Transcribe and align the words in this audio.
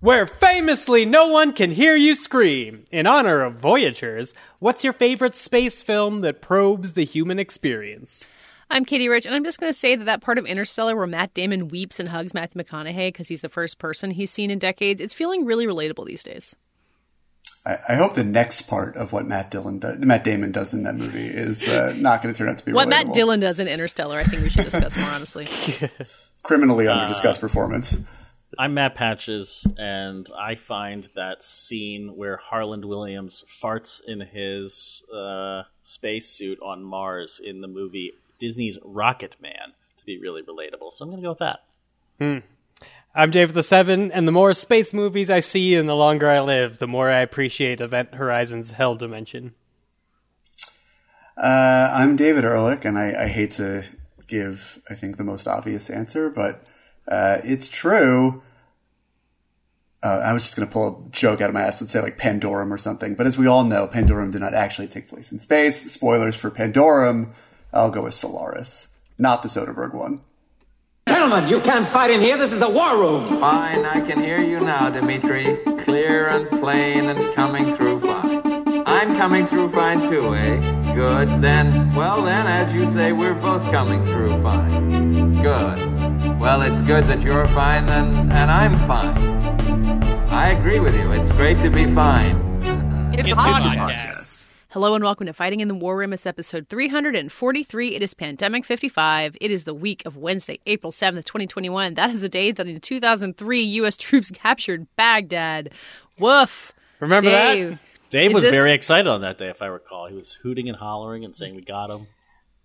where 0.00 0.26
famously 0.26 1.04
no 1.04 1.28
one 1.28 1.52
can 1.52 1.70
hear 1.70 1.94
you 1.94 2.14
scream. 2.14 2.84
In 2.90 3.06
honor 3.06 3.42
of 3.42 3.56
Voyagers, 3.56 4.34
what's 4.58 4.82
your 4.82 4.92
favorite 4.92 5.34
space 5.34 5.82
film 5.82 6.22
that 6.22 6.40
probes 6.40 6.94
the 6.94 7.04
human 7.04 7.38
experience? 7.38 8.32
I'm 8.70 8.84
Katie 8.84 9.08
Rich, 9.08 9.26
and 9.26 9.34
I'm 9.34 9.44
just 9.44 9.58
going 9.58 9.72
to 9.72 9.78
say 9.78 9.96
that 9.96 10.04
that 10.04 10.22
part 10.22 10.38
of 10.38 10.46
Interstellar 10.46 10.96
where 10.96 11.06
Matt 11.06 11.34
Damon 11.34 11.68
weeps 11.68 11.98
and 11.98 12.08
hugs 12.08 12.32
Matthew 12.32 12.62
McConaughey 12.62 13.08
because 13.08 13.28
he's 13.28 13.40
the 13.40 13.48
first 13.48 13.78
person 13.78 14.10
he's 14.12 14.30
seen 14.30 14.50
in 14.50 14.58
decades, 14.58 15.02
it's 15.02 15.14
feeling 15.14 15.44
really 15.44 15.66
relatable 15.66 16.06
these 16.06 16.22
days. 16.22 16.54
I, 17.66 17.76
I 17.90 17.94
hope 17.96 18.14
the 18.14 18.24
next 18.24 18.62
part 18.62 18.96
of 18.96 19.12
what 19.12 19.26
Matt 19.26 19.50
Dillon 19.50 19.80
does, 19.80 19.98
Matt 19.98 20.24
Damon 20.24 20.52
does 20.52 20.72
in 20.72 20.84
that 20.84 20.94
movie 20.94 21.26
is 21.26 21.68
uh, 21.68 21.92
not 21.96 22.22
going 22.22 22.32
to 22.32 22.38
turn 22.38 22.48
out 22.48 22.58
to 22.58 22.64
be 22.64 22.72
What 22.72 22.86
relatable. 22.86 22.90
Matt 22.90 23.12
Dillon 23.12 23.40
does 23.40 23.58
in 23.58 23.66
Interstellar, 23.66 24.18
I 24.18 24.22
think 24.22 24.44
we 24.44 24.50
should 24.50 24.64
discuss 24.64 24.96
more 24.96 25.08
honestly. 25.08 25.48
criminally 26.42 26.88
under 26.88 27.06
discussed 27.06 27.40
performance. 27.40 27.98
I'm 28.58 28.74
Matt 28.74 28.96
Patches, 28.96 29.64
and 29.78 30.28
I 30.36 30.56
find 30.56 31.08
that 31.14 31.42
scene 31.42 32.16
where 32.16 32.36
Harland 32.36 32.84
Williams 32.84 33.44
farts 33.48 34.00
in 34.04 34.20
his 34.20 35.04
uh, 35.14 35.62
spacesuit 35.82 36.60
on 36.60 36.82
Mars 36.82 37.40
in 37.42 37.60
the 37.60 37.68
movie 37.68 38.12
Disney's 38.40 38.76
Rocket 38.84 39.36
Man 39.40 39.74
to 39.98 40.04
be 40.04 40.18
really 40.18 40.42
relatable. 40.42 40.92
So 40.92 41.04
I'm 41.04 41.10
going 41.10 41.22
to 41.22 41.26
go 41.26 41.30
with 41.30 41.38
that. 41.38 41.60
I'm 43.14 43.30
Dave 43.30 43.54
the 43.54 43.62
Seven, 43.62 44.10
and 44.10 44.26
the 44.26 44.32
more 44.32 44.52
space 44.52 44.92
movies 44.92 45.30
I 45.30 45.40
see 45.40 45.76
and 45.76 45.88
the 45.88 45.94
longer 45.94 46.28
I 46.28 46.40
live, 46.40 46.78
the 46.78 46.88
more 46.88 47.08
I 47.08 47.20
appreciate 47.20 47.80
Event 47.80 48.14
Horizon's 48.14 48.72
Hell 48.72 48.96
Dimension. 48.96 49.54
Uh, 51.36 51.90
I'm 51.92 52.16
David 52.16 52.44
Ehrlich, 52.44 52.84
and 52.84 52.98
I, 52.98 53.24
I 53.24 53.28
hate 53.28 53.52
to 53.52 53.84
give, 54.26 54.80
I 54.90 54.94
think, 54.94 55.16
the 55.16 55.24
most 55.24 55.46
obvious 55.46 55.88
answer, 55.88 56.30
but 56.30 56.64
uh, 57.08 57.38
it's 57.44 57.68
true. 57.68 58.42
Uh, 60.02 60.22
I 60.24 60.32
was 60.32 60.44
just 60.44 60.56
going 60.56 60.66
to 60.66 60.72
pull 60.72 61.06
a 61.06 61.10
joke 61.10 61.40
out 61.40 61.50
of 61.50 61.54
my 61.54 61.60
ass 61.60 61.80
and 61.80 61.90
say 61.90 62.00
like 62.00 62.16
Pandorum 62.16 62.70
or 62.70 62.78
something, 62.78 63.14
but 63.14 63.26
as 63.26 63.36
we 63.36 63.46
all 63.46 63.64
know, 63.64 63.86
Pandorum 63.86 64.32
did 64.32 64.40
not 64.40 64.54
actually 64.54 64.88
take 64.88 65.08
place 65.08 65.30
in 65.30 65.38
space. 65.38 65.92
Spoilers 65.92 66.36
for 66.36 66.50
Pandorum. 66.50 67.34
I'll 67.72 67.90
go 67.90 68.04
with 68.04 68.14
Solaris, 68.14 68.88
not 69.18 69.42
the 69.42 69.48
Soderbergh 69.48 69.94
one. 69.94 70.22
Gentlemen, 71.06 71.48
you 71.48 71.60
can't 71.60 71.86
fight 71.86 72.10
in 72.10 72.20
here. 72.20 72.38
This 72.38 72.52
is 72.52 72.58
the 72.58 72.70
war 72.70 72.96
room. 72.96 73.40
Fine, 73.40 73.84
I 73.84 74.00
can 74.00 74.22
hear 74.22 74.40
you 74.40 74.60
now, 74.60 74.88
Dimitri. 74.90 75.58
Clear 75.78 76.28
and 76.28 76.48
plain 76.48 77.06
and 77.06 77.34
coming 77.34 77.74
through 77.74 78.00
fine. 78.00 78.82
I'm 78.86 79.16
coming 79.16 79.44
through 79.44 79.70
fine 79.70 80.08
too, 80.08 80.34
eh? 80.34 80.79
Good. 80.94 81.40
Then, 81.40 81.94
well 81.94 82.22
then, 82.22 82.46
as 82.46 82.74
you 82.74 82.86
say, 82.86 83.12
we're 83.12 83.34
both 83.34 83.62
coming 83.70 84.04
through 84.06 84.42
fine. 84.42 85.40
Good. 85.40 86.38
Well, 86.40 86.62
it's 86.62 86.82
good 86.82 87.06
that 87.06 87.22
you're 87.22 87.46
fine 87.48 87.88
and, 87.88 88.32
and 88.32 88.50
I'm 88.50 88.78
fine. 88.86 89.40
I 90.28 90.48
agree 90.48 90.80
with 90.80 90.94
you. 90.94 91.12
It's 91.12 91.32
great 91.32 91.60
to 91.60 91.70
be 91.70 91.92
fine. 91.94 92.36
It's, 93.14 93.30
a 93.30 93.34
podcast. 93.34 94.48
Hello 94.70 94.94
and 94.94 95.02
welcome 95.04 95.26
to 95.26 95.32
Fighting 95.32 95.60
in 95.60 95.68
the 95.68 95.74
War 95.74 95.96
Room. 95.96 96.12
It's 96.12 96.26
episode 96.26 96.68
343. 96.68 97.94
It 97.94 98.02
is 98.02 98.14
Pandemic 98.14 98.64
55. 98.64 99.36
It 99.40 99.50
is 99.50 99.64
the 99.64 99.74
week 99.74 100.02
of 100.06 100.16
Wednesday, 100.16 100.60
April 100.66 100.92
7th, 100.92 101.24
2021. 101.24 101.94
That 101.94 102.10
is 102.10 102.20
the 102.20 102.28
day 102.28 102.52
that 102.52 102.66
in 102.66 102.80
2003, 102.80 103.60
U.S. 103.60 103.96
troops 103.96 104.30
captured 104.30 104.86
Baghdad. 104.96 105.70
Woof. 106.18 106.72
Remember 107.00 107.30
Dave. 107.30 107.70
that? 107.70 107.78
Dave 108.10 108.30
Is 108.30 108.34
was 108.34 108.44
this- 108.44 108.52
very 108.52 108.72
excited 108.74 109.06
on 109.08 109.20
that 109.22 109.38
day, 109.38 109.48
if 109.48 109.62
I 109.62 109.66
recall. 109.66 110.06
He 110.08 110.14
was 110.14 110.34
hooting 110.34 110.68
and 110.68 110.76
hollering 110.76 111.24
and 111.24 111.34
saying, 111.36 111.54
We 111.54 111.62
got 111.62 111.90
him. 111.90 112.06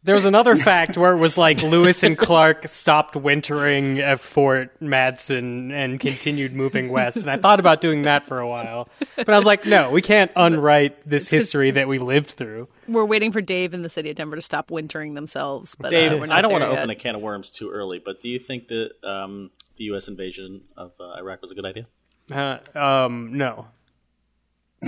There 0.03 0.13
was 0.13 0.25
another 0.25 0.55
fact 0.71 0.97
where 0.97 1.13
it 1.13 1.17
was 1.17 1.35
like 1.35 1.63
Lewis 1.63 2.03
and 2.03 2.15
Clark 2.15 2.67
stopped 2.67 3.15
wintering 3.15 3.99
at 3.99 4.21
Fort 4.21 4.79
Mandan 4.79 5.71
and 5.71 5.99
continued 5.99 6.53
moving 6.53 6.89
west. 6.91 7.17
And 7.17 7.29
I 7.31 7.37
thought 7.37 7.59
about 7.59 7.81
doing 7.81 8.03
that 8.03 8.27
for 8.27 8.39
a 8.39 8.47
while. 8.47 8.87
But 9.15 9.29
I 9.29 9.35
was 9.35 9.45
like, 9.47 9.65
no, 9.65 9.89
we 9.89 10.03
can't 10.03 10.29
unwrite 10.35 11.09
this 11.09 11.27
history 11.27 11.71
that 11.71 11.87
we 11.87 11.97
lived 11.97 12.31
through. 12.31 12.67
We're 12.87 13.05
waiting 13.05 13.31
for 13.31 13.41
Dave 13.41 13.73
and 13.73 13.83
the 13.83 13.89
city 13.89 14.11
of 14.11 14.15
Denver 14.15 14.35
to 14.35 14.43
stop 14.43 14.69
wintering 14.69 15.15
themselves. 15.15 15.73
But, 15.73 15.87
uh, 15.87 15.89
Dave, 15.89 16.19
we're 16.19 16.27
not 16.27 16.37
I 16.37 16.41
don't 16.41 16.51
want 16.51 16.63
to 16.65 16.69
yet. 16.69 16.77
open 16.77 16.89
a 16.91 16.95
can 16.95 17.15
of 17.15 17.21
worms 17.21 17.49
too 17.49 17.71
early, 17.71 17.97
but 17.97 18.21
do 18.21 18.29
you 18.29 18.37
think 18.37 18.67
that 18.67 18.91
um, 19.03 19.49
the 19.77 19.85
U.S. 19.85 20.07
invasion 20.07 20.61
of 20.77 20.91
uh, 20.99 21.13
Iraq 21.17 21.41
was 21.41 21.51
a 21.51 21.55
good 21.55 21.65
idea? 21.65 21.87
Uh, 22.31 22.77
um, 22.77 23.37
no. 23.37 23.65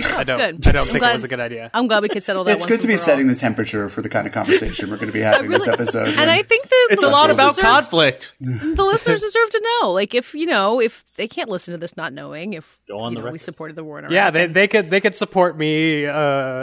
I 0.06 0.24
don't. 0.24 0.38
good. 0.60 0.66
I 0.68 0.72
don't 0.72 0.86
think 0.86 0.98
glad- 1.00 1.10
it 1.10 1.14
was 1.14 1.24
a 1.24 1.28
good 1.28 1.40
idea. 1.40 1.70
I'm 1.74 1.86
glad 1.86 2.02
we 2.02 2.08
could 2.08 2.24
settle 2.24 2.44
that 2.44 2.52
It's 2.52 2.60
once 2.62 2.68
good 2.70 2.80
to 2.80 2.86
be 2.86 2.94
for 2.94 3.00
all. 3.00 3.04
setting 3.06 3.26
the 3.26 3.34
temperature 3.34 3.88
for 3.88 4.02
the 4.02 4.08
kind 4.08 4.26
of 4.26 4.32
conversation 4.32 4.90
we're 4.90 4.96
going 4.96 5.08
to 5.08 5.12
be 5.12 5.20
having 5.20 5.50
this 5.50 5.66
episode. 5.68 6.08
And 6.08 6.30
I 6.30 6.42
think 6.42 6.68
that 6.68 6.88
It's 6.90 7.02
a 7.04 7.08
lot 7.08 7.30
about 7.30 7.56
deserve- 7.56 7.64
conflict. 7.64 8.34
the 8.40 8.84
listeners 8.84 9.20
deserve 9.20 9.50
to 9.50 9.62
know. 9.82 9.90
Like, 9.92 10.14
if 10.14 10.34
you 10.34 10.46
know, 10.46 10.80
if 10.80 11.04
they 11.16 11.26
can't 11.28 11.48
listen 11.48 11.72
to 11.72 11.78
this 11.78 11.96
not 11.96 12.12
knowing, 12.12 12.52
if 12.54 12.78
Go 12.88 13.00
on 13.00 13.12
you 13.12 13.18
the 13.20 13.26
know, 13.26 13.32
we 13.32 13.38
supported 13.38 13.76
the 13.76 13.84
war 13.84 13.98
in 13.98 14.04
Iraq. 14.06 14.12
Yeah, 14.12 14.30
they 14.30 14.46
they 14.46 14.68
could 14.68 14.90
they 14.90 15.00
could 15.00 15.14
support 15.14 15.58
me 15.58 16.06
uh, 16.06 16.12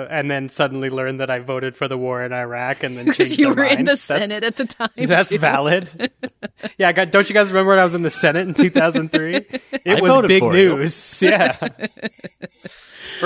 and 0.09 0.31
then 0.31 0.50
suddenly 0.50 0.90
learn 0.90 1.17
that 1.17 1.29
I 1.29 1.40
voted 1.40 1.75
for 1.75 1.88
the 1.88 1.97
war 1.97 2.23
in 2.23 2.31
Iraq 2.34 2.84
and 2.84 2.97
then 2.97 3.06
change 3.13 3.17
because 3.17 3.38
you 3.40 3.47
their 3.47 3.56
were 3.56 3.63
in 3.66 3.79
the 3.85 3.91
minds. 3.91 4.07
That's- 4.07 4.29
Senate 4.29 4.44
at 4.44 4.56
the 4.56 4.66
time. 4.66 4.90
That's 4.97 5.29
too. 5.29 5.38
valid. 5.40 6.12
yeah, 6.78 6.91
God, 6.94 7.12
don't 7.12 7.28
you 7.29 7.34
guys 7.34 7.50
remember 7.50 7.72
when 7.72 7.79
I 7.79 7.84
was 7.84 7.94
in 7.96 8.02
the 8.02 8.09
Senate 8.09 8.47
in 8.47 8.53
2003? 8.53 9.35
It 9.35 9.62
I 9.85 10.02
was 10.02 10.25
big 10.28 10.40
for 10.41 10.56
you. 10.56 10.78
news. 10.78 11.22
Yeah. 11.22 11.57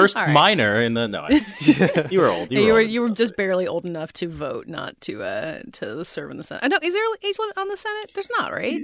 First 0.02 0.18
All 0.18 0.24
right. 0.24 0.34
minor 0.34 0.82
in 0.82 0.94
the. 0.94 1.08
No, 1.08 1.26
I- 1.30 2.08
you 2.12 2.20
were 2.20 2.28
old. 2.28 2.52
You 2.52 2.60
Yeah, 2.60 2.62
were, 2.62 2.68
you 2.68 2.74
were 2.74 2.82
you 2.82 3.02
were 3.02 3.10
just 3.10 3.36
barely 3.38 3.68
old 3.68 3.86
enough 3.86 4.12
to 4.14 4.28
vote, 4.28 4.68
not 4.68 5.00
to 5.02 5.24
uh 5.24 5.62
to 5.74 6.04
serve 6.06 6.32
in 6.32 6.38
the 6.38 6.44
Senate. 6.44 6.64
I 6.64 6.68
know. 6.68 6.80
Is 6.82 6.94
there 6.94 7.04
an 7.06 7.18
age 7.24 7.38
limit 7.40 7.58
on 7.58 7.68
the 7.68 7.78
Senate? 7.78 8.12
There's 8.14 8.30
not, 8.38 8.52
right? 8.52 8.80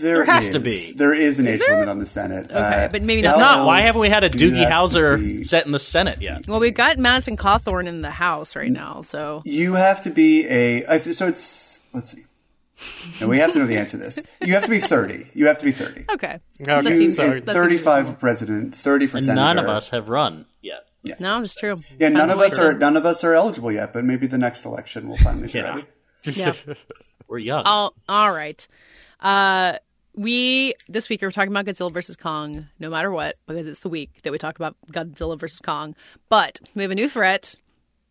there 0.00 0.24
has 0.24 0.48
to 0.50 0.58
be. 0.58 0.92
There 0.96 1.12
is 1.12 1.38
an 1.38 1.46
age 1.46 1.60
there? 1.60 1.74
limit 1.74 1.88
on 1.90 1.98
the 1.98 2.06
Senate. 2.06 2.50
Uh, 2.50 2.56
Okay, 2.58 2.88
but 2.90 3.02
maybe 3.02 3.20
not- 3.22 3.38
Not. 3.38 3.66
Why 3.66 3.80
haven't 3.82 4.00
we 4.00 4.08
had 4.08 4.24
a 4.24 4.30
Doogie 4.30 4.56
have 4.66 4.70
Howser 4.90 5.44
set 5.46 5.66
in 5.66 5.72
the 5.72 5.78
Senate 5.78 6.22
yet? 6.22 6.46
Well, 6.48 6.60
we've 6.60 6.74
got 6.74 6.96
Madison 6.98 7.36
Cawthorn 7.36 7.86
in 7.86 8.00
the 8.00 8.10
House 8.10 8.56
right 8.56 8.72
now, 8.72 9.02
so 9.02 9.42
You 9.44 9.74
have 9.74 10.00
to 10.02 10.10
be 10.10 10.46
a. 10.48 10.84
I 10.88 10.98
th- 10.98 11.16
so 11.16 11.26
it's. 11.28 11.80
Let's 11.92 12.10
see. 12.10 12.24
No, 13.20 13.28
we 13.28 13.38
have 13.38 13.52
to 13.52 13.58
know 13.58 13.66
the 13.66 13.76
answer 13.76 13.96
to 13.98 14.04
this. 14.04 14.18
You 14.40 14.54
have 14.54 14.64
to 14.64 14.70
be 14.70 14.78
30. 14.78 15.30
You 15.34 15.46
have 15.46 15.58
to 15.58 15.64
be 15.64 15.72
30. 15.72 16.04
okay. 16.12 16.14
Okay. 16.14 16.38
That 16.60 16.84
You- 16.84 16.96
seems, 16.96 17.16
sorry. 17.16 17.40
35 17.40 18.08
for 18.08 18.14
president, 18.14 18.74
30 18.74 19.06
for 19.06 19.16
And 19.18 19.26
senator. 19.26 19.40
none 19.44 19.58
of 19.58 19.66
us 19.66 19.90
have 19.90 20.08
run 20.08 20.46
yet. 20.60 20.84
No, 21.20 21.40
that's 21.40 21.54
true. 21.54 21.78
Yeah, 21.98 22.10
none 22.10 22.30
of 22.30 22.38
us 22.38 22.58
are 22.58 22.74
none 22.74 22.96
of 22.96 23.04
us 23.04 23.24
are 23.24 23.34
eligible 23.34 23.72
yet, 23.72 23.92
but 23.92 24.04
maybe 24.04 24.26
the 24.28 24.38
next 24.38 24.64
election 24.64 25.08
we'll 25.08 25.16
finally 25.18 25.48
be 25.48 25.58
Yeah. 25.58 25.70
ready. 25.74 25.84
Yeah. 26.24 26.52
We're 27.28 27.38
young. 27.38 27.64
all, 27.64 27.94
all 28.08 28.30
right. 28.32 28.66
Uh, 29.20 29.78
we 30.14 30.74
this 30.88 31.08
week 31.08 31.22
are 31.22 31.30
talking 31.30 31.50
about 31.50 31.64
Godzilla 31.64 31.90
versus 31.92 32.16
Kong, 32.16 32.68
no 32.78 32.90
matter 32.90 33.10
what, 33.10 33.36
because 33.48 33.66
it's 33.66 33.80
the 33.80 33.88
week 33.88 34.10
that 34.22 34.30
we 34.30 34.38
talk 34.38 34.56
about 34.56 34.76
Godzilla 34.92 35.38
versus 35.40 35.60
Kong. 35.60 35.96
But 36.28 36.60
we 36.74 36.82
have 36.82 36.90
a 36.90 36.94
new 36.94 37.08
threat. 37.08 37.54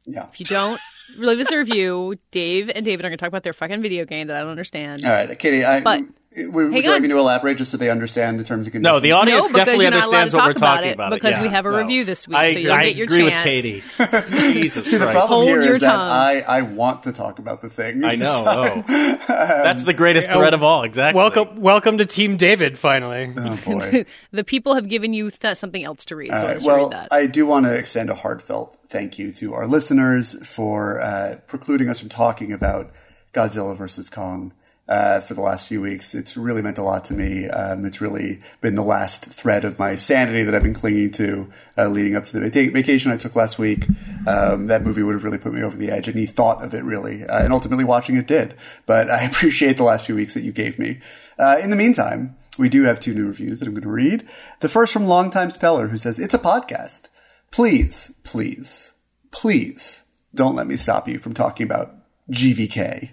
Yeah. 0.06 0.28
If 0.34 0.40
you 0.40 0.46
don't 0.46 0.80
leave 1.18 1.40
us 1.40 1.52
a 1.52 1.58
review, 1.58 2.16
Dave 2.32 2.72
and 2.74 2.86
David 2.86 3.06
are 3.06 3.10
going 3.10 3.18
to 3.18 3.22
talk 3.22 3.28
about 3.28 3.44
their 3.44 3.54
fucking 3.54 3.82
video 3.82 4.06
game 4.06 4.28
that 4.28 4.36
I 4.38 4.42
don't 4.42 4.50
understand. 4.50 5.04
All 5.06 5.12
right, 5.12 5.38
Katie. 5.38 5.64
I, 5.64 5.82
But- 5.82 6.04
would 6.36 6.54
would 6.54 6.64
hang 6.74 6.84
you 6.84 6.90
like 6.90 6.96
on. 6.98 7.02
me 7.02 7.08
to 7.10 7.18
elaborate 7.18 7.58
just 7.58 7.72
so 7.72 7.78
they 7.78 7.90
understand 7.90 8.40
the 8.40 8.44
terms 8.46 8.66
and 8.66 8.72
conditions? 8.72 8.94
no, 8.96 9.00
the 9.02 9.12
audience 9.12 9.52
no, 9.52 9.58
definitely 9.58 9.84
you're 9.84 9.92
not 9.92 10.08
allowed 10.08 10.18
understands 10.24 10.32
to 10.34 10.38
what 10.38 10.42
talk 10.42 10.48
we're 10.48 10.52
about 10.52 10.76
talking 10.76 10.90
it 10.90 10.94
about. 10.94 11.12
because 11.12 11.32
yeah. 11.32 11.42
we 11.42 11.48
have 11.50 11.66
a 11.66 11.72
No. 11.72 11.78
review 11.80 12.06
this 12.06 12.26
week, 12.28 12.38
I, 12.38 12.54
so 12.54 12.60
you'll 12.60 12.72
I 12.72 12.86
get 12.86 12.96
your 12.96 13.04
agree 13.06 13.30
chance. 13.30 13.36
with 13.36 13.44
Katie. 13.44 13.84
Jesus 14.54 14.86
See, 14.86 14.98
the 14.98 15.04
Christ. 15.06 15.18
problem 15.18 15.38
Hold 15.40 15.48
here 15.50 15.62
your 15.64 15.80
that 15.80 15.92
tongue. 15.92 16.00
I, 16.00 16.42
I 16.48 16.62
want 16.62 17.04
to 17.04 17.12
talk 17.12 17.40
about 17.40 17.62
the 17.62 17.70
thing. 17.70 18.04
I 18.06 18.16
know. 18.16 18.84
Oh. 18.92 19.24
That's 19.28 19.84
the 19.84 19.94
greatest 19.94 20.28
Yeah, 20.30 20.36
threat 20.36 20.54
of 20.54 20.64
all. 20.64 20.84
Exactly. 20.84 21.18
welcome, 21.18 21.60
welcome 21.62 21.98
to 21.98 22.06
Team 22.06 22.38
David. 22.38 22.78
Finally, 22.78 23.34
Oh 23.36 23.60
boy. 23.66 24.06
The 24.32 24.44
people 24.44 24.76
have 24.76 24.88
given 24.88 25.14
you 25.14 25.32
th- 25.32 25.58
something 25.58 25.84
else 25.84 26.06
to 26.06 26.16
read, 26.16 26.30
so 26.30 26.36
All 26.38 26.44
I 26.46 26.54
right. 26.54 26.62
Well, 26.62 26.78
read 26.90 26.92
that. 26.92 27.08
I 27.12 27.26
do 27.28 27.46
want 27.46 27.66
to 27.66 27.76
extend 27.78 28.10
a 28.10 28.16
heartfelt 28.16 28.78
thank 28.88 29.20
you 29.20 29.32
to 29.34 29.54
our 29.54 29.68
listeners 29.68 30.36
for 30.48 31.00
uh, 31.02 31.36
precluding 31.48 31.90
us 31.90 32.00
from 32.00 32.10
talking 32.10 32.52
about 32.54 32.92
Godzilla 33.34 33.76
versus 33.76 34.10
Kong 34.10 34.54
uh, 34.92 35.22
for 35.22 35.34
the 35.34 35.42
last 35.42 35.70
few 35.70 35.80
weeks. 35.80 36.14
It's 36.14 36.36
really 36.36 36.62
meant 36.62 36.78
a 36.78 36.84
lot 36.84 37.06
to 37.06 37.14
me. 37.14 37.48
Um, 37.48 37.86
it's 37.86 38.02
really 38.02 38.42
been 38.60 38.76
the 38.76 38.84
last 38.84 39.24
thread 39.24 39.64
of 39.64 39.80
my 39.80 39.96
sanity 39.96 40.44
that 40.44 40.54
I've 40.54 40.64
been 40.64 40.74
clinging 40.74 41.12
to 41.12 41.50
uh, 41.78 41.88
leading 41.88 42.18
up 42.18 42.26
to 42.26 42.34
the 42.34 42.42
vaca- 42.42 42.72
vacation 42.72 43.10
I 43.10 43.16
took 43.16 43.34
last 43.34 43.58
week. 43.58 43.88
Um, 44.28 44.68
that 44.68 44.84
movie 44.84 45.02
would 45.02 45.14
have 45.14 45.24
really 45.24 45.38
put 45.38 45.54
me 45.54 45.64
over 45.64 45.78
the 45.78 45.90
edge. 45.90 46.10
Any 46.10 46.26
thought 46.26 46.62
of 46.62 46.74
it 46.74 46.84
really, 46.84 47.24
uh, 47.24 47.42
and 47.42 47.54
ultimately 47.54 47.86
watching 47.86 48.18
it 48.18 48.28
did. 48.28 48.54
But 48.86 49.10
I 49.10 49.24
appreciate 49.30 49.78
the 49.78 49.86
last 49.86 50.06
few 50.06 50.16
weeks 50.16 50.34
that 50.34 50.44
you 50.44 50.52
gave 50.52 50.78
me. 50.78 51.00
Uh, 51.40 51.58
in 51.64 51.70
the 51.70 51.78
meantime, 51.78 52.36
we 52.58 52.68
do 52.68 52.84
have 52.84 53.00
two 53.00 53.14
new 53.14 53.28
reviews 53.28 53.62
that 53.62 53.68
I'm 53.68 53.74
going 53.74 53.84
to 53.84 53.90
read. 53.90 54.28
The 54.60 54.68
first 54.68 54.92
from 54.92 55.06
Longtime 55.06 55.52
Speller, 55.52 55.88
who 55.88 55.98
says, 55.98 56.20
It's 56.20 56.34
a 56.34 56.40
podcast. 56.40 57.04
Please, 57.50 58.14
please, 58.24 58.92
please 59.32 60.04
don't 60.36 60.56
let 60.56 60.68
me 60.68 60.76
stop 60.76 61.08
you 61.08 61.18
from 61.18 61.34
talking 61.34 61.66
about 61.66 61.96
GVK. 62.30 63.12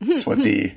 That's 0.00 0.24
what 0.24 0.38
the 0.38 0.74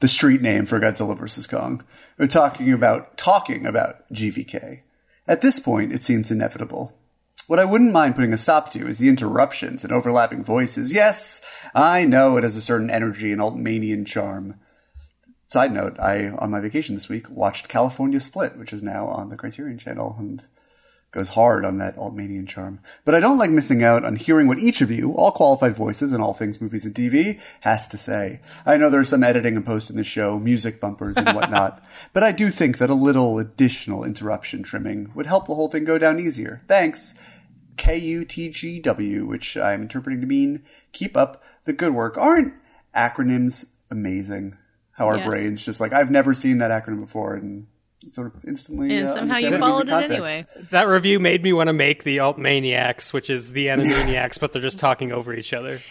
the 0.00 0.08
street 0.08 0.40
name 0.40 0.66
for 0.66 0.78
Godzilla 0.78 1.16
vs. 1.18 1.46
Kong. 1.46 1.82
We're 2.18 2.26
talking 2.26 2.72
about 2.72 3.16
talking 3.16 3.66
about 3.66 4.08
GVK. 4.12 4.82
At 5.26 5.40
this 5.40 5.58
point, 5.58 5.92
it 5.92 6.02
seems 6.02 6.30
inevitable. 6.30 6.96
What 7.46 7.58
I 7.58 7.64
wouldn't 7.64 7.92
mind 7.92 8.14
putting 8.14 8.32
a 8.32 8.38
stop 8.38 8.70
to 8.72 8.86
is 8.86 8.98
the 8.98 9.08
interruptions 9.08 9.82
and 9.82 9.92
overlapping 9.92 10.44
voices. 10.44 10.92
Yes, 10.92 11.40
I 11.74 12.04
know 12.04 12.36
it 12.36 12.44
has 12.44 12.56
a 12.56 12.60
certain 12.60 12.90
energy 12.90 13.32
and 13.32 13.40
Altmanian 13.40 14.06
charm. 14.06 14.56
side 15.48 15.72
note, 15.72 15.98
I 15.98 16.28
on 16.28 16.50
my 16.50 16.60
vacation 16.60 16.94
this 16.94 17.08
week 17.08 17.30
watched 17.30 17.68
California 17.68 18.20
Split, 18.20 18.58
which 18.58 18.72
is 18.72 18.82
now 18.82 19.06
on 19.06 19.30
the 19.30 19.36
Criterion 19.36 19.78
Channel, 19.78 20.16
and 20.18 20.46
goes 21.10 21.30
hard 21.30 21.64
on 21.64 21.78
that 21.78 21.96
Altmanian 21.96 22.46
charm. 22.46 22.80
But 23.04 23.14
I 23.14 23.20
don't 23.20 23.38
like 23.38 23.50
missing 23.50 23.82
out 23.82 24.04
on 24.04 24.16
hearing 24.16 24.46
what 24.46 24.58
each 24.58 24.82
of 24.82 24.90
you, 24.90 25.12
all 25.14 25.30
qualified 25.32 25.74
voices 25.74 26.12
in 26.12 26.20
all 26.20 26.34
things 26.34 26.60
movies 26.60 26.84
and 26.84 26.94
TV, 26.94 27.40
has 27.62 27.86
to 27.88 27.96
say. 27.96 28.40
I 28.66 28.76
know 28.76 28.90
there's 28.90 29.08
some 29.08 29.24
editing 29.24 29.56
and 29.56 29.64
post 29.64 29.88
in 29.88 29.96
the 29.96 30.04
show, 30.04 30.38
music 30.38 30.80
bumpers 30.80 31.16
and 31.16 31.34
whatnot, 31.34 31.82
but 32.12 32.22
I 32.22 32.32
do 32.32 32.50
think 32.50 32.76
that 32.78 32.90
a 32.90 32.94
little 32.94 33.38
additional 33.38 34.04
interruption 34.04 34.62
trimming 34.62 35.10
would 35.14 35.26
help 35.26 35.46
the 35.46 35.54
whole 35.54 35.68
thing 35.68 35.84
go 35.84 35.96
down 35.96 36.20
easier. 36.20 36.60
Thanks. 36.68 37.14
KUTGW, 37.76 39.26
which 39.26 39.56
I'm 39.56 39.82
interpreting 39.82 40.20
to 40.20 40.26
mean 40.26 40.62
keep 40.92 41.16
up 41.16 41.42
the 41.64 41.72
good 41.72 41.94
work. 41.94 42.16
Aren't 42.18 42.54
acronyms 42.94 43.66
amazing? 43.90 44.56
How 44.92 45.06
our 45.06 45.18
Yes. 45.18 45.26
brains 45.26 45.64
just 45.64 45.80
like, 45.80 45.92
I've 45.92 46.10
never 46.10 46.34
seen 46.34 46.58
that 46.58 46.72
acronym 46.72 47.00
before 47.00 47.34
and 47.34 47.68
sort 48.12 48.34
of 48.34 48.44
instantly. 48.46 48.96
And 48.96 49.08
uh, 49.08 49.14
somehow 49.14 49.38
you 49.38 49.58
followed 49.58 49.88
it 49.88 49.90
context. 49.90 50.12
anyway. 50.12 50.46
That 50.70 50.84
review 50.88 51.18
made 51.18 51.42
me 51.42 51.52
want 51.52 51.68
to 51.68 51.72
make 51.72 52.04
the 52.04 52.20
Alt 52.20 52.38
Maniacs, 52.38 53.12
which 53.12 53.28
is 53.30 53.52
the 53.52 53.66
Animaniacs, 53.66 54.38
but 54.38 54.52
they're 54.52 54.62
just 54.62 54.78
talking 54.78 55.12
over 55.12 55.34
each 55.34 55.52
other. 55.52 55.80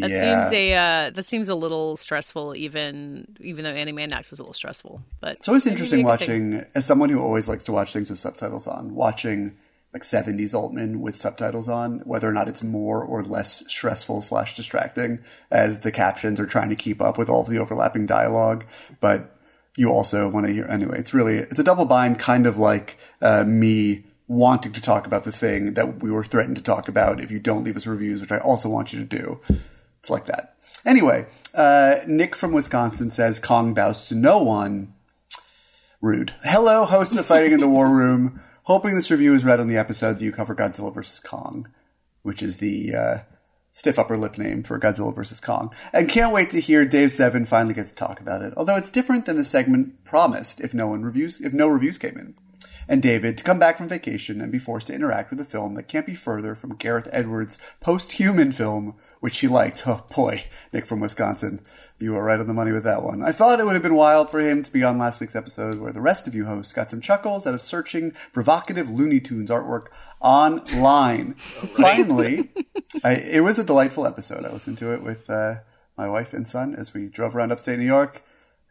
That 0.00 0.10
yeah. 0.10 0.42
seems 0.50 0.52
a 0.52 0.74
uh, 0.74 1.10
that 1.12 1.24
seems 1.26 1.48
a 1.48 1.54
little 1.54 1.96
stressful, 1.96 2.54
even 2.56 3.26
even 3.40 3.64
though 3.64 3.72
Animaniacs 3.72 4.28
was 4.30 4.38
a 4.38 4.42
little 4.42 4.52
stressful. 4.52 5.00
But 5.20 5.36
It's 5.38 5.48
always 5.48 5.66
interesting 5.66 6.00
a 6.00 6.02
good 6.02 6.18
thing. 6.20 6.50
watching, 6.50 6.66
as 6.74 6.84
someone 6.84 7.08
who 7.08 7.20
always 7.22 7.48
likes 7.48 7.64
to 7.66 7.72
watch 7.72 7.92
things 7.94 8.10
with 8.10 8.18
subtitles 8.18 8.66
on, 8.66 8.94
watching 8.94 9.56
like 9.98 10.04
70s 10.04 10.54
Altman 10.54 11.00
with 11.00 11.16
subtitles 11.16 11.68
on, 11.68 12.00
whether 12.00 12.28
or 12.28 12.32
not 12.32 12.48
it's 12.48 12.62
more 12.62 13.02
or 13.02 13.22
less 13.22 13.64
stressful 13.66 14.22
slash 14.22 14.54
distracting 14.54 15.20
as 15.50 15.80
the 15.80 15.90
captions 15.90 16.38
are 16.38 16.46
trying 16.46 16.68
to 16.68 16.76
keep 16.76 17.00
up 17.00 17.18
with 17.18 17.28
all 17.28 17.40
of 17.40 17.48
the 17.48 17.58
overlapping 17.58 18.06
dialogue. 18.06 18.64
But 19.00 19.36
you 19.76 19.90
also 19.90 20.28
want 20.28 20.46
to 20.46 20.52
hear, 20.52 20.66
anyway, 20.66 20.98
it's 20.98 21.12
really, 21.12 21.38
it's 21.38 21.58
a 21.58 21.64
double 21.64 21.84
bind, 21.84 22.18
kind 22.18 22.46
of 22.46 22.58
like 22.58 22.96
uh, 23.20 23.44
me 23.44 24.04
wanting 24.28 24.72
to 24.72 24.80
talk 24.80 25.06
about 25.06 25.24
the 25.24 25.32
thing 25.32 25.74
that 25.74 26.02
we 26.02 26.10
were 26.10 26.24
threatened 26.24 26.56
to 26.56 26.62
talk 26.62 26.88
about 26.88 27.20
if 27.20 27.30
you 27.30 27.40
don't 27.40 27.64
leave 27.64 27.76
us 27.76 27.86
reviews, 27.86 28.20
which 28.20 28.32
I 28.32 28.38
also 28.38 28.68
want 28.68 28.92
you 28.92 29.00
to 29.00 29.04
do. 29.04 29.40
It's 29.98 30.10
like 30.10 30.26
that. 30.26 30.54
Anyway, 30.84 31.26
uh, 31.54 31.96
Nick 32.06 32.36
from 32.36 32.52
Wisconsin 32.52 33.10
says 33.10 33.40
Kong 33.40 33.74
bows 33.74 34.08
to 34.08 34.14
no 34.14 34.38
one. 34.38 34.94
Rude. 36.00 36.34
Hello, 36.44 36.84
hosts 36.84 37.16
of 37.16 37.26
Fighting 37.26 37.50
in 37.50 37.58
the 37.58 37.68
War 37.68 37.88
Room. 37.88 38.40
Hoping 38.68 38.94
this 38.94 39.10
review 39.10 39.34
is 39.34 39.46
read 39.46 39.60
on 39.60 39.66
the 39.66 39.78
episode 39.78 40.18
that 40.18 40.22
you 40.22 40.30
cover 40.30 40.54
Godzilla 40.54 40.92
vs. 40.92 41.20
Kong, 41.20 41.70
which 42.20 42.42
is 42.42 42.58
the 42.58 42.94
uh, 42.94 43.18
stiff 43.72 43.98
upper 43.98 44.18
lip 44.18 44.36
name 44.36 44.62
for 44.62 44.78
Godzilla 44.78 45.14
vs. 45.14 45.40
Kong. 45.40 45.74
And 45.90 46.06
can't 46.06 46.34
wait 46.34 46.50
to 46.50 46.60
hear 46.60 46.84
Dave 46.84 47.10
Seven 47.10 47.46
finally 47.46 47.72
get 47.72 47.86
to 47.86 47.94
talk 47.94 48.20
about 48.20 48.42
it. 48.42 48.52
Although 48.58 48.76
it's 48.76 48.90
different 48.90 49.24
than 49.24 49.38
the 49.38 49.42
segment 49.42 50.04
promised 50.04 50.60
if 50.60 50.74
no 50.74 50.86
one 50.86 51.02
reviews 51.02 51.40
if 51.40 51.54
no 51.54 51.66
reviews 51.66 51.96
came 51.96 52.18
in. 52.18 52.34
And 52.86 53.00
David 53.00 53.38
to 53.38 53.44
come 53.44 53.58
back 53.58 53.78
from 53.78 53.88
vacation 53.88 54.42
and 54.42 54.52
be 54.52 54.58
forced 54.58 54.88
to 54.88 54.94
interact 54.94 55.30
with 55.30 55.40
a 55.40 55.46
film 55.46 55.72
that 55.72 55.88
can't 55.88 56.04
be 56.04 56.14
further 56.14 56.54
from 56.54 56.76
Gareth 56.76 57.08
Edwards' 57.10 57.56
post-human 57.80 58.52
film, 58.52 58.96
which 59.20 59.38
he 59.38 59.48
liked. 59.48 59.82
Oh 59.86 60.04
boy, 60.14 60.44
Nick 60.72 60.86
from 60.86 61.00
Wisconsin, 61.00 61.60
you 61.98 62.12
were 62.12 62.22
right 62.22 62.40
on 62.40 62.46
the 62.46 62.54
money 62.54 62.72
with 62.72 62.84
that 62.84 63.02
one. 63.02 63.22
I 63.22 63.32
thought 63.32 63.60
it 63.60 63.64
would 63.64 63.74
have 63.74 63.82
been 63.82 63.94
wild 63.94 64.30
for 64.30 64.40
him 64.40 64.62
to 64.62 64.72
be 64.72 64.84
on 64.84 64.98
last 64.98 65.20
week's 65.20 65.36
episode 65.36 65.78
where 65.78 65.92
the 65.92 66.00
rest 66.00 66.26
of 66.26 66.34
you 66.34 66.46
hosts 66.46 66.72
got 66.72 66.90
some 66.90 67.00
chuckles 67.00 67.46
out 67.46 67.54
of 67.54 67.60
searching 67.60 68.12
provocative 68.32 68.90
Looney 68.90 69.20
Tunes 69.20 69.50
artwork 69.50 69.86
online. 70.20 71.34
Finally, 71.34 72.50
I, 73.02 73.14
it 73.14 73.42
was 73.42 73.58
a 73.58 73.64
delightful 73.64 74.06
episode. 74.06 74.44
I 74.44 74.52
listened 74.52 74.78
to 74.78 74.92
it 74.92 75.02
with 75.02 75.28
uh, 75.30 75.56
my 75.96 76.08
wife 76.08 76.32
and 76.32 76.46
son 76.46 76.74
as 76.74 76.94
we 76.94 77.08
drove 77.08 77.34
around 77.34 77.52
upstate 77.52 77.78
New 77.78 77.86
York. 77.86 78.22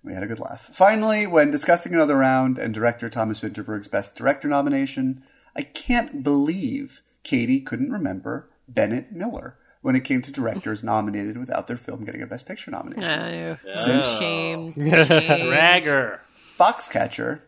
We 0.03 0.13
had 0.13 0.23
a 0.23 0.27
good 0.27 0.39
laugh. 0.39 0.69
Finally, 0.71 1.27
when 1.27 1.51
discussing 1.51 1.93
another 1.93 2.15
round 2.15 2.57
and 2.57 2.73
director 2.73 3.09
Thomas 3.09 3.41
Vinterberg's 3.41 3.89
Best 3.89 4.15
Director 4.15 4.47
nomination, 4.47 5.23
I 5.55 5.63
can't 5.63 6.23
believe 6.23 7.01
Katie 7.23 7.59
couldn't 7.59 7.91
remember 7.91 8.49
Bennett 8.69 9.11
Miller 9.11 9.57
when 9.81 9.95
it 9.95 10.03
came 10.03 10.21
to 10.21 10.31
directors 10.31 10.83
nominated 10.83 11.37
without 11.37 11.67
their 11.67 11.77
film 11.77 12.03
getting 12.05 12.21
a 12.21 12.27
Best 12.27 12.45
Picture 12.45 12.71
nomination. 12.71 13.03
Uh, 13.03 13.57
Since 13.71 14.19
shame, 14.19 14.73
shame. 14.75 14.87
Dragger. 14.89 16.19
Foxcatcher 16.59 17.41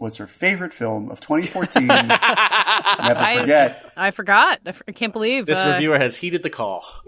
was 0.00 0.16
her 0.16 0.26
favorite 0.26 0.74
film 0.74 1.08
of 1.10 1.20
2014. 1.20 1.86
Never 1.86 2.08
forget. 3.40 3.92
I 3.96 4.10
forgot. 4.10 4.60
I, 4.66 4.70
f- 4.70 4.82
I 4.88 4.92
can't 4.92 5.12
believe 5.12 5.46
This 5.46 5.58
uh, 5.58 5.68
reviewer 5.74 5.98
has 5.98 6.16
heeded 6.16 6.42
the 6.42 6.50
call. 6.50 6.84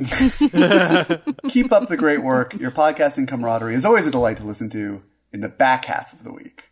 Keep 1.49 1.73
up 1.73 1.89
the 1.89 1.97
great 1.99 2.23
work. 2.23 2.55
Your 2.55 2.71
podcasting 2.71 3.27
camaraderie 3.27 3.75
is 3.75 3.85
always 3.85 4.07
a 4.07 4.11
delight 4.11 4.37
to 4.39 4.45
listen 4.45 4.71
to 4.71 5.03
in 5.33 5.41
the 5.41 5.49
back 5.49 5.87
half 5.87 6.13
of 6.13 6.23
the 6.25 6.33
week. 6.33 6.71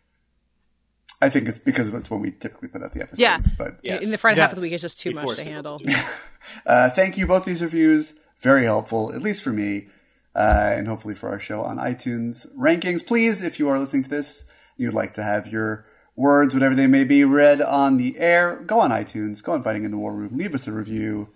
I 1.21 1.29
think 1.29 1.47
it's 1.47 1.57
because 1.57 1.89
it's 1.89 2.09
when 2.11 2.19
we 2.19 2.31
typically 2.31 2.67
put 2.67 2.83
out 2.83 2.93
the 2.93 3.01
episodes. 3.01 3.19
Yeah. 3.21 3.39
But 3.57 3.79
Yes. 3.83 4.03
in 4.03 4.11
the 4.11 4.17
front 4.17 4.37
half 4.37 4.51
of 4.51 4.57
the 4.57 4.61
week 4.61 4.73
is 4.73 4.81
just 4.81 4.99
too 4.99 5.11
Before 5.11 5.25
much 5.27 5.35
to 5.37 5.41
it's 5.43 5.49
handle. 5.49 5.81
uh, 6.65 6.89
thank 6.89 7.17
you 7.17 7.25
both 7.27 7.45
these 7.45 7.61
reviews. 7.61 8.13
Very 8.41 8.65
helpful, 8.65 9.13
at 9.13 9.21
least 9.21 9.41
for 9.41 9.51
me, 9.53 9.87
uh, 10.35 10.73
and 10.75 10.87
hopefully 10.87 11.15
for 11.15 11.29
our 11.29 11.39
show 11.39 11.61
on 11.63 11.77
iTunes 11.77 12.47
rankings. 12.57 13.05
Please, 13.05 13.41
if 13.41 13.59
you 13.59 13.69
are 13.69 13.79
listening 13.79 14.03
to 14.03 14.09
this, 14.09 14.43
you'd 14.77 14.93
like 14.93 15.13
to 15.13 15.23
have 15.23 15.47
your 15.47 15.85
words, 16.17 16.53
whatever 16.53 16.75
they 16.75 16.87
may 16.87 17.05
be, 17.05 17.23
read 17.23 17.61
on 17.61 17.95
the 17.97 18.19
air. 18.19 18.61
Go 18.65 18.79
on 18.81 18.91
iTunes. 18.91 19.41
Go 19.41 19.53
on 19.53 19.63
Fighting 19.63 19.85
in 19.85 19.91
the 19.91 19.97
War 19.97 20.13
Room. 20.13 20.35
Leave 20.37 20.53
us 20.53 20.67
a 20.67 20.71
review. 20.73 21.29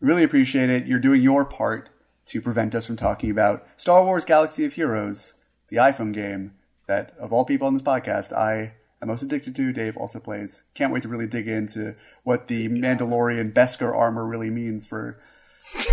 Really 0.00 0.24
appreciate 0.24 0.70
it. 0.70 0.86
You're 0.86 0.98
doing 0.98 1.22
your 1.22 1.44
part 1.44 1.88
to 2.26 2.40
prevent 2.40 2.74
us 2.74 2.86
from 2.86 2.96
talking 2.96 3.30
about 3.30 3.66
Star 3.76 4.04
Wars 4.04 4.24
Galaxy 4.24 4.64
of 4.64 4.72
Heroes, 4.74 5.34
the 5.68 5.76
iPhone 5.76 6.12
game 6.12 6.52
that, 6.86 7.12
of 7.18 7.32
all 7.32 7.44
people 7.44 7.66
on 7.68 7.74
this 7.74 7.82
podcast, 7.82 8.32
I 8.32 8.74
am 9.02 9.08
most 9.08 9.22
addicted 9.22 9.56
to. 9.56 9.72
Dave 9.72 9.96
also 9.96 10.20
plays. 10.20 10.62
Can't 10.74 10.92
wait 10.92 11.02
to 11.02 11.08
really 11.08 11.26
dig 11.26 11.48
into 11.48 11.96
what 12.22 12.46
the 12.46 12.68
Mandalorian 12.68 13.52
Beskar 13.52 13.94
armor 13.94 14.26
really 14.26 14.50
means 14.50 14.86
for 14.86 15.18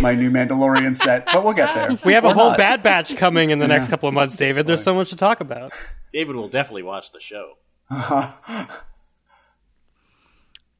my 0.00 0.14
new 0.14 0.30
Mandalorian 0.30 0.94
set. 0.94 1.26
But 1.26 1.44
we'll 1.44 1.54
get 1.54 1.74
there. 1.74 1.98
We 2.04 2.14
have 2.14 2.24
a 2.24 2.34
whole 2.34 2.50
not. 2.50 2.58
Bad 2.58 2.82
Batch 2.82 3.16
coming 3.16 3.50
in 3.50 3.58
the 3.58 3.68
next 3.68 3.88
couple 3.88 4.08
of 4.08 4.14
months, 4.14 4.36
David. 4.36 4.66
There's 4.66 4.82
so 4.82 4.94
much 4.94 5.10
to 5.10 5.16
talk 5.16 5.40
about. 5.40 5.72
David 6.12 6.36
will 6.36 6.48
definitely 6.48 6.82
watch 6.82 7.12
the 7.12 7.20
show. 7.20 7.54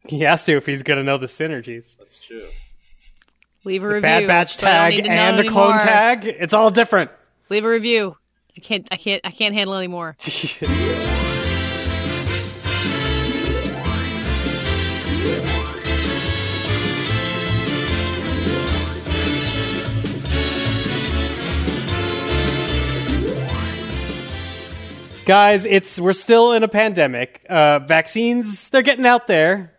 He 0.08 0.20
has 0.20 0.42
to 0.44 0.56
if 0.56 0.64
he's 0.64 0.82
going 0.82 0.96
to 0.96 1.04
know 1.04 1.18
the 1.18 1.26
synergies. 1.26 1.98
That's 1.98 2.18
true. 2.18 2.46
Leave 3.64 3.84
a 3.84 3.88
review. 3.88 4.00
Bad 4.00 4.26
Batch 4.26 4.56
so 4.56 4.66
I 4.66 4.70
don't 4.70 4.78
tag 4.80 4.94
need 4.94 5.02
to 5.02 5.08
know 5.08 5.22
and 5.22 5.40
a 5.40 5.50
clone 5.50 5.80
tag. 5.80 6.24
It's 6.24 6.54
all 6.54 6.70
different. 6.70 7.10
Leave 7.50 7.64
a 7.66 7.68
review. 7.68 8.16
I 8.56 8.60
can't. 8.60 8.88
I 8.90 8.96
can't. 8.96 9.20
I 9.24 9.30
can't 9.30 9.54
handle 9.54 9.74
anymore. 9.74 10.16
Guys, 25.28 25.66
it's 25.66 26.00
we're 26.00 26.14
still 26.14 26.52
in 26.52 26.62
a 26.62 26.68
pandemic. 26.68 27.44
Uh, 27.50 27.80
vaccines, 27.80 28.70
they're 28.70 28.80
getting 28.80 29.04
out 29.04 29.26
there. 29.26 29.74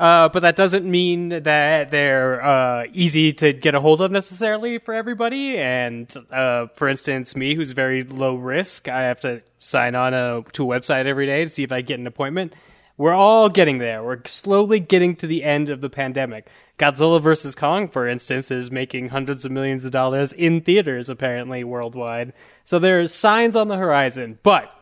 Uh, 0.00 0.30
but 0.30 0.40
that 0.40 0.56
doesn't 0.56 0.86
mean 0.86 1.28
that 1.28 1.90
they're 1.90 2.42
uh, 2.42 2.86
easy 2.94 3.30
to 3.30 3.52
get 3.52 3.74
a 3.74 3.80
hold 3.80 4.00
of 4.00 4.10
necessarily 4.10 4.78
for 4.78 4.94
everybody. 4.94 5.58
And 5.58 6.10
uh, 6.30 6.68
for 6.76 6.88
instance, 6.88 7.36
me, 7.36 7.54
who's 7.54 7.72
very 7.72 8.04
low 8.04 8.36
risk, 8.36 8.88
I 8.88 9.02
have 9.02 9.20
to 9.20 9.42
sign 9.58 9.94
on 9.96 10.14
a, 10.14 10.42
to 10.52 10.72
a 10.72 10.80
website 10.80 11.04
every 11.04 11.26
day 11.26 11.44
to 11.44 11.50
see 11.50 11.62
if 11.62 11.72
I 11.72 11.82
get 11.82 12.00
an 12.00 12.06
appointment. 12.06 12.54
We're 12.96 13.12
all 13.12 13.50
getting 13.50 13.76
there. 13.76 14.02
We're 14.02 14.24
slowly 14.24 14.80
getting 14.80 15.14
to 15.16 15.26
the 15.26 15.44
end 15.44 15.68
of 15.68 15.82
the 15.82 15.90
pandemic. 15.90 16.48
Godzilla 16.78 17.20
vs. 17.20 17.54
Kong, 17.54 17.88
for 17.88 18.08
instance, 18.08 18.50
is 18.50 18.70
making 18.70 19.10
hundreds 19.10 19.44
of 19.44 19.52
millions 19.52 19.84
of 19.84 19.92
dollars 19.92 20.32
in 20.32 20.62
theaters, 20.62 21.10
apparently, 21.10 21.64
worldwide. 21.64 22.32
So 22.64 22.78
there's 22.78 23.12
signs 23.12 23.56
on 23.56 23.68
the 23.68 23.76
horizon. 23.76 24.38
But 24.42 24.72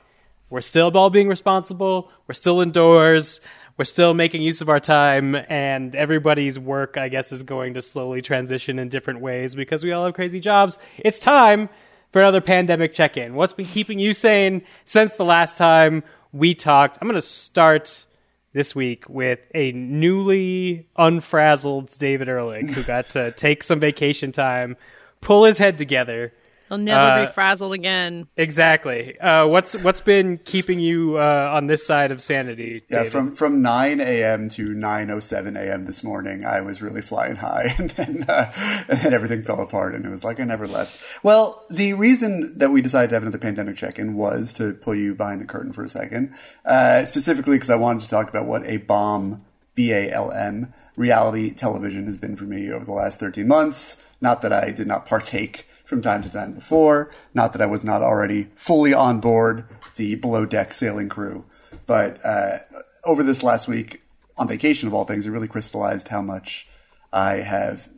we're 0.54 0.60
still 0.60 0.96
all 0.96 1.10
being 1.10 1.26
responsible. 1.26 2.12
We're 2.28 2.34
still 2.34 2.60
indoors. 2.60 3.40
We're 3.76 3.86
still 3.86 4.14
making 4.14 4.42
use 4.42 4.60
of 4.60 4.68
our 4.68 4.78
time, 4.78 5.34
and 5.34 5.96
everybody's 5.96 6.60
work, 6.60 6.96
I 6.96 7.08
guess, 7.08 7.32
is 7.32 7.42
going 7.42 7.74
to 7.74 7.82
slowly 7.82 8.22
transition 8.22 8.78
in 8.78 8.88
different 8.88 9.20
ways 9.20 9.56
because 9.56 9.82
we 9.82 9.90
all 9.90 10.04
have 10.04 10.14
crazy 10.14 10.38
jobs. 10.38 10.78
It's 10.98 11.18
time 11.18 11.68
for 12.12 12.22
another 12.22 12.40
pandemic 12.40 12.94
check 12.94 13.16
in. 13.16 13.34
What's 13.34 13.52
been 13.52 13.66
keeping 13.66 13.98
you 13.98 14.14
sane 14.14 14.62
since 14.84 15.16
the 15.16 15.24
last 15.24 15.58
time 15.58 16.04
we 16.32 16.54
talked? 16.54 16.98
I'm 17.00 17.08
going 17.08 17.20
to 17.20 17.26
start 17.26 18.04
this 18.52 18.76
week 18.76 19.08
with 19.08 19.40
a 19.56 19.72
newly 19.72 20.86
unfrazzled 20.96 21.98
David 21.98 22.28
Ehrlich 22.28 22.70
who 22.70 22.84
got 22.84 23.06
to 23.10 23.32
take 23.36 23.64
some 23.64 23.80
vacation 23.80 24.30
time, 24.30 24.76
pull 25.20 25.46
his 25.46 25.58
head 25.58 25.78
together, 25.78 26.32
He'll 26.68 26.78
never 26.78 26.98
Uh, 26.98 27.26
be 27.26 27.32
frazzled 27.32 27.74
again. 27.74 28.26
Exactly. 28.36 29.18
Uh, 29.20 29.46
what's 29.46 29.74
what's 29.82 30.00
been 30.00 30.38
keeping 30.38 30.80
you 30.80 31.18
uh, 31.18 31.50
on 31.54 31.66
this 31.66 31.86
side 31.86 32.10
of 32.10 32.22
sanity? 32.22 32.82
Yeah, 32.88 32.98
David? 32.98 33.12
from 33.12 33.30
from 33.32 33.60
nine 33.62 34.00
a.m. 34.00 34.48
to 34.50 34.72
nine 34.72 35.10
o 35.10 35.20
seven 35.20 35.56
a.m. 35.56 35.84
this 35.84 36.02
morning, 36.02 36.44
I 36.46 36.62
was 36.62 36.80
really 36.80 37.02
flying 37.02 37.36
high, 37.36 37.74
and 37.78 37.90
then 37.90 38.24
uh, 38.28 38.50
and 38.88 38.98
then 39.00 39.12
everything 39.12 39.42
fell 39.42 39.60
apart, 39.60 39.94
and 39.94 40.06
it 40.06 40.08
was 40.08 40.24
like 40.24 40.40
I 40.40 40.44
never 40.44 40.66
left. 40.66 41.22
Well, 41.22 41.62
the 41.70 41.92
reason 41.92 42.56
that 42.58 42.70
we 42.70 42.80
decided 42.80 43.10
to 43.10 43.16
have 43.16 43.22
another 43.24 43.38
pandemic 43.38 43.76
check-in 43.76 44.14
was 44.14 44.52
to 44.54 44.72
pull 44.72 44.94
you 44.94 45.14
behind 45.14 45.42
the 45.42 45.46
curtain 45.46 45.72
for 45.72 45.84
a 45.84 45.88
second, 45.88 46.32
uh, 46.64 47.04
specifically 47.04 47.56
because 47.56 47.70
I 47.70 47.76
wanted 47.76 48.02
to 48.02 48.08
talk 48.08 48.28
about 48.30 48.46
what 48.46 48.64
a 48.64 48.78
balm 48.78 49.44
B 49.74 49.92
A 49.92 50.10
L 50.10 50.30
M 50.32 50.72
reality 50.96 51.52
television 51.52 52.06
has 52.06 52.16
been 52.16 52.36
for 52.36 52.44
me 52.44 52.70
over 52.72 52.84
the 52.86 52.92
last 52.92 53.20
thirteen 53.20 53.48
months. 53.48 54.02
Not 54.22 54.40
that 54.42 54.52
I 54.52 54.70
did 54.72 54.86
not 54.86 55.04
partake 55.04 55.66
from 55.84 56.02
time 56.02 56.22
to 56.22 56.30
time 56.30 56.52
before, 56.52 57.10
not 57.34 57.52
that 57.52 57.62
I 57.62 57.66
was 57.66 57.84
not 57.84 58.02
already 58.02 58.48
fully 58.54 58.94
on 58.94 59.20
board 59.20 59.66
the 59.96 60.14
below 60.16 60.46
deck 60.46 60.72
sailing 60.72 61.08
crew. 61.08 61.44
But 61.86 62.18
uh, 62.24 62.58
over 63.04 63.22
this 63.22 63.42
last 63.42 63.68
week, 63.68 64.02
on 64.36 64.48
vacation 64.48 64.88
of 64.88 64.94
all 64.94 65.04
things, 65.04 65.26
it 65.26 65.30
really 65.30 65.48
crystallized 65.48 66.08
how 66.08 66.22
much 66.22 66.66
I 67.12 67.34
have 67.34 67.88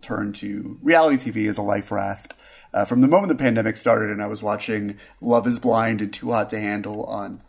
turned 0.00 0.34
to 0.36 0.78
reality 0.82 1.30
TV 1.30 1.48
as 1.48 1.58
a 1.58 1.62
life 1.62 1.90
raft. 1.90 2.34
Uh, 2.72 2.86
from 2.86 3.02
the 3.02 3.08
moment 3.08 3.28
the 3.28 3.34
pandemic 3.34 3.76
started, 3.76 4.10
and 4.10 4.22
I 4.22 4.26
was 4.26 4.42
watching 4.42 4.98
Love 5.20 5.46
is 5.46 5.58
Blind 5.58 6.00
and 6.00 6.12
Too 6.12 6.30
Hot 6.32 6.48
to 6.50 6.60
Handle 6.60 7.04
on 7.04 7.42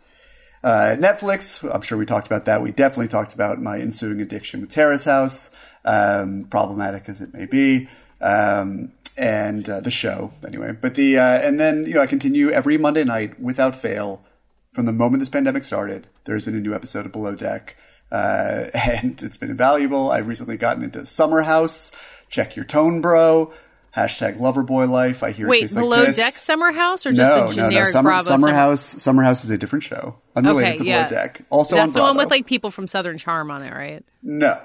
uh, 0.62 0.96
Netflix. 0.98 1.66
I'm 1.72 1.80
sure 1.80 1.96
we 1.96 2.04
talked 2.04 2.26
about 2.26 2.44
that. 2.44 2.60
We 2.60 2.72
definitely 2.72 3.08
talked 3.08 3.32
about 3.32 3.60
my 3.60 3.78
ensuing 3.78 4.20
addiction 4.20 4.60
with 4.60 4.70
Terrace 4.70 5.06
House, 5.06 5.50
um, 5.84 6.44
problematic 6.50 7.08
as 7.08 7.22
it 7.22 7.32
may 7.32 7.46
be. 7.46 7.88
Um, 8.20 8.92
and 9.16 9.68
uh, 9.68 9.80
the 9.80 9.90
show 9.90 10.32
anyway. 10.46 10.72
But 10.72 10.94
the 10.94 11.18
uh, 11.18 11.38
and 11.40 11.58
then 11.60 11.86
you 11.86 11.94
know 11.94 12.00
I 12.00 12.06
continue 12.06 12.50
every 12.50 12.76
Monday 12.78 13.04
night 13.04 13.40
without 13.40 13.76
fail 13.76 14.24
from 14.72 14.86
the 14.86 14.92
moment 14.92 15.20
this 15.20 15.28
pandemic 15.28 15.64
started. 15.64 16.06
There's 16.24 16.44
been 16.44 16.56
a 16.56 16.60
new 16.60 16.74
episode 16.74 17.06
of 17.06 17.12
Below 17.12 17.34
Deck, 17.34 17.76
uh, 18.10 18.66
and 18.74 19.22
it's 19.22 19.36
been 19.36 19.50
invaluable. 19.50 20.10
I've 20.10 20.26
recently 20.26 20.56
gotten 20.56 20.82
into 20.82 21.04
Summer 21.06 21.42
House. 21.42 21.92
Check 22.28 22.56
your 22.56 22.64
tone, 22.64 23.00
bro. 23.00 23.52
Hashtag 23.96 24.38
Loverboy 24.38 24.90
Life. 24.90 25.22
I 25.22 25.30
hear 25.30 25.46
it 25.46 25.50
Wait, 25.50 25.72
below 25.72 26.02
like 26.02 26.16
deck 26.16 26.32
Summer 26.32 26.72
House 26.72 27.06
or 27.06 27.12
just 27.12 27.30
no, 27.30 27.46
the 27.46 27.54
generic 27.54 27.86
no. 27.86 27.92
Summer, 27.92 28.10
Bravo 28.10 28.28
Summer 28.28 28.52
House. 28.52 28.82
Summer 28.82 29.22
House 29.22 29.44
is 29.44 29.50
a 29.50 29.58
different 29.58 29.84
show, 29.84 30.16
unrelated 30.34 30.70
Okay, 30.70 30.78
to 30.78 30.84
yeah. 30.84 31.06
Below 31.06 31.22
Deck. 31.22 31.42
Also 31.48 31.76
on 31.76 31.82
That's 31.86 31.94
the 31.94 32.00
one 32.00 32.16
with 32.16 32.28
like 32.28 32.46
people 32.46 32.72
from 32.72 32.88
Southern 32.88 33.18
Charm 33.18 33.52
on 33.52 33.62
it, 33.62 33.72
right? 33.72 34.04
no. 34.22 34.60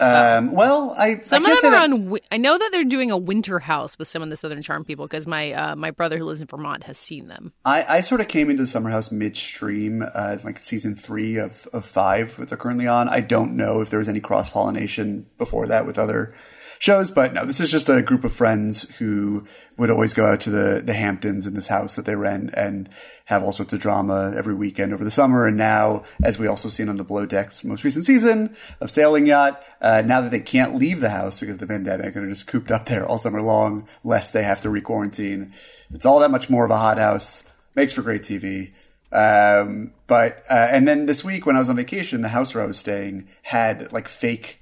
Um, 0.00 0.52
well, 0.52 0.94
I 0.96 1.20
Some 1.20 1.44
I 1.44 1.52
of 1.52 1.60
them 1.60 1.68
are 1.68 1.76
that- 1.76 1.82
on. 1.82 1.90
wi- 2.04 2.20
I 2.30 2.36
know 2.36 2.56
that 2.56 2.68
they're 2.72 2.84
doing 2.84 3.10
a 3.10 3.16
winter 3.18 3.58
house 3.58 3.98
with 3.98 4.06
some 4.08 4.22
of 4.22 4.30
the 4.30 4.36
Southern 4.36 4.60
Charm 4.60 4.84
people 4.84 5.06
because 5.06 5.26
my 5.26 5.52
uh, 5.52 5.76
my 5.76 5.90
brother 5.90 6.18
who 6.18 6.24
lives 6.24 6.40
in 6.40 6.46
Vermont 6.46 6.84
has 6.84 6.98
seen 6.98 7.28
them. 7.28 7.52
I, 7.64 7.84
I 7.88 8.00
sort 8.00 8.20
of 8.20 8.28
came 8.28 8.48
into 8.50 8.62
the 8.62 8.66
Summer 8.68 8.90
House 8.90 9.10
midstream, 9.10 10.02
uh, 10.14 10.36
like 10.44 10.58
season 10.58 10.94
three 10.94 11.36
of, 11.36 11.66
of 11.72 11.84
five 11.84 12.36
that 12.36 12.48
they're 12.48 12.58
currently 12.58 12.86
on. 12.86 13.08
I 13.08 13.20
don't 13.20 13.56
know 13.56 13.80
if 13.80 13.90
there 13.90 13.98
was 13.98 14.08
any 14.08 14.20
cross 14.20 14.48
pollination 14.50 15.26
before 15.36 15.66
that 15.66 15.86
with 15.86 15.98
other 15.98 16.34
shows, 16.78 17.10
but 17.10 17.32
no, 17.32 17.44
this 17.44 17.60
is 17.60 17.70
just 17.70 17.88
a 17.88 18.02
group 18.02 18.24
of 18.24 18.32
friends 18.32 18.96
who 18.98 19.46
would 19.76 19.90
always 19.90 20.14
go 20.14 20.26
out 20.26 20.40
to 20.40 20.50
the, 20.50 20.82
the 20.84 20.94
Hamptons 20.94 21.46
in 21.46 21.54
this 21.54 21.68
house 21.68 21.96
that 21.96 22.04
they 22.04 22.14
rent 22.14 22.50
and 22.54 22.88
have 23.26 23.42
all 23.42 23.52
sorts 23.52 23.72
of 23.72 23.80
drama 23.80 24.34
every 24.36 24.54
weekend 24.54 24.92
over 24.92 25.04
the 25.04 25.10
summer. 25.10 25.46
And 25.46 25.56
now, 25.56 26.04
as 26.22 26.38
we 26.38 26.46
also 26.46 26.68
seen 26.68 26.88
on 26.88 26.96
the 26.96 27.04
Below 27.04 27.26
Deck's 27.26 27.64
most 27.64 27.84
recent 27.84 28.04
season 28.04 28.56
of 28.80 28.90
Sailing 28.90 29.26
Yacht, 29.26 29.62
uh, 29.80 30.02
now 30.04 30.20
that 30.20 30.30
they 30.30 30.40
can't 30.40 30.74
leave 30.74 31.00
the 31.00 31.10
house 31.10 31.40
because 31.40 31.56
of 31.56 31.60
the 31.60 31.66
pandemic 31.66 32.14
and 32.14 32.24
are 32.24 32.28
just 32.28 32.46
cooped 32.46 32.70
up 32.70 32.86
there 32.86 33.06
all 33.06 33.18
summer 33.18 33.42
long, 33.42 33.86
lest 34.04 34.32
they 34.32 34.42
have 34.42 34.60
to 34.62 34.70
re-quarantine, 34.70 35.52
it's 35.90 36.06
all 36.06 36.20
that 36.20 36.30
much 36.30 36.50
more 36.50 36.64
of 36.64 36.70
a 36.70 36.78
hothouse 36.78 37.44
makes 37.74 37.92
for 37.92 38.02
great 38.02 38.22
TV. 38.22 38.72
Um, 39.10 39.94
but 40.06 40.42
uh, 40.50 40.68
and 40.70 40.86
then 40.86 41.06
this 41.06 41.24
week 41.24 41.46
when 41.46 41.56
I 41.56 41.60
was 41.60 41.70
on 41.70 41.76
vacation, 41.76 42.20
the 42.20 42.28
house 42.28 42.54
where 42.54 42.62
I 42.62 42.66
was 42.66 42.78
staying 42.78 43.28
had 43.42 43.92
like 43.92 44.06
fake 44.06 44.60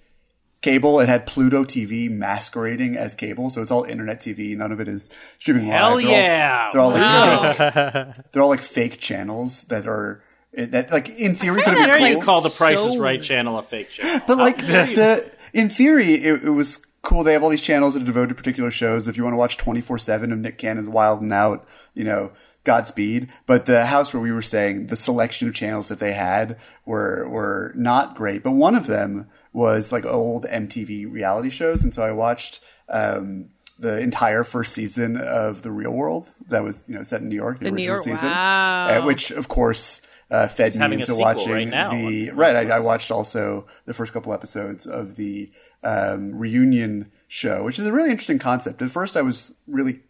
cable. 0.66 1.00
It 1.00 1.08
had 1.08 1.26
Pluto 1.26 1.64
TV 1.64 2.10
masquerading 2.10 2.96
as 2.96 3.14
cable, 3.14 3.50
so 3.50 3.62
it's 3.62 3.70
all 3.70 3.84
internet 3.84 4.20
TV. 4.20 4.56
None 4.56 4.72
of 4.72 4.80
it 4.80 4.88
is 4.88 5.08
streaming 5.38 5.64
Hell 5.66 5.94
live. 5.94 6.04
They're 6.04 6.10
all- 6.12 6.18
yeah. 6.18 6.70
They're 6.72 6.80
all, 6.80 6.90
like 6.90 7.02
Wow. 7.02 7.52
fake, 7.52 8.24
they're 8.32 8.42
all 8.42 8.48
like 8.48 8.60
fake 8.62 8.98
channels 9.00 9.62
that 9.64 9.86
are 9.86 10.22
that 10.56 10.90
like 10.90 11.08
in 11.08 11.34
theory 11.34 11.62
could 11.62 11.74
that 11.74 11.78
have 11.78 11.86
Dare 11.88 11.98
been 11.98 12.18
you 12.18 12.22
call 12.24 12.40
the 12.40 12.50
Price 12.50 12.80
is 12.80 12.94
So- 12.94 13.00
Right 13.00 13.22
channel 13.22 13.58
a 13.58 13.62
fake 13.62 13.90
channel? 13.90 14.20
But 14.26 14.38
like 14.38 14.58
the 14.58 15.30
in 15.52 15.68
theory, 15.68 16.14
it, 16.14 16.44
it 16.44 16.50
was 16.50 16.82
cool. 17.02 17.22
They 17.24 17.32
have 17.34 17.42
all 17.44 17.50
these 17.50 17.62
channels 17.62 17.94
that 17.94 18.02
are 18.02 18.06
devoted 18.06 18.28
to 18.30 18.34
particular 18.34 18.70
shows. 18.70 19.06
If 19.08 19.16
you 19.16 19.22
want 19.24 19.34
to 19.34 19.38
watch 19.38 19.56
twenty 19.56 19.80
four 19.80 19.98
seven 19.98 20.32
of 20.32 20.38
Nick 20.38 20.58
Cannon's 20.58 20.88
Wild 20.88 21.22
and 21.22 21.32
Out, 21.32 21.66
you 21.94 22.04
know. 22.04 22.32
Godspeed, 22.64 23.28
but 23.46 23.66
the 23.66 23.86
house 23.86 24.12
where 24.12 24.20
we 24.20 24.32
were 24.32 24.42
staying, 24.42 24.88
the 24.88 24.96
selection 24.96 25.46
of 25.46 25.54
channels 25.54 25.86
that 25.86 26.00
they 26.00 26.14
had 26.14 26.58
were 26.84 27.28
were 27.28 27.72
not 27.76 28.16
great. 28.16 28.42
But 28.42 28.54
one 28.54 28.74
of 28.74 28.88
them 28.88 29.28
was 29.56 29.90
like 29.90 30.04
old 30.04 30.44
MTV 30.44 31.10
reality 31.10 31.48
shows, 31.48 31.82
and 31.82 31.92
so 31.92 32.02
I 32.02 32.12
watched 32.12 32.60
um, 32.90 33.48
the 33.78 33.98
entire 33.98 34.44
first 34.44 34.74
season 34.74 35.16
of 35.16 35.62
The 35.62 35.72
Real 35.72 35.92
World 35.92 36.28
that 36.50 36.62
was 36.62 36.84
you 36.86 36.94
know 36.94 37.02
set 37.02 37.22
in 37.22 37.30
New 37.30 37.36
York, 37.36 37.58
the, 37.58 37.64
The 37.64 37.70
New 37.70 37.76
original 37.76 37.94
York- 37.94 38.04
season, 38.04 38.28
wow. 38.28 39.00
uh, 39.00 39.06
which 39.06 39.30
of 39.30 39.48
course 39.48 40.02
uh, 40.30 40.46
fed 40.46 40.76
me 40.76 40.96
into 40.96 41.16
watching 41.16 41.50
right 41.50 41.66
now 41.66 41.90
the 41.90 42.32
right. 42.32 42.54
I, 42.54 42.76
I 42.76 42.80
watched 42.80 43.10
also 43.10 43.66
the 43.86 43.94
first 43.94 44.12
couple 44.12 44.34
episodes 44.34 44.86
of 44.86 45.16
the 45.16 45.50
um, 45.82 46.34
reunion 46.34 47.10
show, 47.26 47.64
which 47.64 47.78
is 47.78 47.86
a 47.86 47.92
really 47.92 48.10
interesting 48.10 48.38
concept. 48.38 48.82
At 48.82 48.90
first, 48.90 49.16
I 49.16 49.22
was 49.22 49.54
really 49.66 50.00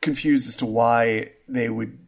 confused 0.00 0.48
as 0.48 0.56
to 0.56 0.66
why 0.66 1.30
they 1.46 1.70
would 1.70 1.98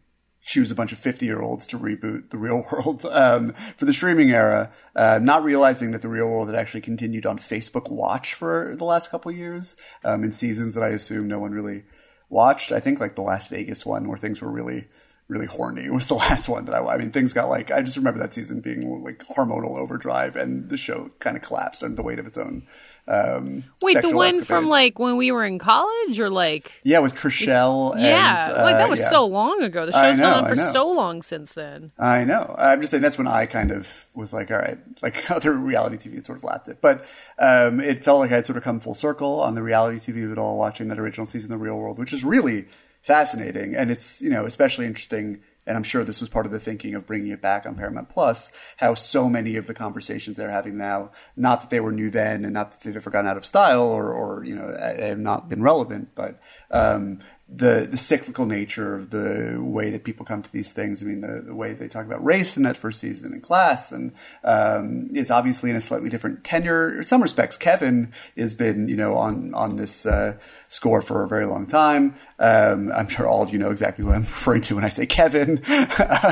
choose 0.48 0.70
a 0.70 0.74
bunch 0.74 0.92
of 0.92 0.98
50 0.98 1.26
year 1.26 1.42
olds 1.42 1.66
to 1.66 1.78
reboot 1.78 2.30
the 2.30 2.38
real 2.38 2.64
world 2.72 3.04
um, 3.04 3.52
for 3.76 3.84
the 3.84 3.92
streaming 3.92 4.30
era, 4.30 4.72
uh, 4.96 5.20
not 5.22 5.44
realizing 5.44 5.90
that 5.92 6.02
the 6.02 6.08
real 6.08 6.26
world 6.26 6.48
had 6.48 6.56
actually 6.56 6.80
continued 6.80 7.26
on 7.26 7.38
Facebook 7.38 7.90
Watch 7.90 8.34
for 8.34 8.74
the 8.76 8.84
last 8.84 9.10
couple 9.10 9.30
years 9.30 9.76
um, 10.04 10.24
in 10.24 10.32
seasons 10.32 10.74
that 10.74 10.82
I 10.82 10.88
assume 10.88 11.28
no 11.28 11.38
one 11.38 11.52
really 11.52 11.84
watched. 12.30 12.72
I 12.72 12.80
think 12.80 12.98
like 12.98 13.14
the 13.14 13.22
Las 13.22 13.46
Vegas 13.48 13.84
one 13.84 14.08
where 14.08 14.18
things 14.18 14.40
were 14.40 14.50
really. 14.50 14.88
Really 15.30 15.44
horny 15.44 15.90
was 15.90 16.08
the 16.08 16.14
last 16.14 16.48
one 16.48 16.64
that 16.64 16.74
I. 16.74 16.82
I 16.82 16.96
mean, 16.96 17.10
things 17.10 17.34
got 17.34 17.50
like 17.50 17.70
I 17.70 17.82
just 17.82 17.98
remember 17.98 18.18
that 18.18 18.32
season 18.32 18.62
being 18.62 19.04
like 19.04 19.18
hormonal 19.26 19.76
overdrive, 19.76 20.36
and 20.36 20.70
the 20.70 20.78
show 20.78 21.10
kind 21.18 21.36
of 21.36 21.42
collapsed 21.42 21.82
under 21.82 21.96
the 21.96 22.02
weight 22.02 22.18
of 22.18 22.26
its 22.26 22.38
own. 22.38 22.66
Um, 23.08 23.64
Wait, 23.80 24.02
the 24.02 24.14
one 24.14 24.44
from 24.44 24.68
like 24.68 24.98
when 24.98 25.16
we 25.16 25.32
were 25.32 25.42
in 25.42 25.58
college, 25.58 26.20
or 26.20 26.28
like 26.28 26.72
yeah, 26.82 26.98
with 26.98 27.14
Trishelle. 27.14 27.92
And, 27.92 28.02
yeah, 28.02 28.52
like 28.54 28.74
uh, 28.74 28.78
that 28.78 28.90
was 28.90 29.00
yeah. 29.00 29.08
so 29.08 29.24
long 29.24 29.62
ago. 29.62 29.86
The 29.86 29.92
show's 29.92 30.18
know, 30.18 30.34
gone 30.34 30.44
on 30.44 30.50
for 30.50 30.56
so 30.56 30.90
long 30.90 31.22
since 31.22 31.54
then. 31.54 31.90
I 31.98 32.24
know. 32.24 32.54
I'm 32.58 32.82
just 32.82 32.90
saying 32.90 33.02
that's 33.02 33.16
when 33.16 33.26
I 33.26 33.46
kind 33.46 33.70
of 33.70 34.06
was 34.14 34.34
like, 34.34 34.50
all 34.50 34.58
right, 34.58 34.78
like 35.02 35.30
other 35.30 35.54
reality 35.54 35.96
TV 35.96 36.16
had 36.16 36.26
sort 36.26 36.38
of 36.38 36.44
lapped 36.44 36.68
it. 36.68 36.82
But 36.82 37.06
um, 37.38 37.80
it 37.80 38.04
felt 38.04 38.20
like 38.20 38.30
I 38.30 38.36
had 38.36 38.46
sort 38.46 38.58
of 38.58 38.62
come 38.62 38.78
full 38.78 38.94
circle 38.94 39.40
on 39.40 39.54
the 39.54 39.62
reality 39.62 40.12
TV 40.12 40.26
of 40.26 40.32
it 40.32 40.38
all, 40.38 40.58
watching 40.58 40.88
that 40.88 40.98
original 40.98 41.24
season 41.24 41.50
of 41.50 41.58
The 41.58 41.64
Real 41.64 41.78
World, 41.78 41.98
which 41.98 42.12
is 42.12 42.22
really 42.22 42.66
fascinating. 43.00 43.74
And 43.74 43.90
it's, 43.90 44.20
you 44.20 44.28
know, 44.28 44.44
especially 44.44 44.84
interesting. 44.84 45.40
And 45.68 45.76
I'm 45.76 45.82
sure 45.82 46.02
this 46.02 46.20
was 46.20 46.30
part 46.30 46.46
of 46.46 46.52
the 46.52 46.58
thinking 46.58 46.94
of 46.94 47.06
bringing 47.06 47.30
it 47.30 47.42
back 47.42 47.66
on 47.66 47.74
Paramount 47.74 48.08
Plus, 48.08 48.50
how 48.78 48.94
so 48.94 49.28
many 49.28 49.56
of 49.56 49.66
the 49.66 49.74
conversations 49.74 50.38
they're 50.38 50.50
having 50.50 50.78
now, 50.78 51.12
not 51.36 51.60
that 51.60 51.70
they 51.70 51.78
were 51.78 51.92
new 51.92 52.10
then 52.10 52.44
and 52.44 52.54
not 52.54 52.72
that 52.72 52.80
they've 52.80 52.96
ever 52.96 53.10
gone 53.10 53.26
out 53.26 53.36
of 53.36 53.44
style 53.44 53.82
or, 53.82 54.10
or 54.10 54.44
you 54.44 54.54
know, 54.56 54.74
have 54.80 55.18
not 55.18 55.48
been 55.48 55.62
relevant, 55.62 56.14
but 56.14 56.40
um, 56.70 57.20
the 57.50 57.88
the 57.90 57.96
cyclical 57.96 58.44
nature 58.44 58.94
of 58.94 59.08
the 59.08 59.56
way 59.58 59.88
that 59.88 60.04
people 60.04 60.26
come 60.26 60.42
to 60.42 60.52
these 60.52 60.72
things. 60.72 61.02
I 61.02 61.06
mean, 61.06 61.22
the, 61.22 61.40
the 61.46 61.54
way 61.54 61.72
they 61.72 61.88
talk 61.88 62.04
about 62.04 62.22
race 62.22 62.58
in 62.58 62.62
that 62.64 62.76
first 62.76 63.00
season 63.00 63.32
and 63.32 63.42
class, 63.42 63.90
and 63.90 64.12
um, 64.44 65.06
it's 65.12 65.30
obviously 65.30 65.70
in 65.70 65.76
a 65.76 65.80
slightly 65.80 66.10
different 66.10 66.44
tenure. 66.44 66.98
In 66.98 67.04
some 67.04 67.22
respects, 67.22 67.56
Kevin 67.56 68.12
has 68.36 68.52
been 68.52 68.88
you 68.88 68.96
know 68.96 69.16
on 69.16 69.54
on 69.54 69.76
this 69.76 70.04
uh, 70.04 70.38
score 70.68 71.00
for 71.00 71.24
a 71.24 71.28
very 71.28 71.46
long 71.46 71.66
time. 71.66 72.16
Um, 72.38 72.92
I'm 72.92 73.08
sure 73.08 73.26
all 73.26 73.42
of 73.42 73.50
you 73.50 73.58
know 73.58 73.70
exactly 73.70 74.04
who 74.04 74.12
I'm 74.12 74.20
referring 74.22 74.62
to 74.62 74.74
when 74.74 74.84
I 74.84 74.90
say 74.90 75.06
Kevin, 75.06 75.58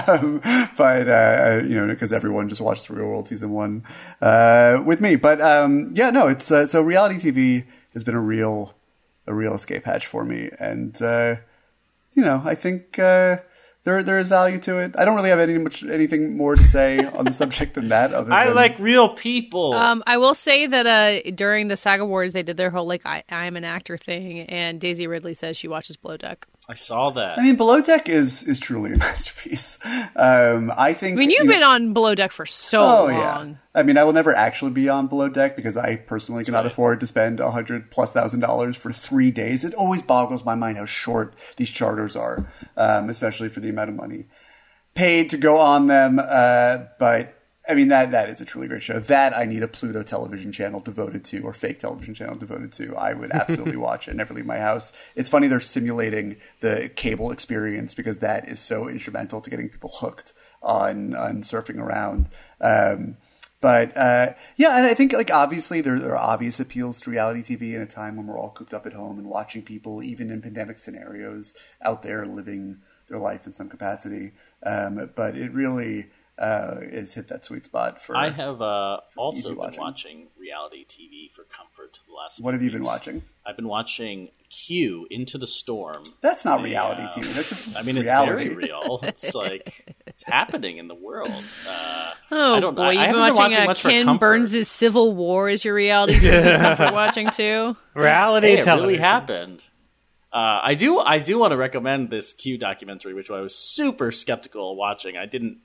um, 0.06 0.42
but 0.76 1.08
uh, 1.08 1.62
you 1.64 1.75
know 1.75 1.87
because 1.87 2.12
everyone 2.12 2.50
just 2.50 2.61
watched 2.61 2.88
the 2.88 2.94
Real 2.94 3.06
World 3.06 3.28
season 3.28 3.52
one 3.52 3.85
uh, 4.20 4.82
with 4.85 5.00
me. 5.00 5.16
But 5.16 5.40
um, 5.40 5.92
yeah, 5.94 6.11
no, 6.11 6.28
it's 6.28 6.50
uh, 6.50 6.66
so 6.66 6.82
reality 6.82 7.16
TV 7.16 7.64
has 7.94 8.04
been 8.04 8.14
a 8.14 8.20
real 8.20 8.75
a 9.26 9.35
real 9.35 9.54
escape 9.54 9.85
hatch 9.85 10.06
for 10.06 10.25
me, 10.25 10.50
and 10.59 11.00
uh, 11.02 11.37
you 12.14 12.23
know, 12.23 12.42
I 12.45 12.54
think 12.54 12.99
uh, 12.99 13.38
there 13.87 14.02
there 14.02 14.18
is 14.18 14.26
value 14.26 14.59
to 14.61 14.78
it. 14.78 14.95
I 14.99 15.04
don't 15.04 15.14
really 15.14 15.30
have 15.30 15.38
any 15.38 15.56
much 15.59 15.85
anything 15.85 16.37
more 16.37 16.56
to 16.56 16.64
say 16.64 16.99
on 16.99 17.25
the 17.25 17.33
subject 17.33 17.75
than 17.75 17.88
that. 17.90 18.12
Other 18.12 18.33
I 18.33 18.47
than, 18.47 18.56
like 18.56 18.78
real 18.78 19.11
people. 19.11 19.75
Um, 19.75 20.02
I 20.06 20.18
will 20.18 20.35
say 20.35 20.66
that 20.66 20.87
uh, 20.87 21.30
during 21.30 21.68
the 21.68 21.76
SAG 21.76 22.00
Awards, 22.00 22.33
they 22.33 22.42
did 22.42 22.56
their 22.56 22.71
whole 22.71 22.87
like 22.87 23.06
I, 23.06 23.23
I'm 23.30 23.56
an 23.56 23.64
actor 23.64 23.97
thing, 23.97 24.40
and 24.40 24.80
Daisy 24.80 25.06
Ridley 25.06 25.35
says 25.35 25.56
she 25.56 25.68
watches 25.68 25.97
Below 25.97 26.16
Deck. 26.16 26.47
I 26.68 26.75
saw 26.75 27.11
that. 27.11 27.38
I 27.38 27.42
mean, 27.42 27.54
Below 27.56 27.80
Deck 27.80 28.08
is 28.08 28.42
is 28.42 28.58
truly 28.58 28.92
a 28.92 28.96
masterpiece. 28.99 29.78
Um, 30.16 30.73
I 30.76 30.92
think. 30.94 31.16
I 31.16 31.20
mean, 31.20 31.30
you've 31.30 31.44
you 31.44 31.50
know- 31.50 31.54
been 31.54 31.62
on 31.62 31.92
Below 31.92 32.14
Deck 32.16 32.32
for 32.32 32.44
so 32.46 32.80
Oh 32.80 33.06
long. 33.06 33.11
yeah. 33.12 33.54
I 33.75 33.82
mean, 33.82 33.96
I 33.99 34.04
will 34.04 34.12
never 34.12 34.35
actually 34.35 34.73
be 34.73 34.88
on 34.88 35.06
Below 35.06 35.28
Deck 35.28 35.54
because 35.54 35.76
I 35.76 35.96
personally 35.96 36.42
cannot 36.44 36.64
right. 36.64 36.73
afford 36.73 36.99
to 37.00 37.06
spend 37.06 37.38
a 37.40 37.50
hundred 37.52 37.90
plus 37.90 38.12
thousand 38.12 38.40
dollars 38.40 38.76
for 38.76 38.90
three 38.90 39.30
days. 39.30 39.64
It 39.64 39.75
always 39.75 40.02
boggles 40.02 40.44
my 40.44 40.54
mind 40.54 40.78
how 40.78 40.87
short 40.87 41.35
these 41.56 41.70
charters 41.70 42.16
are, 42.16 42.50
um, 42.76 43.11
especially 43.11 43.49
for 43.49 43.61
the 43.61 43.68
amount 43.68 43.90
of 43.90 43.96
money 43.96 44.26
paid 44.94 45.28
to 45.30 45.37
go 45.37 45.58
on 45.58 45.87
them. 45.88 46.18
Uh, 46.18 46.78
but 46.99 47.36
I 47.68 47.75
mean, 47.75 47.88
that 47.88 48.12
that 48.12 48.30
is 48.30 48.40
a 48.40 48.44
truly 48.44 48.68
great 48.68 48.82
show. 48.82 49.00
That 49.00 49.37
I 49.37 49.44
need 49.44 49.62
a 49.62 49.68
Pluto 49.68 50.02
television 50.02 50.52
channel 50.52 50.80
devoted 50.80 51.25
to, 51.26 51.40
or 51.40 51.52
fake 51.52 51.80
television 51.80 52.14
channel 52.14 52.37
devoted 52.37 52.73
to. 52.75 52.94
I 52.96 53.12
would 53.12 53.32
absolutely 53.32 53.76
watch 53.88 54.08
it. 54.08 54.14
Never 54.14 54.35
leave 54.35 54.46
my 54.46 54.58
house. 54.58 54.92
It's 55.14 55.28
funny 55.28 55.49
they're 55.49 55.61
simulating 55.61 56.37
the 56.61 56.90
cable 56.94 57.30
experience 57.30 57.94
because 57.94 58.20
that 58.20 58.49
is 58.49 58.61
so 58.61 58.88
instrumental 58.88 59.40
to 59.40 59.50
getting 59.50 59.68
people 59.68 59.90
hooked 59.94 60.32
on 60.62 61.14
on 61.14 61.42
surfing 61.42 61.78
around. 61.78 62.28
Um, 62.61 63.16
but 63.61 63.96
uh, 63.96 64.35
yeah, 64.56 64.76
and 64.76 64.87
I 64.87 64.94
think 64.94 65.12
like 65.12 65.32
obviously 65.32 65.80
there, 65.80 65.99
there 65.99 66.16
are 66.16 66.32
obvious 66.32 66.61
appeals 66.61 67.00
to 67.00 67.11
reality 67.11 67.42
TV 67.42 67.75
in 67.75 67.80
a 67.80 67.87
time 67.87 68.16
when 68.16 68.26
we're 68.26 68.38
all 68.38 68.50
cooped 68.50 68.75
up 68.75 68.87
at 68.87 68.92
home 68.92 69.18
and 69.18 69.28
watching 69.28 69.62
people, 69.62 70.02
even 70.02 70.30
in 70.30 70.42
pandemic 70.42 70.78
scenarios, 70.78 71.54
out 71.82 72.02
there 72.02 72.26
living 72.26 72.78
their 73.08 73.18
life 73.18 73.46
in 73.46 73.52
some 73.52 73.68
capacity. 73.68 74.32
Um, 74.62 75.11
but 75.14 75.37
it 75.37 75.52
really 75.52 76.11
uh, 76.38 76.81
has 76.93 77.14
hit 77.14 77.28
that 77.28 77.45
sweet 77.45 77.64
spot 77.64 78.00
for. 78.02 78.16
I 78.16 78.31
have 78.31 78.61
uh, 78.61 78.99
also 79.16 79.38
easy 79.38 79.49
been 79.49 79.57
watching. 79.59 79.81
watching 79.81 80.26
reality 80.38 80.85
TV 80.85 81.33
for 81.33 81.45
comfort 81.45 82.00
the 82.07 82.12
last. 82.12 82.40
What 82.40 82.50
few 82.52 82.59
have 82.59 82.62
you 82.62 82.71
been 82.71 82.83
watching? 82.87 83.23
I've 83.47 83.57
been 83.57 83.69
watching 83.69 84.28
Q 84.50 85.07
Into 85.11 85.38
the 85.38 85.47
Storm. 85.47 86.05
That's 86.21 86.45
not 86.45 86.59
The, 86.59 86.64
reality 86.64 87.02
uh, 87.02 87.09
TV. 87.12 87.33
That's 87.35 87.49
just 87.49 87.76
I 87.76 87.83
mean, 87.83 87.97
it's 87.97 88.07
reality. 88.09 88.45
very 88.50 88.55
real. 88.55 89.00
It's 89.05 89.35
like 89.35 89.97
it's 90.07 90.23
happening 90.25 90.78
in 90.78 90.88
the 90.88 90.95
world. 90.95 91.45
Uh, 91.69 92.12
Oh 92.31 92.55
I 92.57 92.61
don't- 92.61 92.75
boy, 92.75 92.83
I- 92.83 92.87
I 92.87 92.90
you've 92.90 92.95
been 92.95 93.07
haven't 93.07 93.14
been 93.14 93.23
watching, 93.23 93.37
watching 93.38 93.62
uh, 93.62 93.66
much 93.66 93.83
Ken 93.83 94.05
comfort. 94.05 94.21
Burns' 94.21 94.69
Civil 94.69 95.12
War 95.14 95.49
is 95.49 95.64
your 95.64 95.75
reality 95.75 96.14
TV 96.19 96.61
comfort 96.61 96.93
watching 96.93 97.31
too. 97.31 97.76
Reality 97.95 98.49
hey, 98.49 98.59
it 98.59 98.64
television. 98.64 98.88
really 98.88 98.99
happened. 99.00 99.62
Uh, 100.33 100.61
I 100.62 100.75
do. 100.75 100.99
I 100.99 101.19
do 101.21 101.38
want 101.38 101.52
to 101.52 101.57
recommend 101.57 102.11
this 102.11 102.35
Q 102.35 102.59
documentary, 102.59 103.14
which 103.14 103.31
I 103.31 103.40
was 103.40 103.55
super 103.55 104.11
skeptical 104.12 104.76
watching. 104.76 105.16
I 105.16 105.25
didn't. 105.25 105.59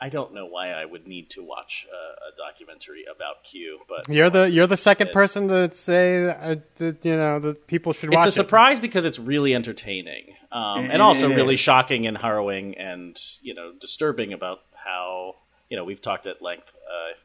I 0.00 0.08
don't 0.10 0.32
know 0.32 0.46
why 0.46 0.70
I 0.70 0.84
would 0.84 1.06
need 1.08 1.28
to 1.30 1.42
watch 1.42 1.84
a, 1.90 1.96
a 2.28 2.36
documentary 2.36 3.04
about 3.14 3.42
Q, 3.42 3.80
but 3.88 4.08
You're 4.08 4.30
the 4.30 4.48
you're 4.48 4.66
the 4.68 4.76
second 4.76 5.08
it. 5.08 5.12
person 5.12 5.48
to 5.48 5.72
say 5.74 6.24
uh, 6.28 6.56
that 6.76 7.04
you 7.04 7.16
know 7.16 7.40
that 7.40 7.66
people 7.66 7.92
should 7.92 8.10
watch. 8.10 8.18
it's 8.18 8.20
watch 8.20 8.26
a 8.26 8.28
it. 8.28 8.44
surprise 8.44 8.78
because 8.80 9.04
it's 9.04 9.18
really 9.18 9.54
entertaining 9.54 10.34
um, 10.52 10.84
It- 10.84 10.90
and 10.92 11.02
also 11.02 11.28
it 11.30 11.34
really 11.34 11.54
is. 11.54 11.60
shocking 11.60 12.06
and 12.06 12.16
harrowing 12.16 12.76
and 12.78 13.18
you 13.42 13.54
know 13.54 13.72
disturbing 13.80 14.32
about 14.32 14.60
how 14.86 15.34
you 15.68 15.76
know 15.76 15.84
we've 15.84 16.00
talked 16.00 16.26
at 16.28 16.40
length 16.42 16.70
uh, 16.74 16.77
I 16.77 16.77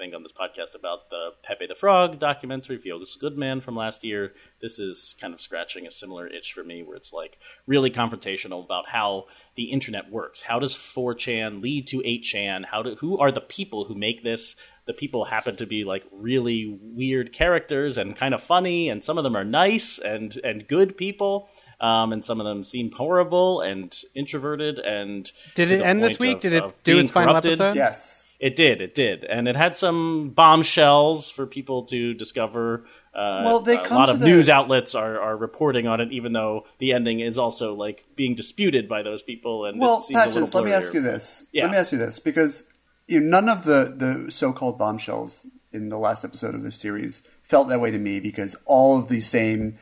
think 0.04 0.14
on 0.14 0.22
this 0.24 0.34
podcast 0.34 0.76
about 0.76 1.10
the 1.10 1.30
Pepe 1.44 1.66
the 1.66 1.76
Frog 1.76 2.20
documentary 2.20 2.78
Feels 2.78 3.16
Good 3.16 3.38
Man 3.38 3.62
from 3.62 3.76
last 3.78 4.04
year. 4.04 4.34
This 4.62 4.78
is 4.78 5.16
kind 5.22 5.34
of 5.34 5.40
scratching 5.40 5.88
a 5.88 5.92
similar 5.92 6.28
itch 6.28 6.52
for 6.52 6.62
me 6.64 6.84
where 6.84 6.98
it's 6.98 7.14
like 7.14 7.40
really 7.68 7.90
confrontational 7.90 8.66
about 8.66 8.90
how 8.90 9.28
the 9.56 9.72
internet 9.72 10.12
works. 10.12 10.42
How 10.42 10.60
does 10.60 10.76
4chan 10.76 11.62
lead 11.62 11.88
to 11.88 12.00
8chan? 12.00 12.66
How 12.66 12.84
do 12.84 12.96
who 12.96 13.18
are 13.18 13.32
the 13.32 13.40
people 13.40 13.86
who 13.86 13.96
make 13.96 14.24
this? 14.26 14.58
The 14.88 14.94
people 14.94 15.24
happen 15.24 15.56
to 15.56 15.66
be 15.66 15.86
like 15.86 16.04
really 16.12 16.78
weird 16.82 17.32
characters 17.32 17.98
and 17.98 18.14
kind 18.18 18.34
of 18.34 18.44
funny, 18.44 18.90
and 18.90 19.02
some 19.06 19.18
of 19.18 19.24
them 19.24 19.38
are 19.38 19.46
nice 19.46 20.00
and 20.00 20.38
and 20.44 20.68
good 20.68 20.98
people. 20.98 21.48
Um, 21.80 22.12
and 22.14 22.24
some 22.24 22.40
of 22.42 22.46
them 22.46 22.64
seem 22.64 22.92
horrible 22.92 23.60
and 23.62 23.94
introverted 24.16 24.80
and 24.80 25.30
Did 25.56 25.70
it 25.72 25.82
end 25.82 26.02
this 26.04 26.18
week? 26.20 26.36
of- 26.36 26.42
Did 26.42 26.54
it 26.54 26.64
do 26.84 26.94
being 26.94 27.04
its 27.04 27.12
final 27.12 27.34
corrupted. 27.34 27.54
episode? 27.54 27.76
Yes. 27.76 28.23
It 28.44 28.58
did, 28.58 28.82
it 28.82 28.94
did, 28.94 29.24
and 29.24 29.48
it 29.48 29.56
had 29.56 29.74
some 29.74 30.32
bombshells 30.32 31.30
for 31.32 31.48
people 31.48 31.84
to 31.84 32.14
discover. 32.14 32.84
Uh, 33.16 33.40
Well, 33.46 33.62
they 33.62 33.78
a 33.78 33.94
lot 33.94 34.10
of 34.10 34.20
the- 34.20 34.26
news 34.26 34.50
outlets 34.50 34.96
are, 34.96 35.18
are 35.18 35.38
reporting 35.38 35.88
on 35.88 36.02
it, 36.02 36.12
even 36.12 36.34
though 36.34 36.66
the 36.78 36.92
ending 36.92 37.22
is 37.22 37.38
also 37.38 37.74
like 37.74 38.04
being 38.18 38.36
disputed 38.36 38.90
by 38.90 39.02
those 39.02 39.22
people. 39.22 39.64
And 39.64 39.80
Well, 39.80 40.00
it 40.00 40.04
seems 40.04 40.18
a 40.18 40.26
little 40.26 40.42
Patches, 40.42 40.56
let 40.56 40.66
me 40.66 40.74
ask 40.74 40.94
you 40.94 41.00
this. 41.00 41.46
Yeah. 41.54 41.64
Let 41.64 41.72
me 41.72 41.78
ask 41.78 41.94
you 41.94 41.98
this 41.98 42.20
because 42.20 42.66
you 43.08 43.22
know, 43.22 43.30
none 43.40 43.48
of 43.48 43.64
the, 43.64 43.94
the 43.96 44.30
so-called 44.30 44.78
bombshells 44.78 45.48
in 45.72 45.88
the 45.88 45.98
last 45.98 46.26
episode 46.26 46.54
of 46.54 46.64
the 46.64 46.72
series 46.74 47.24
felt 47.44 47.70
that 47.70 47.80
way 47.80 47.92
to 47.92 47.98
me 47.98 48.20
because 48.20 48.58
all 48.66 49.00
of 49.00 49.08
the 49.08 49.22
same 49.22 49.78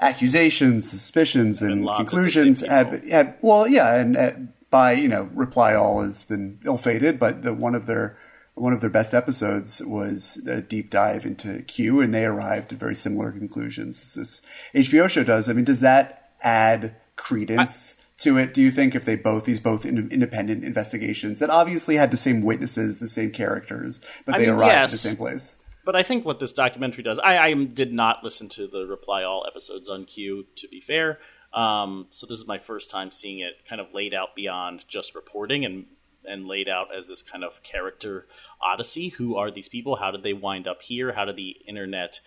accusations, 0.00 0.90
suspicions, 0.90 1.60
and 1.60 1.84
the 1.84 1.92
conclusions 1.92 2.62
have, 2.66 3.04
have 3.04 3.36
well, 3.42 3.68
yeah, 3.68 3.94
and 4.00 4.16
uh, 4.16 4.30
by 4.70 4.92
you 4.92 5.08
know, 5.08 5.24
reply 5.34 5.74
all 5.74 6.02
has 6.02 6.22
been 6.22 6.60
ill-fated, 6.64 7.18
but 7.18 7.42
the 7.42 7.52
one 7.52 7.74
of 7.74 7.86
their 7.86 8.16
one 8.54 8.72
of 8.72 8.80
their 8.80 8.90
best 8.90 9.14
episodes 9.14 9.80
was 9.84 10.36
a 10.46 10.60
deep 10.60 10.90
dive 10.90 11.24
into 11.24 11.62
Q, 11.62 12.00
and 12.00 12.14
they 12.14 12.24
arrived 12.24 12.72
at 12.72 12.78
very 12.78 12.94
similar 12.94 13.32
conclusions 13.32 14.00
as 14.00 14.14
this 14.14 14.42
HBO 14.74 15.08
show 15.08 15.24
does. 15.24 15.48
I 15.48 15.52
mean, 15.52 15.64
does 15.64 15.80
that 15.80 16.30
add 16.42 16.94
credence 17.16 17.96
to 18.18 18.36
it? 18.36 18.52
Do 18.52 18.62
you 18.62 18.70
think 18.70 18.94
if 18.94 19.04
they 19.04 19.16
both 19.16 19.44
these 19.44 19.60
both 19.60 19.86
in, 19.86 20.10
independent 20.10 20.64
investigations 20.64 21.38
that 21.38 21.50
obviously 21.50 21.96
had 21.96 22.10
the 22.10 22.16
same 22.16 22.42
witnesses, 22.42 22.98
the 22.98 23.08
same 23.08 23.30
characters, 23.30 24.00
but 24.26 24.34
I 24.34 24.38
they 24.38 24.46
mean, 24.46 24.54
arrived 24.54 24.72
at 24.72 24.90
the 24.90 24.96
same 24.96 25.16
place? 25.16 25.56
But 25.84 25.96
I 25.96 26.02
think 26.02 26.24
what 26.24 26.38
this 26.38 26.52
documentary 26.52 27.02
does, 27.02 27.18
I, 27.18 27.38
I 27.38 27.54
did 27.54 27.92
not 27.92 28.22
listen 28.22 28.48
to 28.50 28.66
the 28.66 28.86
Reply 28.86 29.24
All 29.24 29.46
episodes 29.48 29.88
on 29.88 30.04
Q, 30.04 30.46
to 30.56 30.68
be 30.68 30.80
fair. 30.80 31.18
Um, 31.52 32.06
so 32.10 32.26
this 32.26 32.38
is 32.38 32.46
my 32.46 32.58
first 32.58 32.90
time 32.90 33.10
seeing 33.10 33.40
it 33.40 33.64
kind 33.68 33.80
of 33.80 33.92
laid 33.92 34.14
out 34.14 34.34
beyond 34.36 34.84
just 34.88 35.14
reporting 35.14 35.64
and 35.64 35.86
and 36.24 36.46
laid 36.46 36.68
out 36.68 36.94
as 36.94 37.08
this 37.08 37.22
kind 37.22 37.42
of 37.42 37.62
character 37.62 38.26
odyssey. 38.62 39.08
Who 39.08 39.36
are 39.36 39.50
these 39.50 39.68
people? 39.68 39.96
How 39.96 40.10
did 40.10 40.22
they 40.22 40.34
wind 40.34 40.68
up 40.68 40.82
here? 40.82 41.12
How 41.12 41.24
did 41.24 41.36
the 41.36 41.56
internet 41.66 42.20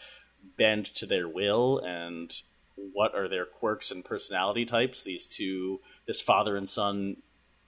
bend 0.58 0.88
to 0.96 1.06
their 1.06 1.28
will? 1.28 1.80
And 1.80 2.34
what 2.76 3.16
are 3.16 3.28
their 3.28 3.46
quirks 3.46 3.92
and 3.92 4.04
personality 4.04 4.66
types? 4.66 5.04
These 5.04 5.28
two, 5.28 5.80
this 6.08 6.22
father 6.22 6.58
and 6.58 6.68
son 6.68 7.18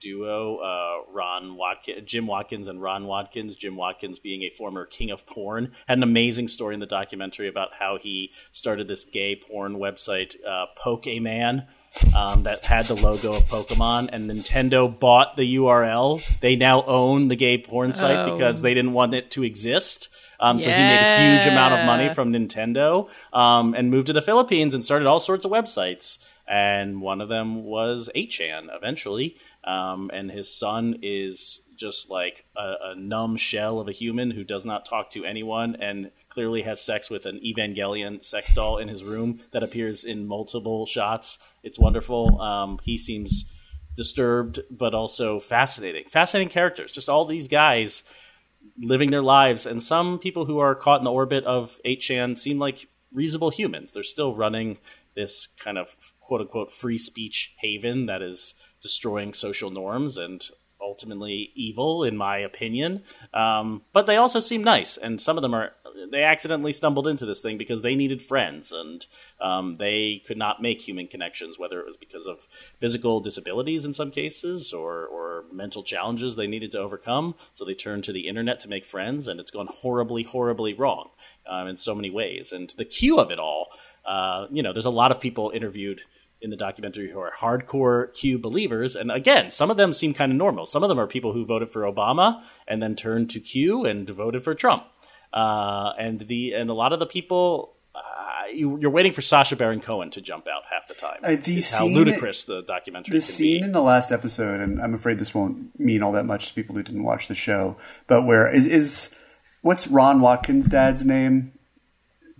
duo, 0.00 0.56
uh, 0.58 1.10
Ron 1.12 1.56
Watkins, 1.56 2.02
Jim 2.04 2.26
Watkins 2.26 2.68
and 2.68 2.80
Ron 2.82 3.06
Watkins. 3.06 3.56
Jim 3.56 3.76
Watkins 3.76 4.18
being 4.18 4.42
a 4.42 4.50
former 4.50 4.84
king 4.86 5.10
of 5.10 5.26
porn, 5.26 5.72
had 5.86 5.98
an 5.98 6.02
amazing 6.02 6.48
story 6.48 6.74
in 6.74 6.80
the 6.80 6.86
documentary 6.86 7.48
about 7.48 7.68
how 7.78 7.98
he 7.98 8.32
started 8.52 8.88
this 8.88 9.04
gay 9.04 9.36
porn 9.36 9.76
website, 9.76 10.34
uh, 10.46 10.66
Pokeman. 10.78 11.66
Um, 12.14 12.42
that 12.42 12.62
had 12.66 12.84
the 12.86 12.94
logo 12.94 13.30
of 13.30 13.44
Pokemon, 13.44 14.10
and 14.12 14.28
Nintendo 14.30 14.86
bought 15.00 15.34
the 15.38 15.56
URL. 15.56 16.20
They 16.40 16.54
now 16.54 16.82
own 16.82 17.28
the 17.28 17.36
gay 17.36 17.56
porn 17.56 17.94
site 17.94 18.18
Oh. 18.18 18.32
because 18.36 18.60
they 18.60 18.74
didn't 18.74 18.92
want 18.92 19.14
it 19.14 19.30
to 19.30 19.42
exist. 19.44 20.10
Um, 20.38 20.58
so 20.58 20.68
he 20.70 20.76
made 20.76 20.98
a 21.00 21.36
huge 21.38 21.46
amount 21.50 21.72
of 21.72 21.86
money 21.86 22.12
from 22.12 22.34
Nintendo 22.34 23.08
um, 23.32 23.72
and 23.72 23.90
moved 23.90 24.08
to 24.08 24.12
the 24.12 24.20
Philippines 24.20 24.74
and 24.74 24.84
started 24.84 25.06
all 25.06 25.20
sorts 25.20 25.46
of 25.46 25.50
websites. 25.50 26.18
And 26.46 27.00
one 27.00 27.22
of 27.22 27.30
them 27.30 27.64
was 27.64 28.10
8chan 28.14 28.68
eventually. 28.76 29.36
Um, 29.66 30.10
and 30.12 30.30
his 30.30 30.52
son 30.52 30.98
is 31.02 31.60
just 31.76 32.08
like 32.08 32.44
a, 32.56 32.74
a 32.90 32.94
numb 32.94 33.36
shell 33.36 33.80
of 33.80 33.88
a 33.88 33.92
human 33.92 34.30
who 34.30 34.44
does 34.44 34.64
not 34.64 34.86
talk 34.86 35.10
to 35.10 35.24
anyone 35.24 35.76
and 35.76 36.10
clearly 36.28 36.62
has 36.62 36.80
sex 36.80 37.10
with 37.10 37.26
an 37.26 37.40
Evangelion 37.44 38.24
sex 38.24 38.54
doll 38.54 38.78
in 38.78 38.88
his 38.88 39.04
room 39.04 39.40
that 39.52 39.62
appears 39.62 40.04
in 40.04 40.26
multiple 40.26 40.86
shots. 40.86 41.38
It's 41.62 41.78
wonderful. 41.78 42.40
Um, 42.40 42.78
he 42.82 42.96
seems 42.96 43.44
disturbed, 43.96 44.60
but 44.70 44.94
also 44.94 45.40
fascinating. 45.40 46.04
Fascinating 46.04 46.50
characters. 46.50 46.92
Just 46.92 47.08
all 47.08 47.24
these 47.24 47.48
guys 47.48 48.02
living 48.78 49.10
their 49.10 49.22
lives, 49.22 49.64
and 49.64 49.82
some 49.82 50.18
people 50.18 50.44
who 50.44 50.58
are 50.58 50.74
caught 50.74 51.00
in 51.00 51.04
the 51.04 51.12
orbit 51.12 51.44
of 51.44 51.80
8chan 51.84 52.36
seem 52.36 52.58
like 52.58 52.88
reasonable 53.12 53.50
humans. 53.50 53.92
They're 53.92 54.02
still 54.02 54.34
running 54.34 54.78
this 55.16 55.48
kind 55.58 55.78
of 55.78 55.96
quote 56.20 56.42
unquote 56.42 56.72
free 56.72 56.98
speech 56.98 57.54
haven 57.58 58.06
that 58.06 58.22
is 58.22 58.54
destroying 58.80 59.32
social 59.34 59.70
norms 59.70 60.16
and 60.18 60.48
ultimately 60.80 61.50
evil, 61.54 62.04
in 62.04 62.16
my 62.16 62.38
opinion. 62.38 63.02
Um, 63.34 63.82
but 63.92 64.06
they 64.06 64.16
also 64.16 64.40
seem 64.40 64.62
nice, 64.62 64.96
and 64.96 65.20
some 65.20 65.36
of 65.36 65.42
them 65.42 65.54
are. 65.54 65.72
They 66.12 66.24
accidentally 66.24 66.72
stumbled 66.72 67.08
into 67.08 67.24
this 67.24 67.40
thing 67.40 67.56
because 67.56 67.80
they 67.80 67.94
needed 67.94 68.22
friends, 68.22 68.70
and 68.70 69.04
um, 69.40 69.76
they 69.76 70.22
could 70.26 70.36
not 70.36 70.60
make 70.60 70.80
human 70.80 71.06
connections, 71.08 71.58
whether 71.58 71.80
it 71.80 71.86
was 71.86 71.96
because 71.96 72.26
of 72.26 72.46
physical 72.78 73.20
disabilities 73.20 73.86
in 73.86 73.94
some 73.94 74.10
cases 74.10 74.74
or, 74.74 75.06
or 75.06 75.44
mental 75.50 75.82
challenges 75.82 76.36
they 76.36 76.46
needed 76.46 76.70
to 76.72 76.78
overcome. 76.78 77.34
So 77.54 77.64
they 77.64 77.74
turned 77.74 78.04
to 78.04 78.12
the 78.12 78.28
internet 78.28 78.60
to 78.60 78.68
make 78.68 78.84
friends, 78.84 79.26
and 79.26 79.40
it's 79.40 79.50
gone 79.50 79.68
horribly, 79.70 80.22
horribly 80.22 80.74
wrong 80.74 81.08
um, 81.48 81.66
in 81.66 81.78
so 81.78 81.94
many 81.94 82.10
ways. 82.10 82.52
And 82.52 82.68
the 82.76 82.84
Q 82.84 83.18
of 83.18 83.30
it 83.30 83.38
all, 83.38 83.68
uh, 84.06 84.46
you 84.50 84.62
know, 84.62 84.72
there's 84.72 84.86
a 84.86 84.90
lot 84.90 85.10
of 85.10 85.20
people 85.20 85.50
interviewed 85.54 86.02
in 86.40 86.50
the 86.50 86.56
documentary 86.56 87.10
who 87.10 87.18
are 87.18 87.32
hardcore 87.32 88.14
Q 88.14 88.38
believers. 88.38 88.94
And 88.94 89.10
again, 89.10 89.50
some 89.50 89.70
of 89.70 89.76
them 89.76 89.92
seem 89.92 90.14
kind 90.14 90.30
of 90.30 90.38
normal. 90.38 90.66
Some 90.66 90.82
of 90.82 90.88
them 90.88 90.98
are 90.98 91.06
people 91.06 91.32
who 91.32 91.44
voted 91.44 91.70
for 91.70 91.82
Obama 91.82 92.42
and 92.68 92.82
then 92.82 92.94
turned 92.94 93.30
to 93.30 93.40
Q 93.40 93.84
and 93.84 94.08
voted 94.08 94.44
for 94.44 94.54
Trump. 94.54 94.84
Uh, 95.32 95.92
and 95.98 96.20
the 96.20 96.52
and 96.52 96.70
a 96.70 96.74
lot 96.74 96.92
of 96.92 97.00
the 97.00 97.06
people 97.06 97.74
uh, 97.94 98.48
you, 98.52 98.78
you're 98.78 98.90
waiting 98.90 99.12
for 99.12 99.22
Sacha 99.22 99.56
Baron 99.56 99.80
Cohen 99.80 100.10
to 100.10 100.20
jump 100.20 100.46
out 100.48 100.62
half 100.70 100.86
the 100.86 100.94
time. 100.94 101.18
Uh, 101.22 101.36
the 101.42 101.58
Is 101.58 101.74
how 101.74 101.86
ludicrous 101.86 102.44
the 102.44 102.62
documentary 102.62 103.16
the 103.16 103.22
scene 103.22 103.60
be. 103.60 103.66
in 103.66 103.72
the 103.72 103.80
last 103.80 104.12
episode, 104.12 104.60
and 104.60 104.80
I'm 104.80 104.94
afraid 104.94 105.18
this 105.18 105.34
won't 105.34 105.78
mean 105.80 106.02
all 106.02 106.12
that 106.12 106.26
much 106.26 106.48
to 106.48 106.54
people 106.54 106.74
who 106.74 106.82
didn't 106.82 107.02
watch 107.02 107.28
the 107.28 107.34
show, 107.34 107.76
but 108.06 108.24
where 108.24 108.52
is 108.54 108.66
is 108.66 109.14
what's 109.62 109.86
Ron 109.88 110.20
Watkins' 110.20 110.68
dad's 110.68 111.04
name? 111.04 111.52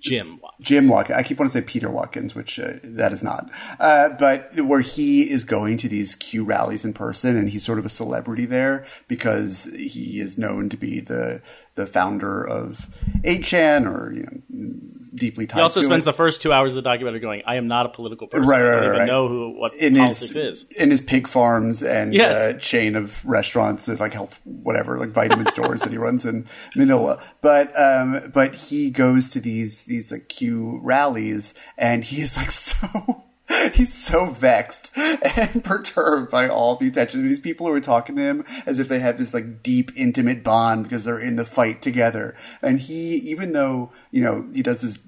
Jim. 0.08 0.40
Jim 0.60 0.88
Watkins. 0.88 1.18
I 1.18 1.22
keep 1.22 1.38
wanting 1.38 1.50
to 1.50 1.58
say 1.58 1.64
Peter 1.64 1.90
Watkins, 1.90 2.34
which 2.34 2.58
uh, 2.58 2.74
that 2.82 3.12
is 3.12 3.22
not. 3.22 3.50
Uh, 3.78 4.10
but 4.10 4.60
where 4.60 4.80
he 4.80 5.30
is 5.30 5.44
going 5.44 5.76
to 5.78 5.88
these 5.88 6.14
Q 6.14 6.44
rallies 6.44 6.84
in 6.84 6.92
person, 6.92 7.36
and 7.36 7.50
he's 7.50 7.64
sort 7.64 7.78
of 7.78 7.86
a 7.86 7.90
celebrity 7.90 8.46
there 8.46 8.86
because 9.08 9.64
he 9.76 10.20
is 10.20 10.38
known 10.38 10.68
to 10.68 10.76
be 10.76 11.00
the 11.00 11.42
the 11.76 11.86
founder 11.86 12.42
of 12.42 12.88
8chan 13.22 13.86
or 13.86 14.12
you 14.12 14.22
know 14.22 14.80
deeply 15.14 15.46
tied. 15.46 15.56
He 15.58 15.62
also 15.62 15.82
spends 15.82 16.04
it. 16.04 16.06
the 16.06 16.12
first 16.12 16.42
two 16.42 16.52
hours 16.52 16.72
of 16.72 16.76
the 16.76 16.82
documentary 16.90 17.20
going, 17.20 17.42
"I 17.46 17.56
am 17.56 17.68
not 17.68 17.86
a 17.86 17.90
political 17.90 18.26
person. 18.26 18.48
Right, 18.48 18.62
right, 18.62 18.68
I 18.78 18.80
don't 18.80 18.88
right, 18.90 18.94
even 18.96 19.06
know 19.06 19.28
who 19.28 19.58
what 19.58 19.72
in 19.74 19.94
politics 19.94 20.34
his 20.34 20.36
is." 20.36 20.64
in 20.78 20.90
his 20.90 21.00
pig 21.00 21.28
farms 21.28 21.82
and 21.82 22.12
Yes. 22.14 22.54
uh, 22.54 22.58
chain 22.58 22.96
of 22.96 23.24
restaurants 23.26 23.88
like 23.88 24.12
health 24.14 24.40
whatever 24.44 24.98
like 24.98 25.10
vitamin 25.10 25.46
stores 25.46 25.82
that 25.82 25.92
he 25.92 25.98
runs 25.98 26.24
in 26.26 26.46
Manila. 26.74 27.22
But 27.42 27.70
um, 27.78 28.30
but 28.34 28.54
he 28.56 28.90
goes 28.90 29.30
to 29.30 29.40
these 29.40 29.84
these 29.84 30.10
like 30.10 30.28
Q 30.28 30.80
rallies 30.82 31.54
and 31.78 32.02
he's 32.04 32.36
like 32.36 32.50
so. 32.66 33.24
He's 33.74 33.92
so 33.92 34.30
vexed 34.30 34.90
and 34.96 35.62
perturbed 35.64 36.30
by 36.30 36.48
all 36.48 36.76
the 36.76 36.88
attention. 36.88 37.20
Of 37.20 37.26
these 37.26 37.40
people 37.40 37.66
who 37.66 37.72
are 37.72 37.80
talking 37.80 38.16
to 38.16 38.22
him 38.22 38.44
as 38.66 38.78
if 38.80 38.88
they 38.88 38.98
have 38.98 39.18
this 39.18 39.34
like 39.34 39.62
deep, 39.62 39.90
intimate 39.96 40.42
bond 40.42 40.84
because 40.84 41.04
they're 41.04 41.20
in 41.20 41.36
the 41.36 41.44
fight 41.44 41.82
together. 41.82 42.36
And 42.62 42.80
he, 42.80 43.16
even 43.16 43.52
though, 43.52 43.92
you 44.10 44.22
know, 44.22 44.48
he 44.52 44.62
does 44.62 44.82
this 44.82 44.98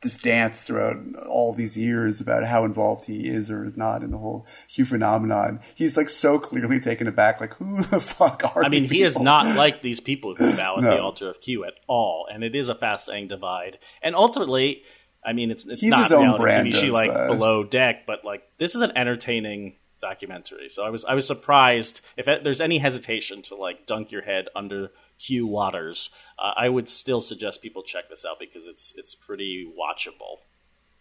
this 0.00 0.16
dance 0.16 0.62
throughout 0.62 0.96
all 1.28 1.52
these 1.52 1.76
years 1.76 2.20
about 2.20 2.44
how 2.44 2.64
involved 2.64 3.06
he 3.06 3.28
is 3.28 3.50
or 3.50 3.64
is 3.64 3.76
not 3.76 4.02
in 4.04 4.12
the 4.12 4.18
whole 4.18 4.46
Q 4.68 4.84
phenomenon. 4.84 5.60
He's 5.74 5.96
like 5.96 6.08
so 6.08 6.38
clearly 6.38 6.78
taken 6.78 7.08
aback, 7.08 7.40
like 7.40 7.54
who 7.54 7.82
the 7.82 8.00
fuck 8.00 8.42
are? 8.54 8.64
I 8.64 8.68
mean, 8.68 8.84
he 8.84 9.02
is 9.02 9.18
not 9.18 9.56
like 9.56 9.82
these 9.82 9.98
people 9.98 10.36
who 10.36 10.56
bow 10.56 10.76
at 10.76 10.82
the 10.82 11.02
altar 11.02 11.28
of 11.28 11.40
Q 11.40 11.64
at 11.64 11.80
all, 11.88 12.28
and 12.32 12.44
it 12.44 12.54
is 12.54 12.68
a 12.68 12.76
fascinating 12.76 13.28
divide. 13.28 13.78
And 14.00 14.14
ultimately, 14.14 14.84
I 15.24 15.32
mean, 15.32 15.50
it's 15.50 15.64
it's 15.66 15.80
He's 15.80 15.90
not 15.90 16.04
his 16.04 16.12
own 16.12 16.22
reality 16.22 16.42
brand 16.42 16.68
TV 16.68 16.86
of, 16.88 16.90
like 16.90 17.10
uh, 17.10 17.26
Below 17.28 17.64
Deck, 17.64 18.06
but 18.06 18.24
like 18.24 18.42
this 18.58 18.74
is 18.74 18.82
an 18.82 18.92
entertaining 18.96 19.76
documentary. 20.00 20.68
So 20.68 20.84
I 20.84 20.90
was 20.90 21.04
I 21.04 21.14
was 21.14 21.26
surprised 21.26 22.00
if 22.16 22.26
there's 22.42 22.60
any 22.60 22.78
hesitation 22.78 23.42
to 23.42 23.54
like 23.54 23.86
dunk 23.86 24.12
your 24.12 24.22
head 24.22 24.46
under 24.54 24.90
Q 25.18 25.46
waters. 25.46 26.10
Uh, 26.38 26.52
I 26.56 26.68
would 26.68 26.88
still 26.88 27.20
suggest 27.20 27.62
people 27.62 27.82
check 27.82 28.08
this 28.08 28.24
out 28.24 28.38
because 28.38 28.66
it's 28.66 28.92
it's 28.96 29.14
pretty 29.14 29.66
watchable. 29.66 30.38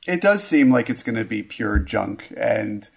It 0.08 0.22
does 0.22 0.44
seem 0.44 0.72
like 0.72 0.90
it's 0.90 1.04
going 1.04 1.18
to 1.18 1.26
be 1.26 1.44
pure 1.44 1.80
junk, 1.80 2.34
and 2.38 2.90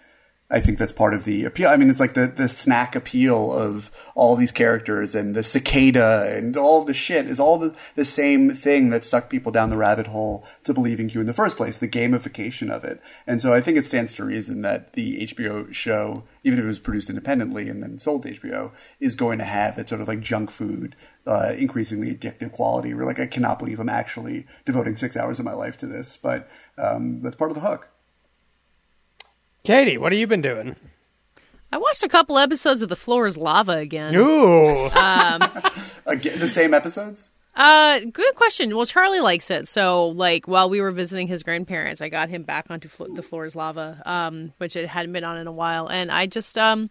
I 0.51 0.59
think 0.59 0.77
that's 0.77 0.91
part 0.91 1.13
of 1.13 1.23
the 1.23 1.45
appeal. 1.45 1.69
I 1.69 1.77
mean, 1.77 1.89
it's 1.89 2.01
like 2.01 2.13
the 2.13 2.27
the 2.27 2.49
snack 2.49 2.93
appeal 2.93 3.53
of 3.53 3.89
all 4.15 4.35
these 4.35 4.51
characters 4.51 5.15
and 5.15 5.33
the 5.33 5.43
cicada 5.43 6.25
and 6.35 6.57
all 6.57 6.83
the 6.83 6.93
shit 6.93 7.27
is 7.27 7.39
all 7.39 7.57
the 7.57 7.73
the 7.95 8.03
same 8.03 8.51
thing 8.51 8.89
that 8.89 9.05
sucked 9.05 9.29
people 9.29 9.53
down 9.53 9.69
the 9.69 9.77
rabbit 9.77 10.07
hole 10.07 10.45
to 10.65 10.73
believing 10.73 11.07
Q 11.07 11.21
in 11.21 11.27
the 11.27 11.33
first 11.33 11.55
place. 11.55 11.77
The 11.77 11.87
gamification 11.87 12.69
of 12.69 12.83
it, 12.83 12.99
and 13.25 13.39
so 13.39 13.53
I 13.53 13.61
think 13.61 13.77
it 13.77 13.85
stands 13.85 14.11
to 14.13 14.25
reason 14.25 14.61
that 14.63 14.91
the 14.91 15.25
HBO 15.27 15.73
show, 15.73 16.23
even 16.43 16.59
if 16.59 16.65
it 16.65 16.67
was 16.67 16.79
produced 16.79 17.09
independently 17.09 17.69
and 17.69 17.81
then 17.81 17.97
sold 17.97 18.23
to 18.23 18.33
HBO, 18.33 18.73
is 18.99 19.15
going 19.15 19.39
to 19.39 19.45
have 19.45 19.77
that 19.77 19.87
sort 19.87 20.01
of 20.01 20.09
like 20.09 20.19
junk 20.19 20.51
food, 20.51 20.97
uh, 21.25 21.53
increasingly 21.57 22.13
addictive 22.13 22.51
quality. 22.51 22.93
Where 22.93 23.05
like 23.05 23.19
I 23.19 23.27
cannot 23.27 23.57
believe 23.57 23.79
I'm 23.79 23.87
actually 23.87 24.45
devoting 24.65 24.97
six 24.97 25.15
hours 25.15 25.39
of 25.39 25.45
my 25.45 25.53
life 25.53 25.77
to 25.77 25.87
this, 25.87 26.17
but 26.17 26.49
um, 26.77 27.21
that's 27.21 27.37
part 27.37 27.51
of 27.51 27.55
the 27.55 27.65
hook. 27.67 27.87
Katie, 29.63 29.97
what 29.97 30.11
have 30.11 30.19
you 30.19 30.27
been 30.27 30.41
doing? 30.41 30.75
I 31.71 31.77
watched 31.77 32.03
a 32.03 32.09
couple 32.09 32.37
episodes 32.37 32.81
of 32.81 32.89
The 32.89 32.95
Floor 32.95 33.27
is 33.27 33.37
Lava 33.37 33.77
again. 33.77 34.15
Ooh, 34.15 34.85
Again, 36.05 36.39
the 36.39 36.47
same 36.47 36.73
episodes. 36.73 37.31
Uh, 37.55 37.99
good 38.11 38.35
question. 38.35 38.75
Well, 38.75 38.85
Charlie 38.85 39.19
likes 39.19 39.51
it. 39.51 39.69
So, 39.69 40.07
like, 40.07 40.47
while 40.47 40.69
we 40.69 40.81
were 40.81 40.91
visiting 40.91 41.27
his 41.27 41.43
grandparents, 41.43 42.01
I 42.01 42.09
got 42.09 42.29
him 42.29 42.43
back 42.43 42.65
onto 42.69 42.89
Flo- 42.89 43.13
The 43.13 43.21
Floor 43.21 43.45
is 43.45 43.55
Lava, 43.55 44.01
um, 44.05 44.53
which 44.57 44.75
it 44.75 44.87
hadn't 44.87 45.13
been 45.13 45.23
on 45.23 45.37
in 45.37 45.47
a 45.47 45.51
while. 45.51 45.87
And 45.87 46.11
I 46.11 46.25
just, 46.27 46.57
um, 46.57 46.89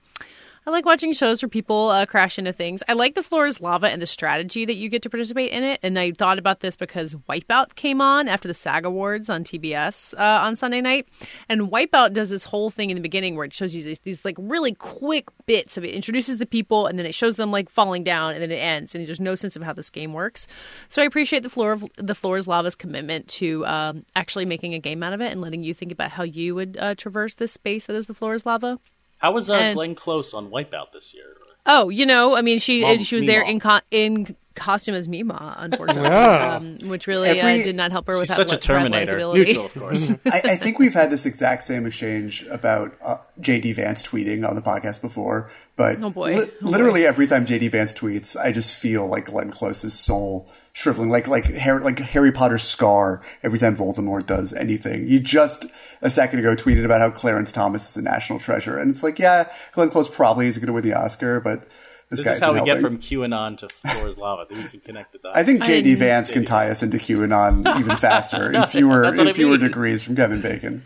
I 0.66 0.70
like 0.70 0.84
watching 0.84 1.14
shows 1.14 1.40
where 1.40 1.48
people 1.48 1.88
uh, 1.88 2.04
crash 2.04 2.38
into 2.38 2.52
things. 2.52 2.82
I 2.86 2.92
like 2.92 3.14
The 3.14 3.22
Floor 3.22 3.46
is 3.46 3.62
Lava 3.62 3.88
and 3.88 4.02
the 4.02 4.06
strategy 4.06 4.66
that 4.66 4.74
you 4.74 4.90
get 4.90 5.00
to 5.02 5.10
participate 5.10 5.52
in 5.52 5.64
it. 5.64 5.80
And 5.82 5.98
I 5.98 6.12
thought 6.12 6.38
about 6.38 6.60
this 6.60 6.76
because 6.76 7.14
Wipeout 7.30 7.76
came 7.76 8.02
on 8.02 8.28
after 8.28 8.46
the 8.46 8.52
SAG 8.52 8.84
Awards 8.84 9.30
on 9.30 9.42
TBS 9.42 10.12
uh, 10.18 10.44
on 10.44 10.56
Sunday 10.56 10.82
night. 10.82 11.08
And 11.48 11.70
Wipeout 11.70 12.12
does 12.12 12.28
this 12.28 12.44
whole 12.44 12.68
thing 12.68 12.90
in 12.90 12.94
the 12.94 13.00
beginning 13.00 13.36
where 13.36 13.46
it 13.46 13.54
shows 13.54 13.74
you 13.74 13.82
these, 13.82 13.98
these 14.00 14.22
like 14.22 14.36
really 14.38 14.74
quick 14.74 15.28
bits 15.46 15.78
of 15.78 15.84
it 15.84 15.94
introduces 15.94 16.36
the 16.36 16.46
people 16.46 16.86
and 16.86 16.98
then 16.98 17.06
it 17.06 17.14
shows 17.14 17.36
them 17.36 17.50
like 17.50 17.70
falling 17.70 18.04
down 18.04 18.34
and 18.34 18.42
then 18.42 18.50
it 18.50 18.56
ends 18.56 18.94
and 18.94 19.08
there's 19.08 19.18
no 19.18 19.34
sense 19.34 19.56
of 19.56 19.62
how 19.62 19.72
this 19.72 19.88
game 19.88 20.12
works. 20.12 20.46
So 20.90 21.00
I 21.00 21.06
appreciate 21.06 21.42
the 21.42 21.48
floor 21.48 21.72
of 21.72 21.86
the 21.96 22.14
floor 22.14 22.36
is 22.36 22.46
lava's 22.46 22.76
commitment 22.76 23.28
to 23.28 23.64
um, 23.64 24.04
actually 24.14 24.44
making 24.44 24.74
a 24.74 24.78
game 24.78 25.02
out 25.02 25.14
of 25.14 25.22
it 25.22 25.32
and 25.32 25.40
letting 25.40 25.62
you 25.62 25.72
think 25.72 25.90
about 25.90 26.10
how 26.10 26.22
you 26.22 26.54
would 26.54 26.76
uh, 26.78 26.94
traverse 26.96 27.34
this 27.36 27.50
space 27.50 27.86
that 27.86 27.96
is 27.96 28.06
the 28.06 28.14
floor 28.14 28.34
is 28.34 28.44
lava. 28.44 28.78
How 29.20 29.32
was 29.32 29.48
uh, 29.48 29.54
And- 29.54 29.74
Glenn 29.76 29.94
Close 29.94 30.34
on 30.34 30.50
Wipeout 30.50 30.92
this 30.92 31.14
year? 31.14 31.36
Oh, 31.66 31.88
you 31.90 32.06
know, 32.06 32.34
I 32.36 32.40
mean, 32.42 32.58
she 32.58 32.80
Mom- 32.82 33.02
she 33.02 33.16
was 33.16 33.26
there 33.26 33.44
Meemaw. 33.44 33.50
in 33.50 33.60
co- 33.60 33.80
in 33.90 34.36
costume 34.60 34.94
as 34.94 35.08
Mima, 35.08 35.56
unfortunately, 35.58 36.10
Yeah. 36.10 36.56
um, 36.56 36.76
which 36.88 37.06
really 37.06 37.28
Every- 37.30 37.60
uh, 37.62 37.64
did 37.64 37.74
not 37.76 37.90
help 37.90 38.06
her 38.06 38.14
with 38.14 38.28
She's 38.28 38.36
that 38.36 38.48
such 38.48 38.56
a 38.56 38.60
Terminator, 38.60 39.18
neutral, 39.18 39.64
of 39.66 39.74
course. 39.74 40.10
I, 40.26 40.40
I 40.44 40.56
think 40.56 40.78
we've 40.78 40.94
had 40.94 41.10
this 41.10 41.26
exact 41.26 41.64
same 41.64 41.86
exchange 41.86 42.44
about 42.50 42.92
uh, 43.02 43.16
JD 43.40 43.74
Vance 43.74 44.06
tweeting 44.06 44.48
on 44.48 44.54
the 44.54 44.62
podcast 44.62 45.00
before, 45.00 45.50
but 45.76 46.02
Oh, 46.02 46.10
boy. 46.10 46.36
li- 46.36 46.50
Oh, 46.64 46.68
literally 46.68 47.06
every 47.06 47.26
time 47.26 47.46
JD 47.46 47.70
Vance 47.72 47.94
tweets, 47.94 48.36
I 48.36 48.52
just 48.52 48.78
feel 48.78 49.06
like 49.06 49.26
Glenn 49.26 49.50
Close's 49.50 49.98
soul 49.98 50.48
shriveling, 50.72 51.10
like 51.10 51.26
like 51.26 51.46
Harry, 51.46 51.82
like 51.82 51.98
Harry 51.98 52.30
Potter's 52.30 52.62
scar 52.62 53.20
every 53.42 53.58
time 53.58 53.74
Voldemort 53.74 54.26
does 54.26 54.52
anything. 54.52 55.08
You 55.08 55.18
just 55.18 55.66
a 56.00 56.08
second 56.10 56.38
ago 56.38 56.54
tweeted 56.54 56.84
about 56.84 57.00
how 57.00 57.10
Clarence 57.10 57.50
Thomas 57.50 57.90
is 57.90 57.96
a 57.96 58.02
national 58.02 58.38
treasure, 58.38 58.78
and 58.78 58.90
it's 58.90 59.02
like, 59.02 59.18
yeah, 59.18 59.50
Glenn 59.72 59.90
Close 59.90 60.08
probably 60.08 60.46
is 60.46 60.58
going 60.58 60.68
to 60.68 60.72
win 60.72 60.84
the 60.84 60.92
Oscar, 60.94 61.40
but 61.40 61.66
this, 62.10 62.20
This 62.22 62.34
is 62.34 62.40
how 62.40 62.52
we 62.52 62.58
been 62.58 62.64
get 62.66 62.80
from 62.80 62.98
QAnon 62.98 63.56
to 63.58 63.68
Floor 63.68 64.08
is 64.08 64.18
Lava. 64.18 64.46
Then 64.50 64.62
we 64.62 64.68
can 64.68 64.80
connect 64.80 65.12
the 65.12 65.18
dots. 65.18 65.36
I 65.36 65.44
think 65.44 65.62
JD 65.62 65.82
didn't- 65.84 65.98
Vance 65.98 66.30
can 66.30 66.44
tie 66.44 66.68
us 66.68 66.82
into 66.82 66.96
QAnon 66.98 67.66
even 67.80 67.96
faster 67.96 68.52
in 68.52 68.62
fewer 68.66 69.04
in 69.04 69.28
I 69.28 69.32
fewer 69.32 69.52
mean. 69.52 69.60
degrees 69.60 70.02
from 70.02 70.16
Kevin 70.16 70.40
Bacon. 70.40 70.82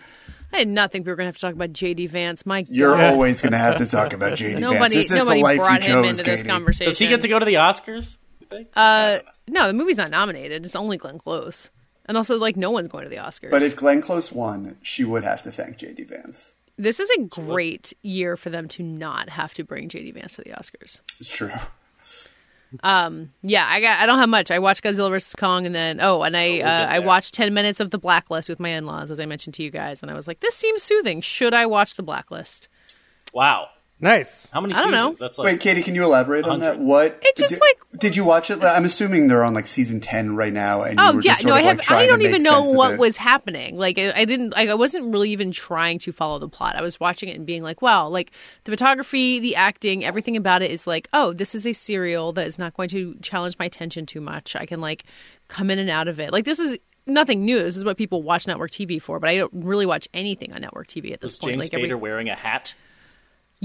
I 0.52 0.58
did 0.58 0.68
not 0.68 0.92
think 0.92 1.04
we 1.04 1.10
were 1.10 1.16
going 1.16 1.24
to 1.24 1.28
have 1.28 1.34
to 1.36 1.40
talk 1.40 1.54
about 1.54 1.72
JD 1.72 2.10
Vance. 2.10 2.46
My 2.46 2.64
You're 2.68 2.92
God. 2.96 3.12
always 3.14 3.42
going 3.42 3.52
to 3.52 3.58
have 3.58 3.76
to 3.78 3.86
talk 3.86 4.12
about 4.12 4.34
JD 4.34 4.50
Vance. 4.52 4.60
nobody 4.60 4.94
This 4.94 5.10
is 5.10 5.18
nobody 5.18 5.40
the 5.40 5.44
life 5.44 5.56
brought 5.58 5.88
you 5.88 5.96
him 5.98 6.04
chose, 6.04 6.20
into 6.20 6.30
this 6.30 6.42
conversation. 6.44 6.90
Does 6.90 6.98
he 6.98 7.08
get 7.08 7.22
to 7.22 7.28
go 7.28 7.38
to 7.40 7.44
the 7.44 7.54
Oscars? 7.54 8.18
Uh, 8.76 9.18
no, 9.48 9.66
the 9.66 9.72
movie's 9.72 9.96
not 9.96 10.10
nominated. 10.12 10.64
It's 10.64 10.76
only 10.76 10.96
Glenn 10.96 11.18
Close, 11.18 11.70
and 12.06 12.16
also 12.16 12.38
like 12.38 12.56
no 12.56 12.70
one's 12.70 12.86
going 12.86 13.02
to 13.02 13.10
the 13.10 13.16
Oscars. 13.16 13.50
But 13.50 13.62
if 13.62 13.74
Glenn 13.74 14.00
Close 14.00 14.30
won, 14.30 14.76
she 14.82 15.02
would 15.02 15.24
have 15.24 15.42
to 15.42 15.50
thank 15.50 15.78
JD 15.78 16.08
Vance. 16.08 16.54
This 16.76 17.00
is 17.00 17.10
a 17.10 17.24
great 17.24 17.92
year 18.02 18.36
for 18.36 18.50
them 18.50 18.68
to 18.68 18.82
not 18.82 19.28
have 19.28 19.54
to 19.54 19.64
bring 19.64 19.88
JD 19.88 20.14
Vance 20.14 20.36
to 20.36 20.42
the 20.42 20.50
Oscars. 20.50 21.00
It's 21.20 21.34
true. 21.34 21.50
Um, 22.82 23.32
Yeah, 23.42 23.66
I 23.68 23.80
got. 23.80 24.00
I 24.00 24.06
don't 24.06 24.18
have 24.18 24.28
much. 24.28 24.50
I 24.50 24.58
watched 24.58 24.82
Godzilla 24.82 25.10
vs 25.10 25.34
Kong, 25.36 25.66
and 25.66 25.74
then 25.74 26.00
oh, 26.00 26.22
and 26.22 26.36
I 26.36 26.48
we'll 26.48 26.66
uh, 26.66 26.86
I 26.86 26.98
watched 26.98 27.34
ten 27.34 27.54
minutes 27.54 27.80
of 27.80 27.90
The 27.90 27.98
Blacklist 27.98 28.48
with 28.48 28.58
my 28.58 28.70
in 28.70 28.86
laws, 28.86 29.10
as 29.10 29.20
I 29.20 29.26
mentioned 29.26 29.54
to 29.54 29.62
you 29.62 29.70
guys, 29.70 30.02
and 30.02 30.10
I 30.10 30.14
was 30.14 30.26
like, 30.26 30.40
this 30.40 30.54
seems 30.56 30.82
soothing. 30.82 31.20
Should 31.20 31.54
I 31.54 31.66
watch 31.66 31.94
The 31.94 32.02
Blacklist? 32.02 32.68
Wow. 33.32 33.68
Nice. 34.04 34.48
How 34.52 34.60
many 34.60 34.74
I 34.74 34.82
don't 34.82 34.92
know. 34.92 34.98
seasons? 35.14 35.18
That's 35.18 35.38
like 35.38 35.46
Wait, 35.46 35.60
Katie, 35.60 35.82
can 35.82 35.94
you 35.96 36.04
elaborate 36.04 36.44
on 36.44 36.60
that? 36.60 36.78
What? 36.78 37.18
It 37.22 37.36
just, 37.36 37.54
did, 37.54 37.60
like- 37.60 38.00
Did 38.00 38.14
you 38.16 38.24
watch 38.24 38.50
it? 38.50 38.62
I'm 38.62 38.84
assuming 38.84 39.26
they're 39.26 39.42
on 39.42 39.54
like 39.54 39.66
season 39.66 39.98
ten 40.00 40.36
right 40.36 40.52
now, 40.52 40.82
and 40.82 40.98
you 40.98 41.04
Oh 41.04 41.14
were 41.14 41.20
yeah, 41.22 41.32
just 41.32 41.42
sort 41.42 41.50
no, 41.50 41.56
I 41.56 41.60
of, 41.60 41.64
have. 41.66 41.76
like, 41.78 41.86
trying 41.86 41.98
I 41.98 42.02
to 42.02 42.08
don't 42.10 42.18
make 42.20 42.28
even 42.28 42.42
know 42.44 42.60
sense 42.60 42.70
of 42.70 42.76
what 42.76 42.92
it. 42.94 43.00
was 43.00 43.16
happening. 43.16 43.76
Like 43.76 43.98
I, 43.98 44.12
I 44.12 44.24
didn't. 44.24 44.50
Like, 44.50 44.68
I 44.68 44.74
wasn't 44.74 45.06
really 45.12 45.30
even 45.30 45.50
trying 45.50 45.98
to 46.00 46.12
follow 46.12 46.38
the 46.38 46.48
plot. 46.48 46.76
I 46.76 46.82
was 46.82 47.00
watching 47.00 47.28
it 47.28 47.36
and 47.36 47.44
being 47.46 47.62
like, 47.64 47.82
wow, 47.82 48.06
like 48.08 48.30
the 48.64 48.70
photography, 48.70 49.40
the 49.40 49.56
acting, 49.56 50.04
everything 50.04 50.36
about 50.36 50.62
it 50.62 50.70
is 50.70 50.86
like, 50.86 51.08
oh, 51.12 51.32
this 51.32 51.54
is 51.54 51.66
a 51.66 51.72
serial 51.72 52.32
that 52.34 52.46
is 52.46 52.58
not 52.58 52.74
going 52.76 52.88
to 52.90 53.16
challenge 53.22 53.56
my 53.58 53.64
attention 53.64 54.06
too 54.06 54.20
much. 54.20 54.54
I 54.54 54.66
can 54.66 54.80
like 54.80 55.04
come 55.48 55.70
in 55.70 55.78
and 55.78 55.90
out 55.90 56.08
of 56.08 56.20
it. 56.20 56.32
Like 56.32 56.44
this 56.44 56.60
is. 56.60 56.78
Nothing 57.06 57.44
new. 57.44 57.58
This 57.62 57.76
is 57.76 57.84
what 57.84 57.98
people 57.98 58.22
watch 58.22 58.46
network 58.46 58.70
TV 58.70 58.98
for, 59.02 59.20
but 59.20 59.28
I 59.28 59.36
don't 59.36 59.52
really 59.52 59.84
watch 59.84 60.08
anything 60.14 60.54
on 60.54 60.62
network 60.62 60.86
TV 60.88 61.12
at 61.12 61.20
this 61.20 61.32
was 61.32 61.38
point. 61.38 61.60
James 61.60 61.70
like 61.70 61.82
Spader 61.82 62.00
wearing 62.00 62.30
a 62.30 62.34
hat? 62.34 62.74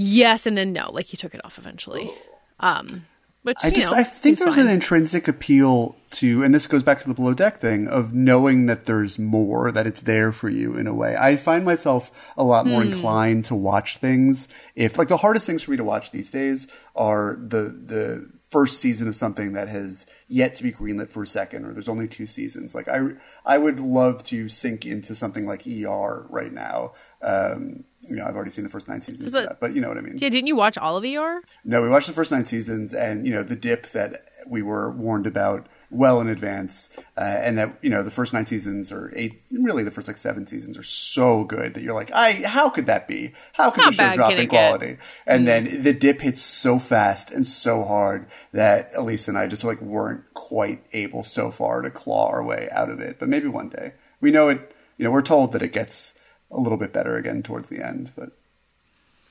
Yes, 0.02 0.46
and 0.46 0.56
then 0.56 0.72
no. 0.72 0.90
Like 0.90 1.06
he 1.06 1.16
took 1.18 1.34
it 1.34 1.44
off 1.44 1.58
eventually. 1.58 2.10
Um, 2.58 3.06
Which 3.42 3.58
I 3.62 3.70
just 3.70 3.90
know, 3.92 3.98
I 3.98 4.02
think 4.02 4.38
there's 4.38 4.54
fine. 4.54 4.66
an 4.66 4.72
intrinsic 4.72 5.28
appeal 5.28 5.94
to, 6.12 6.42
and 6.42 6.54
this 6.54 6.66
goes 6.66 6.82
back 6.82 7.00
to 7.02 7.08
the 7.08 7.14
below 7.14 7.34
deck 7.34 7.58
thing 7.60 7.86
of 7.86 8.12
knowing 8.14 8.64
that 8.66 8.84
there's 8.84 9.18
more, 9.18 9.70
that 9.70 9.86
it's 9.86 10.02
there 10.02 10.32
for 10.32 10.48
you 10.48 10.74
in 10.76 10.86
a 10.86 10.94
way. 10.94 11.16
I 11.18 11.36
find 11.36 11.64
myself 11.64 12.32
a 12.36 12.44
lot 12.44 12.66
more 12.66 12.82
Hmm. 12.82 12.88
inclined 12.92 13.44
to 13.46 13.54
watch 13.54 13.98
things 13.98 14.48
if, 14.74 14.96
like, 14.98 15.08
the 15.08 15.18
hardest 15.18 15.46
things 15.46 15.62
for 15.62 15.70
me 15.70 15.76
to 15.76 15.84
watch 15.84 16.10
these 16.12 16.30
days 16.30 16.66
are 16.96 17.36
the 17.40 17.62
the 17.68 18.30
first 18.50 18.78
season 18.80 19.06
of 19.06 19.14
something 19.14 19.52
that 19.52 19.68
has 19.68 20.06
yet 20.28 20.54
to 20.56 20.62
be 20.64 20.72
greenlit 20.72 21.08
for 21.08 21.22
a 21.22 21.26
second, 21.26 21.64
or 21.64 21.72
there's 21.72 21.88
only 21.88 22.08
two 22.08 22.26
seasons. 22.26 22.74
Like, 22.74 22.88
I 22.88 23.00
I 23.46 23.58
would 23.58 23.78
love 23.80 24.22
to 24.24 24.48
sink 24.48 24.84
into 24.84 25.14
something 25.14 25.46
like 25.46 25.66
ER 25.66 26.26
right 26.30 26.52
now. 26.52 26.92
Um, 27.22 27.84
you 28.10 28.16
know, 28.16 28.26
I've 28.26 28.34
already 28.36 28.50
seen 28.50 28.64
the 28.64 28.70
first 28.70 28.88
nine 28.88 29.00
seasons 29.00 29.24
Was 29.24 29.34
of 29.34 29.44
it- 29.44 29.48
that, 29.48 29.60
but 29.60 29.74
you 29.74 29.80
know 29.80 29.88
what 29.88 29.96
I 29.98 30.02
mean. 30.02 30.18
Yeah, 30.18 30.28
didn't 30.28 30.48
you 30.48 30.56
watch 30.56 30.76
all 30.76 30.96
of 30.96 31.04
ER? 31.04 31.40
No, 31.64 31.80
we 31.82 31.88
watched 31.88 32.08
the 32.08 32.12
first 32.12 32.32
nine 32.32 32.44
seasons, 32.44 32.92
and 32.92 33.26
you 33.26 33.32
know 33.32 33.42
the 33.42 33.56
dip 33.56 33.86
that 33.88 34.20
we 34.46 34.60
were 34.62 34.90
warned 34.90 35.26
about 35.26 35.66
well 35.92 36.20
in 36.20 36.28
advance, 36.28 36.90
uh, 37.16 37.20
and 37.20 37.58
that 37.58 37.78
you 37.82 37.90
know 37.90 38.02
the 38.02 38.10
first 38.10 38.32
nine 38.32 38.46
seasons 38.46 38.92
or 38.92 39.12
eight, 39.16 39.42
really 39.50 39.82
the 39.84 39.90
first 39.90 40.06
like 40.08 40.16
seven 40.16 40.46
seasons 40.46 40.78
are 40.78 40.82
so 40.82 41.44
good 41.44 41.74
that 41.74 41.82
you're 41.82 41.94
like, 41.94 42.10
I 42.12 42.42
how 42.46 42.68
could 42.70 42.86
that 42.86 43.06
be? 43.08 43.32
How 43.54 43.70
could 43.70 43.84
How 43.84 43.90
the 43.90 43.96
show 43.96 44.12
drop 44.14 44.32
in 44.32 44.38
it 44.38 44.46
get? 44.50 44.68
quality? 44.68 44.98
And 45.26 45.46
then 45.48 45.82
the 45.82 45.92
dip 45.92 46.20
hits 46.20 46.42
so 46.42 46.78
fast 46.78 47.30
and 47.30 47.46
so 47.46 47.84
hard 47.84 48.26
that 48.52 48.88
Elise 48.96 49.28
and 49.28 49.36
I 49.38 49.46
just 49.46 49.64
like 49.64 49.80
weren't 49.80 50.24
quite 50.34 50.84
able 50.92 51.22
so 51.24 51.50
far 51.50 51.82
to 51.82 51.90
claw 51.90 52.28
our 52.28 52.42
way 52.42 52.68
out 52.72 52.88
of 52.90 53.00
it. 53.00 53.18
But 53.18 53.28
maybe 53.28 53.48
one 53.48 53.68
day 53.68 53.94
we 54.20 54.30
know 54.30 54.48
it. 54.48 54.74
You 54.96 55.04
know, 55.04 55.10
we're 55.10 55.22
told 55.22 55.52
that 55.52 55.62
it 55.62 55.72
gets 55.72 56.14
a 56.50 56.60
little 56.60 56.78
bit 56.78 56.92
better 56.92 57.16
again 57.16 57.42
towards 57.42 57.68
the 57.68 57.84
end, 57.84 58.10
but 58.16 58.30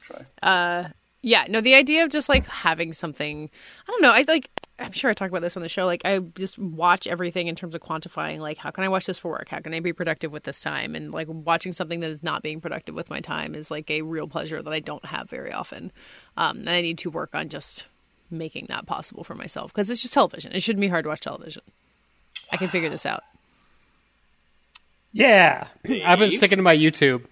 try. 0.02 0.26
Uh, 0.42 0.90
yeah, 1.22 1.46
no, 1.50 1.60
the 1.60 1.76
idea 1.76 2.04
of 2.06 2.12
just 2.12 2.30
like 2.30 2.46
having 2.48 2.94
something, 2.94 3.50
I 3.88 3.92
don't 3.92 4.02
know. 4.02 4.12
I 4.12 4.24
like, 4.28 4.50
I'm 4.80 4.94
sure 4.94 5.10
I 5.10 5.14
talked 5.14 5.32
about 5.32 5.42
this 5.42 5.58
on 5.58 5.62
the 5.62 5.68
show. 5.68 5.86
Like, 5.86 6.04
I 6.06 6.20
just 6.20 6.58
watch 6.58 7.06
everything 7.08 7.48
in 7.48 7.56
terms 7.56 7.76
of 7.76 7.82
quantifying, 7.82 8.40
like, 8.40 8.58
how 8.58 8.72
can 8.72 8.86
I 8.86 8.88
watch 8.88 9.06
this 9.06 9.18
for 9.18 9.30
work? 9.30 9.50
How 9.50 9.60
can 9.60 9.74
I 9.74 9.82
be 9.82 9.92
productive 9.92 10.32
with 10.32 10.44
this 10.44 10.62
time? 10.62 10.96
And 10.96 11.12
like, 11.12 11.28
watching 11.30 11.74
something 11.74 12.00
that 12.00 12.10
is 12.10 12.24
not 12.24 12.42
being 12.42 12.62
productive 12.62 12.96
with 12.96 13.10
my 13.10 13.20
time 13.20 13.54
is 13.54 13.70
like 13.70 13.92
a 13.92 14.02
real 14.04 14.28
pleasure 14.28 14.64
that 14.64 14.74
I 14.74 14.80
don't 14.80 15.04
have 15.04 15.30
very 15.30 15.52
often. 15.52 15.92
Um, 16.38 16.60
and 16.60 16.70
I 16.70 16.82
need 16.82 16.98
to 17.00 17.10
work 17.10 17.32
on 17.34 17.50
just 17.50 17.86
making 18.32 18.68
that 18.70 18.86
possible 18.86 19.26
for 19.26 19.36
myself 19.36 19.74
because 19.74 19.90
it's 19.90 20.02
just 20.02 20.14
television. 20.14 20.54
It 20.54 20.62
shouldn't 20.62 20.82
be 20.82 20.88
hard 20.88 21.04
to 21.04 21.10
watch 21.10 21.22
television. 21.22 21.64
I 22.52 22.58
can 22.58 22.70
figure 22.70 22.90
this 22.90 23.06
out. 23.06 23.24
Yeah, 25.12 25.68
I've 26.06 26.20
been 26.20 26.30
sticking 26.32 26.58
to 26.58 26.64
my 26.64 26.76
YouTube. 26.76 27.26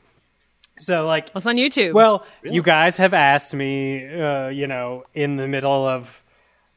So 0.80 1.06
like, 1.06 1.30
What's 1.32 1.46
on 1.46 1.56
YouTube? 1.58 1.94
well, 1.94 2.26
you 2.44 2.62
guys 2.62 2.98
have 2.98 3.14
asked 3.14 3.54
me, 3.54 4.06
uh, 4.08 4.50
you 4.50 4.68
know, 4.68 5.06
in 5.14 5.38
the 5.38 5.48
middle 5.48 5.88
of 5.88 6.22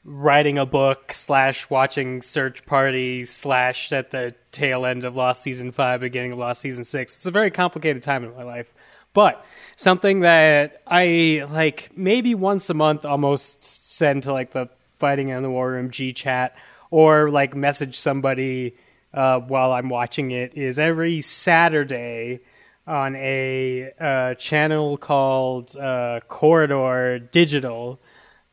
writing 0.05 0.57
a 0.59 0.65
book 0.65 1.13
slash 1.15 1.69
watching 1.69 2.23
Search 2.23 2.65
Party 2.65 3.27
slash 3.27 3.93
at 3.93 4.11
the 4.11 4.35
tail 4.53 4.87
end 4.87 5.05
of 5.05 5.17
Lost 5.17 5.43
season 5.43 5.73
five, 5.73 6.01
beginning 6.01 6.33
of 6.33 6.39
Lost 6.39 6.61
season 6.63 6.85
six. 6.85 7.17
It's 7.17 7.27
a 7.27 7.31
very 7.31 7.51
complicated 7.51 8.03
time 8.03 8.25
in 8.25 8.35
my 8.35 8.43
life, 8.43 8.73
but 9.13 9.45
something 9.77 10.21
that 10.21 10.83
I 10.87 11.45
like 11.51 11.91
maybe 11.95 12.35
once 12.35 12.71
a 12.71 12.75
month 12.75 13.05
almost 13.05 13.63
send 13.65 14.23
to 14.25 14.33
like 14.33 14.53
the 14.53 14.69
Fighting 14.99 15.31
in 15.31 15.43
the 15.43 15.51
War 15.51 15.73
Room 15.73 15.91
G 15.91 16.13
chat 16.13 16.55
or 16.91 17.31
like 17.31 17.57
message 17.57 17.99
somebody 17.99 18.75
uh, 19.13 19.41
while 19.41 19.73
I'm 19.73 19.89
watching 19.89 20.31
it 20.31 20.57
is 20.57 20.79
every 20.79 21.21
Saturday 21.21 22.41
on 22.87 23.15
a 23.17 23.93
uh, 24.01 24.35
channel 24.35 24.97
called 24.97 25.77
uh, 25.77 26.21
Corridor 26.29 27.19
Digital. 27.19 28.01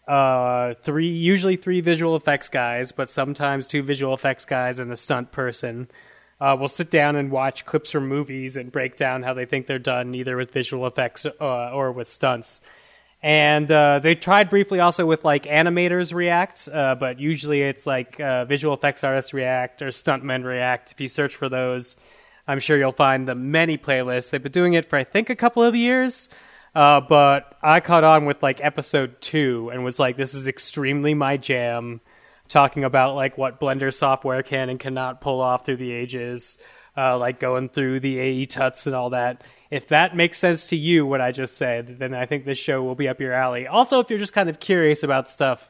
Uh, 0.07 0.73
three 0.83 1.09
usually 1.09 1.57
three 1.57 1.81
visual 1.81 2.15
effects 2.15 2.47
guys, 2.47 2.91
but 2.91 3.09
sometimes 3.09 3.67
two 3.67 3.83
visual 3.83 4.13
effects 4.13 4.45
guys 4.45 4.79
and 4.79 4.91
a 4.91 4.95
stunt 4.95 5.31
person. 5.31 5.89
Uh, 6.39 6.55
will 6.59 6.67
sit 6.67 6.91
down 6.91 7.15
and 7.15 7.31
watch 7.31 7.65
clips 7.65 7.89
from 7.89 8.07
movies 8.07 8.55
and 8.55 8.71
break 8.71 8.95
down 8.95 9.23
how 9.23 9.33
they 9.33 9.45
think 9.45 9.65
they're 9.65 9.79
done, 9.79 10.13
either 10.13 10.37
with 10.37 10.51
visual 10.51 10.85
effects 10.85 11.25
uh, 11.25 11.71
or 11.71 11.91
with 11.91 12.07
stunts. 12.07 12.61
And 13.23 13.71
uh, 13.71 13.99
they 13.99 14.13
tried 14.13 14.49
briefly 14.49 14.79
also 14.79 15.05
with 15.05 15.25
like 15.25 15.43
animators 15.43 16.13
react, 16.13 16.69
uh, 16.71 16.95
but 16.95 17.19
usually 17.19 17.61
it's 17.61 17.87
like 17.87 18.19
uh, 18.19 18.45
visual 18.45 18.75
effects 18.75 19.03
artists 19.03 19.33
react 19.33 19.81
or 19.81 19.87
stuntmen 19.87 20.43
react. 20.43 20.91
If 20.91 21.01
you 21.01 21.07
search 21.07 21.35
for 21.35 21.49
those, 21.49 21.95
I'm 22.47 22.59
sure 22.59 22.77
you'll 22.77 22.91
find 22.91 23.27
the 23.27 23.35
many 23.35 23.77
playlists. 23.77 24.29
They've 24.29 24.41
been 24.41 24.51
doing 24.51 24.73
it 24.73 24.85
for 24.85 24.97
I 24.97 25.03
think 25.03 25.29
a 25.31 25.35
couple 25.35 25.63
of 25.63 25.75
years, 25.75 26.29
uh, 26.75 27.01
but 27.01 27.57
I 27.63 27.79
caught 27.79 28.03
on 28.03 28.25
with 28.25 28.43
like 28.43 28.63
episode 28.63 29.19
two 29.19 29.71
and 29.73 29.83
was 29.83 29.99
like, 29.99 30.15
this 30.15 30.35
is 30.35 30.47
extremely 30.47 31.13
my 31.15 31.37
jam. 31.37 32.01
Talking 32.47 32.85
about 32.85 33.15
like 33.15 33.37
what 33.37 33.59
Blender 33.59 33.93
software 33.93 34.41
can 34.41 34.69
and 34.69 34.79
cannot 34.79 35.19
pull 35.19 35.41
off 35.41 35.65
through 35.65 35.77
the 35.77 35.91
ages, 35.91 36.57
uh, 36.95 37.17
like 37.17 37.41
going 37.41 37.67
through 37.67 37.99
the 37.99 38.19
AE 38.19 38.45
tuts 38.45 38.87
and 38.87 38.95
all 38.95 39.09
that. 39.09 39.41
If 39.69 39.89
that 39.89 40.15
makes 40.15 40.39
sense 40.39 40.67
to 40.69 40.77
you, 40.77 41.05
what 41.05 41.21
I 41.21 41.31
just 41.31 41.57
said, 41.57 41.99
then 41.99 42.13
I 42.13 42.25
think 42.25 42.45
this 42.45 42.57
show 42.57 42.81
will 42.83 42.95
be 42.95 43.07
up 43.07 43.19
your 43.19 43.33
alley. 43.33 43.67
Also, 43.67 43.99
if 43.99 44.09
you're 44.09 44.19
just 44.19 44.33
kind 44.33 44.49
of 44.49 44.59
curious 44.59 45.03
about 45.03 45.29
stuff, 45.29 45.69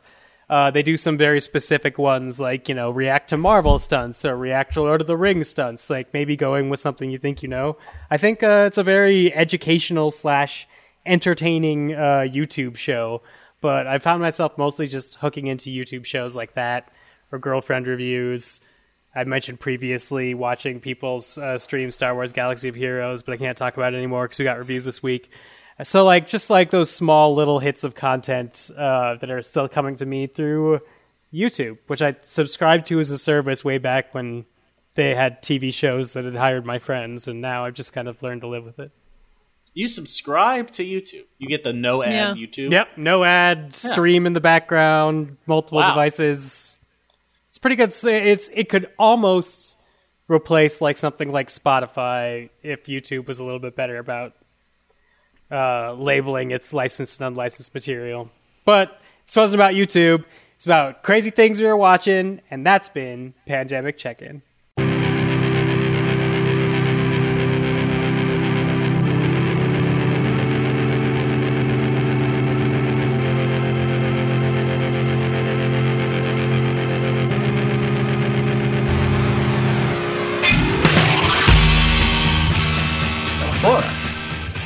uh, 0.49 0.71
they 0.71 0.83
do 0.83 0.95
some 0.95 1.17
very 1.17 1.41
specific 1.41 1.97
ones, 1.97 2.39
like 2.39 2.69
you 2.69 2.75
know, 2.75 2.89
react 2.89 3.29
to 3.29 3.38
Marvel 3.38 3.79
stunts 3.79 4.23
or 4.23 4.36
react 4.36 4.73
to 4.73 4.81
Lord 4.81 5.01
of 5.01 5.07
the 5.07 5.17
Rings 5.17 5.49
stunts. 5.49 5.89
Like 5.89 6.13
maybe 6.13 6.36
going 6.36 6.69
with 6.69 6.79
something 6.79 7.10
you 7.10 7.17
think 7.17 7.43
you 7.43 7.49
know. 7.49 7.77
I 8.10 8.17
think 8.17 8.43
uh, 8.43 8.65
it's 8.67 8.77
a 8.77 8.83
very 8.83 9.33
educational 9.33 10.12
slash 10.12 10.67
entertaining 11.05 11.93
uh, 11.93 12.25
YouTube 12.27 12.77
show. 12.77 13.23
But 13.60 13.88
I 13.88 13.97
found 13.97 14.21
myself 14.21 14.57
mostly 14.57 14.88
just 14.88 15.15
hooking 15.15 15.47
into 15.47 15.69
YouTube 15.69 16.05
shows 16.05 16.36
like 16.36 16.53
that 16.53 16.91
or 17.31 17.39
girlfriend 17.39 17.88
reviews. 17.88 18.60
I 19.17 19.23
mentioned 19.23 19.60
previously 19.60 20.34
watching 20.34 20.80
people's 20.80 21.38
uh, 21.38 21.58
stream 21.58 21.89
Star 21.91 22.13
Wars 22.13 22.34
Galaxy 22.34 22.69
of 22.69 22.75
Heroes, 22.75 23.23
but 23.23 23.34
I 23.34 23.38
can't 23.38 23.58
talk 23.58 23.75
about 23.75 23.93
it 23.93 23.97
anymore 23.97 24.25
because 24.25 24.39
we 24.39 24.45
got 24.45 24.58
reviews 24.60 24.86
this 24.86 25.01
week. 25.01 25.32
So 25.84 26.03
like 26.03 26.27
just 26.27 26.49
like 26.49 26.69
those 26.71 26.89
small 26.89 27.36
little 27.36 27.60
hits 27.60 27.84
of 27.84 27.95
content 27.95 28.69
uh, 28.77 29.15
that 29.15 29.30
are 29.30 29.41
still 29.41 29.67
coming 29.67 29.95
to 29.97 30.06
me 30.06 30.27
through 30.27 30.80
YouTube, 31.34 31.77
which 31.88 32.01
I 32.01 32.15
subscribed 32.21 32.86
to 32.88 32.99
as 32.99 33.12
a 33.12 33.17
service 33.17 33.63
way 33.65 33.77
back 33.77 34.13
when 34.13 34.45
they 34.95 35.13
had 35.13 35.43
TV 35.43 35.73
shows 35.73 36.13
that 36.13 36.25
had 36.25 36.36
hired 36.36 36.65
my 36.65 36.80
friends, 36.80 37.27
and 37.27 37.41
now 37.41 37.65
I've 37.65 37.75
just 37.75 37.93
kind 37.93 38.08
of 38.08 38.21
learned 38.23 38.41
to 38.41 38.47
live 38.47 38.63
with 38.65 38.80
it. 38.80 38.91
You 39.75 39.88
subscribe 39.88 40.71
to 40.71 40.84
YouTube. 40.84 41.25
You 41.38 41.47
get 41.47 41.63
the 41.63 41.73
no 41.73 42.01
ad 42.01 42.12
Yeah. 42.12 42.34
YouTube. 42.34 42.71
Yep, 42.71 42.97
no 42.97 43.23
ad, 43.23 43.75
stream 43.75 44.25
in 44.25 44.34
the 44.34 44.41
background, 44.41 45.38
multiple 45.45 45.77
Wow. 45.77 45.89
devices. 45.89 46.80
It's 47.58 47.60
pretty 47.63 47.76
good. 47.76 47.91
It's 48.04 48.50
it 48.54 48.70
could 48.70 48.88
almost 49.00 49.78
replace 50.28 50.80
like 50.80 50.96
something 50.96 51.32
like 51.32 51.48
Spotify 51.48 52.52
if 52.62 52.84
YouTube 52.84 53.26
was 53.26 53.39
a 53.39 53.43
little 53.43 53.58
bit 53.58 53.76
better 53.76 53.98
about 53.98 54.34
uh, 55.50 55.93
labeling 55.93 56.52
its 56.52 56.72
licensed 56.72 57.20
and 57.20 57.30
unlicensed 57.30 57.74
material. 57.74 58.30
But 58.63 59.02
this 59.26 59.36
wasn't 59.36 59.60
about 59.60 59.74
YouTube. 59.74 60.24
It's 60.56 60.67
about 60.67 61.02
crazy 61.02 61.32
things 61.32 61.60
we 61.60 61.65
were 61.65 61.76
watching, 61.76 62.41
and 62.52 62.63
that's 62.63 62.89
been 62.89 63.34
Pandemic 63.48 63.98
Check-In. 63.98 64.34
books. 64.36 64.57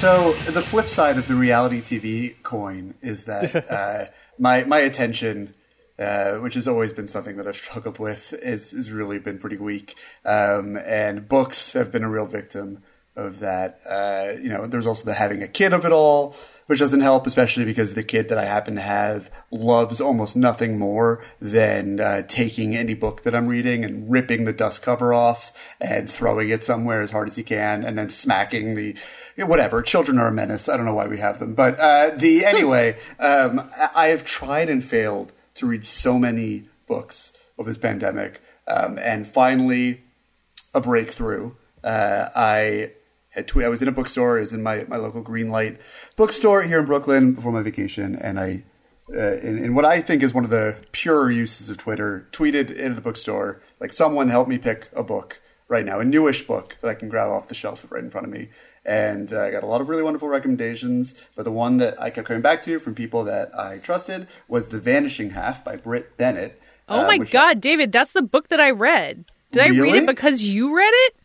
So 0.01 0.33
the 0.33 0.63
flip 0.63 0.89
side 0.89 1.19
of 1.19 1.27
the 1.27 1.35
reality 1.35 1.79
TV 1.79 2.41
coin 2.41 2.95
is 3.03 3.25
that 3.25 3.55
uh, 3.69 4.05
my 4.39 4.63
my 4.63 4.79
attention, 4.79 5.53
uh, 5.99 6.37
which 6.37 6.55
has 6.55 6.67
always 6.67 6.91
been 6.91 7.05
something 7.05 7.37
that 7.37 7.45
I've 7.45 7.55
struggled 7.55 7.99
with, 7.99 8.33
is 8.41 8.71
has 8.71 8.91
really 8.91 9.19
been 9.19 9.37
pretty 9.37 9.57
weak. 9.57 9.95
Um, 10.25 10.75
and 10.75 11.29
books 11.29 11.73
have 11.73 11.91
been 11.91 12.03
a 12.03 12.09
real 12.09 12.25
victim 12.25 12.81
of 13.15 13.41
that. 13.41 13.79
Uh, 13.85 14.41
you 14.41 14.49
know, 14.49 14.65
there's 14.65 14.87
also 14.87 15.05
the 15.05 15.13
having 15.13 15.43
a 15.43 15.47
kid 15.47 15.71
of 15.71 15.85
it 15.85 15.91
all, 15.91 16.35
which 16.71 16.79
doesn't 16.79 17.01
help, 17.01 17.27
especially 17.27 17.65
because 17.65 17.95
the 17.95 18.01
kid 18.01 18.29
that 18.29 18.38
I 18.38 18.45
happen 18.45 18.75
to 18.75 18.81
have 18.81 19.29
loves 19.51 19.99
almost 19.99 20.38
nothing 20.38 20.79
more 20.79 21.21
than 21.41 21.99
uh, 21.99 22.21
taking 22.21 22.77
any 22.77 22.93
book 22.93 23.23
that 23.23 23.36
I'm 23.36 23.47
reading 23.47 23.84
and 23.84 24.10
ripping 24.10 24.45
the 24.45 24.53
dust 24.53 24.81
cover 24.81 25.13
off 25.13 25.75
and 25.81 26.07
throwing 26.07 26.47
it 26.47 26.63
somewhere 26.63 27.01
as 27.01 27.12
hard 27.12 27.27
as 27.27 27.36
he 27.36 27.43
can, 27.43 27.84
and 27.84 27.97
then 27.97 28.07
smacking 28.07 28.75
the 28.75 28.95
whatever. 29.36 29.81
Children 29.81 30.17
are 30.17 30.29
a 30.29 30.31
menace. 30.31 30.69
I 30.69 30.77
don't 30.77 30.86
know 30.86 30.93
why 30.93 31.07
we 31.07 31.17
have 31.17 31.39
them, 31.39 31.55
but 31.55 31.77
uh, 31.77 32.12
the 32.15 32.45
anyway, 32.45 32.97
um, 33.19 33.69
I 33.93 34.07
have 34.07 34.23
tried 34.23 34.69
and 34.69 34.81
failed 34.81 35.34
to 35.55 35.67
read 35.67 35.86
so 35.86 36.17
many 36.17 36.69
books 36.88 37.34
over 37.57 37.69
this 37.69 37.79
pandemic, 37.79 38.39
um, 38.65 38.97
and 38.97 39.27
finally 39.27 40.03
a 40.73 40.79
breakthrough. 40.79 41.51
Uh, 41.84 42.29
I 42.34 42.93
had 43.31 43.49
I 43.55 43.69
was 43.69 43.81
in 43.81 43.87
a 43.87 43.91
bookstore. 43.91 44.37
I 44.37 44.41
was 44.41 44.53
in 44.53 44.63
my, 44.63 44.85
my 44.87 44.97
local 44.97 45.23
Greenlight 45.23 45.79
bookstore 46.15 46.63
here 46.63 46.79
in 46.79 46.85
Brooklyn 46.85 47.33
before 47.33 47.51
my 47.51 47.61
vacation, 47.61 48.15
and 48.15 48.39
I 48.39 48.63
uh, 49.13 49.37
in, 49.37 49.57
in 49.57 49.75
what 49.75 49.85
I 49.85 50.01
think 50.01 50.23
is 50.23 50.33
one 50.33 50.43
of 50.43 50.49
the 50.49 50.77
pure 50.91 51.31
uses 51.31 51.69
of 51.69 51.77
Twitter, 51.77 52.27
tweeted 52.31 52.71
into 52.71 52.95
the 52.95 53.01
bookstore, 53.01 53.61
like, 53.79 53.93
someone 53.93 54.29
help 54.29 54.47
me 54.47 54.57
pick 54.57 54.89
a 54.93 55.03
book 55.03 55.41
right 55.67 55.85
now, 55.85 55.99
a 55.99 56.05
newish 56.05 56.45
book 56.47 56.77
that 56.81 56.87
I 56.87 56.93
can 56.93 57.09
grab 57.09 57.29
off 57.29 57.47
the 57.47 57.55
shelf 57.55 57.85
right 57.89 58.03
in 58.03 58.09
front 58.09 58.27
of 58.27 58.33
me. 58.33 58.49
And 58.85 59.31
uh, 59.31 59.41
I 59.41 59.51
got 59.51 59.63
a 59.63 59.67
lot 59.67 59.81
of 59.81 59.89
really 59.89 60.01
wonderful 60.01 60.27
recommendations, 60.27 61.15
but 61.35 61.43
the 61.43 61.51
one 61.51 61.77
that 61.77 62.01
I 62.01 62.09
kept 62.09 62.27
coming 62.27 62.41
back 62.41 62.63
to 62.63 62.79
from 62.79 62.95
people 62.95 63.23
that 63.25 63.57
I 63.57 63.77
trusted 63.77 64.27
was 64.47 64.69
The 64.69 64.79
Vanishing 64.79 65.31
Half 65.31 65.63
by 65.63 65.75
Brit 65.75 66.17
Bennett. 66.17 66.61
Oh 66.87 67.03
uh, 67.03 67.07
my 67.07 67.17
God, 67.17 67.61
David, 67.61 67.91
that's 67.91 68.11
the 68.11 68.21
book 68.21 68.47
that 68.47 68.59
I 68.59 68.71
read. 68.71 69.25
Did 69.51 69.63
I 69.63 69.67
read 69.69 69.95
it 69.95 70.07
because 70.07 70.43
you 70.43 70.75
read 70.75 70.93
it? 70.93 71.15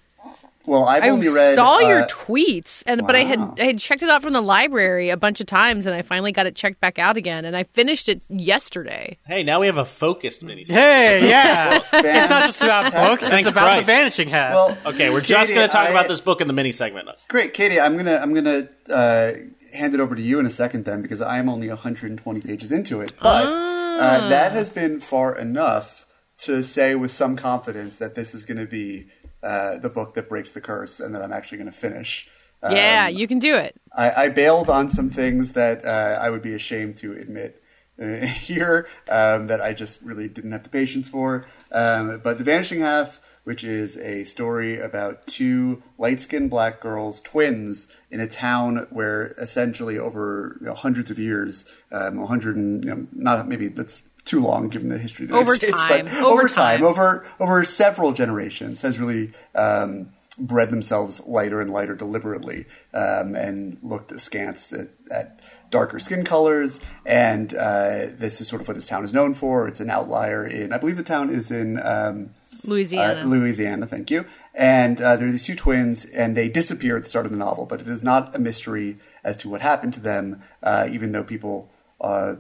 Well, 0.67 0.85
I've 0.85 1.03
I 1.05 1.09
only 1.11 1.29
read. 1.29 1.55
saw 1.55 1.79
your 1.81 2.03
uh, 2.03 2.07
tweets, 2.09 2.83
and 2.87 3.07
but 3.07 3.15
I 3.17 3.21
had. 3.25 3.39
I 3.61 3.65
had 3.67 3.79
checked 3.79 4.03
it 4.03 4.11
out 4.11 4.23
from 4.23 4.33
the 4.33 4.41
library 4.41 5.11
a 5.11 5.17
bunch 5.17 5.41
of 5.41 5.47
times, 5.47 5.87
and 5.87 5.95
I 5.95 6.03
finally 6.03 6.33
got 6.33 6.47
it 6.47 6.57
checked 6.57 6.81
back 6.81 6.99
out 6.99 7.17
again, 7.17 7.45
and 7.45 7.57
I 7.57 7.63
finished 7.65 8.09
it 8.09 8.23
yesterday. 8.29 9.19
Hey, 9.27 9.43
now 9.43 9.61
we 9.61 9.67
have 9.67 9.77
a 9.79 9.85
focused 9.85 10.43
mini. 10.43 10.65
Hey, 10.67 11.29
yeah. 11.29 11.77
it's 11.93 12.31
not 12.31 12.45
just 12.47 12.63
about 12.63 12.93
books, 12.93 13.23
it's 13.23 13.31
Thank 13.31 13.47
about 13.47 13.63
Christ. 13.63 13.87
the 13.87 13.93
vanishing 13.93 14.29
hat. 14.29 14.53
well, 14.55 14.77
Okay, 14.87 15.11
we're 15.11 15.21
just 15.21 15.55
going 15.55 15.67
to 15.67 15.73
talk 15.73 15.87
I- 15.87 15.91
about 15.91 16.09
this 16.09 16.21
book 16.21 16.41
in 16.41 16.49
the 16.49 16.55
mini 16.55 16.73
segment. 16.73 17.09
Great, 17.29 17.55
Katie. 17.55 17.79
I'm 17.81 17.97
gonna 17.97 18.17
I'm 18.17 18.35
gonna 18.35 18.69
uh, 18.91 19.33
hand 19.75 19.95
it 19.95 20.01
over 20.01 20.15
to 20.17 20.23
you 20.23 20.39
in 20.41 20.47
a 20.47 20.51
second 20.51 20.85
then 20.85 21.03
because 21.03 21.21
I 21.21 21.39
am 21.39 21.49
only 21.49 21.69
120 21.69 22.41
pages 22.41 22.73
into 22.73 23.01
it. 23.01 23.13
But 23.23 23.47
uh, 23.47 24.29
that 24.29 24.53
has 24.53 24.71
been 24.71 25.01
far 25.01 25.37
enough 25.37 26.07
to 26.39 26.63
say 26.63 26.95
with 26.95 27.11
some 27.11 27.35
confidence 27.37 27.99
that 27.99 28.15
this 28.15 28.35
is 28.35 28.45
going 28.45 28.59
to 28.59 28.67
be 28.67 29.07
uh, 29.47 29.79
the 29.79 29.89
book 29.89 30.15
that 30.15 30.29
breaks 30.29 30.53
the 30.53 30.61
curse 30.61 30.99
and 30.99 31.15
that 31.15 31.23
I'm 31.23 31.33
actually 31.33 31.59
going 31.59 31.71
to 31.71 31.77
finish. 31.77 32.29
Um, 32.63 32.73
yeah, 32.73 33.09
you 33.09 33.29
can 33.29 33.39
do 33.39 33.55
it. 33.55 33.81
I, 33.93 34.25
I 34.25 34.29
bailed 34.29 34.69
on 34.69 34.89
some 34.89 35.09
things 35.09 35.53
that 35.53 35.85
uh, 35.85 36.19
I 36.21 36.31
would 36.31 36.43
be 36.43 36.55
ashamed 36.55 36.97
to 36.99 37.13
admit 37.13 37.63
uh, 38.01 38.27
here 38.27 38.89
um, 39.09 39.47
that 39.47 39.61
I 39.61 39.73
just 39.73 40.03
really 40.03 40.29
didn't 40.29 40.53
have 40.53 40.65
the 40.65 40.69
patience 40.69 41.09
for. 41.09 41.47
Um, 41.71 42.21
but 42.25 42.39
The 42.39 42.45
Vanishing 42.45 42.81
Half, 42.81 43.21
which 43.45 43.63
is 43.63 43.97
a 43.99 44.25
story 44.25 44.81
about 44.81 45.27
two 45.29 45.83
light 45.97 46.19
skinned 46.19 46.51
black 46.51 46.81
girls, 46.81 47.21
twins, 47.21 47.87
in 48.11 48.19
a 48.21 48.27
town 48.27 48.89
where 48.91 49.27
essentially 49.41 49.97
over 49.97 50.57
you 50.61 50.67
know, 50.67 50.75
hundreds 50.75 51.11
of 51.11 51.19
years, 51.21 51.65
um, 51.93 52.17
100 52.17 52.57
and, 52.57 52.85
you 52.85 52.91
know, 52.91 53.07
not 53.13 53.47
maybe 53.47 53.69
that's 53.69 54.03
too 54.27 54.41
long 54.41 54.69
given 54.69 54.89
the 54.91 54.99
history 54.99 55.25
of 55.25 55.31
the 55.31 55.37
Over 55.37 55.55
States, 55.55 55.83
time. 55.83 56.05
but 56.05 56.13
Over 56.19 56.41
over 56.43 56.49
time, 56.49 56.81
time. 56.81 56.85
over 56.85 57.27
over 57.41 57.65
several 57.65 58.13
generations 58.13 58.83
has 58.83 58.99
really 58.99 59.33
um, 59.55 60.11
bred 60.39 60.69
themselves 60.69 61.21
lighter 61.27 61.61
and 61.63 61.73
lighter 61.73 61.95
deliberately 61.95 62.67
um, 62.93 63.35
and 63.35 63.79
looked 63.83 64.13
askance 64.13 64.73
at, 64.73 64.89
at 65.11 65.41
darker 65.71 65.99
skin 65.99 66.25
colors. 66.25 66.79
And 67.07 67.55
uh, 67.55 68.09
this 68.13 68.41
is 68.43 68.49
sort 68.49 68.61
of 68.61 68.69
what 68.69 68.75
this 68.75 68.87
town 68.87 69.05
is 69.05 69.15
known 69.15 69.33
for. 69.33 69.67
It's 69.67 69.81
an 69.81 69.89
outlier 69.89 70.47
in, 70.47 70.73
I 70.75 70.79
believe 70.79 70.97
the 70.99 71.03
town 71.03 71.31
is 71.31 71.51
in. 71.51 71.81
Um, 71.83 72.31
Louisiana. 72.65 73.21
uh, 73.21 73.25
Louisiana, 73.25 73.87
thank 73.87 74.11
you. 74.11 74.25
And 74.53 75.01
uh, 75.01 75.17
there 75.17 75.29
are 75.29 75.31
these 75.31 75.47
two 75.47 75.55
twins, 75.55 76.05
and 76.05 76.37
they 76.37 76.49
disappear 76.49 76.97
at 76.97 77.05
the 77.05 77.09
start 77.09 77.27
of 77.27 77.31
the 77.33 77.39
novel, 77.39 77.65
but 77.65 77.81
it 77.81 77.87
is 77.89 78.03
not 78.03 78.35
a 78.35 78.39
mystery 78.41 78.97
as 79.23 79.37
to 79.39 79.49
what 79.49 79.61
happened 79.61 79.95
to 79.95 80.01
them, 80.01 80.43
uh, 80.65 80.89
even 80.91 81.13
though 81.13 81.23
people 81.23 81.71
uh, 82.01 82.35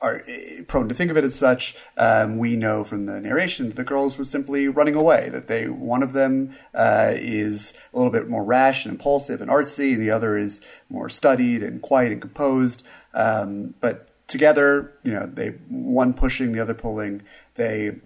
are 0.00 0.22
eh, 0.28 0.62
prone 0.66 0.88
to 0.88 0.94
think 0.94 1.10
of 1.10 1.16
it 1.16 1.24
as 1.24 1.34
such. 1.34 1.76
Um, 1.96 2.38
we 2.38 2.56
know 2.56 2.84
from 2.84 3.06
the 3.06 3.20
narration 3.20 3.68
that 3.68 3.76
the 3.76 3.84
girls 3.84 4.18
were 4.18 4.24
simply 4.24 4.68
running 4.68 4.94
away, 4.94 5.28
that 5.30 5.48
they 5.48 5.68
one 5.68 6.02
of 6.02 6.12
them 6.12 6.56
uh, 6.74 7.12
is 7.14 7.74
a 7.92 7.96
little 7.96 8.12
bit 8.12 8.28
more 8.28 8.44
rash 8.44 8.84
and 8.84 8.94
impulsive 8.94 9.40
and 9.40 9.50
artsy, 9.50 9.92
and 9.92 10.02
the 10.02 10.10
other 10.10 10.36
is 10.36 10.60
more 10.88 11.08
studied 11.08 11.62
and 11.62 11.82
quiet 11.82 12.12
and 12.12 12.20
composed. 12.20 12.86
Um, 13.14 13.74
but 13.80 14.08
together, 14.28 14.92
you 15.02 15.12
know, 15.12 15.26
they 15.26 15.50
one 15.68 16.14
pushing, 16.14 16.52
the 16.52 16.60
other 16.60 16.74
pulling, 16.74 17.22
they 17.54 17.96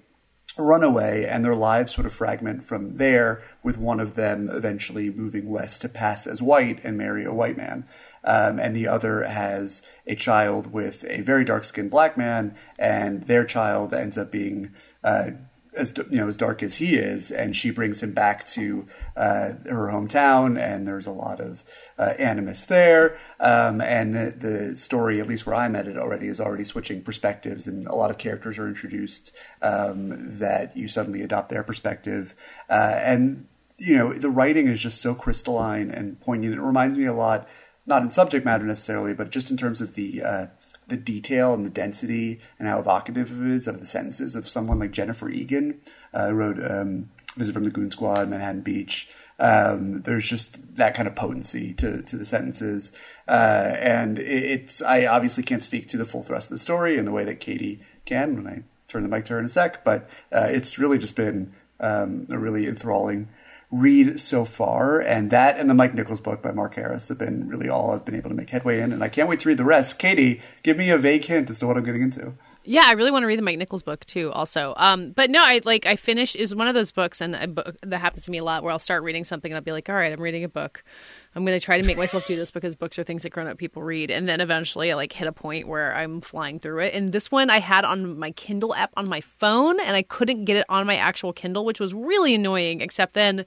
run 0.59 0.83
away 0.83 1.27
and 1.27 1.45
their 1.45 1.55
lives 1.55 1.95
sort 1.95 2.07
of 2.07 2.13
fragment 2.13 2.63
from 2.63 2.97
there 2.97 3.43
with 3.63 3.79
one 3.79 4.01
of 4.01 4.15
them 4.15 4.51
eventually 4.51 5.11
moving 5.11 5.49
west 5.49 5.81
to 5.81 5.89
pass 5.89 6.27
as 6.27 6.43
white 6.43 6.79
and 6.85 6.99
marry 6.99 7.25
a 7.25 7.33
white 7.33 7.57
man 7.57 7.85
um, 8.25 8.59
and 8.59 8.75
the 8.75 8.87
other 8.87 9.25
has 9.25 9.83
a 10.07 10.15
child 10.15 10.73
with 10.73 11.05
a 11.09 11.23
very 11.23 11.45
dark 11.45 11.65
skinned 11.65 11.91
black 11.91 12.17
man 12.17 12.57
and 12.79 13.25
their 13.25 13.45
child 13.45 13.93
ends 13.93 14.19
up 14.19 14.31
being 14.31 14.73
uh, 15.05 15.31
as 15.77 15.95
you 16.11 16.19
know 16.19 16.29
as 16.29 16.37
dark 16.37 16.63
as 16.63 16.77
he 16.77 16.97
is, 16.97 17.31
and 17.31 17.57
she 17.57 17.71
brings 17.71 18.03
him 18.03 18.13
back 18.13 18.45
to 18.47 18.87
uh, 19.17 19.55
her 19.65 19.89
hometown, 19.91 20.59
and 20.59 20.87
there's 20.87 21.07
a 21.07 21.13
lot 21.13 21.41
of 21.41 21.65
uh, 21.99 22.13
animus 22.19 22.67
there. 22.67 23.19
Um, 23.41 23.81
and 23.81 24.15
the, 24.15 24.35
the 24.39 24.77
story, 24.77 25.21
at 25.21 25.27
least 25.27 25.47
where 25.47 25.55
I'm 25.55 25.75
at 25.75 25.87
it 25.87 25.97
already, 25.97 26.27
is 26.27 26.41
already 26.41 26.65
switching 26.65 27.03
perspectives, 27.03 27.67
and 27.67 27.87
a 27.87 27.95
lot 27.95 28.11
of 28.11 28.19
characters 28.19 28.59
are 28.59 28.69
introduced 28.69 29.33
um, 29.63 30.11
that 30.39 30.77
you 30.77 30.89
suddenly 30.89 31.23
adopt 31.23 31.49
their 31.49 31.63
perspective, 31.63 32.35
uh, 32.69 32.99
and 32.99 33.47
you 33.79 33.97
know 33.97 34.13
the 34.13 34.31
writing 34.31 34.67
is 34.67 34.81
just 34.81 35.01
so 35.01 35.15
crystalline 35.15 35.91
and 35.91 36.21
poignant. 36.21 36.55
It 36.55 36.61
reminds 36.61 36.97
me 36.97 37.07
a 37.07 37.15
lot, 37.15 37.49
not 37.87 38.03
in 38.03 38.11
subject 38.11 38.45
matter 38.45 38.65
necessarily, 38.65 39.15
but 39.15 39.31
just 39.31 39.51
in 39.51 39.57
terms 39.57 39.81
of 39.81 39.95
the 39.95 40.23
uh, 40.23 40.47
the 40.89 40.97
detail 40.97 41.55
and 41.55 41.65
the 41.65 41.71
density 41.71 42.41
and 42.59 42.69
how 42.69 42.79
evocative 42.79 43.31
it 43.31 43.51
is 43.51 43.67
of 43.67 43.81
the 43.81 43.87
sentences 43.87 44.35
of 44.35 44.49
someone 44.49 44.79
like 44.79 44.91
Jennifer 44.91 45.29
Egan, 45.29 45.81
uh, 46.15 46.33
wrote 46.33 46.59
um, 46.63 47.11
Visit 47.37 47.53
from 47.55 47.65
the 47.65 47.71
Goon 47.71 47.91
Squad, 47.91 48.29
Manhattan 48.29 48.61
Beach. 48.61 49.09
Um, 49.39 50.03
there's 50.03 50.29
just 50.29 50.77
that 50.77 50.95
kind 50.95 51.09
of 51.09 51.17
potency 51.17 51.73
to, 51.75 52.03
to 52.03 52.17
the 52.17 52.27
sentences. 52.27 52.93
Uh, 53.27 53.75
and 53.79 54.19
it, 54.19 54.25
it's, 54.25 54.83
I 54.83 55.07
obviously 55.07 55.43
can't 55.43 55.63
speak 55.63 55.89
to 55.89 55.97
the 55.97 56.05
full 56.05 56.23
thrust 56.23 56.51
of 56.51 56.57
the 56.57 56.59
story 56.59 56.99
in 56.99 57.07
the 57.07 57.13
way 57.13 57.25
that 57.25 57.41
Katie 57.41 57.81
can 58.05 58.37
when 58.37 58.47
I 58.47 58.65
turn 58.89 59.03
the 59.03 59.09
mic 59.09 59.25
to 59.27 59.35
her 59.35 59.39
in 59.39 59.47
a 59.47 59.49
sec, 59.49 59.85
but 59.85 60.09
uh, 60.31 60.49
it's 60.51 60.79
really 60.79 60.99
just 60.99 61.17
been 61.17 61.55
um, 61.81 62.27
a 62.29 62.39
really 62.39 62.67
enthralling 62.67 63.29
read 63.73 64.21
so 64.21 64.45
far, 64.45 65.01
and 65.01 65.31
that 65.31 65.59
and 65.59 65.69
the 65.69 65.75
Mike 65.75 65.95
Nichols 65.95 66.21
book 66.21 66.43
by 66.43 66.53
Mark 66.53 66.75
Harris 66.75 67.09
have 67.09 67.19
been 67.19 67.49
really 67.49 67.69
all 67.69 67.91
I've 67.91 68.05
been 68.05 68.15
able 68.15 68.29
to 68.29 68.37
make 68.37 68.51
headway 68.51 68.81
in, 68.81 68.93
and 68.93 69.03
I 69.03 69.09
can't 69.09 69.29
wait 69.29 69.41
to 69.41 69.49
read 69.49 69.59
the 69.59 69.65
rest. 69.65 69.99
Katie, 69.99 70.43
give 70.63 70.77
me 70.77 70.91
a 70.91 70.99
vague 70.99 71.25
hint 71.25 71.51
as 71.51 71.59
to 71.61 71.67
what 71.67 71.77
I'm 71.77 71.83
getting 71.83 72.03
into. 72.03 72.35
Yeah, 72.65 72.83
I 72.85 72.93
really 72.93 73.11
want 73.11 73.25
to 73.25 73.27
read 73.27 73.39
the 73.39 73.43
Mike 73.43 73.59
Nichols 73.59 73.83
book 73.83 74.05
too. 74.05 74.31
Also, 74.33 74.75
um, 74.77 75.11
but 75.11 75.31
no, 75.31 75.43
I 75.43 75.63
like 75.65 75.87
I 75.87 75.97
finished 75.97 76.37
is 76.37 76.55
one 76.55 76.69
of 76.69 76.75
those 76.75 76.93
books, 76.93 77.21
and 77.21 77.35
a 77.35 77.49
book 77.49 77.77
that 77.83 77.99
happens 77.99 78.25
to 78.27 78.31
me 78.31 78.39
a 78.39 78.45
lot, 78.45 78.63
where 78.63 78.71
I'll 78.71 78.79
start 78.79 79.03
reading 79.03 79.25
something 79.25 79.51
and 79.51 79.57
I'll 79.57 79.63
be 79.63 79.73
like, 79.73 79.89
all 79.89 79.95
right, 79.95 80.13
I'm 80.13 80.21
reading 80.21 80.45
a 80.45 80.49
book. 80.49 80.85
I'm 81.35 81.45
going 81.45 81.59
to 81.59 81.65
try 81.65 81.81
to 81.81 81.87
make 81.87 81.97
myself 81.97 82.27
do 82.27 82.37
this 82.37 82.51
because 82.51 82.75
books 82.75 82.99
are 82.99 83.05
things 83.05 83.23
that 83.23 83.31
grown 83.31 83.47
up 83.47 83.57
people 83.57 83.83
read, 83.83 84.11
and 84.11 84.29
then 84.29 84.41
eventually 84.41 84.93
I 84.93 84.95
like 84.95 85.13
hit 85.13 85.27
a 85.27 85.33
point 85.33 85.67
where 85.67 85.95
I'm 85.95 86.21
flying 86.21 86.59
through 86.59 86.81
it. 86.81 86.95
And 86.95 87.13
this 87.13 87.31
one 87.31 87.49
I 87.49 87.59
had 87.59 87.85
on 87.85 88.19
my 88.19 88.33
Kindle 88.33 88.75
app 88.75 88.93
on 88.97 89.09
my 89.09 89.21
phone, 89.21 89.81
and 89.81 89.97
I 89.97 90.03
couldn't 90.03 90.45
get 90.45 90.57
it 90.57 90.67
on 90.69 90.87
my 90.87 90.97
actual 90.97 91.33
Kindle, 91.33 91.65
which 91.65 91.81
was 91.81 91.95
really 91.95 92.35
annoying. 92.35 92.81
Except 92.81 93.15
then. 93.15 93.47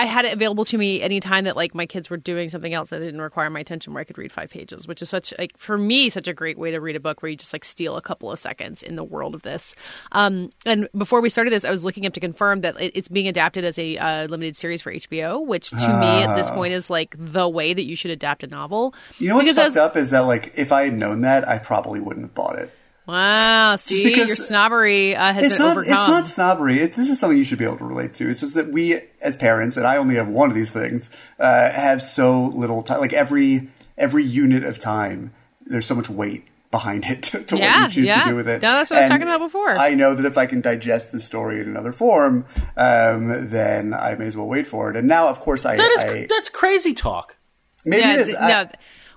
I 0.00 0.06
had 0.06 0.24
it 0.24 0.32
available 0.32 0.64
to 0.64 0.78
me 0.78 1.02
anytime 1.02 1.44
that 1.44 1.56
like 1.56 1.74
my 1.74 1.84
kids 1.84 2.08
were 2.08 2.16
doing 2.16 2.48
something 2.48 2.72
else 2.72 2.88
that 2.88 3.00
didn't 3.00 3.20
require 3.20 3.50
my 3.50 3.60
attention 3.60 3.92
where 3.92 4.00
I 4.00 4.04
could 4.04 4.16
read 4.16 4.32
five 4.32 4.48
pages, 4.48 4.88
which 4.88 5.02
is 5.02 5.10
such 5.10 5.34
like 5.38 5.58
for 5.58 5.76
me 5.76 6.08
such 6.08 6.26
a 6.26 6.32
great 6.32 6.56
way 6.56 6.70
to 6.70 6.80
read 6.80 6.96
a 6.96 7.00
book 7.00 7.20
where 7.20 7.28
you 7.28 7.36
just 7.36 7.52
like 7.52 7.66
steal 7.66 7.98
a 7.98 8.00
couple 8.00 8.32
of 8.32 8.38
seconds 8.38 8.82
in 8.82 8.96
the 8.96 9.04
world 9.04 9.34
of 9.34 9.42
this. 9.42 9.76
Um, 10.12 10.52
and 10.64 10.88
before 10.96 11.20
we 11.20 11.28
started 11.28 11.52
this, 11.52 11.66
I 11.66 11.70
was 11.70 11.84
looking 11.84 12.06
up 12.06 12.14
to 12.14 12.20
confirm 12.20 12.62
that 12.62 12.80
it, 12.80 12.92
it's 12.94 13.08
being 13.08 13.28
adapted 13.28 13.62
as 13.62 13.78
a 13.78 13.98
uh, 13.98 14.26
limited 14.28 14.56
series 14.56 14.80
for 14.80 14.90
HBO, 14.90 15.46
which 15.46 15.68
to 15.68 15.76
me 15.76 16.22
at 16.22 16.34
this 16.34 16.48
point 16.48 16.72
is 16.72 16.88
like 16.88 17.14
the 17.18 17.46
way 17.46 17.74
that 17.74 17.84
you 17.84 17.94
should 17.94 18.10
adapt 18.10 18.42
a 18.42 18.46
novel. 18.46 18.94
You 19.18 19.28
know 19.28 19.36
what's 19.36 19.52
fucked 19.52 19.66
was- 19.66 19.76
up 19.76 19.96
is 19.98 20.12
that 20.12 20.20
like 20.20 20.54
if 20.56 20.72
I 20.72 20.84
had 20.84 20.94
known 20.94 21.20
that, 21.20 21.46
I 21.46 21.58
probably 21.58 22.00
wouldn't 22.00 22.24
have 22.24 22.34
bought 22.34 22.58
it. 22.58 22.72
Wow, 23.10 23.76
see 23.76 24.04
because- 24.04 24.28
your 24.28 24.36
snobbery 24.36 25.16
uh, 25.16 25.32
has 25.32 25.44
It's 25.46 25.56
been 25.58 25.66
not. 25.66 25.76
overcome. 25.76 25.94
It's 25.94 26.08
not 26.08 26.26
snobbery. 26.26 26.78
It, 26.80 26.94
this 26.94 27.08
is 27.08 27.18
something 27.18 27.36
you 27.38 27.44
should 27.44 27.58
be 27.58 27.64
able 27.64 27.78
to 27.78 27.84
relate 27.84 28.14
to. 28.14 28.28
It's 28.30 28.40
just 28.40 28.54
that 28.54 28.68
we, 28.68 29.00
as 29.22 29.36
parents, 29.36 29.76
and 29.76 29.86
I 29.86 29.96
only 29.96 30.14
have 30.16 30.28
one 30.28 30.48
of 30.50 30.54
these 30.54 30.70
things, 30.70 31.10
uh, 31.38 31.70
have 31.70 32.02
so 32.02 32.46
little 32.46 32.82
time. 32.82 33.00
Like 33.00 33.12
every 33.12 33.68
every 33.98 34.24
unit 34.24 34.64
of 34.64 34.78
time, 34.78 35.32
there's 35.66 35.86
so 35.86 35.94
much 35.94 36.08
weight 36.08 36.46
behind 36.70 37.04
it 37.06 37.22
to, 37.24 37.42
to 37.42 37.56
Yeah, 37.58 37.82
what 37.82 37.96
you 37.96 38.02
choose 38.02 38.06
yeah. 38.08 38.22
to 38.22 38.30
do 38.30 38.36
with 38.36 38.48
it. 38.48 38.62
No, 38.62 38.70
that's 38.70 38.90
what 38.90 38.98
I 38.98 39.02
was 39.02 39.10
And 39.10 39.20
talking 39.20 39.34
about 39.34 39.44
before. 39.44 39.70
I 39.70 39.94
know 39.94 40.14
that 40.14 40.24
if 40.24 40.38
I 40.38 40.46
can 40.46 40.60
digest 40.60 41.10
the 41.10 41.20
story 41.20 41.60
in 41.60 41.68
another 41.68 41.90
form, 41.92 42.46
um, 42.76 43.48
then 43.48 43.92
I 43.92 44.14
may 44.14 44.26
as 44.26 44.36
well 44.36 44.46
wait 44.46 44.66
for 44.68 44.88
it. 44.88 44.96
And 44.96 45.08
now, 45.08 45.28
of 45.28 45.40
course, 45.40 45.66
I, 45.66 45.76
That 45.76 45.90
is 45.98 46.04
I 46.04 46.26
that's 46.30 46.48
crazy 46.48 46.94
talk. 46.94 47.36
maybe 47.84 48.02
yeah, 48.02 48.14
it 48.14 48.20
is. 48.20 48.28
th- 48.30 48.40
I- 48.40 48.48
no. 48.64 48.70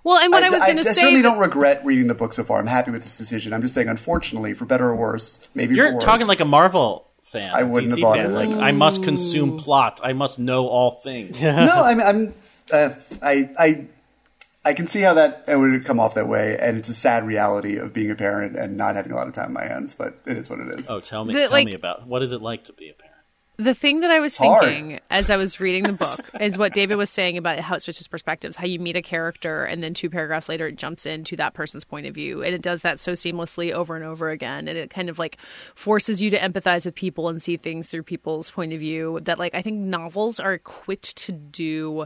Well, 0.03 0.17
and 0.17 0.31
what 0.33 0.43
I, 0.43 0.49
was 0.49 0.63
going 0.65 0.77
to 0.77 0.83
say, 0.83 0.89
I 0.89 0.93
certainly 0.93 1.21
that- 1.21 1.29
don't 1.29 1.39
regret 1.39 1.83
reading 1.85 2.07
the 2.07 2.15
book 2.15 2.33
so 2.33 2.43
far. 2.43 2.59
I'm 2.59 2.67
happy 2.67 2.91
with 2.91 3.03
this 3.03 3.17
decision. 3.17 3.53
I'm 3.53 3.61
just 3.61 3.73
saying, 3.73 3.87
unfortunately, 3.87 4.53
for 4.53 4.65
better 4.65 4.89
or 4.89 4.95
worse, 4.95 5.47
maybe 5.55 5.75
for 5.75 5.81
You're 5.83 5.93
worse, 5.95 6.03
talking 6.03 6.27
like 6.27 6.41
a 6.41 6.45
Marvel 6.45 7.07
fan. 7.23 7.49
I 7.53 7.63
wouldn't 7.63 7.93
DC 7.93 7.95
have 7.95 8.01
bought 8.01 8.17
fan. 8.17 8.31
it. 8.31 8.33
Like 8.33 8.49
I 8.49 8.71
must 8.71 9.01
consume 9.03 9.57
plot. 9.57 10.01
I 10.03 10.13
must 10.13 10.39
know 10.39 10.67
all 10.67 10.91
things. 10.91 11.39
no, 11.41 11.83
I'm, 11.83 12.01
I'm 12.01 12.33
uh, 12.71 12.89
I, 13.21 13.49
I, 13.57 13.87
I 14.65 14.73
can 14.73 14.87
see 14.87 15.01
how 15.01 15.13
that 15.15 15.43
it 15.47 15.55
would 15.57 15.83
come 15.85 15.99
off 15.99 16.15
that 16.15 16.27
way, 16.27 16.57
and 16.59 16.77
it's 16.77 16.89
a 16.89 16.93
sad 16.93 17.25
reality 17.25 17.77
of 17.77 17.93
being 17.93 18.11
a 18.11 18.15
parent 18.15 18.55
and 18.57 18.77
not 18.77 18.95
having 18.95 19.11
a 19.11 19.15
lot 19.15 19.27
of 19.27 19.33
time 19.33 19.47
on 19.47 19.53
my 19.53 19.63
hands. 19.65 19.93
But 19.93 20.19
it 20.25 20.37
is 20.37 20.49
what 20.49 20.59
it 20.59 20.67
is. 20.79 20.89
Oh, 20.89 20.99
tell 20.99 21.23
me, 21.25 21.33
The, 21.33 21.39
tell 21.41 21.51
like- 21.51 21.65
me 21.65 21.73
about 21.73 22.07
what 22.07 22.21
is 22.23 22.31
it 22.33 22.41
like 22.41 22.65
to 22.65 22.73
be 22.73 22.89
a 22.89 22.93
parent? 22.93 23.02
The 23.63 23.73
thing 23.73 24.01
that 24.01 24.11
I 24.11 24.19
was 24.19 24.35
hard. 24.35 24.63
thinking 24.65 24.99
as 25.09 25.29
I 25.29 25.37
was 25.37 25.59
reading 25.59 25.83
the 25.83 25.93
book 25.93 26.19
is 26.41 26.57
what 26.57 26.73
David 26.73 26.95
was 26.95 27.09
saying 27.09 27.37
about 27.37 27.59
how 27.59 27.75
it 27.75 27.81
switches 27.81 28.07
perspectives, 28.07 28.57
how 28.57 28.65
you 28.65 28.77
meet 28.79 28.97
a 28.97 29.01
character 29.01 29.63
and 29.63 29.81
then 29.81 29.93
two 29.93 30.09
paragraphs 30.09 30.49
later 30.49 30.67
it 30.67 30.75
jumps 30.75 31.05
into 31.05 31.35
that 31.37 31.53
person's 31.53 31.85
point 31.85 32.05
of 32.05 32.13
view. 32.13 32.43
And 32.43 32.53
it 32.53 32.61
does 32.61 32.81
that 32.81 32.99
so 32.99 33.13
seamlessly 33.13 33.71
over 33.71 33.95
and 33.95 34.03
over 34.03 34.29
again. 34.29 34.67
And 34.67 34.77
it 34.77 34.89
kind 34.89 35.09
of 35.09 35.17
like 35.17 35.37
forces 35.75 36.21
you 36.21 36.29
to 36.31 36.37
empathize 36.37 36.85
with 36.85 36.95
people 36.95 37.29
and 37.29 37.41
see 37.41 37.55
things 37.55 37.87
through 37.87 38.03
people's 38.03 38.51
point 38.51 38.73
of 38.73 38.79
view 38.79 39.19
that 39.23 39.39
like 39.39 39.55
I 39.55 39.61
think 39.61 39.79
novels 39.79 40.39
are 40.39 40.53
equipped 40.53 41.15
to 41.17 41.31
do 41.31 42.05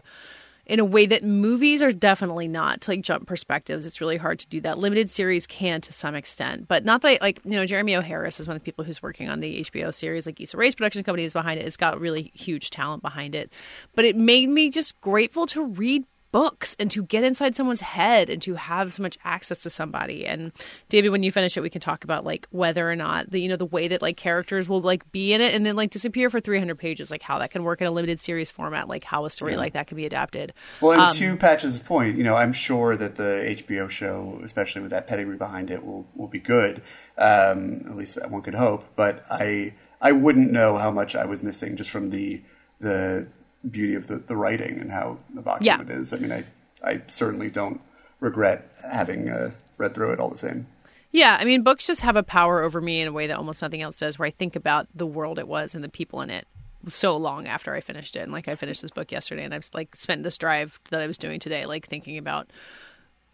in 0.67 0.79
a 0.79 0.85
way 0.85 1.05
that 1.05 1.23
movies 1.23 1.81
are 1.81 1.91
definitely 1.91 2.47
not 2.47 2.81
to 2.81 2.91
like 2.91 3.01
jump 3.01 3.25
perspectives. 3.25 3.85
It's 3.85 4.01
really 4.01 4.17
hard 4.17 4.39
to 4.39 4.47
do 4.47 4.61
that. 4.61 4.77
Limited 4.77 5.09
series 5.09 5.47
can 5.47 5.81
to 5.81 5.93
some 5.93 6.13
extent, 6.13 6.67
but 6.67 6.85
not 6.85 7.01
that 7.01 7.07
I, 7.07 7.17
like 7.21 7.39
you 7.45 7.53
know 7.53 7.65
Jeremy 7.65 7.95
O. 7.95 8.01
Harris 8.01 8.39
is 8.39 8.47
one 8.47 8.55
of 8.55 8.61
the 8.61 8.65
people 8.65 8.83
who's 8.83 9.01
working 9.01 9.29
on 9.29 9.39
the 9.39 9.61
HBO 9.63 9.93
series. 9.93 10.25
Like 10.25 10.39
Issa 10.39 10.57
Rae's 10.57 10.75
production 10.75 11.03
company 11.03 11.23
is 11.23 11.33
behind 11.33 11.59
it. 11.59 11.65
It's 11.65 11.77
got 11.77 11.99
really 11.99 12.31
huge 12.35 12.69
talent 12.69 13.01
behind 13.01 13.33
it, 13.33 13.49
but 13.95 14.05
it 14.05 14.15
made 14.15 14.49
me 14.49 14.69
just 14.69 14.99
grateful 15.01 15.45
to 15.47 15.65
read 15.65 16.05
books 16.31 16.75
and 16.79 16.91
to 16.91 17.03
get 17.03 17.23
inside 17.23 17.55
someone's 17.55 17.81
head 17.81 18.29
and 18.29 18.41
to 18.41 18.55
have 18.55 18.93
so 18.93 19.01
much 19.01 19.17
access 19.23 19.59
to 19.59 19.69
somebody 19.69 20.25
and 20.25 20.51
david 20.89 21.09
when 21.09 21.23
you 21.23 21.31
finish 21.31 21.55
it 21.55 21.61
we 21.61 21.69
can 21.69 21.81
talk 21.81 22.03
about 22.03 22.25
like 22.25 22.47
whether 22.51 22.89
or 22.89 22.95
not 22.95 23.31
the 23.31 23.39
you 23.39 23.47
know 23.47 23.55
the 23.55 23.65
way 23.65 23.87
that 23.87 24.01
like 24.01 24.17
characters 24.17 24.67
will 24.67 24.81
like 24.81 25.09
be 25.11 25.33
in 25.33 25.41
it 25.41 25.53
and 25.53 25.65
then 25.65 25.75
like 25.75 25.89
disappear 25.89 26.29
for 26.29 26.39
300 26.39 26.77
pages 26.77 27.09
like 27.09 27.21
how 27.21 27.39
that 27.39 27.51
can 27.51 27.63
work 27.63 27.81
in 27.81 27.87
a 27.87 27.91
limited 27.91 28.21
series 28.21 28.51
format 28.51 28.87
like 28.87 29.03
how 29.03 29.25
a 29.25 29.29
story 29.29 29.55
like 29.55 29.73
that 29.73 29.87
can 29.87 29.95
be 29.95 30.05
adapted 30.05 30.53
Well, 30.81 30.91
and 30.93 31.01
Um, 31.01 31.15
to 31.15 31.37
Patch's 31.37 31.79
point, 31.79 32.17
you 32.17 32.23
know, 32.23 32.35
I'm 32.35 32.53
sure 32.53 32.95
that 32.97 33.15
the 33.15 33.63
HBO 33.63 33.89
show, 33.89 34.39
especially 34.43 34.81
with 34.81 34.91
that 34.91 35.07
pedigree 35.07 35.37
behind 35.37 35.69
it, 35.71 35.85
will 35.85 36.07
will 36.15 36.27
be 36.27 36.39
good. 36.39 36.81
Um, 37.17 37.81
at 37.85 37.95
least 37.95 38.17
one 38.29 38.41
could 38.41 38.55
hope. 38.55 38.85
But 38.95 39.23
I 39.29 39.73
I 40.01 40.11
wouldn't 40.11 40.51
know 40.51 40.77
how 40.77 40.91
much 40.91 41.15
I 41.15 41.25
was 41.25 41.41
missing 41.41 41.75
just 41.75 41.89
from 41.89 42.09
the 42.09 42.43
the 42.79 43.27
beauty 43.69 43.95
of 43.95 44.07
the, 44.07 44.17
the 44.17 44.35
writing 44.35 44.79
and 44.79 44.91
how 44.91 45.19
evocative 45.37 45.65
Yeah. 45.65 45.81
it 45.81 45.89
is. 45.89 46.13
I 46.13 46.17
mean, 46.17 46.31
I 46.31 46.45
I 46.83 47.01
certainly 47.07 47.49
don't 47.49 47.81
regret 48.19 48.71
having 48.89 49.29
uh, 49.29 49.51
read 49.77 49.93
through 49.95 50.13
it 50.13 50.19
all 50.19 50.29
the 50.29 50.37
same. 50.37 50.67
Yeah, 51.11 51.37
I 51.39 51.45
mean, 51.45 51.63
books 51.63 51.87
just 51.87 52.01
have 52.01 52.15
a 52.15 52.23
power 52.23 52.61
over 52.61 52.81
me 52.81 53.01
in 53.01 53.07
a 53.07 53.11
way 53.11 53.27
that 53.27 53.37
almost 53.37 53.61
nothing 53.61 53.81
else 53.81 53.95
does. 53.95 54.19
Where 54.19 54.27
I 54.27 54.31
think 54.31 54.55
about 54.55 54.87
the 54.93 55.05
world 55.07 55.39
it 55.39 55.47
was 55.47 55.73
and 55.73 55.83
the 55.83 55.89
people 55.89 56.21
in 56.21 56.29
it 56.29 56.45
so 56.87 57.17
long 57.17 57.47
after 57.47 57.73
I 57.73 57.81
finished 57.81 58.15
it. 58.15 58.19
And 58.19 58.31
like 58.31 58.49
I 58.49 58.55
finished 58.55 58.81
this 58.81 58.91
book 58.91 59.11
yesterday, 59.11 59.43
and 59.43 59.53
I've 59.53 59.69
like 59.73 59.95
spent 59.95 60.23
this 60.23 60.37
drive 60.37 60.79
that 60.91 61.01
I 61.01 61.07
was 61.07 61.17
doing 61.17 61.39
today, 61.39 61.65
like 61.65 61.87
thinking 61.87 62.17
about 62.17 62.47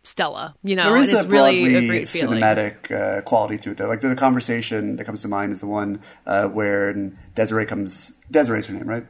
Stella. 0.03 0.55
You 0.63 0.75
know, 0.75 0.83
There 0.83 0.97
is 0.97 1.13
a 1.13 1.25
really 1.27 1.61
broadly 1.63 1.75
a 1.75 1.87
great 1.87 2.03
cinematic 2.03 2.91
uh, 2.91 3.21
quality 3.21 3.57
to 3.59 3.71
it. 3.71 3.77
Though. 3.77 3.87
Like 3.87 4.01
the 4.01 4.15
conversation 4.15 4.95
that 4.97 5.05
comes 5.05 5.21
to 5.23 5.27
mind 5.27 5.51
is 5.51 5.59
the 5.61 5.67
one 5.67 6.01
uh, 6.25 6.47
where 6.47 6.93
Desiree 7.35 7.65
comes. 7.65 8.13
Desiree's 8.29 8.67
her 8.67 8.73
name, 8.73 8.87
right? 8.87 9.05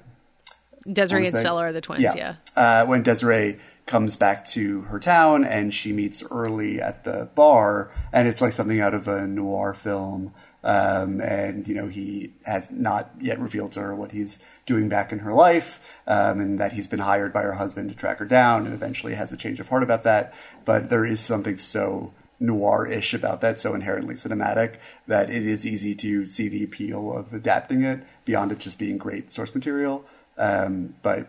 Desiree 0.92 1.28
and. 1.28 1.38
Stella 1.38 1.62
are 1.62 1.72
the 1.72 1.82
twins. 1.82 2.02
Yeah. 2.02 2.36
Uh, 2.56 2.86
when 2.86 3.04
Desiree 3.04 3.60
comes 3.86 4.16
back 4.16 4.46
to 4.46 4.82
her 4.82 5.00
town 5.00 5.44
and 5.44 5.74
she 5.74 5.92
meets 5.92 6.24
Early 6.32 6.80
at 6.80 7.04
the 7.04 7.30
bar, 7.36 7.92
and 8.12 8.28
it's 8.28 8.42
like 8.42 8.54
something 8.54 8.80
out 8.80 8.94
of 8.94 9.08
a 9.08 9.28
noir 9.28 9.74
film. 9.74 10.34
Um, 10.66 11.20
and 11.20 11.68
you 11.68 11.76
know 11.76 11.90
he 11.90 12.32
has 12.46 12.72
not 12.72 13.12
yet 13.20 13.38
revealed 13.38 13.74
to 13.74 13.82
her 13.82 13.94
what 13.94 14.14
he's 14.14 14.40
doing 14.66 14.88
back 14.88 15.12
in 15.12 15.20
her 15.20 15.34
life, 15.34 16.00
um, 16.08 16.40
and 16.40 16.58
that 16.58 16.72
he's 16.72 16.88
been 16.88 17.00
hired 17.00 17.34
by 17.34 17.42
her 17.42 17.56
husband 17.56 17.90
to 17.90 17.96
track 17.98 18.20
her 18.20 18.26
down, 18.26 18.66
and 18.66 18.74
eventually 18.74 19.16
has 19.16 19.34
a 19.34 19.38
change 19.38 19.60
of 19.60 19.68
heart 19.68 19.84
about 19.84 20.04
that. 20.04 20.34
But 20.64 20.90
there 20.90 21.06
is 21.06 21.20
something 21.20 21.56
so 21.56 22.14
noir-ish 22.40 23.14
about 23.14 23.42
that, 23.42 23.60
so 23.60 23.74
inherently 23.74 24.16
cinematic 24.16 24.78
that 25.06 25.30
it 25.30 25.46
is 25.46 25.66
easy 25.66 25.96
to 25.96 26.26
see 26.28 26.48
the 26.48 26.64
appeal 26.64 27.12
of 27.12 27.34
adapting 27.34 27.84
it 27.84 28.04
beyond 28.24 28.52
it 28.54 28.60
just 28.60 28.80
being 28.80 28.98
great 28.98 29.32
source 29.34 29.54
material. 29.54 30.06
Um, 30.38 30.96
but 31.02 31.28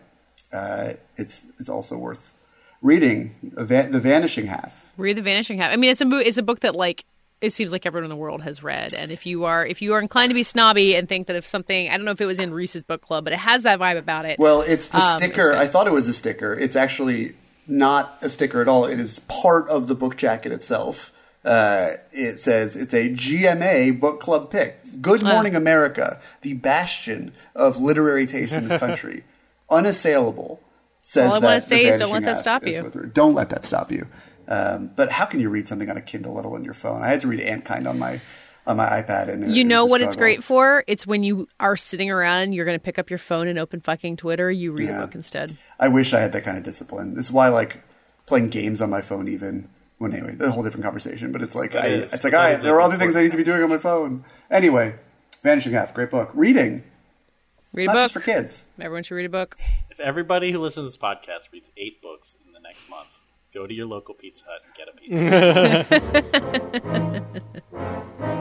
uh, 0.52 0.94
it's 1.16 1.46
it's 1.59 1.68
also 1.68 1.96
worth 1.98 2.32
reading 2.82 3.34
Va- 3.42 3.88
the 3.90 4.00
Vanishing 4.00 4.46
Half. 4.46 4.90
Read 4.96 5.16
the 5.16 5.22
Vanishing 5.22 5.59
Half. 5.59 5.72
I 5.72 5.76
mean, 5.76 5.90
it's 5.90 6.00
a 6.00 6.05
mo- 6.05 6.18
it's 6.18 6.38
a 6.38 6.42
book 6.42 6.61
that 6.61 6.74
like 6.74 7.05
it 7.40 7.50
seems 7.50 7.72
like 7.72 7.84
everyone 7.84 8.05
in 8.05 8.11
the 8.11 8.16
world 8.16 8.40
has 8.42 8.62
read. 8.62 8.94
And 8.94 9.11
if 9.11 9.26
you 9.26 9.44
are 9.44 9.66
if 9.66 9.82
you 9.82 9.92
are 9.94 10.00
inclined 10.00 10.30
to 10.30 10.34
be 10.34 10.42
snobby 10.42 10.94
and 10.96 11.09
think 11.09 11.26
that 11.26 11.36
if 11.36 11.46
something 11.46 11.88
I 11.90 11.96
don't 11.96 12.05
know 12.07 12.12
if 12.12 12.20
it 12.20 12.26
was 12.26 12.38
in 12.38 12.55
Reese's 12.55 12.82
book 12.82 13.02
club, 13.02 13.24
but 13.24 13.32
it 13.32 13.38
has 13.38 13.62
that 13.64 13.78
vibe 13.78 13.98
about 13.98 14.24
it. 14.24 14.38
Well, 14.38 14.62
it's 14.62 14.88
the 14.88 14.98
Um, 14.98 15.18
sticker. 15.18 15.50
it's. 15.50 15.61
I 15.61 15.66
thought 15.66 15.86
it 15.86 15.92
was 15.92 16.09
a 16.09 16.14
sticker. 16.14 16.55
It's 16.55 16.76
actually 16.76 17.34
not 17.66 18.16
a 18.22 18.28
sticker 18.28 18.61
at 18.62 18.68
all. 18.68 18.84
It 18.86 19.00
is 19.00 19.18
part 19.20 19.68
of 19.68 19.86
the 19.86 19.94
book 19.94 20.16
jacket 20.16 20.52
itself. 20.52 21.11
Uh, 21.45 21.95
it 22.12 22.38
says 22.38 22.74
it's 22.74 22.95
a 22.95 23.11
GMA 23.11 24.01
book 24.01 24.18
club 24.20 24.51
pick. 24.51 24.78
Good 25.03 25.22
Morning 25.22 25.55
America, 25.55 26.20
the 26.42 26.55
bastion 26.55 27.32
of 27.55 27.76
literary 27.76 28.26
taste 28.26 28.55
in 28.55 28.66
this 28.68 28.80
country, 28.80 29.24
unassailable. 29.70 30.61
Says 31.01 31.30
All 31.30 31.36
I 31.36 31.38
wanna 31.38 31.61
say 31.61 31.84
is 31.84 32.01
don't 32.01 32.11
let 32.12 32.22
that 32.24 32.38
stop 32.38 32.66
you. 32.66 33.11
Don't 33.12 33.34
let 33.34 33.51
that 33.51 33.64
stop 33.64 33.92
you. 33.92 34.07
Um, 34.49 34.90
but 34.97 35.11
how 35.11 35.26
can 35.26 35.40
you 35.40 35.51
read 35.51 35.68
something 35.68 35.90
on 35.90 35.97
a 35.97 36.03
Kindle, 36.03 36.34
let 36.34 36.45
alone 36.47 36.64
your 36.64 36.74
phone? 36.74 37.03
I 37.03 37.09
had 37.09 37.20
to 37.22 37.28
read 37.28 37.40
Antkind 37.40 37.88
on 37.88 37.99
my 37.99 38.20
on 38.66 38.78
my 38.78 38.86
iPad, 39.03 39.28
and 39.28 39.45
it- 39.45 39.51
you 39.51 39.62
know 39.64 39.84
what 39.84 40.01
it's 40.01 40.16
great 40.16 40.42
for? 40.42 40.84
It's 40.86 41.07
when 41.07 41.22
you 41.22 41.47
are 41.61 41.76
sitting 41.76 42.11
around 42.11 42.40
and 42.45 42.55
you're 42.55 42.64
going 42.64 42.78
to 42.78 42.82
pick 42.82 42.99
up 42.99 43.11
your 43.11 43.18
phone 43.18 43.47
and 43.47 43.59
open 43.59 43.82
fucking 43.82 44.16
Twitter, 44.16 44.51
you 44.51 44.72
read 44.72 44.88
Yeah. 44.88 45.03
a 45.03 45.07
book 45.07 45.14
instead. 45.14 45.59
I 45.78 45.88
wish 45.88 46.14
I 46.14 46.20
had 46.20 46.32
that 46.32 46.45
kind 46.45 46.57
of 46.57 46.64
discipline. 46.64 47.12
This 47.12 47.26
is 47.26 47.32
why 47.32 47.51
like 47.51 47.82
playing 48.24 48.49
games 48.49 48.80
on 48.80 48.88
my 48.88 49.03
phone 49.03 49.28
even. 49.28 49.68
Well, 49.99 50.12
anyway, 50.12 50.34
that's 50.34 50.49
a 50.49 50.51
whole 50.53 50.62
different 50.62 50.84
conversation. 50.84 51.30
But 51.32 51.42
it's 51.42 51.55
like 51.55 51.74
I, 51.74 51.86
is. 51.86 52.12
it's 52.12 52.24
like 52.24 52.32
That 52.32 52.55
I, 52.61 52.62
there 52.62 52.74
are 52.74 52.80
other 52.80 52.97
things 52.97 53.14
I 53.16 53.22
need 53.22 53.30
to 53.30 53.36
be 53.36 53.45
doing 53.45 53.62
on 53.62 53.68
my 53.70 53.78
phone. 53.78 54.24
Anyway, 54.51 54.97
Vanishing 55.42 55.72
Half, 55.72 55.95
great 55.95 56.11
book. 56.11 56.30
Reading, 56.34 56.82
Read 57.72 57.84
it's 57.84 57.92
a 57.92 57.95
not 57.95 57.95
book. 57.95 58.01
just 58.03 58.14
for 58.14 58.20
kids. 58.20 58.66
Everyone 58.80 59.03
should 59.03 59.14
read 59.14 59.26
a 59.26 59.28
book. 59.30 59.57
If 59.90 60.01
everybody 60.01 60.51
who 60.53 60.59
listens 60.59 60.97
to 60.97 60.99
this 60.99 61.11
podcast 61.11 61.53
reads 61.53 61.70
eight 61.76 62.03
books 62.03 62.36
in 62.45 62.53
the 62.53 62.61
next 62.61 62.88
month, 62.90 63.09
go 63.53 63.66
to 63.66 63.72
your 63.74 63.86
local 63.86 64.14
Pizza 64.14 64.45
Hut 64.49 64.61
and 64.64 64.74
get 64.74 64.88
a 64.88 64.92
pizza. 67.70 68.40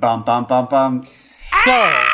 Bum 0.00 0.22
bum 0.22 0.44
bum 0.44 0.66
bum. 0.66 1.06
So, 1.64 2.04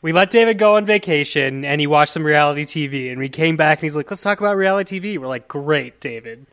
we 0.00 0.12
let 0.12 0.30
David 0.30 0.58
go 0.58 0.76
on 0.76 0.86
vacation 0.86 1.64
and 1.64 1.80
he 1.80 1.88
watched 1.88 2.12
some 2.12 2.22
reality 2.22 2.64
TV 2.64 3.10
and 3.10 3.18
we 3.18 3.28
came 3.28 3.56
back 3.56 3.78
and 3.78 3.82
he's 3.82 3.96
like, 3.96 4.08
let's 4.08 4.22
talk 4.22 4.38
about 4.38 4.56
reality 4.56 5.00
TV. 5.00 5.18
We're 5.18 5.26
like, 5.26 5.48
great, 5.48 6.00
David. 6.00 6.46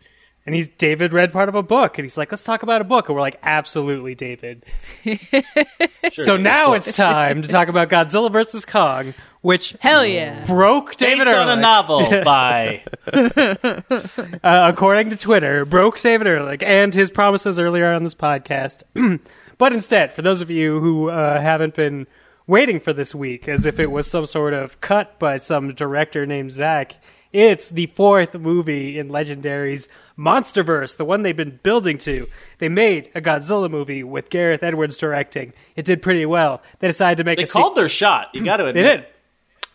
And 0.48 0.56
he's 0.56 0.68
David 0.68 1.14
read 1.14 1.32
part 1.32 1.48
of 1.48 1.54
a 1.54 1.62
book 1.62 2.00
and 2.00 2.06
he's 2.06 2.18
like, 2.18 2.32
let's 2.32 2.44
talk 2.44 2.64
about 2.64 2.82
a 2.82 2.84
book. 2.84 3.08
And 3.08 3.16
we're 3.16 3.22
like, 3.22 3.40
absolutely, 3.44 4.16
David. 4.16 4.64
so 6.12 6.38
now 6.38 6.74
it's 6.74 6.96
time 6.96 7.44
to 7.44 7.48
talk 7.48 7.68
about 7.68 7.90
Godzilla 7.90 8.32
vs. 8.32 8.66
Kong, 8.66 9.14
which 9.42 9.76
Hell 9.80 10.04
yeah. 10.06 10.44
broke 10.46 10.96
David 10.96 11.26
Based 11.26 11.30
on 11.30 11.56
a 11.56 11.62
novel 11.62 12.00
by 12.24 12.84
uh, 13.14 14.72
according 14.74 15.12
to 15.12 15.18
Twitter, 15.18 15.66
broke 15.66 16.00
David 16.00 16.26
Ehrlich 16.26 16.64
and 16.64 16.94
his 16.96 17.12
promises 17.12 17.60
earlier 17.60 17.92
on 17.92 18.04
this 18.04 18.16
podcast. 18.16 18.84
but 19.58 19.74
instead, 19.74 20.14
for 20.14 20.22
those 20.22 20.42
of 20.42 20.50
you 20.50 20.80
who 20.80 21.10
uh, 21.10 21.40
haven't 21.40 21.76
been 21.76 22.08
waiting 22.48 22.80
for 22.80 22.94
this 22.94 23.16
week, 23.16 23.48
as 23.48 23.66
if 23.66 23.80
it 23.80 23.92
was 23.92 24.08
some 24.08 24.26
sort 24.26 24.54
of 24.54 24.80
cut 24.82 25.18
by 25.20 25.38
some 25.38 25.74
director 25.74 26.26
named 26.26 26.52
Zach, 26.52 26.96
it's 27.34 27.70
the 27.70 27.88
fourth 27.88 28.34
movie 28.34 28.98
in 28.98 29.10
Legendary's 29.10 29.90
Monsterverse, 30.18 30.96
the 30.96 31.04
one 31.04 31.22
they've 31.24 31.36
been 31.36 31.60
building 31.64 31.98
to. 32.00 32.28
They 32.60 32.70
made 32.70 33.12
a 33.14 33.22
Godzilla 33.22 33.70
movie 33.70 34.04
with 34.04 34.30
Gareth 34.30 34.64
Edwards 34.64 34.98
directing. 34.98 35.54
It 35.76 35.84
did 35.84 36.02
pretty 36.02 36.26
well. 36.26 36.62
They 36.80 36.88
decided 36.88 37.18
to 37.18 37.24
make 37.26 37.38
they 37.38 37.44
a 37.44 37.48
called 37.48 37.76
their 37.76 37.90
shot. 37.90 38.30
You 38.34 38.44
got 38.44 38.58
to 38.58 38.68
admit. 38.68 38.84
They 38.84 38.96
did. 38.98 39.06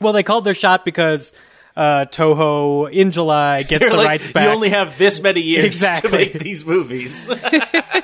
Well, 0.00 0.14
they 0.14 0.22
called 0.22 0.44
their 0.44 0.54
shot 0.54 0.84
because 0.86 1.34
uh, 1.76 2.04
Toho 2.06 2.90
in 2.92 3.10
July 3.12 3.58
gets 3.62 3.78
They're 3.78 3.90
the 3.90 3.96
like, 3.96 4.06
rights 4.06 4.32
back. 4.32 4.44
You 4.44 4.50
only 4.54 4.68
have 4.70 4.98
this 4.98 5.20
many 5.22 5.40
years 5.40 5.64
Exactly. 5.64 6.10
to 6.10 6.16
make 6.16 6.32
these 6.38 6.64
movies. 6.66 7.26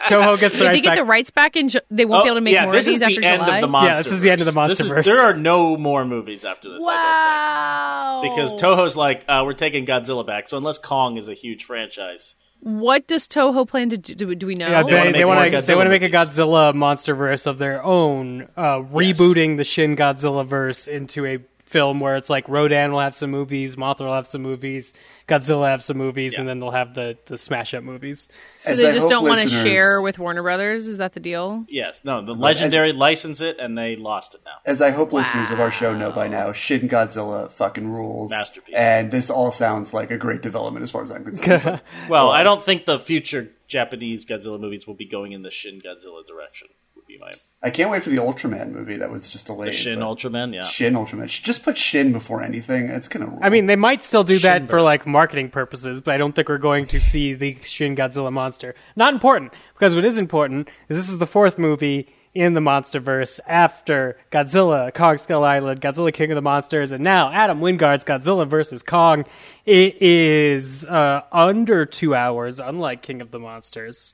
Toho 0.07 0.39
gets 0.39 0.57
the 0.57 0.65
If 0.65 0.67
rights 0.69 0.77
they 0.77 0.81
get 0.81 0.89
back. 0.91 0.99
the 0.99 1.05
rights 1.05 1.31
back 1.31 1.57
and 1.57 1.77
they 1.91 2.05
won't 2.05 2.25
be 2.25 2.29
able 2.29 2.37
to 2.37 2.41
make 2.41 2.53
Oh, 2.53 2.55
yeah, 2.55 2.65
more 2.65 2.73
this 2.73 2.87
of 2.87 2.95
is 2.95 3.01
these 3.01 3.09
the 3.09 3.15
after 3.17 3.25
end 3.25 3.43
July. 3.45 3.57
of 3.57 3.61
the 3.63 3.67
monster. 3.67 3.91
Yeah, 3.93 4.03
this 4.03 4.13
is 4.13 4.21
the 4.21 4.31
end 4.31 4.41
of 4.41 4.47
the 4.47 4.53
Monsterverse. 4.53 5.05
there 5.05 5.21
are 5.21 5.37
no 5.37 5.77
more 5.77 6.05
movies 6.05 6.45
after 6.45 6.71
this. 6.71 6.83
I 6.83 6.87
wow. 6.87 8.23
don't 8.23 8.35
think. 8.35 8.35
Because 8.37 8.61
Toho's 8.63 8.97
like, 8.97 9.25
uh, 9.29 9.43
we're 9.45 9.53
taking 9.55 9.85
Godzilla 9.87 10.27
back. 10.27 10.49
So 10.49 10.57
unless 10.57 10.79
Kong 10.79 11.17
is 11.17 11.29
a 11.29 11.35
huge 11.35 11.65
franchise, 11.65 12.35
What 12.61 13.07
does 13.07 13.27
Toho 13.29 13.67
plan 13.69 13.91
to 13.91 13.97
do? 13.99 14.15
Do, 14.15 14.35
do 14.35 14.47
we 14.47 14.55
know? 14.55 14.69
Yeah, 14.69 14.83
they, 14.85 15.13
they 15.13 15.25
want 15.25 15.51
to 15.53 15.61
they 15.63 15.75
want 15.75 15.87
to 15.87 15.91
make 15.91 16.03
a 16.03 16.09
Godzilla 16.11 16.73
MonsterVerse 16.75 17.47
of 17.47 17.59
their 17.59 17.83
own, 17.83 18.49
uh, 18.57 18.79
rebooting 18.81 19.57
the 19.57 19.65
Shin 19.65 19.97
Godzilla 19.97 20.47
verse 20.47 20.87
into 20.89 21.27
a 21.27 21.39
film 21.67 21.99
where 22.01 22.17
it's 22.17 22.31
like 22.31 22.49
Rodan 22.49 22.93
will 22.93 23.01
have 23.01 23.15
some 23.15 23.31
movies, 23.31 23.77
Mothra 23.77 24.01
will 24.07 24.15
have 24.15 24.29
some 24.29 24.41
movies, 24.43 24.93
Godzilla 25.29 25.57
will 25.59 25.65
have 25.65 25.83
some 25.83 25.99
movies, 25.99 26.35
Yeah. 26.35 26.41
and 26.41 26.49
then 26.49 26.61
they'll 26.61 26.71
have 26.71 26.95
the 26.95 27.19
the 27.27 27.37
smash 27.37 27.75
up 27.75 27.83
movies. 27.83 28.29
So 28.59 28.71
As 28.73 28.79
they 28.79 28.89
I 28.89 28.93
just 28.93 29.09
don't 29.09 29.25
want 29.25 29.41
to 29.41 29.49
share 29.49 30.01
with 30.01 30.19
Warner 30.19 30.43
Brothers. 30.43 30.87
Is 30.87 30.99
that 30.99 31.13
the 31.15 31.21
deal? 31.21 31.65
Yes, 31.69 32.03
no, 32.05 32.23
the 32.23 32.35
legendary 32.35 32.93
licensed 32.93 33.43
it 33.43 33.59
and 33.59 33.77
they 33.77 33.97
lost 33.97 34.35
it 34.37 34.43
now. 34.45 34.53
As 34.65 34.81
I 34.81 34.91
hope 34.93 35.13
listeners 35.13 35.51
of 35.51 35.59
our 35.61 35.71
show 35.73 35.93
know 35.93 36.13
by 36.13 36.29
now, 36.29 36.53
Shin 36.53 36.89
Godzilla 36.89 37.51
fucking 37.51 37.89
rules. 37.89 38.31
Masterpiece. 38.31 38.75
And 38.77 39.11
this 39.11 39.29
all 39.29 39.51
sounds 39.51 39.93
like 39.93 40.11
a 40.11 40.17
great 40.17 40.43
development 40.43 40.85
as 40.85 40.91
far 40.93 41.03
as 41.03 41.11
I'm 41.11 41.25
concerned. 41.25 41.81
Well, 42.09 42.31
I 42.31 42.43
don't 42.45 42.63
think 42.65 42.87
the 42.87 43.01
future 43.01 43.51
Japanese 43.67 44.25
Godzilla 44.25 44.61
movies 44.61 44.87
will 44.87 44.95
be 44.95 45.07
going 45.07 45.33
in 45.33 45.43
the 45.43 45.51
Shin 45.51 45.81
Godzilla 45.81 46.25
direction. 46.25 46.69
Would 47.07 47.13
be 47.13 47.19
my 47.19 47.31
I 47.63 47.71
can't 47.71 47.91
wait 47.91 48.03
for 48.03 48.11
the 48.11 48.19
Ultraman 48.19 48.71
movie 48.71 48.99
that 48.99 49.11
was 49.11 49.31
just 49.31 49.47
delayed. 49.47 49.69
the 49.69 49.73
Shin 49.73 49.99
Ultraman. 49.99 50.55
Yeah, 50.55 50.63
Shin 50.63 50.95
Ultraman. 50.95 51.27
Just 51.27 51.65
put 51.65 51.77
Shin 51.77 52.13
before 52.13 52.43
anything. 52.43 52.89
It's 52.89 53.09
gonna. 53.09 53.27
Rule. 53.27 53.41
I 53.43 53.49
mean, 53.49 53.67
they 53.67 53.77
might 53.77 54.03
still 54.03 54.25
do 54.25 54.39
that 54.41 54.63
Shinbei. 54.63 54.69
for 54.71 54.83
like 54.83 55.07
marketing 55.07 55.51
purposes, 55.51 56.01
but 56.01 56.15
I 56.15 56.19
don't 56.19 56.33
think 56.33 56.49
we're 56.49 56.59
going 56.59 56.87
to 56.87 57.01
see 57.01 57.35
the 57.35 57.57
Shin 57.63 57.97
Godzilla 57.97 58.33
monster. 58.33 58.75
Not 58.95 59.15
important 59.15 59.53
because 59.75 59.95
what 59.95 60.05
is 60.05 60.19
important 60.19 60.69
is 60.89 60.97
this 60.97 61.09
is 61.09 61.19
the 61.19 61.27
fourth 61.27 61.59
movie 61.59 62.09
in 62.35 62.53
the 62.53 62.61
MonsterVerse 62.61 63.41
after 63.47 64.19
Godzilla, 64.31 64.93
Kong 64.93 65.17
Skull 65.17 65.43
Island, 65.43 65.81
Godzilla 65.81 66.13
King 66.13 66.31
of 66.33 66.35
the 66.35 66.43
Monsters, 66.43 66.91
and 66.91 67.03
now 67.03 67.33
Adam 67.33 67.61
Wingard's 67.61 68.05
Godzilla 68.05 68.47
versus 68.47 68.83
Kong. 68.83 69.25
It 69.65 70.01
is 70.03 70.85
uh, 70.85 71.23
under 71.33 71.87
two 71.87 72.15
hours, 72.15 72.61
unlike 72.61 73.01
King 73.01 73.23
of 73.23 73.31
the 73.31 73.39
Monsters, 73.39 74.13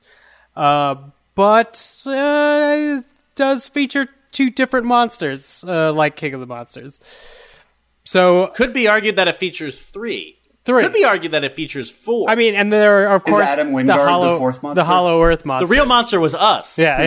uh, 0.55 0.95
but 1.35 2.03
uh, 2.05 2.99
it 2.99 3.05
does 3.35 3.67
feature 3.67 4.07
two 4.31 4.49
different 4.49 4.85
monsters, 4.85 5.63
uh, 5.67 5.93
like 5.93 6.15
King 6.15 6.33
of 6.33 6.39
the 6.39 6.47
Monsters. 6.47 6.99
So 8.03 8.47
could 8.55 8.73
be 8.73 8.87
argued 8.87 9.15
that 9.15 9.27
it 9.27 9.35
features 9.35 9.77
three. 9.79 10.39
Three. 10.65 10.83
Could 10.83 10.93
be 10.93 11.03
argued 11.03 11.33
that 11.33 11.43
it 11.43 11.53
features 11.53 11.89
four. 11.91 12.29
I 12.29 12.35
mean, 12.35 12.55
and 12.55 12.71
there 12.71 13.09
are 13.09 13.15
of 13.15 13.25
course 13.25 13.45
Adam 13.45 13.73
the 13.73 13.79
Wingard 13.79 13.87
the 13.87 14.09
hollow, 14.09 14.37
fourth 14.37 14.63
monster? 14.63 14.81
the 14.81 14.85
Hollow 14.85 15.21
Earth 15.21 15.43
monster. 15.43 15.67
the 15.67 15.71
real 15.71 15.85
monster 15.85 16.21
was 16.21 16.33
us. 16.33 16.79
Yeah, 16.79 17.01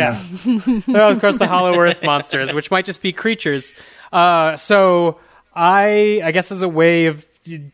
yeah. 0.44 0.80
there 0.86 1.00
are 1.02 1.12
of 1.12 1.20
course 1.20 1.38
the 1.38 1.46
Hollow 1.46 1.78
Earth 1.78 2.02
monsters, 2.02 2.52
which 2.52 2.70
might 2.70 2.84
just 2.84 3.00
be 3.00 3.12
creatures. 3.12 3.74
Uh, 4.12 4.58
so 4.58 5.18
I, 5.54 6.20
I 6.22 6.32
guess, 6.32 6.52
as 6.52 6.60
a 6.60 6.68
way 6.68 7.06
of 7.06 7.26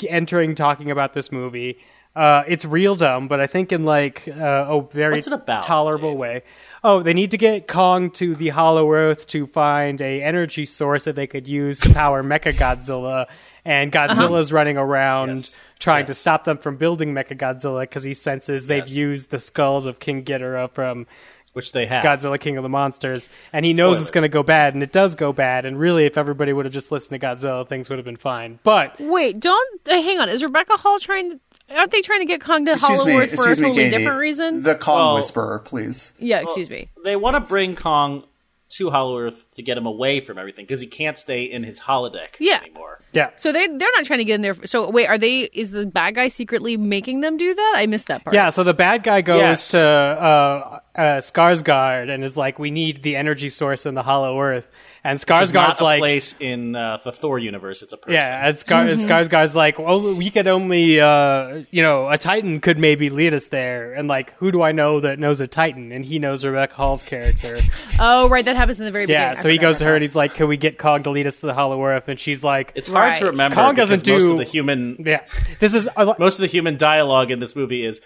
entering 0.08 0.54
talking 0.54 0.92
about 0.92 1.14
this 1.14 1.32
movie, 1.32 1.78
uh, 2.14 2.42
it's 2.46 2.64
real 2.64 2.94
dumb, 2.94 3.28
but 3.28 3.40
I 3.40 3.46
think 3.46 3.72
in 3.72 3.84
like 3.84 4.28
uh, 4.28 4.32
a 4.68 4.82
very 4.92 5.14
What's 5.16 5.26
it 5.26 5.32
about, 5.32 5.62
tolerable 5.62 6.10
Dave? 6.12 6.18
way. 6.20 6.42
Oh, 6.84 7.02
they 7.02 7.14
need 7.14 7.30
to 7.30 7.38
get 7.38 7.68
Kong 7.68 8.10
to 8.12 8.34
the 8.34 8.48
Hollow 8.50 8.90
Earth 8.92 9.26
to 9.28 9.46
find 9.46 10.00
a 10.00 10.22
energy 10.22 10.66
source 10.66 11.04
that 11.04 11.14
they 11.16 11.26
could 11.26 11.46
use 11.46 11.78
to 11.80 11.94
power 11.94 12.22
Mecha 12.24 12.52
Godzilla, 12.52 13.26
and 13.64 13.92
Godzilla's 13.92 14.52
running 14.52 14.76
around 14.76 15.28
Yes. 15.38 15.56
trying 15.78 16.06
to 16.06 16.14
stop 16.14 16.44
them 16.44 16.58
from 16.58 16.76
building 16.76 17.14
Mecha 17.14 17.38
Godzilla 17.38 17.82
because 17.82 18.04
he 18.04 18.14
senses 18.14 18.66
they've 18.66 18.80
Yes. 18.88 18.90
used 18.96 19.30
the 19.30 19.38
skulls 19.38 19.86
of 19.86 19.98
King 20.00 20.24
Ghidorah 20.24 20.70
from 20.72 21.06
which 21.52 21.72
they 21.72 21.84
have. 21.86 22.02
Godzilla 22.02 22.40
King 22.40 22.56
of 22.56 22.62
the 22.62 22.68
Monsters, 22.70 23.28
and 23.52 23.64
he 23.64 23.74
knows 23.74 24.00
it's 24.00 24.10
going 24.10 24.22
to 24.22 24.28
go 24.28 24.42
bad, 24.42 24.72
and 24.74 24.82
it 24.82 24.90
does 24.90 25.14
go 25.14 25.32
bad. 25.34 25.66
And 25.66 25.78
really, 25.78 26.06
if 26.06 26.16
everybody 26.16 26.50
would 26.52 26.64
have 26.64 26.72
just 26.72 26.90
listened 26.90 27.20
to 27.20 27.26
Godzilla, 27.26 27.68
things 27.68 27.90
would 27.90 27.98
have 27.98 28.06
been 28.06 28.16
fine. 28.16 28.58
But 28.62 28.98
Wait, 28.98 29.38
don't 29.38 29.80
uh, 29.86 30.00
hang 30.00 30.18
on. 30.18 30.30
Is 30.30 30.42
Rebecca 30.42 30.78
Hall 30.78 30.98
trying? 30.98 31.30
to... 31.32 31.40
Aren't 31.76 31.90
they 31.90 32.00
trying 32.02 32.20
to 32.20 32.26
get 32.26 32.40
Kong 32.40 32.64
to 32.66 32.72
excuse 32.72 32.98
Hollow. 32.98 33.08
Earth 33.10 33.30
for 33.34 33.46
a 33.46 33.50
Excuse 33.50 33.58
me, 33.58 33.64
totally 33.68 33.84
Katie. 33.84 33.96
different 33.98 34.20
reason? 34.20 34.62
The 34.62 34.74
Kong 34.74 34.96
Well- 34.96 35.14
Whisperer, 35.16 35.58
please. 35.60 36.12
yeah, 36.18 36.40
excuse 36.42 36.68
me. 36.70 36.88
They 37.04 37.16
want 37.16 37.34
to 37.36 37.40
bring 37.40 37.76
Kong 37.76 38.24
to 38.70 38.90
Hollow 38.90 39.18
Earth 39.18 39.50
to 39.52 39.62
get 39.62 39.76
him 39.76 39.84
away 39.86 40.20
from 40.20 40.38
everything 40.38 40.64
because 40.64 40.80
he 40.80 40.86
can't 40.86 41.18
stay 41.18 41.42
in 41.44 41.62
his 41.62 41.78
holodeck 41.80 42.36
Yeah. 42.38 42.60
anymore. 42.62 43.00
yeah, 43.12 43.28
So 43.36 43.52
they 43.52 43.66
they're 43.66 43.90
not 43.96 44.04
trying 44.06 44.20
to 44.20 44.24
get 44.24 44.36
in 44.36 44.40
there. 44.40 44.56
So 44.64 44.88
wait, 44.88 45.06
are 45.08 45.18
they? 45.18 45.40
Is 45.52 45.70
the 45.72 45.84
bad 45.84 46.14
guy 46.14 46.28
secretly 46.28 46.78
making 46.78 47.20
them 47.20 47.36
do 47.36 47.52
that? 47.54 47.74
I 47.76 47.84
missed 47.86 48.06
that 48.06 48.24
part. 48.24 48.32
yeah. 48.34 48.48
So 48.48 48.64
the 48.64 48.72
bad 48.72 49.02
guy 49.02 49.20
goes 49.20 49.40
Yes. 49.40 49.70
to 49.72 49.86
uh, 49.86 50.80
uh, 50.96 51.02
Skarsgård 51.20 52.08
and 52.08 52.24
is 52.24 52.36
like, 52.38 52.58
"We 52.58 52.70
need 52.70 53.02
the 53.02 53.16
energy 53.16 53.50
source 53.50 53.84
in 53.84 53.94
the 53.94 54.02
Hollow 54.02 54.40
Earth." 54.40 54.66
And 55.04 55.18
Which 55.18 55.40
is 55.40 55.52
not 55.52 55.70
Skarsgård's 55.74 55.80
a 55.80 55.84
like, 55.84 55.98
place 55.98 56.34
in 56.38 56.76
uh, 56.76 56.98
the 57.02 57.10
Thor 57.10 57.36
universe. 57.38 57.82
It's 57.82 57.92
a 57.92 57.96
person. 57.96 58.12
Yeah, 58.14 58.46
and 58.46 58.56
Scar- 58.56 58.84
Skarsgård's 58.86 59.52
like, 59.54 59.78
well, 59.78 60.14
we 60.14 60.30
could 60.30 60.46
only, 60.46 61.00
uh, 61.00 61.64
you 61.72 61.82
know, 61.82 62.08
a 62.08 62.16
Titan 62.18 62.60
could 62.60 62.78
maybe 62.78 63.10
lead 63.10 63.34
us 63.34 63.48
there. 63.48 63.94
And 63.94 64.06
like, 64.06 64.32
who 64.34 64.52
do 64.52 64.62
I 64.62 64.70
know 64.70 65.00
that 65.00 65.18
knows 65.18 65.40
a 65.40 65.48
Titan? 65.48 65.90
And 65.90 66.04
he 66.04 66.20
knows 66.20 66.44
Rebecca 66.44 66.74
Hall's 66.74 67.02
character. 67.02 67.58
Oh, 68.00 68.28
right. 68.28 68.44
That 68.44 68.56
happens 68.56 68.78
in 68.78 68.84
the 68.84 68.90
very 68.90 69.04
beginning. 69.06 69.28
yeah, 69.28 69.34
so 69.34 69.48
he 69.48 69.58
goes 69.58 69.78
to 69.78 69.84
her 69.84 69.94
and 69.94 70.02
he's 70.02 70.16
like, 70.16 70.34
can 70.34 70.48
we 70.48 70.56
get 70.56 70.78
Kong 70.78 71.02
to 71.04 71.10
lead 71.10 71.26
us 71.26 71.40
to 71.40 71.46
the 71.46 71.54
Hollow 71.54 71.84
Earth? 71.84 72.08
And 72.08 72.18
she's 72.18 72.42
like, 72.42 72.72
It's 72.74 72.88
hard 72.88 73.10
Right. 73.12 73.18
to 73.20 73.26
remember. 73.26 73.54
Kong 73.56 73.74
doesn't 73.74 74.00
because 74.04 74.22
most 74.22 74.28
do- 74.28 74.32
of 74.32 74.38
the 74.38 74.44
human. 74.44 74.96
yeah, 75.06 75.26
this 75.60 75.74
is 75.74 75.88
a, 75.96 76.14
Most 76.18 76.36
of 76.36 76.40
the 76.40 76.46
human 76.48 76.78
dialogue 76.78 77.30
in 77.30 77.38
this 77.38 77.54
movie 77.54 77.84
is. 77.84 78.00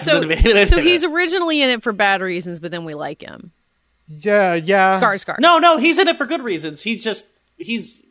So, 0.00 0.64
so 0.64 0.80
he's 0.80 1.04
originally 1.04 1.62
in 1.62 1.70
it 1.70 1.82
for 1.82 1.92
bad 1.92 2.20
reasons, 2.20 2.60
but 2.60 2.70
then 2.70 2.84
we 2.84 2.94
like 2.94 3.20
him. 3.22 3.52
Yeah, 4.08 4.54
yeah. 4.54 4.92
Scar, 4.92 5.16
Scar. 5.18 5.36
No, 5.40 5.58
no, 5.58 5.76
he's 5.76 5.98
in 5.98 6.08
it 6.08 6.16
for 6.16 6.26
good 6.26 6.42
reasons. 6.42 6.82
He's 6.82 7.04
just 7.04 7.26
he's 7.56 8.02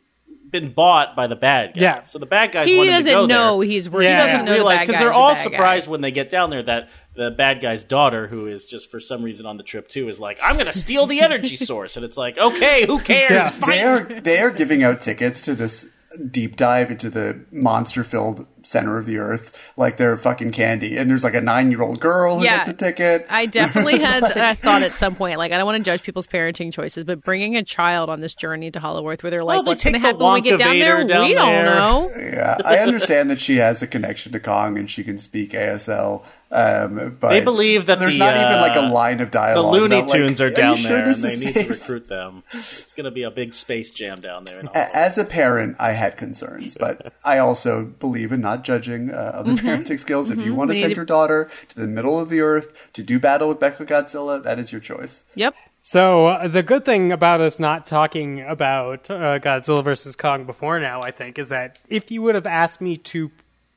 been 0.50 0.72
bought 0.72 1.14
by 1.14 1.26
the 1.26 1.36
bad 1.36 1.74
guy. 1.74 1.80
Yeah. 1.82 2.02
So 2.04 2.18
the 2.18 2.24
bad 2.26 2.52
guys 2.52 2.68
he 2.68 2.78
wanted 2.78 2.92
doesn't 2.92 3.12
to 3.12 3.18
go 3.18 3.26
know 3.26 3.58
there. 3.60 3.68
he's. 3.68 3.86
Yeah. 3.86 3.92
he 4.00 4.06
He 4.06 4.12
doesn't 4.14 4.38
doesn't 4.46 4.54
realize 4.54 4.80
because 4.80 4.94
guy 4.94 4.98
they're 5.00 5.08
is 5.08 5.14
the 5.14 5.18
all 5.18 5.34
guy. 5.34 5.42
surprised 5.42 5.88
when 5.88 6.00
they 6.00 6.10
get 6.10 6.30
down 6.30 6.50
there 6.50 6.62
that 6.62 6.90
the 7.16 7.30
bad 7.32 7.60
guy's 7.60 7.84
daughter, 7.84 8.26
who 8.28 8.46
is 8.46 8.64
just 8.64 8.90
for 8.90 9.00
some 9.00 9.22
reason 9.22 9.44
on 9.44 9.56
the 9.56 9.62
trip 9.64 9.88
too, 9.88 10.08
is 10.08 10.18
like, 10.18 10.38
"I'm 10.42 10.54
going 10.54 10.66
to 10.66 10.72
steal 10.78 11.06
the 11.06 11.20
energy 11.20 11.56
source," 11.70 11.96
and 11.96 12.04
it's 12.04 12.16
like, 12.16 12.38
"Okay, 12.38 12.86
who 12.86 12.98
cares?" 13.00 13.30
Yeah. 13.30 13.50
They 13.66 13.82
are 13.82 14.00
they 14.20 14.38
are 14.40 14.50
giving 14.50 14.82
out 14.82 15.00
tickets 15.00 15.42
to 15.42 15.54
this 15.54 15.90
deep 16.30 16.56
dive 16.56 16.90
into 16.90 17.10
the 17.10 17.44
monster 17.52 18.02
filled 18.02 18.46
center 18.62 18.98
of 18.98 19.06
the 19.06 19.18
earth 19.18 19.72
like 19.76 19.96
they're 19.96 20.16
fucking 20.16 20.52
candy. 20.52 20.96
And 20.96 21.08
there's 21.08 21.24
like 21.24 21.34
a 21.34 21.40
nine 21.40 21.70
year 21.70 21.82
old 21.82 22.00
girl 22.00 22.38
who 22.38 22.44
Yeah. 22.44 22.58
gets 22.58 22.68
a 22.70 22.72
ticket. 22.74 23.26
I 23.30 23.46
definitely 23.46 23.98
had 24.00 24.22
a 24.22 24.54
thought 24.54 24.82
at 24.82 24.92
some 24.92 25.14
point. 25.14 25.38
Like, 25.38 25.52
I 25.52 25.56
don't 25.58 25.66
want 25.66 25.78
to 25.78 25.84
judge 25.84 26.02
people's 26.02 26.26
parenting 26.26 26.72
choices, 26.72 27.04
but 27.04 27.20
bringing 27.22 27.56
a 27.56 27.62
child 27.62 28.10
on 28.10 28.20
this 28.20 28.34
journey 28.34 28.70
to 28.70 28.80
Hollow 28.80 29.08
Earth, 29.08 29.22
where 29.22 29.30
they're 29.30 29.44
like, 29.44 29.56
Well, 29.56 29.62
they 29.64 29.70
"What's 29.70 29.84
going 29.84 29.94
to 29.94 29.98
happen 30.00 30.18
when 30.20 30.34
we 30.34 30.40
get 30.42 30.58
down 30.58 30.74
Wonka 30.74 30.80
there?" 30.80 31.04
Down 31.06 31.24
we 31.28 31.34
don't 31.34 31.46
there. 31.48 31.74
know. 31.74 32.10
yeah, 32.18 32.58
I 32.64 32.78
understand 32.78 33.30
that 33.30 33.40
she 33.40 33.56
has 33.56 33.82
a 33.82 33.86
connection 33.86 34.32
to 34.32 34.40
Kong 34.40 34.76
and 34.78 34.90
she 34.90 35.04
can 35.04 35.18
speak 35.18 35.52
ASL. 35.52 36.26
Um, 36.50 37.16
but 37.20 37.28
They 37.28 37.44
believe 37.44 37.86
that 37.86 37.98
there's 37.98 38.14
the, 38.14 38.18
not 38.20 38.34
even 38.36 38.46
uh, 38.58 38.60
like 38.62 38.76
a 38.76 38.80
line 38.92 39.20
of 39.20 39.30
dialogue. 39.30 39.56
the 39.56 39.70
dialogue. 39.70 39.74
Looney 39.74 39.98
about, 39.98 40.08
like, 40.10 40.20
Tunes 40.20 40.40
are 40.40 40.48
you 40.48 40.54
down 40.56 40.76
sure 40.76 40.88
there, 40.90 40.98
and 41.06 41.06
they 41.14 41.28
is 41.28 41.44
need 41.44 41.52
to 41.54 41.68
recruit 41.68 42.08
them. 42.08 42.42
It's 42.54 42.94
going 42.94 43.04
to 43.04 43.10
be 43.10 43.22
a 43.22 43.30
big 43.30 43.52
space 43.52 43.90
jam 43.90 44.18
down 44.20 44.44
there. 44.44 44.60
A- 44.74 44.96
As 44.96 45.18
a 45.18 45.26
parent, 45.26 45.76
I 45.78 45.92
had 45.92 46.16
concerns, 46.16 46.74
but 46.74 47.06
I 47.24 47.36
also 47.38 47.84
believe 47.84 48.32
in 48.32 48.40
not 48.48 48.64
judging 48.64 49.10
uh, 49.10 49.32
other 49.34 49.52
parenting 49.52 49.98
skills. 49.98 50.30
If 50.30 50.44
you 50.44 50.54
want 50.54 50.70
to 50.70 50.76
send 50.76 50.96
your 50.96 51.04
daughter 51.04 51.50
to 51.68 51.76
the 51.76 51.86
middle 51.86 52.18
of 52.18 52.28
the 52.30 52.40
earth 52.40 52.88
to 52.94 53.02
do 53.02 53.20
battle 53.20 53.48
with 53.48 53.58
Mecha 53.58 53.86
Godzilla, 53.86 54.42
that 54.42 54.58
is 54.58 54.72
your 54.72 54.80
choice. 54.80 55.24
Yep. 55.34 55.54
So 55.80 56.26
uh, 56.26 56.48
the 56.48 56.62
good 56.62 56.84
thing 56.84 57.12
about 57.12 57.40
us 57.40 57.58
not 57.58 57.86
talking 57.86 58.42
about 58.42 59.10
uh, 59.10 59.38
Godzilla 59.38 59.84
versus 59.84 60.16
Kong 60.16 60.44
before 60.44 60.80
now, 60.80 61.00
I 61.02 61.10
think, 61.10 61.38
is 61.38 61.50
that 61.50 61.78
if 61.88 62.10
you 62.10 62.22
would 62.22 62.34
have 62.34 62.46
asked 62.46 62.80
me 62.80 62.96
to 62.96 63.30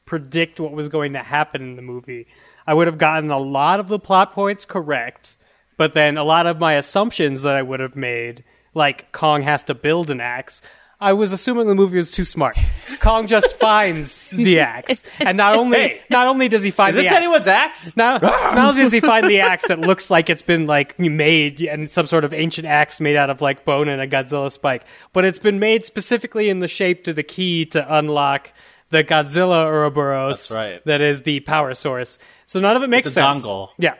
predict 0.05 0.59
what 0.59 0.71
was 0.71 0.89
going 0.89 1.13
to 1.13 1.19
happen 1.19 1.61
in 1.61 1.75
the 1.75 1.81
movie, 1.81 2.27
I 2.65 2.73
would 2.73 2.87
have 2.87 2.97
gotten 2.97 3.29
a 3.31 3.39
lot 3.39 3.79
of 3.79 3.87
the 3.87 3.99
plot 3.99 4.33
points 4.33 4.65
correct, 4.65 5.35
but 5.77 5.93
then 5.93 6.17
a 6.17 6.23
lot 6.23 6.47
of 6.47 6.59
my 6.59 6.73
assumptions 6.73 7.41
that 7.41 7.55
I 7.55 7.61
would 7.61 7.79
have 7.79 7.95
made, 7.95 8.43
like 8.73 9.11
Kong 9.11 9.41
has 9.41 9.63
to 9.63 9.73
build 9.73 10.09
an 10.09 10.21
axe. 10.21 10.61
I 11.01 11.13
was 11.13 11.31
assuming 11.33 11.67
the 11.67 11.73
movie 11.75 11.97
was 11.97 12.11
too 12.11 12.23
smart. 12.23 12.55
Kong 12.99 13.25
just 13.27 13.53
finds 13.59 14.29
the 14.29 14.59
axe, 14.59 15.01
and 15.19 15.35
not 15.35 15.55
only 15.55 15.77
Hey. 15.79 16.01
not 16.11 16.27
only 16.27 16.47
does 16.47 16.61
he 16.61 16.69
find 16.69 16.91
Is 16.91 16.95
the 16.97 17.01
this 17.01 17.11
axe, 17.11 17.17
anyone's 17.17 17.47
axe? 17.47 17.97
not, 17.97 18.21
not 18.21 18.57
only 18.69 18.83
does 18.83 18.91
he 18.91 18.99
find 18.99 19.25
the 19.27 19.39
axe 19.39 19.67
that 19.67 19.79
looks 19.79 20.11
like 20.11 20.29
it's 20.29 20.43
been 20.43 20.67
like 20.67 20.99
made 20.99 21.59
and 21.61 21.89
some 21.89 22.05
sort 22.05 22.23
of 22.23 22.33
ancient 22.33 22.67
axe 22.67 23.01
made 23.01 23.15
out 23.15 23.31
of 23.31 23.41
like 23.41 23.65
bone 23.65 23.87
and 23.89 23.99
a 23.99 24.07
Godzilla 24.07 24.51
spike, 24.51 24.83
but 25.11 25.25
it's 25.25 25.39
been 25.39 25.57
made 25.59 25.85
specifically 25.87 26.49
in 26.49 26.59
the 26.59 26.67
shape 26.67 27.03
to 27.05 27.13
the 27.13 27.23
key 27.23 27.65
to 27.65 27.95
unlock 27.97 28.51
the 28.91 29.03
Godzilla 29.03 29.65
Ouroboros. 29.65 30.49
That's 30.49 30.51
right. 30.57 30.85
That 30.85 31.01
is 31.01 31.23
the 31.23 31.39
power 31.39 31.73
source. 31.73 32.19
So 32.45 32.59
none 32.59 32.75
of 32.75 32.83
it 32.83 32.89
makes 32.89 33.07
It's 33.07 33.15
a 33.17 33.19
sense. 33.21 33.45
dongle. 33.45 33.69
Yeah. 33.79 33.95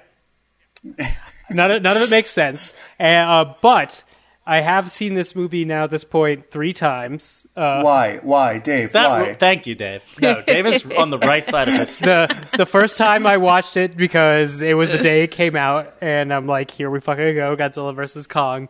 none 1.50 1.72
of 1.72 1.82
none 1.82 1.98
of 1.98 2.04
it 2.04 2.10
makes 2.12 2.30
sense. 2.32 2.74
Uh, 3.00 3.54
but 3.62 4.04
I 4.52 4.60
have 4.60 4.92
seen 4.92 5.14
this 5.14 5.34
movie 5.34 5.64
now 5.64 5.86
at 5.86 5.92
this 5.92 6.04
point 6.04 6.52
three 6.52 6.74
times. 6.74 7.48
Uh, 7.56 7.84
why? 7.84 8.18
Why, 8.18 8.60
Dave? 8.60 8.92
That, 8.92 9.08
why? 9.08 9.34
thank 9.34 9.66
you, 9.66 9.76
Dave. 9.76 10.04
No, 10.20 10.42
Dave 10.42 10.66
is 10.66 10.86
on 10.98 11.10
the 11.10 11.20
right 11.20 11.48
side 11.48 11.70
of 11.70 11.78
this. 11.78 11.96
the 12.00 12.50
the 12.58 12.66
first 12.66 12.98
time 12.98 13.26
I 13.26 13.38
watched 13.38 13.78
it 13.78 13.96
because 13.96 14.62
it 14.62 14.74
was 14.74 14.90
the 14.90 14.98
day 14.98 15.24
it 15.24 15.32
came 15.32 15.56
out, 15.56 15.94
and 16.02 16.34
I'm 16.34 16.48
like, 16.48 16.70
here 16.70 16.90
we 16.90 17.00
fucking 17.00 17.34
go, 17.34 17.56
Godzilla 17.56 17.96
versus 17.96 18.28
Kong. 18.28 18.68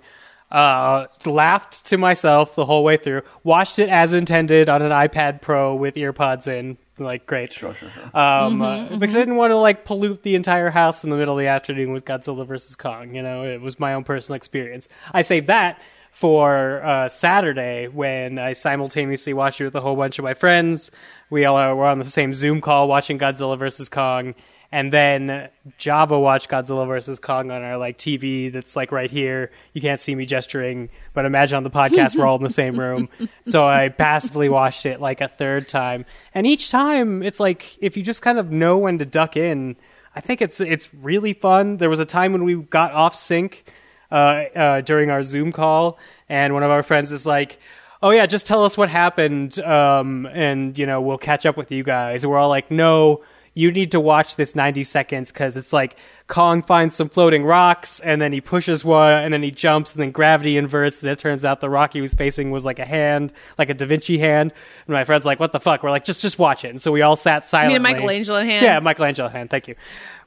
Uh, 0.51 1.07
laughed 1.25 1.85
to 1.85 1.97
myself 1.97 2.55
the 2.55 2.65
whole 2.65 2.83
way 2.83 2.97
through. 2.97 3.21
Watched 3.43 3.79
it 3.79 3.87
as 3.89 4.13
intended 4.13 4.67
on 4.67 4.81
an 4.81 4.91
iPad 4.91 5.41
Pro 5.41 5.75
with 5.75 5.95
earpods 5.95 6.47
in. 6.47 6.77
Like 6.97 7.25
great, 7.25 7.51
Sure, 7.51 7.73
sure, 7.73 7.89
sure. 7.89 8.15
um, 8.19 8.61
uh, 8.61 8.95
because 8.97 9.15
I 9.15 9.19
didn't 9.19 9.37
want 9.37 9.49
to 9.51 9.57
like 9.57 9.85
pollute 9.85 10.21
the 10.21 10.35
entire 10.35 10.69
house 10.69 11.03
in 11.03 11.09
the 11.09 11.15
middle 11.15 11.33
of 11.35 11.39
the 11.39 11.47
afternoon 11.47 11.93
with 11.93 12.05
Godzilla 12.05 12.45
versus 12.45 12.75
Kong. 12.75 13.15
You 13.15 13.23
know, 13.23 13.43
it 13.43 13.59
was 13.59 13.79
my 13.79 13.93
own 13.95 14.03
personal 14.03 14.35
experience. 14.35 14.87
I 15.11 15.23
saved 15.23 15.47
that 15.47 15.81
for 16.11 16.83
uh, 16.83 17.09
Saturday 17.09 17.87
when 17.87 18.37
I 18.37 18.53
simultaneously 18.53 19.33
watched 19.33 19.61
it 19.61 19.65
with 19.65 19.75
a 19.75 19.81
whole 19.81 19.95
bunch 19.95 20.19
of 20.19 20.23
my 20.23 20.35
friends. 20.35 20.91
We 21.31 21.45
all 21.45 21.55
were 21.75 21.87
on 21.87 21.97
the 21.97 22.05
same 22.05 22.33
Zoom 22.35 22.61
call 22.61 22.87
watching 22.87 23.17
Godzilla 23.17 23.57
versus 23.57 23.89
Kong, 23.89 24.35
and 24.71 24.91
then 24.93 25.49
Java 25.77 26.17
watched 26.17 26.49
Godzilla 26.49 26.87
versus 26.87 27.19
Kong 27.19 27.51
on 27.51 27.61
our 27.61 27.77
like 27.77 27.97
TV 27.97 28.51
that's 28.51 28.75
like 28.75 28.91
right 28.91 29.11
here. 29.11 29.51
You 29.73 29.81
can't 29.81 29.99
see 29.99 30.15
me 30.15 30.25
gesturing, 30.25 30.89
but 31.13 31.25
imagine 31.25 31.57
on 31.57 31.63
the 31.63 31.69
podcast 31.69 32.15
we're 32.15 32.25
all 32.25 32.37
in 32.37 32.43
the 32.43 32.49
same 32.49 32.79
room. 32.79 33.09
So 33.47 33.67
I 33.67 33.89
passively 33.89 34.47
watched 34.49 34.85
it 34.85 35.01
like 35.01 35.19
a 35.19 35.27
third 35.27 35.67
time, 35.67 36.05
and 36.33 36.47
each 36.47 36.69
time 36.69 37.21
it's 37.21 37.39
like 37.39 37.77
if 37.81 37.97
you 37.97 38.03
just 38.03 38.21
kind 38.21 38.37
of 38.37 38.51
know 38.51 38.77
when 38.77 38.97
to 38.99 39.05
duck 39.05 39.35
in. 39.35 39.75
I 40.15 40.21
think 40.21 40.41
it's 40.41 40.59
it's 40.61 40.93
really 40.93 41.33
fun. 41.33 41.77
There 41.77 41.89
was 41.89 41.99
a 41.99 42.05
time 42.05 42.33
when 42.33 42.43
we 42.43 42.55
got 42.55 42.91
off 42.91 43.15
sync 43.15 43.65
uh, 44.11 44.15
uh, 44.55 44.81
during 44.81 45.09
our 45.09 45.23
Zoom 45.23 45.51
call, 45.51 45.97
and 46.29 46.53
one 46.53 46.63
of 46.63 46.69
our 46.71 46.83
friends 46.83 47.11
is 47.11 47.25
like, 47.25 47.59
"Oh 48.03 48.11
yeah, 48.11 48.25
just 48.25 48.45
tell 48.45 48.65
us 48.65 48.77
what 48.77 48.89
happened, 48.89 49.57
um, 49.59 50.25
and 50.27 50.77
you 50.77 50.85
know 50.85 50.99
we'll 51.01 51.17
catch 51.17 51.45
up 51.45 51.55
with 51.57 51.71
you 51.71 51.83
guys." 51.83 52.23
And 52.23 52.31
we're 52.31 52.37
all 52.37 52.49
like, 52.49 52.69
"No, 52.69 53.21
you 53.53 53.71
need 53.71 53.91
to 53.91 53.99
watch 53.99 54.35
this 54.37 54.55
90 54.55 54.83
seconds 54.85 55.31
because 55.31 55.57
it's 55.57 55.73
like 55.73 55.97
Kong 56.27 56.63
finds 56.63 56.95
some 56.95 57.09
floating 57.09 57.43
rocks 57.43 57.99
and 57.99 58.21
then 58.21 58.31
he 58.31 58.39
pushes 58.39 58.85
one 58.85 59.11
and 59.11 59.33
then 59.33 59.43
he 59.43 59.51
jumps 59.51 59.93
and 59.93 60.01
then 60.01 60.11
gravity 60.11 60.55
inverts 60.57 61.03
and 61.03 61.11
it 61.11 61.19
turns 61.19 61.43
out 61.43 61.59
the 61.59 61.69
rock 61.69 61.91
he 61.91 61.99
was 61.99 62.13
facing 62.13 62.51
was 62.51 62.63
like 62.63 62.79
a 62.79 62.85
hand, 62.85 63.33
like 63.57 63.69
a 63.69 63.73
Da 63.73 63.85
Vinci 63.85 64.17
hand. 64.17 64.53
And 64.87 64.93
my 64.93 65.03
friend's 65.03 65.25
like, 65.25 65.41
"What 65.41 65.51
the 65.51 65.59
fuck?" 65.59 65.83
We're 65.83 65.89
like, 65.91 66.05
"Just 66.05 66.21
just 66.21 66.39
watch 66.39 66.63
it." 66.63 66.69
And 66.69 66.81
so 66.81 66.93
we 66.93 67.01
all 67.01 67.17
sat 67.17 67.43
You 67.43 67.49
silently. 67.49 67.79
mean 67.79 67.85
a 67.85 67.93
Michelangelo 67.95 68.41
hand? 68.43 68.63
Yeah, 68.63 68.79
Michelangelo 68.79 69.27
hand. 69.27 69.49
Thank 69.49 69.67
you. 69.67 69.75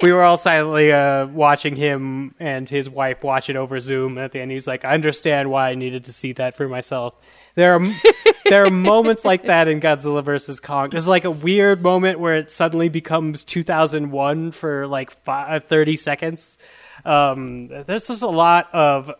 We 0.03 0.12
were 0.12 0.22
all 0.22 0.37
silently 0.37 0.93
uh, 0.93 1.27
watching 1.29 1.77
him 1.77 2.35
and 2.39 2.68
his 2.68 2.91
wife 2.91 3.22
watch 3.25 3.49
it 3.49 3.57
over 3.57 3.81
Zoom. 3.81 4.18
And 4.18 4.25
at 4.27 4.33
the 4.33 4.41
end, 4.43 4.51
he's 4.51 4.66
like, 4.66 4.85
"I 4.85 4.91
understand 4.93 5.51
why 5.51 5.70
I 5.70 5.75
needed 5.75 6.05
to 6.05 6.12
see 6.12 6.33
that 6.35 6.57
for 6.57 6.68
myself." 6.68 7.14
There 7.55 7.75
are 7.75 7.95
there 8.49 8.65
are 8.65 8.71
moments 8.71 9.25
like 9.25 9.45
that 9.45 9.69
in 9.69 9.81
Godzilla 9.81 10.25
vs 10.25 10.61
Kong. 10.61 10.91
There's 10.91 11.07
like 11.07 11.25
a 11.25 11.31
weird 11.31 11.83
moment 11.83 12.21
where 12.21 12.37
it 12.37 12.51
suddenly 12.51 12.89
becomes 12.89 13.45
2001 13.45 14.53
for 14.53 14.87
like 14.87 15.23
five, 15.25 15.65
30 15.65 15.97
seconds. 15.97 16.59
Um, 17.05 17.69
there's 17.69 18.09
just 18.09 18.23
a 18.23 18.29
lot 18.29 18.73
of 18.73 19.11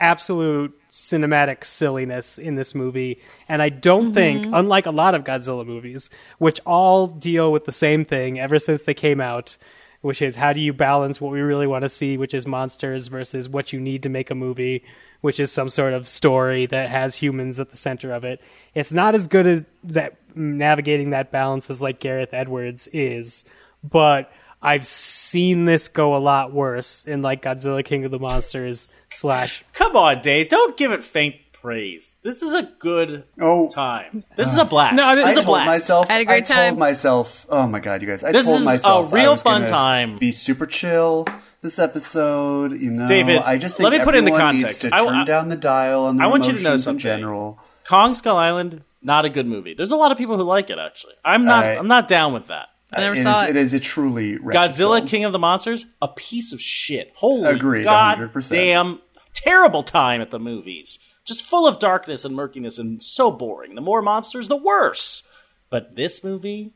absolute 0.00 0.78
cinematic 0.90 1.64
silliness 1.64 2.36
in 2.36 2.56
this 2.56 2.74
movie. 2.74 3.20
And 3.48 3.62
I 3.62 3.70
don't 3.70 4.12
think, 4.12 4.46
unlike 4.52 4.86
a 4.86 4.90
lot 4.90 5.14
of 5.14 5.24
Godzilla 5.24 5.64
movies, 5.64 6.10
which 6.38 6.60
all 6.66 7.06
deal 7.06 7.50
with 7.52 7.64
the 7.64 7.72
same 7.72 8.04
thing 8.04 8.38
ever 8.38 8.58
since 8.58 8.82
they 8.82 8.94
came 8.94 9.20
out, 9.20 9.56
which 10.02 10.20
is 10.20 10.36
how 10.36 10.52
do 10.52 10.60
you 10.60 10.72
balance 10.72 11.20
what 11.20 11.32
we 11.32 11.40
really 11.40 11.66
want 11.66 11.82
to 11.82 11.88
see, 11.88 12.16
which 12.18 12.34
is 12.34 12.46
monsters, 12.46 13.06
versus 13.06 13.48
what 13.48 13.72
you 13.72 13.80
need 13.80 14.02
to 14.02 14.08
make 14.08 14.30
a 14.30 14.34
movie, 14.34 14.84
which 15.22 15.40
is 15.40 15.50
some 15.50 15.68
sort 15.70 15.94
of 15.94 16.06
story 16.08 16.66
that 16.66 16.90
has 16.90 17.16
humans 17.16 17.58
at 17.58 17.70
the 17.70 17.76
center 17.76 18.12
of 18.12 18.22
it. 18.24 18.40
It's 18.74 18.92
not 18.92 19.14
as 19.14 19.26
good 19.26 19.46
as 19.46 19.64
that 19.84 20.16
navigating 20.34 21.10
that 21.10 21.32
balance 21.32 21.70
as 21.70 21.80
like 21.80 21.98
Gareth 21.98 22.34
Edwards 22.34 22.86
is, 22.92 23.44
but 23.82 24.30
I've 24.60 24.86
seen 24.86 25.64
this 25.64 25.88
go 25.88 26.14
a 26.16 26.18
lot 26.18 26.52
worse 26.52 27.04
in 27.04 27.22
like 27.22 27.42
Godzilla 27.42 27.84
King 27.84 28.04
of 28.04 28.10
the 28.10 28.18
Monsters 28.18 28.88
slash 29.10 29.64
Come 29.72 29.96
on, 29.96 30.20
Dave. 30.22 30.48
Don't 30.50 30.76
give 30.76 30.92
it 30.92 31.02
faint 31.02 31.36
praise. 31.52 32.14
This 32.22 32.42
is 32.42 32.54
a 32.54 32.62
good 32.78 33.24
Oh. 33.40 33.68
time. 33.68 34.24
This 34.36 34.52
is 34.52 34.58
a 34.58 34.62
uh, 34.62 34.64
blast. 34.64 34.96
No, 34.96 35.14
this 35.14 35.24
I 35.24 35.30
is 35.32 35.38
I 35.38 35.40
a 35.40 35.44
told 35.44 35.46
blast. 35.56 35.66
myself. 35.66 36.08
Had 36.08 36.20
a 36.20 36.24
great 36.24 36.34
I 36.36 36.40
told 36.40 36.58
time. 36.70 36.78
myself. 36.78 37.46
Oh 37.48 37.66
my 37.66 37.80
god, 37.80 38.02
you 38.02 38.08
guys! 38.08 38.24
I 38.24 38.32
This 38.32 38.44
told 38.44 38.60
is 38.60 38.62
a 38.62 38.70
myself 38.70 39.12
real 39.12 39.36
fun 39.36 39.66
time. 39.66 40.18
Be 40.18 40.32
super 40.32 40.66
chill 40.66 41.26
this 41.62 41.78
episode. 41.78 42.72
You 42.78 42.90
know, 42.90 43.08
David, 43.08 43.38
I 43.38 43.56
just 43.58 43.76
think 43.78 43.90
let 43.90 43.98
me 43.98 44.04
put 44.04 44.14
it 44.14 44.18
into 44.18 44.32
everyone 44.32 44.52
context. 44.54 44.82
Needs 44.84 44.90
to 44.92 44.94
I- 44.94 45.04
turn 45.04 45.14
I- 45.14 45.24
down 45.24 45.48
the 45.48 45.56
dial 45.56 46.04
on 46.04 46.16
the 46.18 46.24
I 46.24 46.26
want 46.26 46.46
you 46.46 46.52
to 46.52 46.60
know 46.62 46.70
emotions 46.70 46.80
in 46.80 46.84
something. 46.84 47.00
general. 47.00 47.58
Kong 47.86 48.14
Skull 48.14 48.36
Island, 48.36 48.82
not 49.02 49.24
a 49.24 49.28
good 49.28 49.46
movie. 49.46 49.74
There's 49.74 49.92
a 49.92 49.96
lot 49.96 50.12
of 50.12 50.18
people 50.18 50.36
who 50.36 50.44
like 50.44 50.70
it. 50.70 50.78
Actually, 50.78 51.14
I'm 51.24 51.44
not. 51.44 51.64
I- 51.64 51.76
I'm 51.76 51.88
not 51.88 52.08
down 52.08 52.32
with 52.32 52.48
that. 52.48 52.68
I 52.94 53.00
never 53.00 53.14
it, 53.16 53.22
saw 53.22 53.42
is, 53.44 53.48
it. 53.50 53.56
it 53.56 53.60
is 53.60 53.72
a 53.74 53.80
truly 53.80 54.36
Godzilla 54.38 54.98
film. 54.98 55.06
King 55.08 55.24
of 55.24 55.32
the 55.32 55.38
Monsters, 55.38 55.86
a 56.02 56.08
piece 56.08 56.52
of 56.52 56.60
shit. 56.60 57.12
Holy 57.16 57.48
Agreed, 57.48 57.84
god 57.84 58.18
100%. 58.18 58.50
damn 58.50 59.00
terrible 59.32 59.82
time 59.82 60.20
at 60.20 60.30
the 60.30 60.38
movies. 60.38 60.98
Just 61.24 61.42
full 61.42 61.66
of 61.66 61.78
darkness 61.78 62.24
and 62.26 62.34
murkiness 62.36 62.78
and 62.78 63.02
so 63.02 63.30
boring. 63.30 63.76
The 63.76 63.80
more 63.80 64.02
monsters, 64.02 64.48
the 64.48 64.56
worse. 64.56 65.22
But 65.70 65.96
this 65.96 66.22
movie 66.22 66.74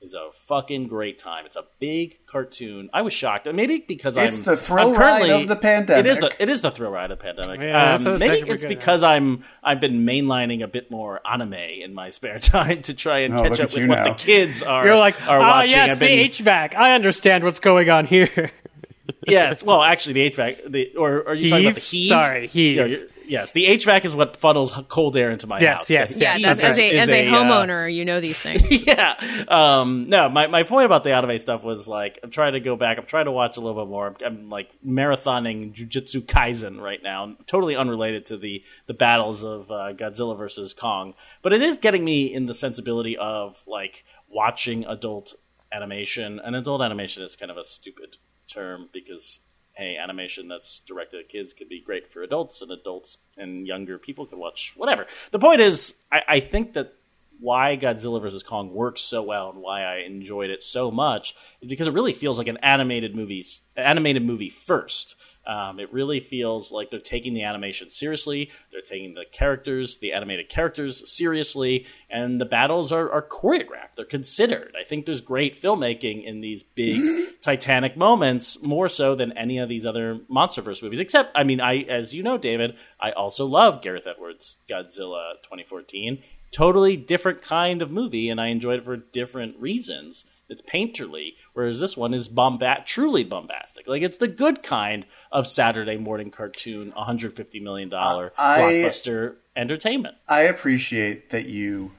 is 0.00 0.14
a 0.14 0.28
fucking 0.46 0.86
great 0.86 1.18
time. 1.18 1.44
It's 1.44 1.56
a 1.56 1.64
big 1.80 2.18
cartoon. 2.26 2.88
I 2.92 3.02
was 3.02 3.12
shocked. 3.12 3.52
Maybe 3.52 3.78
because 3.86 4.16
It's 4.16 4.38
I'm 4.38 4.42
the 4.44 4.56
thrill 4.56 4.88
I'm 4.90 4.94
currently, 4.94 5.30
ride 5.30 5.42
of 5.42 5.48
the 5.48 5.56
pandemic. 5.56 6.06
It 6.06 6.08
is 6.10 6.20
the 6.20 6.30
it 6.38 6.48
is 6.48 6.62
the 6.62 6.70
thrill 6.70 6.90
ride 6.92 7.10
of 7.10 7.18
the 7.18 7.22
pandemic. 7.24 7.60
Yeah, 7.60 7.72
that's- 7.72 8.00
Um, 8.06 8.12
that's 8.12 8.20
maybe 8.20 8.36
it's 8.40 8.48
pretty 8.48 8.62
good, 8.62 8.68
because 8.68 9.02
I'm 9.02 9.44
I've 9.62 9.80
been 9.80 10.06
mainlining 10.06 10.62
a 10.62 10.68
bit 10.68 10.90
more 10.90 11.20
anime 11.28 11.54
in 11.54 11.94
my 11.94 12.10
spare 12.10 12.38
time 12.38 12.82
to 12.82 12.94
try 12.94 13.20
and 13.20 13.34
Oh, 13.34 13.42
catch 13.42 13.58
up 13.60 13.72
with 13.74 13.88
what 13.88 13.96
now. 13.96 14.04
the 14.04 14.14
kids 14.14 14.62
are 14.62 14.86
You're 14.86 14.96
like, 14.96 15.20
are 15.28 15.38
oh 15.38 15.42
watching. 15.42 15.70
yes, 15.70 15.90
I've 15.90 15.98
the 15.98 16.06
HVAC. 16.28 16.74
I 16.76 16.92
understand 16.94 17.42
what's 17.44 17.60
going 17.60 17.90
on 17.90 18.06
here. 18.06 18.52
yes. 19.26 19.62
Well, 19.62 19.82
actually, 19.82 20.12
the 20.14 20.30
HVAC, 20.30 20.70
the, 20.70 20.94
or 20.96 21.26
are 21.28 21.34
you 21.34 21.50
talking 21.50 21.66
about 21.66 21.74
the 21.74 21.80
Heave? 21.80 22.02
heave? 22.02 22.08
Sorry, 22.08 22.46
heave. 22.46 22.76
You're- 22.76 23.08
yes, 23.28 23.52
the 23.52 23.66
HVAC 23.66 24.04
is 24.04 24.14
what 24.16 24.36
funnels 24.36 24.72
cold 24.88 25.16
air 25.16 25.30
into 25.30 25.46
my 25.46 25.60
Yes, 25.60 25.78
house. 25.78 25.90
yes, 25.90 26.14
The 26.14 26.24
Yeah, 26.24 26.28
yes, 26.30 26.36
heave 26.38 26.46
that's, 26.46 26.60
that's 26.60 26.72
as 26.72 26.78
a 26.78 26.88
is 26.88 27.00
as 27.02 27.08
a, 27.10 27.28
uh, 27.28 27.32
homeowner, 27.34 27.94
you 27.94 28.04
know 28.04 28.20
these 28.20 28.38
things. 28.38 28.62
yeah. 28.86 29.14
Um, 29.48 30.08
no, 30.08 30.28
my, 30.28 30.46
my 30.46 30.62
point 30.62 30.86
about 30.86 31.04
the 31.04 31.14
anime 31.14 31.38
stuff 31.38 31.62
was 31.62 31.86
like 31.86 32.18
I'm 32.22 32.30
trying 32.30 32.54
to 32.54 32.60
go 32.60 32.76
back. 32.76 32.98
I'm 32.98 33.06
trying 33.06 33.26
to 33.26 33.32
watch 33.32 33.56
a 33.56 33.60
little 33.60 33.84
bit 33.84 33.90
more. 33.90 34.06
I'm, 34.08 34.16
I'm 34.24 34.50
like 34.50 34.70
marathoning 34.86 35.74
Jujutsu 35.74 36.22
Kaisen 36.22 36.80
right 36.80 37.02
now, 37.02 37.36
totally 37.46 37.76
unrelated 37.76 38.26
to 38.26 38.36
the 38.36 38.62
the 38.86 38.94
battles 38.94 39.42
of 39.44 39.70
uh, 39.70 39.92
Godzilla 39.94 40.36
versus 40.36 40.74
Kong. 40.74 41.14
But 41.42 41.52
it 41.52 41.62
is 41.62 41.76
getting 41.78 42.04
me 42.04 42.32
in 42.32 42.46
the 42.46 42.54
sensibility 42.54 43.16
of 43.16 43.62
like 43.66 44.04
watching 44.28 44.84
adult 44.84 45.34
animation. 45.72 46.40
And 46.42 46.56
adult 46.56 46.82
animation 46.82 47.22
is 47.22 47.36
kind 47.36 47.50
of 47.50 47.56
a 47.56 47.64
stupid 47.64 48.16
term 48.46 48.88
because 48.92 49.40
hey, 49.78 49.96
animation 49.96 50.48
that's 50.48 50.80
directed 50.80 51.20
at 51.20 51.28
kids 51.28 51.52
could 51.52 51.68
be 51.68 51.80
great 51.80 52.10
for 52.10 52.22
adults, 52.22 52.60
and 52.60 52.72
adults 52.72 53.18
and 53.36 53.64
younger 53.64 53.96
people 53.96 54.26
can 54.26 54.38
watch 54.38 54.74
whatever. 54.76 55.06
The 55.30 55.38
point 55.38 55.60
is, 55.60 55.94
I, 56.10 56.20
I 56.28 56.40
think 56.40 56.72
that 56.72 56.94
why 57.40 57.76
Godzilla 57.76 58.20
vs 58.20 58.42
Kong 58.42 58.74
works 58.74 59.00
so 59.00 59.22
well 59.22 59.50
and 59.50 59.60
why 59.60 59.84
I 59.84 59.98
enjoyed 59.98 60.50
it 60.50 60.64
so 60.64 60.90
much 60.90 61.36
is 61.60 61.68
because 61.68 61.86
it 61.86 61.94
really 61.94 62.12
feels 62.12 62.36
like 62.36 62.48
an 62.48 62.58
animated 62.58 63.14
movies 63.14 63.60
animated 63.76 64.24
movie 64.24 64.50
first. 64.50 65.14
Um, 65.48 65.80
it 65.80 65.90
really 65.92 66.20
feels 66.20 66.70
like 66.70 66.90
they're 66.90 67.00
taking 67.00 67.32
the 67.32 67.42
animation 67.42 67.88
seriously. 67.88 68.50
They're 68.70 68.82
taking 68.82 69.14
the 69.14 69.24
characters, 69.32 69.96
the 69.96 70.12
animated 70.12 70.50
characters, 70.50 71.10
seriously, 71.10 71.86
and 72.10 72.38
the 72.38 72.44
battles 72.44 72.92
are, 72.92 73.10
are 73.10 73.26
choreographed. 73.26 73.96
They're 73.96 74.04
considered. 74.04 74.74
I 74.78 74.84
think 74.84 75.06
there's 75.06 75.22
great 75.22 75.60
filmmaking 75.60 76.22
in 76.26 76.42
these 76.42 76.62
big 76.62 77.00
Titanic 77.40 77.96
moments, 77.96 78.62
more 78.62 78.90
so 78.90 79.14
than 79.14 79.36
any 79.38 79.56
of 79.56 79.70
these 79.70 79.86
other 79.86 80.20
MonsterVerse 80.30 80.82
movies. 80.82 81.00
Except, 81.00 81.32
I 81.34 81.44
mean, 81.44 81.62
I 81.62 81.78
as 81.84 82.14
you 82.14 82.22
know, 82.22 82.36
David, 82.36 82.76
I 83.00 83.12
also 83.12 83.46
love 83.46 83.80
Gareth 83.80 84.06
Edwards' 84.06 84.58
Godzilla 84.68 85.32
2014 85.44 86.22
totally 86.50 86.96
different 86.96 87.42
kind 87.42 87.82
of 87.82 87.92
movie, 87.92 88.28
and 88.28 88.40
I 88.40 88.46
enjoyed 88.48 88.80
it 88.80 88.84
for 88.84 88.96
different 88.96 89.58
reasons. 89.58 90.24
It's 90.48 90.62
painterly, 90.62 91.34
whereas 91.52 91.80
this 91.80 91.96
one 91.96 92.14
is 92.14 92.28
bomba- 92.28 92.84
truly 92.86 93.22
bombastic. 93.22 93.86
Like 93.86 94.02
it's 94.02 94.18
the 94.18 94.28
good 94.28 94.62
kind 94.62 95.04
of 95.32 95.46
Saturday 95.46 95.96
morning 95.96 96.30
cartoon, 96.30 96.92
150 96.94 97.60
million 97.60 97.88
dollar 97.88 98.32
I- 98.38 98.60
blockbuster 98.60 99.36
entertainment. 99.56 100.16
I 100.28 100.42
appreciate 100.42 101.30
that 101.30 101.46
you 101.46 101.92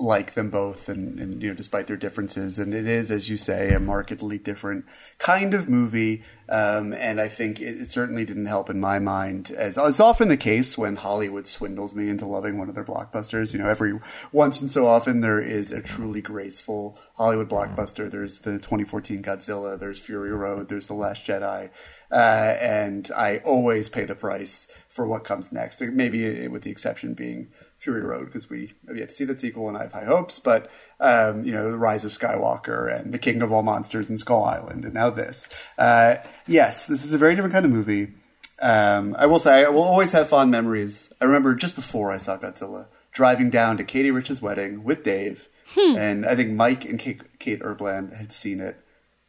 like 0.00 0.34
them 0.34 0.50
both, 0.50 0.88
and, 0.88 1.18
and 1.18 1.42
you 1.42 1.48
know, 1.48 1.54
despite 1.54 1.86
their 1.86 1.96
differences, 1.96 2.58
and 2.58 2.74
it 2.74 2.86
is, 2.86 3.10
as 3.10 3.28
you 3.28 3.36
say, 3.36 3.72
a 3.72 3.80
markedly 3.80 4.38
different 4.38 4.84
kind 5.18 5.54
of 5.54 5.68
movie. 5.68 6.22
Um, 6.48 6.92
and 6.92 7.20
I 7.20 7.28
think 7.28 7.60
it, 7.60 7.80
it 7.80 7.90
certainly 7.90 8.24
didn't 8.24 8.46
help 8.46 8.68
in 8.70 8.80
my 8.80 8.98
mind, 8.98 9.50
as 9.50 9.78
is 9.78 10.00
often 10.00 10.28
the 10.28 10.36
case 10.36 10.76
when 10.76 10.96
Hollywood 10.96 11.46
swindles 11.46 11.94
me 11.94 12.08
into 12.08 12.26
loving 12.26 12.58
one 12.58 12.68
of 12.68 12.74
their 12.74 12.84
blockbusters. 12.84 13.52
You 13.52 13.60
know, 13.60 13.68
every 13.68 13.98
once 14.32 14.60
and 14.60 14.70
so 14.70 14.86
often 14.86 15.20
there 15.20 15.40
is 15.40 15.70
a 15.70 15.80
truly 15.80 16.20
graceful 16.20 16.98
Hollywood 17.16 17.48
blockbuster. 17.48 18.10
There's 18.10 18.40
the 18.40 18.52
2014 18.52 19.22
Godzilla. 19.22 19.78
There's 19.78 20.00
Fury 20.00 20.32
Road. 20.32 20.68
There's 20.68 20.88
The 20.88 20.94
Last 20.94 21.26
Jedi. 21.26 21.70
Uh, 22.10 22.56
and 22.60 23.08
I 23.16 23.38
always 23.38 23.88
pay 23.88 24.04
the 24.04 24.16
price 24.16 24.66
for 24.88 25.06
what 25.06 25.24
comes 25.24 25.52
next. 25.52 25.80
Maybe 25.80 26.48
with 26.48 26.62
the 26.62 26.70
exception 26.70 27.14
being 27.14 27.52
Fury 27.80 28.02
Road 28.02 28.26
because 28.26 28.50
we 28.50 28.74
have 28.86 28.96
yet 28.96 29.08
to 29.08 29.14
see 29.14 29.24
that 29.24 29.40
sequel 29.40 29.66
and 29.66 29.76
I 29.76 29.82
have 29.84 29.92
high 29.92 30.04
hopes. 30.04 30.38
But 30.38 30.70
um, 31.00 31.44
you 31.44 31.52
know, 31.52 31.70
the 31.70 31.78
Rise 31.78 32.04
of 32.04 32.12
Skywalker 32.12 32.94
and 32.94 33.12
the 33.12 33.18
King 33.18 33.40
of 33.40 33.50
All 33.50 33.62
Monsters 33.62 34.10
and 34.10 34.20
Skull 34.20 34.44
Island, 34.44 34.84
and 34.84 34.92
now 34.92 35.08
this. 35.08 35.52
Uh, 35.78 36.16
yes, 36.46 36.86
this 36.86 37.04
is 37.04 37.14
a 37.14 37.18
very 37.18 37.34
different 37.34 37.54
kind 37.54 37.64
of 37.64 37.72
movie. 37.72 38.12
Um, 38.60 39.16
I 39.18 39.24
will 39.24 39.38
say 39.38 39.64
I 39.64 39.70
will 39.70 39.82
always 39.82 40.12
have 40.12 40.28
fond 40.28 40.50
memories. 40.50 41.10
I 41.20 41.24
remember 41.24 41.54
just 41.54 41.74
before 41.74 42.12
I 42.12 42.18
saw 42.18 42.36
Godzilla, 42.36 42.88
driving 43.12 43.48
down 43.48 43.78
to 43.78 43.84
Katie 43.84 44.10
Rich's 44.10 44.42
wedding 44.42 44.84
with 44.84 45.02
Dave, 45.02 45.48
and 45.76 46.26
I 46.26 46.36
think 46.36 46.50
Mike 46.50 46.84
and 46.84 46.98
Kate, 46.98 47.38
Kate 47.38 47.60
Erbland 47.60 48.14
had 48.14 48.30
seen 48.30 48.60
it, 48.60 48.76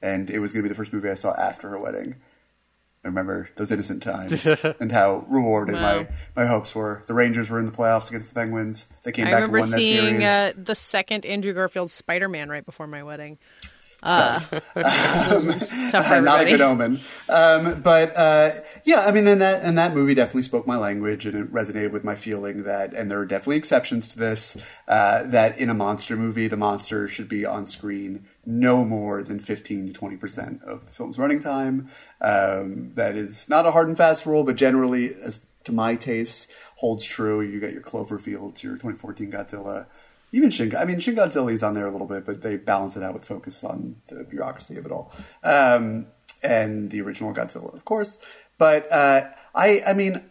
and 0.02 0.30
it 0.30 0.40
was 0.40 0.52
going 0.52 0.64
to 0.64 0.68
be 0.68 0.70
the 0.70 0.76
first 0.76 0.92
movie 0.92 1.10
I 1.10 1.14
saw 1.14 1.34
after 1.36 1.70
her 1.70 1.80
wedding. 1.80 2.16
I 3.04 3.08
remember 3.08 3.50
those 3.56 3.72
innocent 3.72 4.04
times 4.04 4.46
and 4.80 4.92
how 4.92 5.26
rewarded 5.28 5.76
Wow. 5.76 5.82
my, 6.36 6.44
my 6.44 6.46
hopes 6.46 6.76
were. 6.76 7.02
The 7.08 7.16
Rangers 7.16 7.50
were 7.50 7.58
in 7.60 7.66
the 7.66 7.72
playoffs 7.72 8.10
against 8.10 8.30
the 8.30 8.36
Penguins. 8.40 8.86
They 9.04 9.12
came 9.12 9.26
I 9.28 9.32
back 9.32 9.44
and 9.44 9.54
remember 9.54 9.60
won 9.62 9.70
that 9.72 9.78
seeing 9.78 10.06
series. 10.20 10.24
uh, 10.24 10.54
the 10.56 10.76
second 10.76 11.26
Andrew 11.26 11.54
Garfield 11.54 11.90
Spider 11.90 12.30
Man 12.30 12.50
right 12.50 12.66
before 12.66 12.86
my 12.86 13.02
wedding. 13.02 13.40
Tough. 14.04 14.50
Tough 14.74 16.08
for 16.08 16.22
not 16.22 16.42
a 16.42 16.46
good 16.50 16.62
omen. 16.62 17.00
Um, 17.30 17.82
but 17.82 18.16
uh, 18.18 18.52
yeah, 18.84 19.02
I 19.02 19.12
mean, 19.12 19.28
and 19.28 19.42
that 19.42 19.64
and 19.64 19.78
that 19.78 19.94
movie 19.94 20.16
definitely 20.16 20.42
spoke 20.44 20.66
my 20.66 20.78
language, 20.78 21.26
and 21.28 21.36
it 21.36 21.54
resonated 21.54 21.92
with 21.92 22.04
my 22.04 22.16
feeling 22.16 22.64
that, 22.64 22.94
and 22.96 23.12
there 23.12 23.20
are 23.20 23.26
definitely 23.28 23.58
exceptions 23.58 24.12
to 24.14 24.20
this, 24.20 24.58
uh, 24.88 25.24
that 25.24 25.60
in 25.60 25.70
a 25.70 25.76
monster 25.76 26.18
movie, 26.18 26.48
the 26.48 26.58
monster 26.58 27.08
should 27.08 27.30
be 27.30 27.46
on 27.46 27.66
screen 27.66 28.26
no 28.46 28.84
more 28.84 29.24
than 29.24 29.40
fifteen 29.40 29.88
to 29.88 29.94
twenty 29.94 30.18
percent 30.18 30.62
of 30.64 30.86
the 30.86 30.92
film's 30.92 31.18
running 31.18 31.40
time. 31.40 31.90
Um, 32.20 32.94
that 32.96 33.16
is 33.16 33.48
not 33.50 33.66
a 33.66 33.72
hard 33.72 33.88
and 33.88 33.98
fast 33.98 34.26
rule, 34.26 34.44
but 34.44 34.56
generally, 34.56 35.08
as 35.08 35.42
to 35.66 35.72
my 35.72 35.96
taste, 35.96 36.52
holds 36.78 37.06
true. 37.06 37.42
You 37.42 37.60
got 37.60 37.74
your 37.74 37.82
Cloverfield, 37.82 38.64
your 38.64 38.74
2014 38.74 39.32
Godzilla. 39.32 39.86
Even 40.32 40.50
Shin, 40.50 40.76
I 40.76 40.86
mean, 40.86 41.00
Shin 41.00 41.16
Godzilla 41.16 41.52
is 41.52 41.62
on 41.62 41.74
there 41.74 41.86
a 41.86 41.92
little 41.92 42.08
bit, 42.08 42.26
but 42.26 42.42
they 42.42 42.56
balance 42.56 42.96
it 42.96 43.04
out 43.04 43.14
with 43.14 43.26
focus 43.26 43.64
on 43.64 43.98
the 44.08 44.24
bureaucracy 44.24 44.78
of 44.78 44.86
it 44.86 44.92
all, 44.92 45.12
um, 45.44 46.08
and 46.42 46.90
the 46.90 47.02
original 47.02 47.34
Godzilla, 47.34 47.74
of 47.76 47.84
course. 47.84 48.18
But 48.58 48.92
uh, 48.92 49.26
I, 49.54 49.82
I 49.86 49.94
mean, 49.94 50.24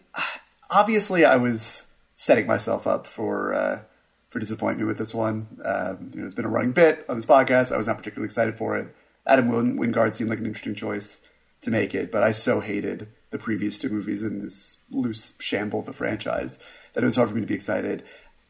obviously, 0.71 1.25
I 1.25 1.37
was 1.37 1.87
setting 2.15 2.47
myself 2.47 2.87
up 2.87 3.07
for 3.07 3.55
uh, 3.55 3.83
for 4.31 4.39
disappointment 4.39 4.89
with 4.89 4.99
this 4.99 5.15
one. 5.15 5.47
Um, 5.65 6.11
you 6.15 6.21
know, 6.21 6.27
it's 6.27 6.35
been 6.35 6.45
a 6.45 6.49
running 6.49 6.73
bit 6.73 7.05
on 7.09 7.17
this 7.17 7.27
podcast. 7.27 7.73
I 7.73 7.77
was 7.77 7.87
not 7.87 7.99
particularly 7.99 8.27
excited 8.27 8.55
for 8.55 8.77
it. 8.77 8.95
Adam 9.27 9.51
Wingard 9.51 10.15
seemed 10.15 10.31
like 10.31 10.39
an 10.39 10.47
interesting 10.47 10.75
choice 10.75 11.21
to 11.63 11.71
make 11.71 11.95
it, 11.95 12.11
but 12.11 12.23
I 12.23 12.33
so 12.33 12.61
hated 12.61 13.09
the 13.31 13.39
previous 13.39 13.79
two 13.79 13.91
movies 13.91 14.23
in 14.23 14.41
this 14.41 14.79
loose 14.91 15.35
shamble 15.41 15.81
of 15.81 15.89
a 15.89 15.93
franchise 15.93 16.59
that 16.95 17.03
it 17.03 17.07
was 17.07 17.17
hard 17.17 17.29
for 17.29 17.35
me 17.35 17.41
to 17.43 17.47
be 17.47 17.55
excited 17.55 18.03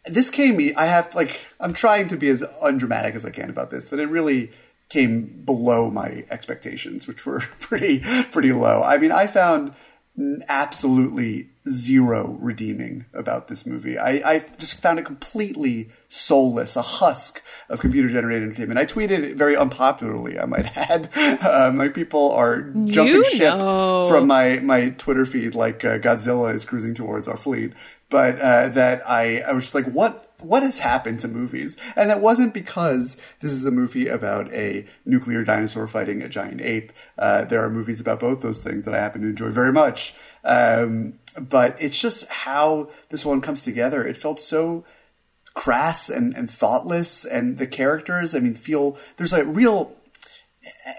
this 0.06 0.30
came 0.30 0.58
i 0.76 0.86
have 0.86 1.14
like 1.14 1.40
i'm 1.60 1.72
trying 1.72 2.08
to 2.08 2.16
be 2.16 2.28
as 2.28 2.42
undramatic 2.62 3.14
as 3.14 3.24
i 3.24 3.30
can 3.30 3.50
about 3.50 3.70
this 3.70 3.90
but 3.90 3.98
it 3.98 4.06
really 4.06 4.50
came 4.88 5.42
below 5.44 5.90
my 5.90 6.24
expectations 6.30 7.06
which 7.06 7.26
were 7.26 7.40
pretty 7.60 8.00
pretty 8.30 8.52
low 8.52 8.82
i 8.82 8.96
mean 8.96 9.12
i 9.12 9.26
found 9.26 9.72
absolutely 10.48 11.48
zero 11.68 12.36
redeeming 12.40 13.04
about 13.12 13.48
this 13.48 13.66
movie. 13.66 13.98
I, 13.98 14.10
I 14.34 14.38
just 14.58 14.80
found 14.80 14.98
it 14.98 15.04
completely 15.04 15.90
soulless 16.08 16.74
a 16.74 16.82
husk 16.82 17.42
of 17.68 17.80
computer 17.80 18.08
generated 18.08 18.48
entertainment. 18.48 18.78
I 18.78 18.86
tweeted 18.86 19.22
it 19.22 19.36
very 19.36 19.56
unpopularly 19.56 20.38
i 20.38 20.46
might 20.46 20.66
add. 20.76 21.08
Um, 21.44 21.76
like 21.76 21.94
people 21.94 22.32
are 22.32 22.62
jumping 22.62 23.14
You 23.16 23.30
ship 23.30 23.58
know. 23.58 24.08
from 24.08 24.26
my 24.26 24.58
my 24.60 24.90
Twitter 24.90 25.26
feed 25.26 25.54
like 25.54 25.84
uh, 25.84 25.98
Godzilla 25.98 26.54
is 26.54 26.64
cruising 26.64 26.94
towards 26.94 27.28
our 27.28 27.36
fleet, 27.36 27.72
but 28.08 28.38
uh, 28.40 28.68
that 28.68 29.02
I 29.08 29.40
I 29.40 29.52
was 29.52 29.64
just 29.64 29.74
like, 29.74 29.86
what 29.92 30.29
what 30.42 30.62
has 30.62 30.80
happened 30.80 31.20
to 31.20 31.28
movies? 31.28 31.76
And 31.96 32.10
that 32.10 32.20
wasn't 32.20 32.54
because 32.54 33.16
this 33.40 33.52
is 33.52 33.66
a 33.66 33.70
movie 33.70 34.08
about 34.08 34.52
a 34.52 34.86
nuclear 35.04 35.44
dinosaur 35.44 35.86
fighting 35.86 36.22
a 36.22 36.28
giant 36.28 36.60
ape. 36.60 36.92
Uh, 37.18 37.44
there 37.44 37.64
are 37.64 37.70
movies 37.70 38.00
about 38.00 38.20
both 38.20 38.40
those 38.40 38.62
things 38.62 38.84
that 38.84 38.94
I 38.94 38.98
happen 38.98 39.22
to 39.22 39.28
enjoy 39.28 39.50
very 39.50 39.72
much. 39.72 40.14
Um, 40.44 41.14
but 41.40 41.76
it's 41.80 42.00
just 42.00 42.28
how 42.28 42.90
this 43.10 43.24
one 43.24 43.40
comes 43.40 43.64
together. 43.64 44.06
It 44.06 44.16
felt 44.16 44.40
so 44.40 44.84
crass 45.54 46.08
and, 46.08 46.34
and 46.34 46.50
thoughtless, 46.50 47.24
and 47.24 47.58
the 47.58 47.66
characters. 47.66 48.34
I 48.34 48.40
mean, 48.40 48.54
feel 48.54 48.98
there's 49.16 49.32
a 49.32 49.44
real 49.44 49.96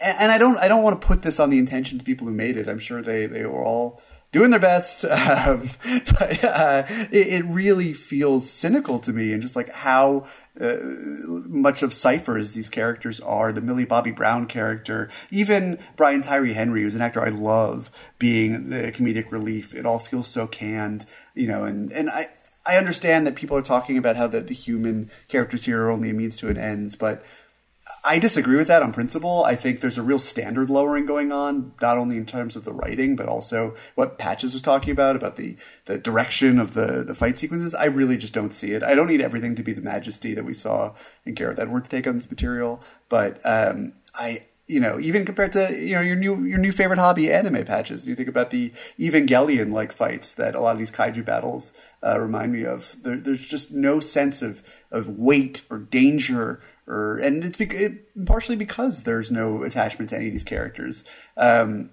and 0.02 0.32
I 0.32 0.38
don't 0.38 0.58
I 0.58 0.68
don't 0.68 0.84
want 0.84 1.00
to 1.00 1.08
put 1.08 1.22
this 1.22 1.40
on 1.40 1.50
the 1.50 1.60
intention 1.60 2.00
to 2.00 2.06
people 2.06 2.28
who 2.28 2.34
made 2.34 2.58
it. 2.58 2.68
I'm 2.68 2.80
sure 2.80 3.02
they 3.02 3.26
they 3.26 3.46
were 3.46 3.64
all 3.64 4.02
doing 4.32 4.50
their 4.50 4.60
best, 4.60 5.06
um, 5.06 5.70
but 5.84 6.44
uh, 6.44 6.84
it, 7.12 7.28
it 7.28 7.46
really 7.46 7.94
feels 7.94 8.50
cynical 8.50 9.00
to 9.00 9.14
me, 9.14 9.34
and 9.34 9.42
just 9.42 9.56
like 9.56 9.72
how. 9.72 10.28
Uh, 10.60 10.76
much 11.48 11.82
of 11.82 11.94
ciphers 11.94 12.52
these 12.52 12.68
characters 12.68 13.22
are 13.22 13.54
the 13.54 13.62
Millie 13.62 13.86
Bobby 13.86 14.12
Brown 14.12 14.48
character, 14.48 15.10
even 15.32 15.80
Brian 15.96 16.22
Tyree 16.22 16.52
Henry, 16.52 16.82
who's 16.82 16.94
an 16.94 17.02
actor 17.02 17.26
I 17.26 17.30
love, 17.30 17.90
being 18.20 18.70
the 18.70 18.92
comedic 18.92 19.32
relief. 19.32 19.74
It 19.74 19.86
all 19.86 19.98
feels 19.98 20.28
so 20.28 20.48
canned, 20.48 21.06
you 21.36 21.48
know, 21.48 21.64
and 21.64 21.94
and 21.94 22.10
I 22.10 22.32
I 22.66 22.78
understand 22.78 23.26
that 23.26 23.36
people 23.36 23.58
are 23.58 23.62
talking 23.62 23.98
about 23.98 24.18
how 24.18 24.28
the, 24.28 24.42
the 24.42 24.54
human 24.54 25.10
characters 25.28 25.66
here 25.66 25.84
are 25.84 25.92
only 25.92 26.10
a 26.10 26.14
means 26.14 26.36
to 26.38 26.50
an 26.50 26.58
ends, 26.58 26.96
but 26.96 27.24
I 28.04 28.20
disagree 28.20 28.58
with 28.58 28.68
that 28.68 28.82
on 28.82 28.94
principle. 28.94 29.44
I 29.46 29.56
think 29.56 29.80
there's 29.80 29.98
a 29.98 30.04
real 30.04 30.20
standard 30.20 30.70
lowering 30.70 31.06
going 31.06 31.32
on, 31.32 31.74
not 31.82 31.98
only 31.98 32.18
in 32.18 32.26
terms 32.26 32.56
of 32.56 32.64
the 32.64 32.74
writing, 32.74 33.16
but 33.16 33.28
also 33.28 33.76
what 33.96 34.18
Patches 34.18 34.54
was 34.54 34.62
talking 34.62 34.92
about, 34.92 35.16
about 35.16 35.36
the, 35.36 35.56
the 35.86 35.98
direction 35.98 36.60
of 36.60 36.74
the, 36.74 37.04
the 37.06 37.16
fight 37.16 37.38
sequences. 37.38 37.76
I 37.76 37.86
really 37.86 38.18
just 38.18 38.34
don't 38.34 38.54
see 38.54 38.72
it. 38.72 38.84
I 38.84 38.96
don't 38.96 39.08
need 39.08 39.22
everything 39.22 39.56
to 39.56 39.64
be 39.64 39.74
the 39.74 39.82
majesty 39.82 40.34
that 40.34 40.46
we 40.46 40.54
saw 40.54 40.94
in 41.26 41.36
Gareth 41.36 41.60
Edwards' 41.60 41.90
take 41.90 42.08
on 42.08 42.16
this 42.16 42.30
material, 42.30 42.82
but 43.08 43.40
um, 43.46 43.94
I, 44.16 44.48
you 44.72 44.80
know, 44.80 45.00
even 45.00 45.26
compared 45.26 45.52
to 45.52 45.70
you 45.78 45.96
know 45.96 46.02
your 46.02 46.16
new 46.16 46.44
your 46.44 46.58
new 46.58 46.72
favorite 46.72 47.00
hobby, 47.00 47.32
anime 47.32 47.66
patches. 47.66 48.06
You 48.06 48.16
think 48.16 48.30
about 48.30 48.52
the 48.52 48.72
Evangelion 48.98 49.74
like 49.74 49.92
fights 49.92 50.34
that 50.36 50.56
a 50.56 50.62
lot 50.62 50.72
of 50.72 50.80
these 50.80 50.92
kaiju 50.92 51.26
battles 51.26 51.74
uh, 52.02 52.20
remind 52.20 52.54
me 52.54 52.64
of. 52.64 52.96
There, 53.04 53.18
there's 53.18 53.46
just 53.46 53.74
no 53.74 54.00
sense 54.00 54.42
of 54.42 54.64
of 54.90 55.10
weight 55.20 55.64
or 55.70 55.78
danger, 55.78 56.62
or 56.92 57.18
and 57.18 57.44
it's 57.44 57.58
bec- 57.58 57.74
it, 57.74 58.26
partially 58.26 58.56
because 58.56 59.04
there's 59.04 59.32
no 59.32 59.64
attachment 59.64 60.10
to 60.10 60.18
any 60.18 60.28
of 60.28 60.34
these 60.34 60.44
characters. 60.44 61.04
Um, 61.38 61.92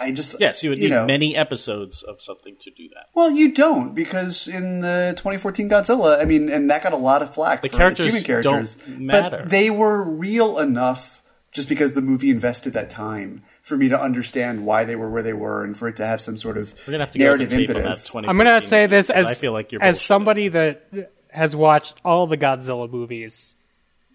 I 0.00 0.12
just 0.12 0.36
Yes, 0.38 0.62
you 0.62 0.70
would 0.70 0.78
need 0.78 0.90
know, 0.90 1.04
many 1.06 1.36
episodes 1.36 2.02
of 2.04 2.20
something 2.20 2.56
to 2.60 2.70
do 2.70 2.88
that. 2.94 3.06
well, 3.14 3.30
you 3.30 3.52
don't 3.52 3.94
because 3.94 4.46
in 4.46 4.80
the 4.80 5.14
2014 5.16 5.68
Godzilla, 5.68 6.20
I 6.20 6.24
mean, 6.26 6.48
and 6.48 6.70
that 6.70 6.82
got 6.82 6.92
a 6.92 6.96
lot 6.96 7.22
of 7.22 7.34
flack 7.34 7.62
The 7.62 7.68
for 7.68 7.76
characters 7.78 8.06
human 8.06 8.22
characters, 8.22 8.74
don't 8.76 9.00
matter. 9.00 9.38
but 9.38 9.50
they 9.50 9.70
were 9.70 10.04
real 10.08 10.58
enough 10.58 11.22
just 11.50 11.68
because 11.68 11.92
the 11.94 12.02
movie 12.02 12.30
invested 12.30 12.72
that 12.74 12.90
time 12.90 13.42
for 13.62 13.76
me 13.76 13.88
to 13.88 14.00
understand 14.00 14.64
why 14.66 14.84
they 14.84 14.94
were 14.96 15.08
where 15.10 15.22
they 15.22 15.32
were 15.32 15.64
and 15.64 15.76
for 15.76 15.88
it 15.88 15.96
to 15.96 16.06
have 16.06 16.20
some 16.20 16.36
sort 16.36 16.56
of 16.58 16.74
We're 16.86 16.92
gonna 16.92 17.04
have 17.04 17.12
to 17.12 17.18
narrative 17.18 17.48
to 17.50 17.56
tape 17.56 17.68
on 17.70 17.74
that 17.74 17.80
impetus. 17.82 18.14
I'm 18.14 18.36
gonna 18.36 18.60
say 18.60 18.86
this 18.86 19.10
as 19.10 19.26
I 19.26 19.34
feel 19.34 19.52
like 19.52 19.72
you're 19.72 19.82
as 19.82 19.98
bullshitting. 19.98 20.06
somebody 20.06 20.48
that 20.48 21.10
has 21.32 21.56
watched 21.56 21.94
all 22.04 22.26
the 22.28 22.36
Godzilla 22.38 22.88
movies. 22.90 23.56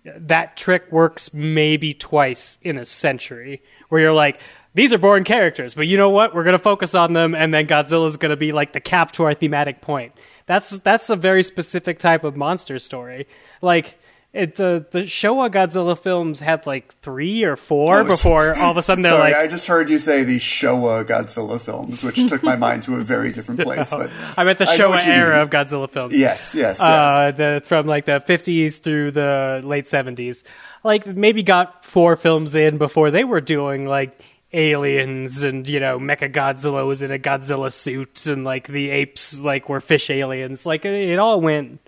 That 0.06 0.56
trick 0.58 0.92
works 0.92 1.34
maybe 1.34 1.94
twice 1.94 2.58
in 2.62 2.78
a 2.78 2.86
century, 2.86 3.62
where 3.90 4.02
you're 4.02 4.14
like, 4.14 4.40
these 4.74 4.94
are 4.94 4.98
boring 4.98 5.24
characters, 5.24 5.74
but 5.74 5.88
you 5.88 5.98
know 5.98 6.10
what? 6.10 6.34
We're 6.34 6.44
gonna 6.44 6.58
focus 6.60 6.96
on 6.96 7.14
them, 7.14 7.36
and 7.36 7.54
then 7.54 7.68
Godzilla's 7.68 8.18
gonna 8.18 8.38
be 8.38 8.52
like 8.52 8.74
the 8.74 8.80
cap 8.80 9.12
to 9.14 9.24
our 9.24 9.34
thematic 9.34 9.82
point. 9.82 10.14
That's 10.46 10.80
that's 10.80 11.10
a 11.10 11.16
very 11.16 11.44
specific 11.44 12.00
type 12.00 12.24
of 12.24 12.36
monster 12.36 12.80
story. 12.80 13.28
Like 13.62 14.00
it, 14.32 14.58
the 14.58 14.86
the 14.92 15.02
Showa 15.02 15.52
Godzilla 15.52 15.98
films 15.98 16.40
had 16.40 16.68
like 16.68 16.94
three 17.02 17.44
or 17.44 17.56
four 17.56 18.02
Oh, 18.02 18.04
before 18.06 18.56
all 18.58 18.72
of 18.72 18.78
a 18.78 18.84
sudden 18.84 19.02
they're 19.02 19.12
Sorry, 19.12 19.32
like, 19.32 19.42
I 19.42 19.48
just 19.48 19.66
heard 19.66 19.90
you 19.90 19.98
say 19.98 20.24
the 20.24 20.38
Showa 20.38 21.04
Godzilla 21.04 21.60
films, 21.60 22.04
which 22.04 22.28
took 22.28 22.44
my 22.44 22.56
mind 22.56 22.84
to 22.84 22.96
a 22.96 23.02
very 23.02 23.32
different 23.32 23.62
place. 23.62 23.92
But 24.00 24.12
I 24.38 24.44
meant 24.44 24.60
the 24.60 24.66
Showa 24.66 25.04
era 25.06 25.34
mean. 25.34 25.42
of 25.42 25.50
Godzilla 25.50 25.90
films. 25.90 26.18
Yes, 26.18 26.54
yes, 26.54 26.78
yes. 26.78 26.82
uh, 26.82 27.32
the 27.32 27.62
from 27.66 27.88
like 27.88 28.06
the 28.06 28.24
50s 28.26 28.80
through 28.80 29.12
the 29.12 29.62
late 29.64 29.86
70s. 29.86 30.44
Like 30.84 31.08
maybe 31.08 31.42
got 31.42 31.84
four 31.84 32.16
films 32.16 32.54
in 32.54 32.78
before 32.78 33.10
they 33.10 33.24
were 33.24 33.42
doing 33.42 33.88
like 33.88 34.22
aliens 34.54 35.44
and 35.44 35.68
you 35.68 35.80
know 35.80 36.00
Mecha 36.00 36.32
Godzilla 36.32 36.86
was 36.86 37.02
in 37.02 37.12
a 37.12 37.20
Godzilla 37.20 37.74
suit 37.74 38.28
and 38.28 38.44
like 38.44 38.68
the 38.68 38.92
apes 38.92 39.42
like 39.42 39.70
were 39.70 39.82
fish 39.82 40.12
aliens. 40.12 40.68
Like 40.68 40.86
it 40.86 41.18
all 41.18 41.42
went 41.42 41.80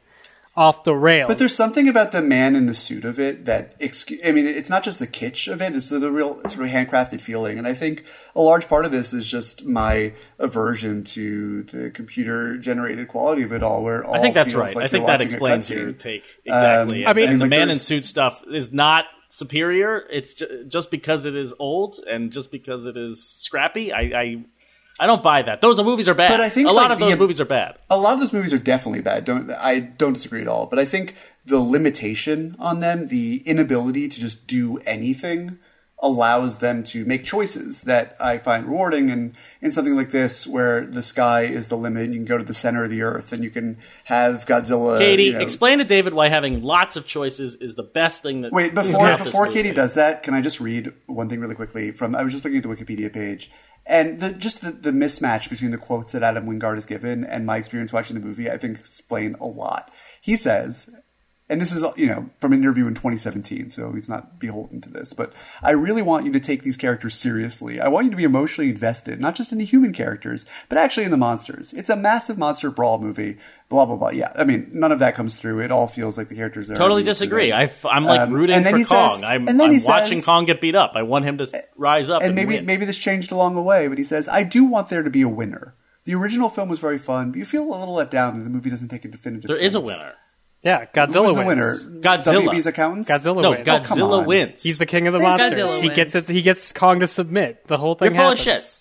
off 0.55 0.83
the 0.83 0.93
rails. 0.93 1.27
But 1.27 1.37
there's 1.37 1.55
something 1.55 1.87
about 1.87 2.11
the 2.11 2.21
man 2.21 2.55
in 2.55 2.65
the 2.65 2.73
suit 2.73 3.05
of 3.05 3.19
it 3.19 3.45
that, 3.45 3.79
excu- 3.79 4.19
I 4.25 4.31
mean, 4.31 4.45
it's 4.45 4.69
not 4.69 4.83
just 4.83 4.99
the 4.99 5.07
kitsch 5.07 5.51
of 5.51 5.61
it; 5.61 5.75
it's 5.75 5.89
the, 5.89 5.99
the 5.99 6.11
real 6.11 6.35
sort 6.49 6.65
of 6.65 6.71
handcrafted 6.71 7.21
feeling. 7.21 7.57
And 7.57 7.65
I 7.67 7.73
think 7.73 8.03
a 8.35 8.41
large 8.41 8.67
part 8.67 8.85
of 8.85 8.91
this 8.91 9.13
is 9.13 9.29
just 9.29 9.65
my 9.65 10.13
aversion 10.39 11.03
to 11.05 11.63
the 11.63 11.89
computer-generated 11.89 13.07
quality 13.07 13.43
of 13.43 13.53
it 13.53 13.63
all, 13.63 13.83
where 13.83 14.03
all 14.05 14.15
I 14.15 14.19
think 14.19 14.35
that's 14.35 14.53
right. 14.53 14.75
Like 14.75 14.85
I 14.85 14.87
think 14.87 15.07
you're 15.07 15.17
that 15.17 15.19
watching 15.19 15.27
a 15.27 15.31
explains 15.31 15.69
cutscene. 15.69 15.75
your 15.77 15.93
take 15.93 16.25
exactly. 16.45 17.05
Um, 17.05 17.09
I 17.09 17.13
mean- 17.13 17.29
and 17.29 17.39
the 17.39 17.45
like, 17.45 17.49
man 17.49 17.69
in 17.69 17.79
suit 17.79 18.03
stuff 18.05 18.43
is 18.47 18.71
not 18.73 19.05
superior. 19.29 20.03
It's 20.11 20.33
ju- 20.33 20.65
just 20.67 20.91
because 20.91 21.25
it 21.25 21.35
is 21.35 21.53
old 21.57 21.99
and 22.09 22.31
just 22.31 22.51
because 22.51 22.85
it 22.85 22.97
is 22.97 23.23
scrappy. 23.39 23.93
I, 23.93 24.01
I, 24.01 24.45
I 25.01 25.07
don't 25.07 25.23
buy 25.23 25.41
that. 25.41 25.61
Those 25.61 25.81
movies 25.81 26.07
are 26.07 26.13
bad. 26.13 26.29
But 26.29 26.39
I 26.41 26.49
think, 26.49 26.67
a 26.69 26.71
lot 26.71 26.83
like, 26.83 26.91
of 26.91 26.99
those 26.99 27.11
the- 27.11 27.17
movies 27.17 27.41
are 27.41 27.45
bad. 27.45 27.77
a 27.89 27.97
lot 27.97 28.13
of 28.13 28.19
those 28.19 28.31
movies 28.33 28.53
are 28.53 28.59
definitely 28.59 29.01
bad. 29.01 29.25
Don't 29.25 29.49
I 29.51 29.79
don't 29.79 30.13
disagree 30.13 30.41
at 30.41 30.47
all. 30.47 30.67
But 30.67 30.79
I 30.79 30.85
think 30.85 31.15
the 31.45 31.59
limitation 31.59 32.55
on 32.59 32.79
them, 32.79 33.07
the 33.07 33.41
inability 33.45 34.07
to 34.07 34.19
just 34.19 34.45
do 34.47 34.77
anything, 34.85 35.57
allows 36.03 36.57
them 36.57 36.83
to 36.83 37.05
make 37.05 37.23
choices 37.23 37.83
that 37.83 38.15
I 38.19 38.39
find 38.39 38.65
rewarding. 38.65 39.11
And 39.11 39.35
in 39.61 39.69
something 39.69 39.95
like 39.95 40.09
this, 40.09 40.47
where 40.47 40.83
the 40.85 41.03
sky 41.03 41.41
is 41.43 41.67
the 41.67 41.77
limit, 41.77 42.07
you 42.09 42.15
can 42.15 42.25
go 42.25 42.39
to 42.39 42.43
the 42.43 42.55
center 42.55 42.83
of 42.83 42.89
the 42.89 43.03
earth, 43.03 43.31
and 43.31 43.43
you 43.43 43.51
can 43.51 43.77
have 44.05 44.45
Godzilla. 44.47 44.97
Katie, 44.97 45.25
you 45.25 45.33
know- 45.33 45.39
explain 45.41 45.77
to 45.77 45.83
David 45.83 46.13
why 46.15 46.29
having 46.29 46.63
lots 46.63 46.95
of 46.95 47.05
choices 47.05 47.53
is 47.55 47.75
the 47.75 47.83
best 47.83 48.23
thing 48.23 48.41
that. 48.41 48.51
Wait, 48.51 48.73
before 48.73 49.15
before. 49.17 49.47
Katie 49.47 49.71
does 49.71 49.93
that, 49.95 50.23
can 50.23 50.33
I 50.33 50.41
just 50.41 50.59
read 50.59 50.91
one 51.05 51.29
thing 51.29 51.39
really 51.39 51.55
quickly 51.55 51.91
from 51.91 52.15
I 52.15 52.23
was 52.23 52.33
just 52.33 52.43
looking 52.45 52.57
at 52.57 52.63
the 52.63 52.69
Wikipedia 52.69 53.11
page 53.13 53.51
And 53.91 54.21
the, 54.21 54.31
just 54.31 54.61
the, 54.61 54.71
the 54.71 54.91
mismatch 54.91 55.49
between 55.49 55.71
the 55.71 55.77
quotes 55.77 56.13
that 56.13 56.23
Adam 56.23 56.45
Wingard 56.45 56.75
has 56.75 56.85
given 56.85 57.25
and 57.25 57.45
my 57.45 57.57
experience 57.57 57.91
watching 57.91 58.13
the 58.13 58.25
movie, 58.25 58.49
I 58.49 58.55
think 58.55 58.79
explain 58.79 59.35
a 59.41 59.45
lot. 59.45 59.91
He 60.21 60.37
says, 60.37 60.89
and 61.51 61.61
this 61.61 61.71
is 61.73 61.83
you 61.97 62.07
know 62.07 62.29
from 62.39 62.53
an 62.53 62.59
interview 62.59 62.87
in 62.87 62.93
2017 62.95 63.69
so 63.69 63.91
he's 63.91 64.09
not 64.09 64.39
beholden 64.39 64.79
to 64.81 64.89
this 64.89 65.13
but 65.13 65.33
i 65.61 65.71
really 65.71 66.01
want 66.01 66.25
you 66.25 66.31
to 66.31 66.39
take 66.39 66.63
these 66.63 66.77
characters 66.77 67.15
seriously 67.15 67.79
i 67.79 67.87
want 67.87 68.05
you 68.05 68.11
to 68.11 68.17
be 68.17 68.23
emotionally 68.23 68.69
invested 68.69 69.19
not 69.19 69.35
just 69.35 69.51
in 69.51 69.57
the 69.57 69.65
human 69.65 69.93
characters 69.93 70.45
but 70.69 70.77
actually 70.77 71.03
in 71.03 71.11
the 71.11 71.17
monsters 71.17 71.73
it's 71.73 71.89
a 71.89 71.95
massive 71.95 72.37
monster 72.37 72.71
brawl 72.71 72.97
movie 72.97 73.37
blah 73.69 73.85
blah 73.85 73.97
blah 73.97 74.09
yeah 74.09 74.31
i 74.35 74.43
mean 74.43 74.69
none 74.73 74.91
of 74.91 74.99
that 74.99 75.13
comes 75.13 75.35
through 75.35 75.59
it 75.59 75.71
all 75.71 75.87
feels 75.87 76.17
like 76.17 76.29
the 76.29 76.35
characters 76.35 76.71
are 76.71 76.75
Totally 76.75 77.03
disagree. 77.03 77.51
I, 77.51 77.69
am 77.91 78.05
like 78.05 78.21
Um, 78.21 78.33
rooting 78.33 78.63
for 78.63 78.71
Kong. 78.71 78.83
says- 78.83 79.23
I'm, 79.23 79.47
I'm 79.47 79.57
watching 79.57 80.17
says- 80.17 80.25
Kong 80.25 80.45
get 80.45 80.61
beat 80.61 80.75
up. 80.75 80.93
I 80.95 81.03
want 81.03 81.25
him 81.25 81.37
to 81.37 81.63
rise 81.75 82.09
up 82.09 82.21
and, 82.21 82.29
and 82.29 82.35
maybe 82.35 82.55
win. 82.55 82.65
maybe 82.65 82.85
this 82.85 82.97
changed 82.97 83.31
along 83.31 83.55
the 83.55 83.61
way 83.61 83.87
but 83.87 83.97
he 83.97 84.03
says 84.03 84.27
i 84.29 84.43
do 84.43 84.63
want 84.65 84.89
there 84.89 85.03
to 85.03 85.09
be 85.09 85.21
a 85.21 85.29
winner 85.29 85.75
the 86.05 86.15
original 86.15 86.49
film 86.49 86.69
was 86.69 86.79
very 86.79 86.97
fun 86.97 87.31
but 87.31 87.37
you 87.37 87.45
feel 87.45 87.63
a 87.63 87.69
little 87.77 87.93
let 87.95 88.09
down 88.09 88.37
that 88.37 88.43
the 88.43 88.49
movie 88.49 88.69
doesn't 88.69 88.87
take 88.87 89.05
a 89.05 89.07
definitive 89.07 89.49
there 89.49 89.61
is 89.61 89.75
a 89.75 89.81
winner. 89.81 90.15
Yeah, 90.64 90.82
Who 90.82 90.86
Godzilla 90.99 91.26
was 91.26 91.36
the 91.36 91.45
wins. 91.45 91.47
winner 91.47 91.76
Godzilla. 92.01 92.47
WB's 92.47 92.68
accountants 92.68 93.09
Godzilla 93.09 93.41
No, 93.41 93.49
wins. 93.51 93.68
Oh, 93.68 93.80
come 93.80 93.97
Godzilla 93.97 94.20
on. 94.20 94.26
wins. 94.28 94.62
He's 94.64 94.78
the 94.78 94.86
king 94.86 95.07
of 95.07 95.14
the 95.14 95.20
Godzilla 95.20 95.38
monsters. 95.39 95.80
He 95.80 95.88
wins. 95.88 95.95
gets 95.95 96.16
it. 96.16 96.30
He 96.30 96.41
gets 96.43 96.72
Kong 96.72 96.99
to 96.99 97.07
submit. 97.07 97.68
The 97.68 97.78
whole 97.78 97.95
thing 97.95 98.12
You're 98.14 98.22
full 98.22 98.32
of 98.34 98.39
happens. 98.39 98.80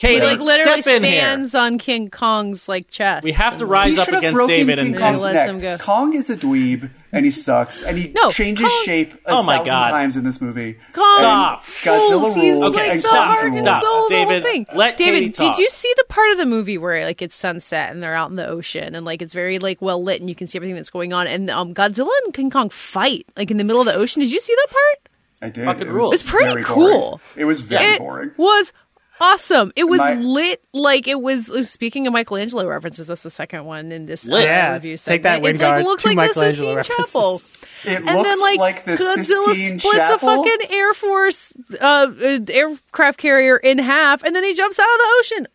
Katie, 0.00 0.24
like 0.24 0.40
literally 0.40 0.82
step 0.82 0.96
in 0.96 1.04
here. 1.04 1.20
stands 1.20 1.54
on 1.54 1.78
King 1.78 2.10
Kong's 2.10 2.68
like 2.68 2.88
chest. 2.90 3.22
We 3.22 3.32
have 3.32 3.56
to 3.58 3.64
and- 3.64 3.70
rise 3.70 3.92
He 3.92 3.98
up 4.00 4.04
should 4.06 4.14
have 4.14 4.22
against 4.22 4.34
broken 4.34 4.56
David 4.56 4.78
King 4.78 4.86
and 4.88 4.96
Kong's 4.98 5.22
lets 5.22 5.34
neck. 5.34 5.48
him 5.48 5.60
go. 5.60 5.78
Kong 5.78 6.14
is 6.14 6.28
a 6.30 6.36
dweeb 6.36 6.90
and 7.12 7.24
he 7.24 7.30
sucks 7.30 7.82
and 7.82 7.96
he 7.96 8.08
No, 8.08 8.30
changes 8.30 8.66
Kong- 8.66 8.82
shape 8.84 9.12
a 9.14 9.18
Oh 9.26 9.42
my 9.44 9.56
thousand 9.58 9.66
God. 9.66 9.90
times 9.90 10.16
in 10.16 10.24
this 10.24 10.40
movie. 10.40 10.74
Kong 10.92 11.18
Stop. 11.18 11.64
Godzilla 11.82 12.10
rules. 12.10 12.34
He's 12.34 12.54
rules. 12.54 12.64
Okay, 12.76 12.78
like 12.80 12.90
and 12.90 12.98
the 12.98 13.02
stop, 13.02 13.26
heart 13.38 13.44
rules. 13.44 13.58
stop. 13.60 13.82
soul 13.82 14.02
of 14.04 14.08
the 14.08 14.16
whole 14.16 14.28
David, 14.28 14.42
thing. 14.42 14.66
let 14.74 14.96
David, 14.96 15.34
Katie 15.36 15.48
did 15.50 15.58
you 15.58 15.68
see 15.68 15.92
the 15.98 16.04
part 16.08 16.32
of 16.32 16.38
the 16.38 16.46
movie 16.46 16.78
where 16.78 17.04
like 17.04 17.22
it's 17.22 17.36
sunset 17.36 17.92
and 17.92 18.02
they're 18.02 18.14
out 18.14 18.30
in 18.30 18.36
the 18.36 18.48
ocean 18.48 18.94
and 18.96 19.04
like 19.04 19.22
it's 19.22 19.34
very 19.34 19.58
like 19.60 19.80
well 19.80 20.02
lit 20.02 20.20
and 20.20 20.28
you 20.28 20.34
can 20.34 20.48
see 20.48 20.58
everything 20.58 20.74
that's 20.74 20.90
going 20.90 21.12
on 21.12 21.28
and 21.28 21.48
um, 21.50 21.74
Godzilla 21.74 22.10
and 22.24 22.34
King 22.34 22.50
Kong 22.50 22.70
fight 22.70 23.26
like 23.36 23.50
in 23.52 23.56
the 23.58 23.64
middle 23.64 23.80
of 23.82 23.86
the 23.86 23.94
ocean? 23.94 24.20
Did 24.20 24.32
you 24.32 24.40
see 24.40 24.54
that 24.56 24.68
part? 24.70 25.08
I 25.42 25.48
did. 25.50 25.64
Fucking 25.64 25.86
it 25.86 25.90
rules. 25.90 26.10
was 26.10 26.20
It's 26.22 26.28
pretty 26.30 26.46
very 26.48 26.64
cool. 26.64 26.98
boring. 26.98 27.20
It 27.36 27.44
was 27.44 27.60
very 27.60 27.84
it 27.94 27.98
boring. 28.00 28.32
was 28.36 28.72
awesome. 29.20 29.72
It 29.76 29.84
was 29.84 29.98
My- 29.98 30.14
lit 30.14 30.62
like 30.72 31.06
it 31.08 31.20
was. 31.20 31.68
Speaking 31.70 32.06
of 32.06 32.12
Michelangelo 32.12 32.66
references, 32.66 33.06
that's 33.08 33.22
the 33.22 33.30
second 33.30 33.64
one 33.64 33.92
in 33.92 34.06
this 34.06 34.28
uh, 34.28 34.32
Lit. 34.32 34.44
Yeah, 34.44 34.72
review. 34.74 34.96
take 34.96 35.22
that, 35.24 35.36
segment. 35.44 35.60
It 35.60 35.64
like 35.64 35.84
looks 35.84 36.02
Two 36.02 36.08
like 36.10 36.16
the 36.16 36.26
Michelangelo 36.40 36.74
Sistine 36.82 36.96
Chapel. 37.06 37.42
It 37.84 37.96
And 37.96 38.04
looks 38.04 38.28
then, 38.28 38.40
like, 38.40 38.58
like 38.58 38.84
the 38.84 38.92
Godzilla 38.92 39.44
Sistine 39.54 39.78
splits 39.78 39.96
Chapel. 39.96 40.28
a 40.28 40.36
fucking 40.36 40.70
Air 40.70 40.94
Force 40.94 41.52
uh, 41.80 42.12
uh, 42.22 42.38
aircraft 42.48 43.18
carrier 43.18 43.56
in 43.56 43.78
half, 43.78 44.22
and 44.22 44.34
then 44.34 44.44
he 44.44 44.54
jumps 44.54 44.78
out 44.78 44.84
of 44.84 44.98
the 44.98 45.14
ocean. 45.20 45.48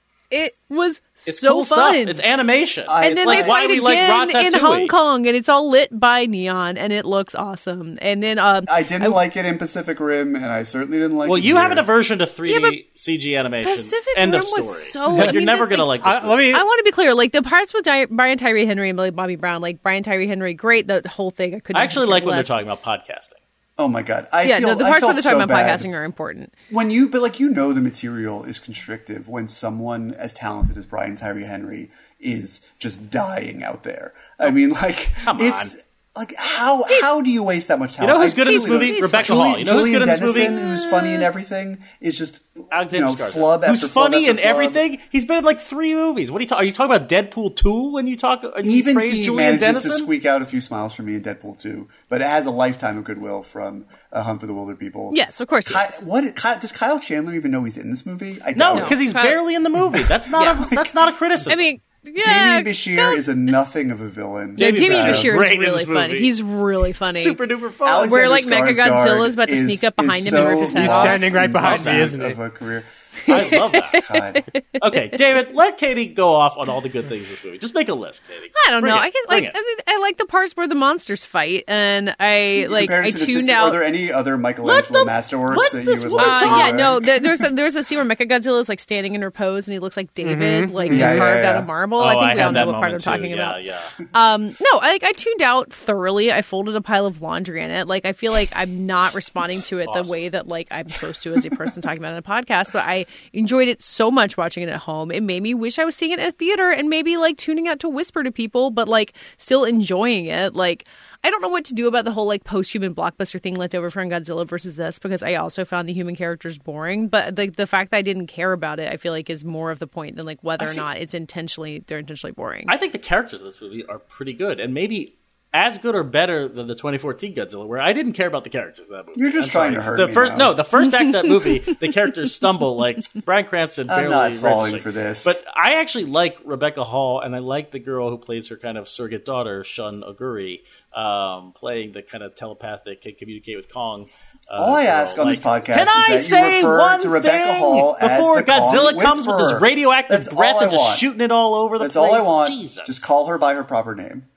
It 0.68 0.74
was 0.74 1.00
It's 1.28 1.40
so 1.42 1.50
cool 1.50 1.64
fun. 1.66 1.94
stuff. 1.94 2.08
It's 2.10 2.20
animation. 2.20 2.86
I- 2.90 3.04
and 3.06 3.12
It's 3.12 3.20
then 3.22 3.28
like 3.28 3.44
they 3.44 3.50
why 3.50 3.60
fight 3.62 3.70
we 3.70 3.80
like 3.82 3.98
again 4.00 4.30
in 4.32 4.52
Ratatouille. 4.54 4.60
Hong 4.60 4.88
Kong, 4.88 5.28
and 5.28 5.38
it's 5.38 5.48
all 5.48 5.70
lit 5.70 5.90
by 5.92 6.26
neon, 6.26 6.78
and 6.78 6.92
it 6.92 7.06
looks 7.06 7.36
awesome. 7.36 8.00
And 8.02 8.24
then 8.24 8.40
um, 8.40 8.66
I 8.72 8.82
didn't 8.82 9.12
like 9.12 9.38
it 9.38 9.46
in 9.46 9.60
Pacific 9.60 10.00
Rim, 10.00 10.36
and 10.36 10.46
I 10.46 10.64
certainly 10.64 10.98
didn't 10.98 11.18
like 11.18 11.28
it. 11.28 11.30
well, 11.30 11.38
it 11.40 11.44
you 11.46 11.54
here. 11.54 11.62
have 11.62 11.72
an 11.72 11.78
aversion 11.78 12.18
to 12.20 12.26
3D 12.26 12.50
Yeah, 12.50 12.82
CG 12.96 13.38
animation. 13.38 13.72
Pacific 13.72 14.14
End 14.18 14.32
Rim 14.34 14.40
of 14.42 14.48
story. 14.48 14.62
was 14.64 14.92
so- 14.92 15.12
But 15.18 15.30
I 15.30 15.32
you're 15.34 15.42
mean, 15.42 15.46
never 15.46 15.66
gonna 15.68 15.84
thing- 15.84 15.88
like 15.88 16.04
this. 16.04 16.16
I, 16.16 16.28
let 16.28 16.38
me. 16.40 16.52
I 16.52 16.64
want 16.64 16.80
to 16.80 16.84
be 16.84 16.92
clear, 16.92 17.14
like 17.14 17.32
the 17.32 17.44
parts 17.44 17.72
with 17.74 17.86
Di- 17.86 18.06
Brian 18.06 18.38
Tyree 18.40 18.66
Henry 18.66 18.90
and 18.90 18.98
like 18.98 19.16
Bobby 19.16 19.36
Brown, 19.36 19.62
like 19.62 19.84
Brian 19.84 20.02
Tyree 20.02 20.28
Henry, 20.28 20.56
great. 20.56 20.88
The 20.88 21.04
whole 21.08 21.30
thing, 21.30 21.54
I 21.56 21.60
couldn't. 21.60 21.80
I 21.80 21.84
actually 21.84 22.08
like 22.08 22.26
when 22.26 22.34
they're 22.36 22.44
talking 22.44 22.68
about 22.68 22.82
podcasting. 22.82 23.34
Oh 23.78 23.88
my 23.90 24.02
god! 24.04 24.28
I 24.32 24.44
Yeah, 24.44 24.60
feel, 24.60 24.70
no, 24.70 24.76
the 24.76 24.84
parts 24.86 25.02
where 25.02 25.14
felt 25.14 25.16
they're 25.16 25.24
talking 25.24 25.40
so 25.40 25.44
about 25.44 25.50
bad. 25.50 25.80
podcasting 25.80 25.94
are 25.94 26.04
important. 26.06 26.54
when 26.70 26.90
you 26.92 27.10
but 27.10 27.22
like 27.22 27.40
you 27.40 27.50
know 27.50 27.74
the 27.74 27.82
material 27.82 28.44
is 28.46 28.58
constrictive 28.60 29.28
when 29.28 29.48
someone 29.48 30.14
as 30.14 30.34
talented 30.34 30.78
as 30.78 30.86
Brian 30.86 31.16
Tyree 31.16 31.44
Henry 31.46 31.92
is 32.20 32.62
just 32.80 33.10
dying 33.10 33.64
out 33.64 33.84
there. 33.84 34.14
I 34.40 34.50
mean, 34.52 34.70
like 34.72 35.12
Come 35.16 35.38
it's 35.42 35.84
like 36.16 36.34
how 36.38 36.84
how 37.02 37.22
do 37.22 37.30
you 37.30 37.44
waste 37.44 37.68
that 37.68 37.78
much 37.80 37.94
time? 37.96 38.04
You 38.04 38.08
talent? 38.08 38.20
know 38.20 38.24
who's 38.24 38.34
I 38.34 38.36
good 38.36 38.48
in 38.48 38.54
this 38.54 38.70
really 38.70 38.80
movie? 38.88 38.92
don't. 38.94 39.02
Rebecca 39.04 39.28
Julie- 39.28 39.40
Hall. 39.50 39.60
You 39.60 39.66
know 39.66 39.74
who's 39.74 39.84
Julian 39.86 40.00
good 40.00 40.02
in 40.04 40.08
this 40.10 40.22
movie? 40.22 40.40
Dennison, 40.48 40.68
who's 40.70 40.86
funny 40.86 41.14
and 41.14 41.24
everything, 41.24 41.78
is 42.00 42.18
just 42.18 42.40
Alexander 42.72 43.08
you 43.08 43.18
know, 43.18 43.26
flub 43.26 43.64
after 43.64 43.72
who's 43.72 43.92
flub 43.92 44.12
funny 44.12 44.18
after 44.26 44.30
and 44.32 44.40
flub. 44.40 44.50
everything. 44.56 45.00
He's 45.12 45.26
been 45.26 45.38
in 45.38 45.44
like 45.44 45.60
three 45.60 45.94
movies. 45.94 46.32
What 46.32 46.40
are 46.40 46.44
you 46.44 46.48
talking? 46.48 46.62
Are 46.62 46.66
you 46.66 46.72
talking 46.72 46.96
about 46.96 47.10
Deadpool 47.10 47.56
two 47.56 47.92
when 47.92 48.08
you 48.08 48.16
talk? 48.18 48.44
and 48.44 48.66
you 48.66 48.72
Even 48.74 48.96
praise 48.96 49.16
he 49.18 49.26
Julian 49.26 49.60
manages 49.60 49.84
to 49.84 49.90
squeak 49.98 50.26
out 50.26 50.42
a 50.42 50.46
few 50.46 50.62
smiles 50.62 50.96
for 50.96 51.04
me 51.04 51.16
in 51.16 51.22
Deadpool 51.22 51.60
2, 51.60 51.88
but 52.08 52.22
it 52.22 52.28
has 52.28 52.46
a 52.46 52.52
lifetime 52.52 52.98
of 52.98 53.04
goodwill 53.04 53.42
from 53.42 53.86
A 54.12 54.24
Hunt 54.24 54.40
for 54.40 54.48
the 54.48 54.54
Wilderpeople. 54.54 55.12
Yes, 55.16 55.40
of 55.42 55.48
course. 55.50 55.68
Ky- 55.68 56.06
what 56.06 56.24
Ky- 56.36 56.60
does 56.62 56.72
Kyle 56.72 57.00
Chandler 57.00 57.34
even 57.34 57.52
know 57.52 57.64
he's 57.66 57.78
in 57.78 57.90
this 57.90 58.06
movie? 58.06 58.40
I 58.44 58.52
No, 58.52 58.58
doubt 58.58 58.78
it. 58.78 58.84
because 58.86 59.00
he's 59.00 59.12
Kyle- 59.14 59.24
barely 59.24 59.56
in 59.56 59.64
the 59.64 59.70
movie. 59.70 60.04
That's 60.04 60.30
not 60.30 60.72
a 60.72 60.76
that's 60.76 60.94
not 60.94 61.10
a 61.10 61.18
criticism. 61.18 61.52
I 61.52 61.56
mean, 61.58 61.82
yeah, 62.06 62.62
Demián 62.62 62.66
Bichir 62.66 62.98
Kyle- 62.98 63.14
is 63.14 63.28
a 63.28 63.36
nothing 63.36 63.92
of 63.92 64.02
a 64.02 64.08
villain. 64.08 64.56
No, 64.56 64.72
Demián 64.72 64.76
Demián 64.78 65.06
Bichir 65.06 65.10
is 65.10 65.18
Bichir 65.18 65.38
great 65.38 65.50
is 65.50 65.56
in 65.56 65.60
really 65.62 65.86
funny. 65.86 66.14
movie. 66.14 66.20
He's 66.26 66.44
really 66.44 66.94
funny. 67.04 67.22
super 67.22 67.48
duper 67.48 67.74
fun. 67.74 67.88
Alexander 67.88 68.12
Where, 68.12 68.30
like, 68.30 68.46
Skarsgård 68.46 68.76
Mechagodzilla 68.76 69.28
is 69.28 69.34
about 69.34 69.48
to 69.50 69.58
sneak 69.64 69.84
up 69.84 69.96
behind 69.96 70.22
is 70.26 70.34
him 70.34 70.36
and 70.40 70.48
rip 70.50 70.60
his 70.60 70.74
head 70.74 70.82
He's 70.84 70.92
standing 70.92 71.34
right 71.34 71.52
behind 71.52 71.80
lost 71.86 71.92
me, 71.94 72.00
isn't 72.02 72.22
he? 72.22 72.32
Of 72.32 72.40
a 72.40 72.50
career. 72.50 72.86
I 73.28 73.50
love 73.58 73.72
that. 73.74 74.44
God. 74.64 74.64
Okay, 74.84 75.10
David, 75.10 75.54
let 75.56 75.78
Katie 75.78 76.08
go 76.08 76.34
off 76.36 76.58
on 76.58 76.70
all 76.70 76.82
the 76.82 76.90
good 76.90 77.08
things 77.10 77.30
this 77.30 77.44
movie. 77.44 77.58
Just 77.58 77.74
make 77.76 77.90
a 77.90 77.94
list, 77.94 78.24
Katie. 78.28 78.52
I 78.68 78.72
don't 78.72 78.82
Bring 78.82 78.94
know. 78.94 78.98
it. 79.00 79.04
I 79.04 79.10
guess 79.10 79.26
Bring 79.28 79.44
like. 79.46 79.56
I, 79.56 79.60
mean, 79.60 79.78
I 79.88 79.98
like 80.00 80.18
the 80.18 80.26
parts 80.26 80.56
where 80.56 80.68
the 80.68 80.76
monsters 80.76 81.26
fight, 81.26 81.64
and 81.68 82.16
I 82.20 82.68
like 82.70 82.90
I 82.92 83.10
tuned 83.12 83.18
sister- 83.28 83.54
out. 83.54 83.68
Are 83.68 83.72
there 83.72 83.84
any 83.84 84.12
other 84.12 84.38
Michelangelo 84.38 84.74
Let 85.04 85.06
the- 85.06 85.36
masterworks 85.36 85.72
that 85.72 85.84
you 85.84 85.90
would 85.92 86.10
woman 86.12 86.28
like 86.28 86.40
to 86.40 86.46
Uh, 86.46 86.58
yeah, 86.58 86.72
no. 86.72 87.00
There, 87.00 87.20
there's 87.20 87.40
the, 87.40 87.50
there's 87.50 87.74
the 87.74 87.84
scene 87.84 87.98
where 87.98 88.06
Mechagodzilla 88.16 88.60
is 88.60 88.70
like 88.70 88.80
standing 88.80 89.16
in 89.16 89.24
repose 89.24 89.68
and 89.68 89.74
he 89.74 89.80
looks 89.80 89.98
like 89.98 90.14
David, 90.14 90.72
like 90.72 90.92
Yeah, 90.92 91.14
yeah, 91.14 91.18
carved 91.18 91.46
out 91.46 91.56
of 91.58 91.68
marble. 91.68 92.00
oh, 92.00 92.04
I 92.04 92.14
think 92.16 92.34
we 92.34 92.38
had 92.40 92.46
all 92.48 92.52
know 92.52 92.66
what 92.68 92.74
part 92.76 92.92
I'm 92.94 93.00
too. 93.00 93.04
talking 93.04 93.26
yeah, 93.32 93.36
about. 93.36 93.64
Yeah, 93.64 93.82
Um, 94.14 94.48
no, 94.48 94.80
I, 94.80 94.92
like 94.92 95.04
I 95.04 95.12
tuned 95.14 95.42
out 95.42 95.72
thoroughly. 95.74 96.32
I 96.32 96.42
folded 96.42 96.76
a 96.76 96.82
pile 96.82 97.06
of 97.06 97.22
laundry 97.22 97.62
in 97.64 97.70
it. 97.72 97.88
Like 97.88 98.06
I 98.06 98.14
feel 98.14 98.32
like 98.32 98.50
I'm 98.56 98.86
not 98.86 99.14
responding 99.14 99.62
to 99.64 99.80
it 99.80 99.90
the 99.94 100.08
way 100.10 100.30
that 100.30 100.48
like 100.48 100.68
I'm 100.72 100.90
supposed 100.90 101.24
to 101.24 101.34
as 101.34 101.46
a 101.46 101.50
person 101.52 101.82
talking 101.82 102.00
about 102.00 102.10
it 102.14 102.18
in 102.18 102.20
a 102.20 102.22
podcast. 102.24 102.74
But 102.74 102.84
I 102.86 103.05
enjoyed 103.34 103.68
it 103.68 103.82
so 103.82 104.12
much 104.12 104.38
watching 104.38 104.64
it 104.64 104.70
at 104.70 104.80
home. 104.80 105.12
It 105.12 105.24
made 105.24 105.44
me 105.44 105.54
wish 105.54 105.80
I 105.80 105.86
was 105.86 105.96
seeing 105.96 106.12
it 106.12 106.20
at 106.20 106.30
a 106.30 106.32
theater 106.32 106.72
and 106.72 106.90
maybe 106.90 107.18
like 107.18 107.38
tuning 107.38 107.68
out 107.68 107.80
to 107.82 107.90
whisper 107.90 108.24
to 108.24 108.32
people, 108.32 108.72
but 108.72 108.88
like 108.88 109.14
still 109.38 109.64
enjoying 109.64 110.26
it. 110.26 110.56
Like 110.56 110.88
I 111.24 111.32
don't 111.32 111.42
know 111.42 111.50
what 111.50 111.66
to 111.66 111.74
do 111.74 111.88
about 111.88 112.06
the 112.06 112.12
whole 112.12 112.28
like 112.28 112.44
post-human 112.44 112.94
blockbuster 112.94 113.42
thing 113.42 113.56
left 113.56 113.74
over 113.74 113.90
from 113.90 114.10
Godzilla 114.10 114.48
versus 114.48 114.76
this 114.76 115.00
because 115.00 115.24
I 115.24 115.36
also 115.36 115.66
found 115.66 115.90
the 115.90 115.94
human 115.94 116.16
characters 116.16 116.58
boring. 116.58 117.08
But 117.08 117.38
like 117.38 117.56
the 117.56 117.66
fact 117.66 117.92
that 117.92 117.98
I 117.98 118.02
didn't 118.04 118.28
care 118.28 118.54
about 118.54 118.80
it, 118.80 118.94
I 118.94 118.98
feel 118.98 119.12
like 119.12 119.30
is 119.30 119.44
more 119.44 119.72
of 119.72 119.80
the 119.80 119.88
point 119.88 120.18
than 120.18 120.26
like 120.26 120.44
whether 120.44 120.68
or 120.68 120.74
not 120.76 120.98
it's 120.98 121.14
intentionally 121.14 121.84
they're 121.88 122.00
intentionally 122.00 122.34
boring. 122.34 122.66
I 122.68 122.78
think 122.78 122.92
the 122.92 123.00
characters 123.00 123.42
of 123.42 123.46
this 123.46 123.60
movie 123.60 123.86
are 123.88 124.00
pretty 124.00 124.34
good, 124.34 124.60
and 124.60 124.74
maybe 124.74 125.18
as 125.56 125.78
good 125.78 125.96
or 125.96 126.04
better 126.04 126.48
than 126.48 126.68
the 126.68 126.76
2014 126.76 127.34
Godzilla, 127.34 127.66
where 127.68 127.80
I 127.80 127.94
didn't 127.94 128.14
care 128.14 128.28
about 128.28 128.44
the 128.44 128.50
characters 128.50 128.90
of 128.90 128.98
that 128.98 129.08
movie. 129.08 129.20
You're 129.20 129.32
just 129.32 129.50
I'm 129.50 129.52
trying 129.52 129.72
sorry. 129.72 129.76
to 129.76 129.82
hurt 129.82 129.98
the 129.98 130.08
me 130.08 130.14
first. 130.14 130.32
now. 130.34 130.38
No, 130.50 130.54
the 130.54 130.64
first 130.64 130.94
act 130.94 131.06
of 131.06 131.12
that 131.14 131.26
movie, 131.26 131.60
the 131.80 131.92
characters 131.92 132.36
stumble 132.36 132.76
like 132.76 133.00
Bryan 133.24 133.46
Cranston. 133.46 133.90
I'm 133.90 134.10
not 134.10 134.34
falling 134.34 134.74
registering. 134.74 134.82
for 134.82 134.92
this. 134.92 135.24
but 135.24 135.44
I 135.56 135.74
actually 135.80 136.06
like 136.06 136.38
Rebecca 136.44 136.84
Hall, 136.84 137.22
and 137.22 137.36
I 137.36 137.40
like 137.40 137.72
the 137.72 137.80
girl 137.80 138.10
who 138.10 138.18
plays 138.18 138.50
her 138.50 138.58
kind 138.58 138.78
of 138.78 138.88
surrogate 138.90 139.26
daughter, 139.26 139.64
Shun 139.64 140.02
Oguri, 140.02 140.62
um, 140.94 141.52
playing 141.54 141.92
the 141.94 142.02
kind 142.02 142.24
of 142.24 142.36
telepathic 142.36 143.02
can 143.02 143.16
communicate 143.16 143.58
with 143.58 143.72
Kong. 143.74 144.08
Uh, 144.50 144.56
All 144.62 144.76
I 144.76 144.84
girl. 144.84 144.92
ask 144.94 145.18
on 145.18 145.28
this 145.30 145.40
podcast 145.40 145.66
can 145.76 145.88
is 145.88 146.32
I 146.34 146.40
that 146.40 146.52
you 146.62 146.68
refer 146.68 146.80
one 146.80 147.02
to 147.02 147.10
Rebecca 147.10 147.38
thing 147.46 147.60
Hall 147.60 147.96
as 148.00 148.12
before 148.20 148.36
the 148.38 148.44
Kong 148.44 148.76
Godzilla 148.76 149.02
comes 149.02 149.28
with 149.28 149.36
his 149.38 149.44
Whisperer? 149.48 149.60
radioactive 149.60 150.10
That's 150.24 150.34
breath 150.34 150.54
all 150.56 150.60
I 150.60 150.64
and 150.64 150.72
just 150.72 150.82
want. 150.84 151.00
shooting 151.00 151.22
it 151.22 151.32
all 151.32 151.56
over 151.56 151.78
the 151.78 151.86
That's 151.86 151.96
place? 151.96 152.10
all 152.10 152.16
I 152.16 152.22
want. 152.22 152.52
Jesus. 152.54 152.86
Just 152.86 153.02
call 153.02 153.28
her 153.28 153.38
by 153.38 153.54
her 153.56 153.64
proper 153.64 153.96
name. 153.96 154.28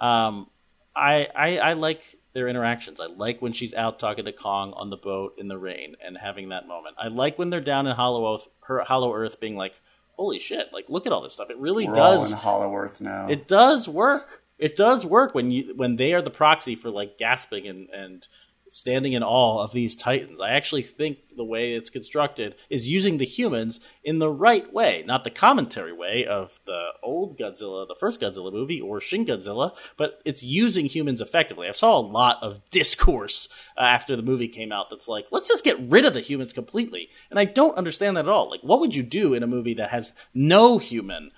Um, 0.00 0.48
I, 0.94 1.28
I 1.34 1.58
I 1.58 1.72
like 1.74 2.16
their 2.32 2.48
interactions. 2.48 3.00
I 3.00 3.06
like 3.06 3.40
when 3.40 3.52
she's 3.52 3.74
out 3.74 3.98
talking 3.98 4.24
to 4.24 4.32
Kong 4.32 4.72
on 4.74 4.90
the 4.90 4.96
boat 4.96 5.34
in 5.38 5.48
the 5.48 5.58
rain 5.58 5.96
and 6.04 6.16
having 6.16 6.48
that 6.50 6.66
moment. 6.66 6.96
I 6.98 7.08
like 7.08 7.38
when 7.38 7.50
they're 7.50 7.60
down 7.60 7.86
in 7.86 7.94
Hollow 7.94 8.34
Earth, 8.34 8.48
her 8.62 8.80
Hollow 8.80 9.14
Earth, 9.14 9.40
being 9.40 9.56
like, 9.56 9.74
"Holy 10.16 10.38
shit! 10.38 10.66
Like, 10.72 10.86
look 10.88 11.06
at 11.06 11.12
all 11.12 11.22
this 11.22 11.32
stuff. 11.34 11.50
It 11.50 11.58
really 11.58 11.86
We're 11.86 11.98
all 11.98 12.20
does. 12.20 12.32
in 12.32 12.38
Hollow 12.38 12.74
Earth 12.74 13.00
now. 13.00 13.28
It 13.28 13.46
does 13.48 13.88
work. 13.88 14.42
It 14.58 14.76
does 14.76 15.06
work 15.06 15.34
when 15.34 15.50
you 15.52 15.72
when 15.76 15.96
they 15.96 16.12
are 16.14 16.22
the 16.22 16.30
proxy 16.30 16.74
for 16.74 16.90
like 16.90 17.16
gasping 17.18 17.66
and 17.68 17.88
and 17.90 18.26
standing 18.70 19.12
in 19.12 19.22
awe 19.22 19.62
of 19.62 19.72
these 19.72 19.96
titans. 19.96 20.40
I 20.40 20.50
actually 20.50 20.82
think 20.82 21.18
the 21.36 21.44
way 21.44 21.74
it's 21.74 21.90
constructed 21.90 22.54
is 22.68 22.88
using 22.88 23.16
the 23.16 23.24
humans 23.24 23.80
in 24.04 24.18
the 24.18 24.30
right 24.30 24.70
way, 24.72 25.04
not 25.06 25.24
the 25.24 25.30
commentary 25.30 25.92
way 25.92 26.26
of 26.28 26.60
the 26.66 26.88
old 27.02 27.38
Godzilla, 27.38 27.86
the 27.86 27.94
first 27.98 28.20
Godzilla 28.20 28.52
movie, 28.52 28.80
or 28.80 29.00
Shin 29.00 29.24
Godzilla, 29.24 29.74
but 29.96 30.20
it's 30.24 30.42
using 30.42 30.86
humans 30.86 31.20
effectively. 31.20 31.68
I 31.68 31.72
saw 31.72 31.96
a 31.96 32.00
lot 32.00 32.42
of 32.42 32.60
discourse 32.70 33.48
uh, 33.76 33.82
after 33.82 34.16
the 34.16 34.22
movie 34.22 34.48
came 34.48 34.72
out 34.72 34.90
that's 34.90 35.08
like, 35.08 35.26
let's 35.30 35.48
just 35.48 35.64
get 35.64 35.78
rid 35.80 36.04
of 36.04 36.12
the 36.12 36.20
humans 36.20 36.52
completely. 36.52 37.08
And 37.30 37.38
I 37.38 37.44
don't 37.44 37.78
understand 37.78 38.16
that 38.16 38.26
at 38.26 38.32
all. 38.32 38.50
Like, 38.50 38.60
what 38.62 38.80
would 38.80 38.94
you 38.94 39.02
do 39.02 39.34
in 39.34 39.42
a 39.42 39.46
movie 39.46 39.74
that 39.74 39.90
has 39.90 40.12
no 40.34 40.78
human 40.78 41.30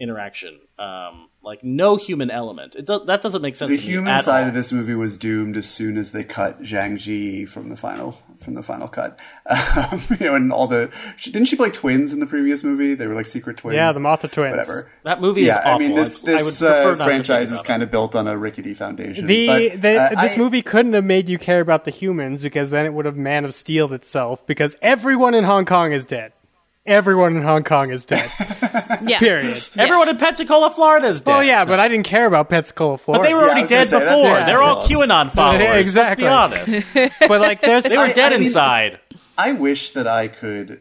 interaction. 0.00 0.58
Um, 0.78 1.28
like 1.42 1.62
no 1.62 1.96
human 1.96 2.30
element. 2.30 2.74
It 2.74 2.86
do- 2.86 3.04
that 3.04 3.20
doesn't 3.22 3.42
make 3.42 3.54
sense. 3.54 3.70
The 3.70 3.76
to 3.76 3.82
me 3.82 3.88
human 3.88 4.14
at 4.14 4.24
side 4.24 4.42
all. 4.42 4.48
of 4.48 4.54
this 4.54 4.72
movie 4.72 4.94
was 4.94 5.16
doomed 5.16 5.56
as 5.56 5.68
soon 5.68 5.96
as 5.98 6.12
they 6.12 6.24
cut 6.24 6.62
Zhang 6.62 6.94
Ziyi 6.94 7.48
from 7.48 7.68
the 7.68 7.76
final 7.76 8.12
from 8.38 8.54
the 8.54 8.62
final 8.62 8.88
cut. 8.88 9.18
Um, 9.76 10.00
you 10.20 10.26
know, 10.26 10.34
and 10.36 10.52
all 10.52 10.66
the 10.66 10.90
she, 11.16 11.30
didn't 11.32 11.48
she 11.48 11.56
play 11.56 11.68
twins 11.70 12.12
in 12.12 12.20
the 12.20 12.26
previous 12.26 12.62
movie? 12.64 12.94
They 12.94 13.06
were 13.06 13.14
like 13.14 13.26
secret 13.26 13.56
twins. 13.56 13.76
Yeah, 13.76 13.92
the 13.92 14.00
Mothra 14.00 14.30
twins. 14.30 14.52
Whatever. 14.56 14.90
That 15.02 15.20
movie 15.20 15.42
yeah, 15.42 15.58
is 15.58 15.66
awful. 15.66 15.72
I 15.72 15.78
mean 15.78 15.94
this 15.94 16.24
I- 16.24 16.30
I 16.30 16.34
would 16.42 16.44
this 16.46 16.62
uh, 16.62 16.96
franchise 16.96 17.50
is 17.52 17.60
kind 17.62 17.82
of 17.82 17.90
built 17.90 18.14
on 18.14 18.26
a 18.26 18.36
rickety 18.38 18.72
foundation. 18.74 19.26
The, 19.26 19.46
but, 19.46 19.82
the 19.82 19.96
uh, 19.96 20.08
this 20.22 20.34
I- 20.34 20.38
movie 20.38 20.62
couldn't 20.62 20.92
have 20.94 21.04
made 21.04 21.28
you 21.28 21.38
care 21.38 21.60
about 21.60 21.84
the 21.84 21.90
humans 21.90 22.42
because 22.42 22.70
then 22.70 22.86
it 22.86 22.94
would 22.94 23.04
have 23.04 23.16
Man 23.16 23.44
of 23.44 23.52
Steel 23.52 23.92
itself 23.92 24.46
because 24.46 24.76
everyone 24.80 25.34
in 25.34 25.44
Hong 25.44 25.64
Kong 25.66 25.92
is 25.92 26.04
dead. 26.04 26.32
Everyone 26.86 27.36
in 27.36 27.42
Hong 27.42 27.64
Kong 27.64 27.90
is 27.90 28.04
dead. 28.04 28.30
Yeah. 29.06 29.18
Period. 29.18 29.62
Everyone 29.76 30.08
in 30.08 30.16
Pensacola, 30.16 30.70
Florida 30.70 31.08
is 31.08 31.20
dead. 31.20 31.36
Oh 31.36 31.40
yeah, 31.40 31.64
but 31.66 31.78
I 31.78 31.88
didn't 31.88 32.06
care 32.06 32.26
about 32.26 32.48
Pensacola, 32.48 32.96
Florida. 32.96 33.22
But 33.22 33.28
they 33.28 33.34
were 33.34 33.40
Yeah, 33.40 33.46
already 33.46 33.60
was 33.62 33.70
dead 33.70 33.86
say, 33.88 33.98
before. 33.98 34.14
ridiculous. 34.16 34.46
They're 34.46 34.62
all 34.62 34.82
QAnon 34.88 35.30
followers. 35.34 35.60
Yeah, 35.62 35.74
exactly. 35.74 36.24
Let's 36.26 36.64
be 36.70 36.76
honest. 36.94 37.12
but 37.28 37.40
like 37.40 37.60
there's 37.60 37.84
They 37.84 37.96
were 37.98 38.04
I- 38.04 38.12
dead 38.12 38.32
I 38.32 38.36
mean- 38.38 38.46
inside. 38.46 39.00
I 39.36 39.52
wish 39.52 39.90
that 39.90 40.06
I 40.06 40.28
could 40.28 40.80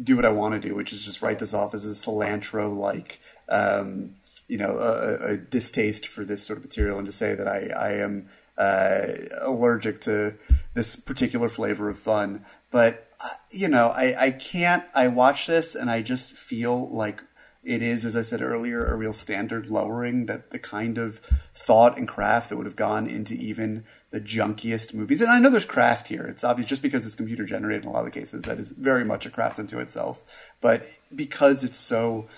do 0.00 0.14
what 0.16 0.24
I 0.24 0.28
want 0.30 0.60
to 0.60 0.68
do, 0.68 0.74
which 0.76 0.92
is 0.92 1.04
just 1.04 1.20
write 1.22 1.38
this 1.40 1.52
off 1.54 1.74
as 1.74 1.84
a 1.84 1.90
cilantro 1.90 2.76
like, 2.76 3.18
um, 3.48 4.14
you 4.46 4.58
know, 4.58 4.78
a, 4.78 5.32
a 5.32 5.36
distaste 5.36 6.06
for 6.06 6.24
this 6.24 6.44
sort 6.46 6.58
of 6.58 6.64
material, 6.64 6.98
and 6.98 7.06
to 7.06 7.12
say 7.12 7.34
that 7.34 7.48
I, 7.48 7.68
I 7.76 7.92
am 7.94 8.28
uh, 8.58 9.06
allergic 9.42 10.00
to 10.02 10.34
this 10.74 10.94
particular 10.96 11.48
flavor 11.48 11.88
of 11.88 11.98
fun. 11.98 12.44
But 12.70 13.08
you 13.50 13.68
know, 13.68 13.88
I, 13.88 14.26
I 14.26 14.30
can't. 14.30 14.84
I 14.94 15.08
watch 15.08 15.46
this 15.46 15.74
and 15.74 15.90
I 15.90 16.02
just 16.02 16.36
feel 16.36 16.88
like 16.88 17.22
it 17.64 17.82
is, 17.82 18.04
as 18.04 18.14
I 18.14 18.22
said 18.22 18.42
earlier, 18.42 18.84
a 18.84 18.96
real 18.96 19.12
standard 19.12 19.68
lowering 19.68 20.26
that 20.26 20.50
the 20.50 20.58
kind 20.58 20.98
of 20.98 21.18
thought 21.54 21.96
and 21.96 22.06
craft 22.06 22.50
that 22.50 22.56
would 22.56 22.66
have 22.66 22.76
gone 22.76 23.06
into 23.06 23.34
even 23.34 23.84
the 24.10 24.20
junkiest 24.20 24.92
movies. 24.92 25.20
And 25.20 25.30
I 25.30 25.38
know 25.38 25.48
there's 25.48 25.64
craft 25.64 26.08
here. 26.08 26.24
It's 26.24 26.44
obvious 26.44 26.68
just 26.68 26.82
because 26.82 27.06
it's 27.06 27.14
computer 27.14 27.44
generated 27.44 27.84
in 27.84 27.88
a 27.88 27.92
lot 27.92 28.06
of 28.06 28.12
cases, 28.12 28.44
that 28.44 28.58
is 28.58 28.72
very 28.72 29.04
much 29.04 29.24
a 29.24 29.30
craft 29.30 29.58
unto 29.58 29.78
itself. 29.78 30.52
But 30.60 30.86
because 31.14 31.64
it's 31.64 31.78
so, 31.78 32.28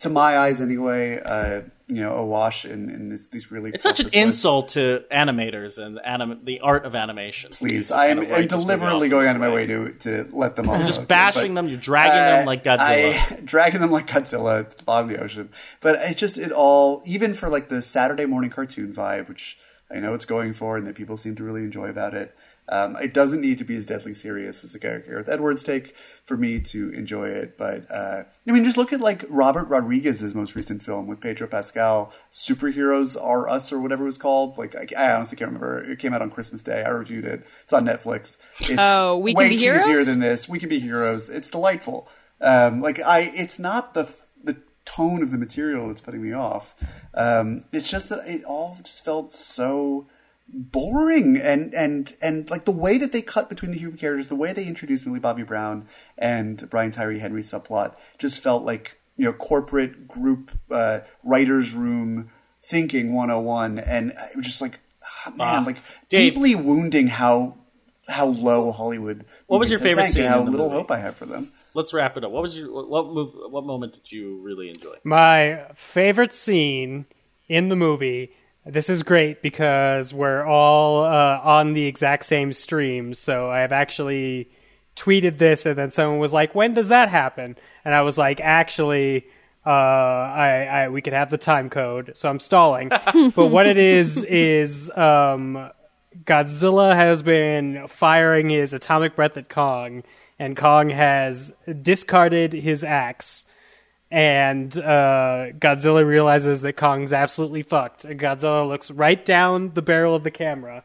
to 0.00 0.08
my 0.08 0.38
eyes 0.38 0.60
anyway, 0.60 1.20
uh, 1.24 1.62
you 1.88 2.02
know, 2.02 2.14
awash 2.16 2.64
in, 2.64 2.90
in 2.90 3.08
this, 3.08 3.28
these 3.28 3.50
really 3.50 3.70
It's 3.70 3.82
such 3.82 4.00
an 4.00 4.10
insult 4.12 4.70
to 4.70 5.04
animators 5.10 5.78
and 5.78 5.98
anim- 6.04 6.44
the 6.44 6.60
art 6.60 6.84
of 6.84 6.94
animation. 6.94 7.50
Please, 7.52 7.90
I 7.90 8.06
am 8.06 8.18
kind 8.18 8.18
of 8.18 8.24
I'm 8.24 8.30
write 8.30 8.50
this 8.50 8.52
movie 8.52 8.64
deliberately 8.64 9.08
going 9.08 9.26
out 9.26 9.36
of 9.36 9.40
my 9.40 9.48
way 9.48 9.66
to 9.66 9.92
to 9.92 10.28
let 10.32 10.56
them 10.56 10.68
off. 10.68 10.78
You're 10.78 10.86
just 10.86 11.08
bashing 11.08 11.54
them. 11.54 11.66
You're 11.68 11.78
dragging 11.78 12.14
them 12.14 12.46
like 12.46 12.62
Godzilla. 12.62 13.38
I, 13.38 13.40
dragging 13.44 13.80
them 13.80 13.90
like 13.90 14.06
Godzilla 14.06 14.60
at 14.60 14.70
the 14.72 14.84
bottom 14.84 15.10
of 15.10 15.16
the 15.16 15.22
ocean. 15.22 15.48
But 15.80 15.96
it 15.96 16.18
just 16.18 16.36
it 16.36 16.52
all 16.52 17.02
even 17.06 17.32
for 17.32 17.48
like 17.48 17.68
the 17.70 17.80
Saturday 17.80 18.26
morning 18.26 18.50
cartoon 18.50 18.92
vibe, 18.92 19.28
which 19.28 19.56
I 19.90 19.98
know 19.98 20.12
it's 20.12 20.26
going 20.26 20.52
for, 20.52 20.76
and 20.76 20.86
that 20.86 20.94
people 20.94 21.16
seem 21.16 21.34
to 21.36 21.42
really 21.42 21.62
enjoy 21.62 21.88
about 21.88 22.12
it. 22.12 22.36
Um, 22.70 22.96
it 22.96 23.14
doesn't 23.14 23.40
need 23.40 23.58
to 23.58 23.64
be 23.64 23.76
as 23.76 23.86
deadly 23.86 24.12
serious 24.14 24.62
as 24.62 24.72
the 24.72 24.78
Gareth 24.78 25.28
Edwards 25.28 25.64
take 25.64 25.96
for 26.24 26.36
me 26.36 26.60
to 26.60 26.90
enjoy 26.90 27.28
it. 27.28 27.56
But 27.56 27.90
uh, 27.90 28.24
I 28.46 28.50
mean, 28.52 28.64
just 28.64 28.76
look 28.76 28.92
at 28.92 29.00
like 29.00 29.24
Robert 29.30 29.68
Rodriguez's 29.68 30.34
most 30.34 30.54
recent 30.54 30.82
film 30.82 31.06
with 31.06 31.20
Pedro 31.20 31.46
Pascal, 31.46 32.12
"Superheroes 32.32 33.16
Are 33.20 33.48
Us" 33.48 33.72
or 33.72 33.80
whatever 33.80 34.02
it 34.02 34.06
was 34.06 34.18
called. 34.18 34.58
Like 34.58 34.74
I, 34.76 35.06
I 35.08 35.12
honestly 35.14 35.36
can't 35.36 35.48
remember. 35.48 35.78
It 35.90 35.98
came 35.98 36.12
out 36.12 36.22
on 36.22 36.30
Christmas 36.30 36.62
Day. 36.62 36.82
I 36.84 36.90
reviewed 36.90 37.24
it. 37.24 37.44
It's 37.62 37.72
on 37.72 37.84
Netflix. 37.86 38.38
It's 38.60 38.76
Oh, 38.78 39.16
We 39.16 39.32
Can 39.32 39.38
way 39.38 39.48
Be 39.50 39.56
cheesier 39.56 40.04
than 40.04 40.18
this. 40.20 40.48
We 40.48 40.58
can 40.58 40.68
be 40.68 40.80
heroes. 40.80 41.30
It's 41.30 41.48
delightful. 41.48 42.08
Um, 42.40 42.80
like 42.80 43.00
I, 43.00 43.30
it's 43.34 43.58
not 43.58 43.94
the 43.94 44.14
the 44.44 44.58
tone 44.84 45.22
of 45.22 45.30
the 45.30 45.38
material 45.38 45.88
that's 45.88 46.00
putting 46.00 46.22
me 46.22 46.32
off. 46.32 46.74
Um, 47.14 47.62
it's 47.72 47.90
just 47.90 48.08
that 48.10 48.20
it 48.26 48.44
all 48.44 48.76
just 48.82 49.04
felt 49.04 49.32
so 49.32 50.06
boring 50.48 51.36
and 51.36 51.74
and 51.74 52.12
and 52.22 52.48
like 52.50 52.64
the 52.64 52.70
way 52.72 52.98
that 52.98 53.12
they 53.12 53.22
cut 53.22 53.48
between 53.48 53.70
the 53.70 53.78
human 53.78 53.98
characters, 53.98 54.28
the 54.28 54.34
way 54.34 54.52
they 54.52 54.66
introduced 54.66 55.06
Millie 55.06 55.20
Bobby 55.20 55.42
Brown 55.42 55.86
and 56.16 56.68
Brian 56.70 56.90
Tyree 56.90 57.18
Henry 57.18 57.42
subplot 57.42 57.94
just 58.18 58.40
felt 58.40 58.64
like 58.64 58.96
you 59.16 59.24
know 59.26 59.32
corporate 59.32 60.08
group 60.08 60.52
uh, 60.70 61.00
writers 61.22 61.74
room 61.74 62.30
thinking 62.62 63.14
101 63.14 63.78
and 63.78 64.10
it 64.10 64.36
was 64.36 64.46
just 64.46 64.60
like 64.60 64.80
ah, 65.26 65.30
man 65.36 65.62
Ah, 65.62 65.64
like 65.66 65.76
Dave. 66.08 66.32
deeply 66.34 66.54
wounding 66.54 67.06
how 67.08 67.56
how 68.08 68.26
low 68.26 68.72
Hollywood 68.72 69.24
What 69.46 69.58
was 69.60 69.70
your 69.70 69.78
favorite 69.80 70.04
sank 70.04 70.06
and 70.06 70.12
scene 70.14 70.24
how 70.26 70.42
little 70.42 70.66
movie? 70.68 70.78
hope 70.80 70.90
I 70.90 70.98
have 70.98 71.16
for 71.16 71.26
them 71.26 71.48
Let's 71.74 71.92
wrap 71.94 72.16
it 72.16 72.24
up. 72.24 72.32
What 72.32 72.42
was 72.42 72.56
your 72.56 72.86
what 72.88 73.06
move? 73.12 73.30
What 73.50 73.64
moment 73.64 73.92
did 73.92 74.10
you 74.10 74.40
really 74.42 74.68
enjoy? 74.70 74.96
My 75.04 75.66
favorite 75.76 76.34
scene 76.34 77.04
in 77.46 77.68
the 77.68 77.76
movie. 77.76 78.32
This 78.70 78.90
is 78.90 79.02
great 79.02 79.40
because 79.40 80.12
we're 80.12 80.44
all 80.44 81.02
uh, 81.02 81.40
on 81.42 81.72
the 81.72 81.86
exact 81.86 82.26
same 82.26 82.52
stream. 82.52 83.14
So 83.14 83.50
I 83.50 83.60
have 83.60 83.72
actually 83.72 84.50
tweeted 84.94 85.38
this, 85.38 85.64
and 85.64 85.76
then 85.76 85.90
someone 85.90 86.18
was 86.18 86.34
like, 86.34 86.54
"When 86.54 86.74
does 86.74 86.88
that 86.88 87.08
happen?" 87.08 87.56
And 87.86 87.94
I 87.94 88.02
was 88.02 88.18
like, 88.18 88.40
"Actually, 88.40 89.26
uh, 89.64 89.70
I, 89.70 90.64
I 90.70 90.88
we 90.90 91.00
could 91.00 91.14
have 91.14 91.30
the 91.30 91.38
time 91.38 91.70
code." 91.70 92.12
So 92.14 92.28
I'm 92.28 92.38
stalling. 92.38 92.88
but 93.34 93.46
what 93.46 93.66
it 93.66 93.78
is 93.78 94.18
is 94.24 94.90
um, 94.90 95.70
Godzilla 96.24 96.94
has 96.94 97.22
been 97.22 97.88
firing 97.88 98.50
his 98.50 98.74
atomic 98.74 99.16
breath 99.16 99.38
at 99.38 99.48
Kong, 99.48 100.02
and 100.38 100.58
Kong 100.58 100.90
has 100.90 101.54
discarded 101.80 102.52
his 102.52 102.84
axe. 102.84 103.46
And 104.10 104.76
uh, 104.78 105.48
Godzilla 105.58 106.06
realizes 106.06 106.62
that 106.62 106.74
Kong's 106.74 107.12
absolutely 107.12 107.62
fucked. 107.62 108.04
And 108.04 108.18
Godzilla 108.18 108.66
looks 108.66 108.90
right 108.90 109.22
down 109.22 109.72
the 109.74 109.82
barrel 109.82 110.14
of 110.14 110.24
the 110.24 110.30
camera, 110.30 110.84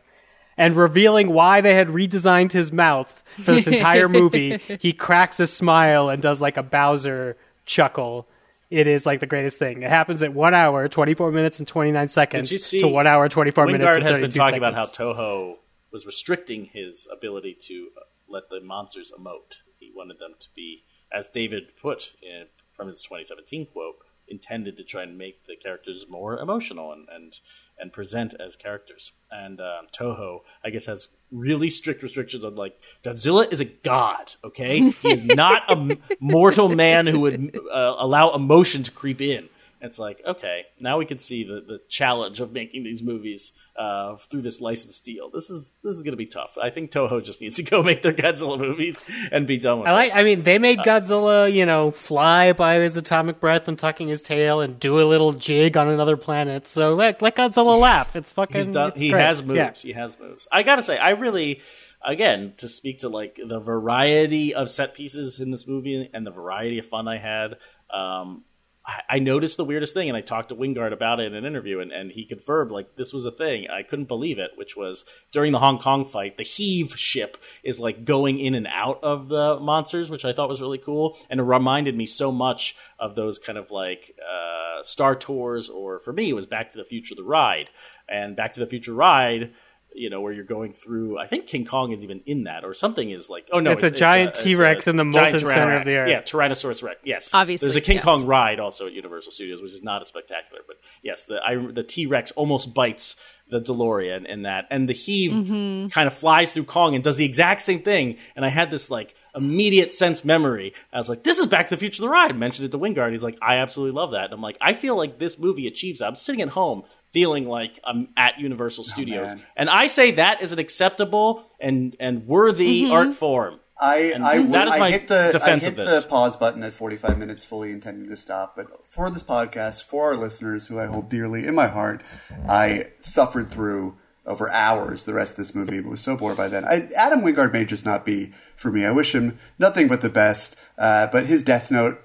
and 0.57 0.75
revealing 0.75 1.29
why 1.31 1.61
they 1.61 1.73
had 1.73 1.87
redesigned 1.87 2.51
his 2.51 2.71
mouth 2.71 3.23
for 3.37 3.53
this 3.53 3.67
entire 3.67 4.09
movie, 4.09 4.57
he 4.79 4.93
cracks 4.93 5.39
a 5.39 5.47
smile 5.47 6.09
and 6.09 6.21
does 6.21 6.41
like 6.41 6.57
a 6.57 6.63
Bowser 6.63 7.37
chuckle. 7.65 8.27
It 8.69 8.87
is 8.87 9.05
like 9.05 9.19
the 9.19 9.25
greatest 9.27 9.57
thing. 9.57 9.83
It 9.83 9.89
happens 9.89 10.21
at 10.21 10.33
one 10.33 10.53
hour, 10.53 10.87
twenty 10.87 11.13
four 11.13 11.31
minutes 11.31 11.59
and 11.59 11.67
twenty 11.67 11.91
nine 11.91 12.09
seconds 12.09 12.49
Did 12.49 12.55
you 12.55 12.59
see 12.59 12.79
to 12.81 12.87
one 12.87 13.07
hour, 13.07 13.29
twenty 13.29 13.51
four 13.51 13.67
minutes 13.67 13.85
Wingard 13.85 13.95
and 13.97 14.03
has 14.03 14.11
thirty 14.13 14.21
been 14.23 14.31
talking 14.31 14.61
seconds. 14.61 14.73
about 14.73 14.97
how 14.97 15.13
Toho 15.13 15.55
was 15.91 16.05
restricting 16.05 16.65
his 16.65 17.07
ability 17.11 17.55
to 17.67 17.89
uh, 17.95 18.01
let 18.27 18.49
the 18.49 18.59
monsters 18.59 19.11
emote. 19.17 19.57
He 19.79 19.91
wanted 19.95 20.19
them 20.19 20.33
to 20.39 20.47
be, 20.55 20.83
as 21.15 21.29
David 21.29 21.77
put 21.79 22.13
in, 22.21 22.47
from 22.75 22.87
his 22.87 23.01
2017 23.01 23.67
quote, 23.67 23.95
intended 24.27 24.77
to 24.77 24.83
try 24.83 25.03
and 25.03 25.17
make 25.17 25.45
the 25.45 25.55
characters 25.55 26.05
more 26.09 26.39
emotional 26.39 26.91
and 26.91 27.07
and, 27.13 27.39
and 27.77 27.91
present 27.91 28.33
as 28.39 28.55
characters. 28.55 29.11
And 29.31 29.59
um, 29.59 29.87
Toho, 29.91 30.41
I 30.63 30.69
guess, 30.69 30.85
has 30.85 31.09
really 31.31 31.69
strict 31.69 32.03
restrictions 32.03 32.45
on 32.45 32.55
like 32.55 32.79
Godzilla 33.03 33.51
is 33.51 33.59
a 33.59 33.65
god. 33.65 34.33
Okay, 34.43 34.91
he's 34.91 35.25
not 35.25 35.63
a 35.69 35.97
mortal 36.19 36.69
man 36.69 37.07
who 37.07 37.19
would 37.21 37.57
uh, 37.71 37.95
allow 37.99 38.33
emotion 38.33 38.83
to 38.83 38.91
creep 38.91 39.21
in. 39.21 39.49
It's 39.83 39.99
like, 39.99 40.21
okay, 40.25 40.61
now 40.79 40.97
we 40.97 41.05
can 41.05 41.19
see 41.19 41.43
the, 41.43 41.55
the 41.67 41.79
challenge 41.89 42.39
of 42.39 42.53
making 42.53 42.83
these 42.85 43.03
movies 43.03 43.51
uh, 43.77 44.15
through 44.15 44.41
this 44.41 44.61
license 44.61 45.01
deal. 45.01 45.29
This 45.29 45.49
is 45.49 45.73
this 45.83 45.97
is 45.97 46.03
going 46.03 46.13
to 46.13 46.17
be 46.17 46.25
tough. 46.25 46.57
I 46.61 46.69
think 46.69 46.89
Toho 46.91 47.21
just 47.21 47.41
needs 47.41 47.57
to 47.57 47.63
go 47.63 47.83
make 47.89 48.01
their 48.01 48.13
Godzilla 48.13 48.57
movies 48.57 49.03
and 49.31 49.45
be 49.45 49.57
done 49.57 49.79
with 49.79 49.89
I 49.89 49.91
it. 49.91 49.95
like. 49.95 50.11
I 50.15 50.23
mean, 50.23 50.43
they 50.43 50.57
made 50.57 50.79
Godzilla, 50.79 51.51
you 51.53 51.65
know, 51.65 51.91
fly 51.91 52.53
by 52.53 52.75
his 52.79 52.95
atomic 52.95 53.41
breath 53.41 53.67
and 53.67 53.77
tucking 53.77 54.07
his 54.07 54.21
tail 54.21 54.61
and 54.61 54.79
do 54.79 55.01
a 55.01 55.03
little 55.03 55.33
jig 55.33 55.75
on 55.75 55.89
another 55.89 56.15
planet. 56.15 56.65
So 56.67 56.95
let 56.95 57.21
let 57.21 57.35
Godzilla 57.35 57.77
laugh. 57.79 58.15
It's 58.15 58.31
fucking. 58.31 58.71
Done. 58.71 58.89
it's 58.89 59.01
He 59.01 59.09
great. 59.09 59.21
has 59.25 59.43
moves. 59.43 59.83
Yeah. 59.83 59.89
He 59.89 59.99
has 59.99 60.17
moves. 60.17 60.47
I 60.49 60.63
gotta 60.63 60.81
say, 60.81 60.97
I 60.97 61.09
really, 61.09 61.59
again, 62.05 62.53
to 62.57 62.69
speak 62.69 62.99
to 62.99 63.09
like 63.09 63.37
the 63.45 63.59
variety 63.59 64.55
of 64.55 64.69
set 64.69 64.93
pieces 64.93 65.41
in 65.41 65.51
this 65.51 65.67
movie 65.67 66.09
and 66.13 66.25
the 66.25 66.31
variety 66.31 66.79
of 66.79 66.85
fun 66.85 67.07
I 67.09 67.17
had. 67.17 67.55
Um, 67.93 68.43
I, 68.85 69.19
noticed 69.19 69.55
the 69.55 69.63
weirdest 69.63 69.93
thing, 69.93 70.09
and 70.09 70.17
I 70.17 70.21
talked 70.21 70.49
to 70.49 70.55
Wingard 70.55 70.91
about 70.91 71.21
it 71.21 71.27
in 71.27 71.35
an 71.35 71.45
interview, 71.45 71.79
and, 71.79 71.91
and 71.91 72.11
he 72.11 72.25
confirmed 72.25 72.71
like 72.71 72.97
this 72.97 73.13
was 73.13 73.25
a 73.25 73.31
thing. 73.31 73.67
I 73.69 73.81
couldn't 73.81 74.09
believe 74.09 74.39
it, 74.39 74.51
which 74.55 74.75
was 74.75 75.05
during 75.31 75.53
the 75.53 75.59
Hong 75.59 75.79
Kong 75.79 76.03
fight, 76.03 76.35
the 76.35 76.43
HEAV 76.43 76.97
ship 76.97 77.37
is 77.63 77.79
like 77.79 78.03
going 78.03 78.39
in 78.39 78.55
and 78.55 78.67
out 78.67 79.01
of 79.01 79.29
the 79.29 79.57
monsters, 79.59 80.11
which 80.11 80.25
I 80.25 80.33
thought 80.33 80.49
was 80.49 80.59
really 80.59 80.77
cool, 80.77 81.17
and 81.29 81.39
it 81.39 81.43
reminded 81.43 81.95
me 81.95 82.05
so 82.05 82.29
much 82.31 82.75
of 82.99 83.15
those 83.15 83.39
kind 83.39 83.57
of 83.57 83.71
like 83.71 84.17
uh, 84.19 84.83
Star 84.83 85.15
Tours, 85.15 85.69
or 85.69 85.99
for 85.99 86.11
me, 86.11 86.29
it 86.29 86.33
was 86.33 86.45
Back 86.45 86.71
to 86.71 86.77
the 86.77 86.83
Future, 86.83 87.15
the 87.15 87.23
ride, 87.23 87.69
and 88.09 88.35
Back 88.35 88.53
to 88.55 88.59
the 88.59 88.67
Future 88.67 88.93
ride 88.93 89.53
you 89.95 90.09
know, 90.09 90.21
where 90.21 90.33
you're 90.33 90.43
going 90.43 90.73
through. 90.73 91.17
I 91.19 91.27
think 91.27 91.47
King 91.47 91.65
Kong 91.65 91.91
is 91.91 92.03
even 92.03 92.21
in 92.25 92.43
that, 92.43 92.63
or 92.63 92.73
something 92.73 93.09
is 93.09 93.29
like. 93.29 93.47
Oh 93.51 93.59
no, 93.59 93.71
It's 93.71 93.83
a 93.83 93.91
giant 93.91 94.35
T-Rex 94.35 94.87
in 94.87 94.95
the 94.95 95.03
molten 95.05 95.39
center 95.39 95.77
of 95.77 95.85
the 95.85 95.97
earth. 95.97 96.09
Yeah, 96.09 96.21
Tyrannosaurus 96.21 96.83
Rex. 96.83 96.99
Yes, 97.03 97.31
Obviously, 97.33 97.67
There's 97.67 97.75
a 97.75 97.81
King 97.81 97.95
yes. 97.97 98.03
Kong 98.05 98.25
ride 98.25 98.59
also 98.59 98.87
at 98.87 98.93
Universal 98.93 99.31
Studios, 99.31 99.61
which 99.61 99.73
is 99.73 99.83
not 99.83 100.01
as 100.01 100.07
spectacular, 100.07 100.61
but 100.67 100.77
yes, 101.01 101.25
the 101.25 101.39
I, 101.45 101.55
the 101.71 101.83
T 101.83 102.05
Rex 102.05 102.31
almost 102.31 102.73
bites 102.73 103.15
the 103.49 103.59
DeLorean 103.59 104.25
in 104.25 104.43
that, 104.43 104.65
and 104.71 104.87
the 104.87 104.93
HEAV 104.93 105.31
Mm-hmm. 105.33 105.87
kind 105.87 106.07
of 106.07 106.13
flies 106.13 106.53
through 106.53 106.63
Kong 106.63 106.95
and 106.95 107.03
does 107.03 107.17
the 107.17 107.25
exact 107.25 107.61
same 107.61 107.81
thing. 107.83 108.17
And 108.35 108.45
I 108.45 108.49
had 108.49 108.71
this 108.71 108.89
like 108.89 109.13
immediate 109.35 109.93
sense 109.93 110.23
memory. 110.23 110.73
I 110.91 110.97
was 110.97 111.09
like, 111.09 111.23
"This 111.23 111.37
is 111.37 111.45
Back 111.47 111.67
to 111.67 111.75
the 111.75 111.79
Future 111.79 112.01
the 112.01 112.09
ride." 112.09 112.35
Mentioned 112.37 112.65
it 112.65 112.71
to 112.71 112.79
Wingard. 112.79 113.11
He's 113.11 113.23
like, 113.23 113.37
"I 113.41 113.57
absolutely 113.57 113.95
love 113.99 114.11
that." 114.11 114.25
And 114.25 114.33
I'm 114.33 114.41
like, 114.41 114.57
"I 114.61 114.73
feel 114.73 114.95
like 114.95 115.19
this 115.19 115.37
movie 115.37 115.67
achieves 115.67 115.99
that." 115.99 116.07
I'm 116.07 116.15
sitting 116.15 116.41
at 116.41 116.49
home 116.49 116.83
feeling 117.13 117.47
like 117.47 117.79
I'm 117.85 118.09
at 118.17 118.39
Universal 118.39 118.83
Studios, 118.85 119.27
man. 119.27 119.41
and 119.55 119.69
I 119.69 119.87
say 119.87 120.11
that 120.11 120.41
is 120.41 120.51
an 120.51 120.59
acceptable 120.59 121.49
and 121.61 121.95
and 121.99 122.27
worthy 122.27 122.89
art 122.89 123.13
form. 123.13 123.59
I 123.79 124.13
I, 124.21 124.39
would, 124.39 124.51
that 124.51 124.67
is 124.67 124.73
I 124.73 124.79
my 124.79 124.91
hit 124.91 125.07
the 125.07 125.41
I 125.43 125.49
hit 125.55 125.67
of 125.67 125.75
this. 125.75 126.03
the 126.03 126.09
pause 126.09 126.35
button 126.35 126.63
at 126.63 126.73
45 126.73 127.17
minutes, 127.17 127.43
fully 127.43 127.71
intending 127.71 128.09
to 128.09 128.17
stop. 128.17 128.55
But 128.55 128.67
for 128.85 129.09
this 129.09 129.23
podcast, 129.23 129.83
for 129.83 130.11
our 130.11 130.15
listeners, 130.17 130.67
who 130.67 130.79
I 130.79 130.85
hold 130.85 131.09
dearly 131.09 131.45
in 131.45 131.55
my 131.55 131.67
heart, 131.67 132.03
I 132.47 132.87
suffered 132.99 133.49
through 133.49 133.97
over 134.25 134.49
hours 134.51 135.03
the 135.03 135.13
rest 135.13 135.33
of 135.33 135.37
this 135.37 135.53
movie, 135.53 135.79
but 135.81 135.89
was 135.89 136.01
so 136.01 136.15
bored 136.15 136.37
by 136.37 136.47
then. 136.47 136.63
I, 136.65 136.87
Adam 136.95 137.21
Wingard 137.21 137.51
may 137.51 137.65
just 137.65 137.83
not 137.85 138.05
be 138.05 138.31
for 138.55 138.71
me. 138.71 138.85
I 138.85 138.91
wish 138.91 139.13
him 139.13 139.37
nothing 139.59 139.87
but 139.87 140.01
the 140.01 140.09
best. 140.09 140.55
Uh, 140.77 141.07
but 141.07 141.25
his 141.25 141.43
Death 141.43 141.69
Note 141.71 141.99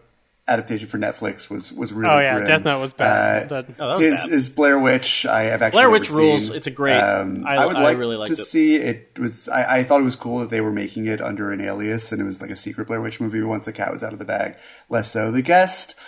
adaptation 0.48 0.88
for 0.88 0.98
Netflix 0.98 1.48
was 1.50 1.72
was 1.72 1.92
really. 1.92 2.10
Oh 2.12 2.18
yeah, 2.18 2.36
grim. 2.36 2.46
Death 2.48 2.64
Note 2.64 2.80
was 2.80 2.92
bad. 2.92 3.44
Uh, 3.52 3.62
That- 3.62 3.66
Oh, 3.78 3.98
that 3.98 4.04
his, 4.04 4.20
bad. 4.22 4.30
his 4.30 4.48
Blair 4.50 4.78
Witch, 4.78 5.26
I 5.26 5.42
have 5.42 5.62
actually 5.62 5.76
Blair 5.76 5.84
never 5.88 5.98
Witch 6.00 6.10
rules. 6.10 6.46
seen. 6.48 6.56
It's 6.56 6.66
a 6.66 6.70
great- 6.70 6.94
Um, 6.98 7.44
I- 7.46 7.56
I, 7.58 7.66
would 7.66 7.76
I 7.76 7.82
like 7.82 7.98
really 7.98 8.16
liked 8.16 8.34
to 8.34 8.40
it. 8.40 8.44
see 8.46 8.76
it 8.76 9.10
was. 9.18 9.48
I, 9.48 9.78
I 9.78 9.82
thought 9.84 10.00
it 10.00 10.04
was 10.04 10.16
cool 10.16 10.38
that 10.40 10.50
they 10.50 10.60
were 10.60 10.72
making 10.72 11.06
it 11.06 11.20
under 11.20 11.52
an 11.52 11.60
alias 11.60 12.10
and 12.12 12.20
it 12.20 12.24
was 12.24 12.40
like 12.40 12.50
a 12.50 12.56
secret 12.56 12.86
Blair 12.88 13.00
Witch 13.00 13.20
movie. 13.20 13.42
Once 13.42 13.64
the 13.66 13.72
cat 13.72 13.92
was 13.92 14.02
out 14.02 14.12
of 14.12 14.18
the 14.18 14.24
bag, 14.24 14.56
less 14.88 15.10
so. 15.10 15.30
The 15.30 15.42
guest. 15.42 15.94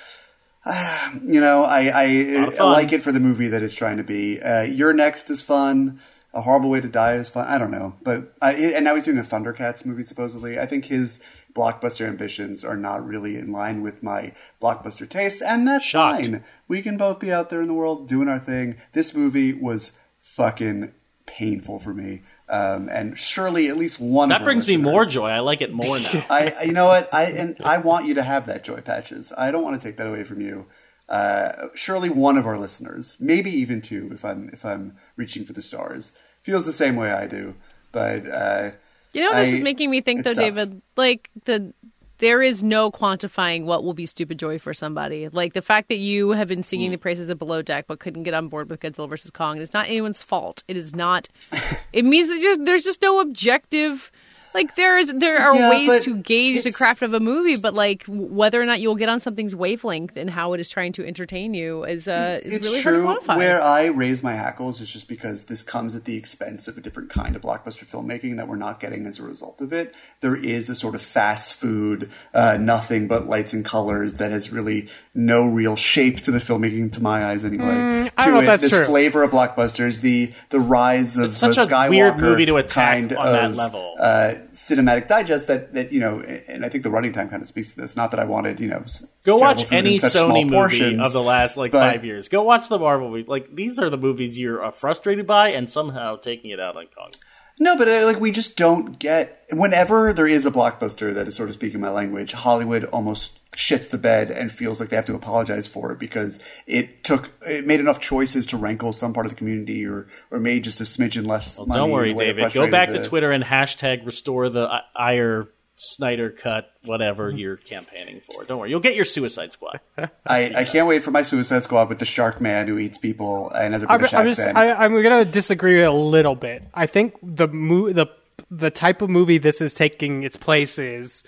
You 1.25 1.41
know, 1.41 1.65
I 1.65 1.91
I, 1.93 2.55
I 2.61 2.65
like 2.73 2.93
it 2.93 3.03
for 3.03 3.13
the 3.13 3.21
movie 3.21 3.49
that 3.49 3.63
it's 3.63 3.75
trying 3.75 3.97
to 3.97 4.05
be. 4.05 4.41
Uh, 4.41 4.63
Your 4.63 4.93
next 4.93 5.31
is 5.31 5.43
fun. 5.43 6.01
A 6.33 6.43
horrible 6.43 6.71
way 6.71 6.81
to 6.81 6.89
die 6.89 7.15
is 7.15 7.29
fun. 7.29 7.47
I 7.49 7.59
don't 7.59 7.73
know, 7.73 7.95
but 8.05 8.35
I, 8.41 8.53
and 8.53 8.85
now 8.85 8.95
he's 8.95 9.05
doing 9.05 9.19
a 9.19 9.23
Thundercats 9.23 9.85
movie 9.85 10.05
supposedly. 10.05 10.61
I 10.61 10.67
think 10.67 10.85
his 10.85 11.19
blockbuster 11.61 12.07
ambitions 12.09 12.65
are 12.65 12.77
not 12.77 13.07
really 13.07 13.37
in 13.37 13.53
line 13.53 13.83
with 13.83 14.03
my 14.03 14.33
blockbuster 14.63 15.07
tastes, 15.09 15.43
and 15.43 15.69
that's 15.69 15.85
Shocked. 15.85 16.23
fine. 16.25 16.45
We 16.69 16.81
can 16.81 16.97
both 16.97 17.19
be 17.21 17.31
out 17.31 17.51
there 17.51 17.61
in 17.61 17.69
the 17.69 17.75
world 17.75 18.09
doing 18.09 18.29
our 18.29 18.39
thing. 18.39 18.77
This 18.93 19.15
movie 19.15 19.53
was 19.53 19.93
fucking 20.19 20.95
painful 21.27 21.79
for 21.79 21.93
me, 21.95 22.23
um, 22.49 22.89
and 22.89 23.19
surely 23.19 23.69
at 23.69 23.77
least 23.77 24.01
one. 24.01 24.31
That 24.31 24.37
of 24.37 24.43
our 24.43 24.47
brings 24.47 24.67
me 24.67 24.77
more 24.79 25.05
joy. 25.05 25.29
I 25.29 25.41
like 25.41 25.61
it 25.61 25.73
more 25.73 25.99
now. 26.01 26.11
I, 26.31 26.55
I- 26.61 26.63
you 26.65 26.73
know 26.73 26.87
what, 26.87 27.13
I 27.13 27.25
and 27.25 27.57
I 27.65 27.79
want 27.79 28.07
you 28.07 28.15
to 28.15 28.23
have 28.23 28.47
that 28.47 28.65
joy, 28.65 28.81
patches. 28.81 29.33
I 29.37 29.51
don't 29.51 29.63
want 29.63 29.81
to 29.81 29.87
take 29.87 29.97
that 29.99 30.07
away 30.07 30.25
from 30.25 30.41
you. 30.41 30.67
Uh, 31.09 31.69
surely 31.75 32.09
one 32.09 32.37
of 32.37 32.47
our 32.47 32.57
listeners, 32.59 33.17
maybe 33.21 33.51
even 33.51 33.81
two, 33.83 34.11
if 34.13 34.25
I'm 34.25 34.49
if 34.53 34.65
I'm 34.65 34.97
reaching 35.17 35.45
for 35.45 35.53
the 35.53 35.63
stars, 35.63 36.13
feels 36.43 36.65
the 36.67 36.73
same 36.73 36.97
way 36.97 37.11
I 37.13 37.27
do. 37.27 37.57
But 37.93 38.27
uh, 38.29 38.71
You 39.13 39.23
know, 39.23 39.35
this 39.35 39.49
I- 39.49 39.53
is 39.53 39.61
making 39.61 39.91
me 39.91 40.01
think, 40.01 40.25
though, 40.25 40.35
tough. 40.35 40.43
David. 40.45 40.83
Like 40.97 41.31
the 41.45 41.73
there 42.19 42.43
is 42.43 42.63
no 42.63 42.91
quantifying 42.91 43.65
what 43.65 43.83
will 43.83 43.95
be 43.95 44.05
stupid 44.05 44.39
joy 44.39 44.59
for 44.59 44.75
somebody. 44.75 45.29
Like 45.31 45.55
the 45.55 45.63
fact 45.63 45.89
that 45.89 45.97
you 45.97 46.33
have 46.33 46.49
been 46.49 46.61
Mm. 46.61 46.65
singing 46.67 46.91
the 46.91 46.99
praises 46.99 47.29
of 47.29 47.39
Below 47.39 47.63
Deck 47.63 47.87
but 47.89 47.99
couldn't 47.99 48.25
get 48.25 48.35
on 48.35 48.49
board 48.49 48.69
with 48.69 48.81
Godzilla 48.81 49.09
versus 49.09 49.31
Kong 49.31 49.59
it's 49.59 49.73
not 49.73 49.87
anyone's 49.89 50.23
fault. 50.23 50.63
It 50.69 50.77
is 50.77 50.95
not. 50.95 51.29
it 51.95 52.05
means 52.05 52.29
that 52.29 52.39
just, 52.43 52.63
there's 52.67 52.85
just 52.85 53.01
no 53.01 53.21
objective. 53.21 54.13
Like 54.55 54.75
there 54.75 54.99
is, 54.99 55.19
there 55.19 55.39
are 55.39 55.55
Yeah, 55.55 55.71
ways 55.71 56.05
to 56.05 56.17
gauge 56.17 56.65
the 56.65 56.73
craft 56.73 57.03
of 57.03 57.15
a 57.15 57.21
movie, 57.21 57.57
but 57.57 57.75
like 57.75 58.05
whether 58.09 58.61
or 58.61 58.67
not 58.67 58.81
you'll 58.81 58.97
get 58.97 59.09
on 59.09 59.21
something's 59.21 59.55
wavelength 59.55 60.17
and 60.17 60.29
how 60.29 60.53
it 60.55 60.61
is 60.61 60.69
trying 60.69 60.93
to 60.95 61.07
entertain 61.07 61.55
you 61.55 61.85
is 61.85 62.09
uh, 62.09 62.41
is 62.43 62.55
it's 62.55 62.67
really 62.67 62.83
true. 62.83 63.07
hard 63.07 63.21
to 63.21 63.27
quantify. 63.27 63.37
Where 63.37 63.63
I 63.63 63.87
raise 63.87 64.23
my 64.23 64.35
hackles 64.35 64.81
is 64.81 64.91
just 64.91 65.09
because 65.09 65.45
this 65.45 65.63
comes 65.63 65.95
at 65.95 66.05
the 66.05 66.17
expense 66.17 66.69
of 66.69 66.77
a 66.77 66.81
different 66.81 67.11
kind 67.11 67.37
of 67.37 67.43
blockbuster 67.43 67.85
filmmaking 67.85 68.37
that 68.37 68.49
we're 68.49 68.57
not 68.57 68.81
getting 68.81 69.07
as 69.07 69.19
a 69.19 69.23
result 69.23 69.61
of 69.61 69.73
it. 69.73 69.95
There 70.21 70.37
is 70.37 70.69
a 70.69 70.75
sort 70.75 70.95
of 70.95 71.03
fast 71.03 71.55
food, 71.55 72.11
uh, 72.35 72.57
nothing 72.61 73.09
but 73.09 73.27
lights 73.27 73.53
and 73.53 73.65
colors 73.65 74.15
that 74.15 74.31
has 74.31 74.51
really 74.51 74.89
no 75.15 75.47
real 75.47 75.77
shape 75.77 76.19
to 76.19 76.31
the 76.31 76.39
filmmaking, 76.39 76.93
to 76.95 77.03
my 77.03 77.25
eyes 77.27 77.45
anyway. 77.45 77.65
Mm, 77.67 78.11
I 78.17 78.25
don't 78.25 78.35
know 78.35 78.41
if 78.41 78.47
that's 78.47 78.63
this 78.63 78.73
true. 78.73 78.85
flavor 78.85 79.23
of 79.23 79.31
blockbusters, 79.31 80.01
the 80.01 80.33
the 80.51 80.61
rise 80.61 81.17
of 81.17 81.27
It's 81.27 81.37
such 81.37 81.57
the 81.57 81.63
a 81.63 81.67
Skywalker 81.67 81.91
weird 81.91 82.19
movie 82.19 82.47
to 82.47 82.57
attack 82.57 82.99
kind 82.99 83.13
on 83.13 83.33
that 83.33 83.55
level. 83.55 83.95
Uh, 83.99 84.35
cinematic 84.51 85.09
digest 85.09 85.47
that 85.49 85.73
that 85.75 85.93
you 85.93 86.01
know, 86.01 86.21
and 86.21 86.65
I 86.65 86.69
think 86.69 86.85
the 86.85 86.91
running 86.91 87.13
time 87.13 87.29
kind 87.29 87.43
of 87.43 87.49
speaks 87.49 87.73
to 87.75 87.81
this. 87.81 87.97
Not 87.97 88.11
that 88.11 88.21
I 88.21 88.25
wanted, 88.25 88.61
you 88.61 88.69
know, 88.69 88.85
Go 89.25 89.37
watch 89.37 89.71
any 89.73 89.99
Sony 89.99 90.45
movie 90.45 90.55
portions, 90.55 91.01
of 91.01 91.13
the 91.13 91.23
last 91.23 91.57
like 91.57 91.73
but- 91.73 91.93
five 91.93 92.05
years. 92.05 92.29
Go 92.29 92.43
watch 92.43 92.69
the 92.69 92.79
Marvel 92.79 93.11
movie. 93.11 93.25
Like 93.27 93.55
these 93.55 93.79
are 93.79 93.91
the 93.91 93.99
movies 93.99 94.39
you're 94.39 94.65
uh, 94.65 94.71
frustrated 94.71 95.27
by, 95.27 95.51
and 95.51 95.69
somehow 95.69 96.17
taking 96.17 96.51
it 96.51 96.61
out 96.61 96.77
on 96.77 96.87
Kong. 96.97 97.11
No, 97.59 97.77
but 97.77 97.89
uh, 97.89 98.07
like 98.07 98.21
we 98.21 98.31
just 98.31 98.57
don't 98.57 98.99
get. 98.99 99.45
Whenever 99.53 100.13
there 100.13 100.27
is 100.27 100.47
a 100.47 100.51
blockbuster 100.51 101.13
that 101.13 101.27
is 101.29 101.35
sort 101.35 101.49
of 101.49 101.55
speaking 101.55 101.81
my 101.81 101.91
language, 101.91 102.33
Hollywood 102.33 102.85
almost 102.85 103.40
shits 103.61 103.91
the 103.91 103.99
bed 103.99 104.31
and 104.31 104.51
feels 104.51 104.81
like 104.81 104.89
they 104.89 104.97
have 104.97 105.05
to 105.07 105.15
apologize 105.15 105.67
for 105.69 105.93
it 105.93 105.99
because 105.99 106.41
it 106.67 107.05
took 107.05 107.31
it 107.43 107.67
made 107.67 107.79
enough 107.79 108.01
choices 108.01 108.47
to 108.47 108.57
rankle 108.57 108.93
some 108.93 109.13
part 109.13 109.27
of 109.27 109.31
the 109.33 109.37
community 109.37 109.85
or 109.85 110.07
or 110.31 110.41
made 110.41 110.65
just 110.65 110.81
a 110.81 110.85
smidgen 110.85 111.27
less. 111.27 111.59
money 111.59 111.73
Don't 111.73 111.91
worry, 111.91 112.13
a 112.13 112.15
way 112.15 112.33
that 112.33 112.37
David. 112.37 112.53
Go 112.55 112.71
back 112.71 112.89
the- 112.91 112.99
to 112.99 113.05
Twitter 113.05 113.31
and 113.33 113.45
hashtag 113.45 114.07
restore 114.07 114.49
the 114.49 114.67
Ire 114.97 115.49
Snyder 115.83 116.29
cut, 116.31 116.71
whatever 116.85 117.31
you're 117.31 117.57
campaigning 117.57 118.21
for. 118.31 118.45
Don't 118.45 118.59
worry, 118.59 118.69
you'll 118.71 118.81
get 118.81 118.97
your 118.97 119.05
Suicide 119.07 119.53
Squad. 119.53 119.81
I, 120.27 120.53
I 120.55 120.65
can't 120.65 120.87
wait 120.87 121.03
for 121.03 121.11
my 121.11 121.23
Suicide 121.23 121.63
Squad 121.63 121.89
with 121.89 121.99
the 121.99 122.05
shark 122.05 122.39
man 122.41 122.67
who 122.69 122.79
eats 122.79 122.99
people 122.99 123.51
and 123.51 123.73
has 123.73 123.83
a 123.83 123.91
I'm, 123.91 123.99
British 123.99 124.15
I'm 124.15 124.27
just, 124.27 124.41
accent. 124.41 124.59
I, 124.59 124.73
I'm 124.73 124.93
going 124.93 125.25
to 125.25 125.31
disagree 125.31 125.83
a 125.83 125.93
little 125.93 126.35
bit. 126.35 126.63
I 126.75 126.87
think 126.87 127.15
the 127.23 127.49
mo- 127.49 127.93
the 127.93 128.07
the 128.51 128.71
type 128.71 129.01
of 129.01 129.09
movie 129.11 129.39
this 129.39 129.61
is 129.63 129.73
taking 129.73 130.23
its 130.23 130.37
place 130.37 130.79
is, 130.79 131.25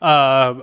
uh, 0.00 0.54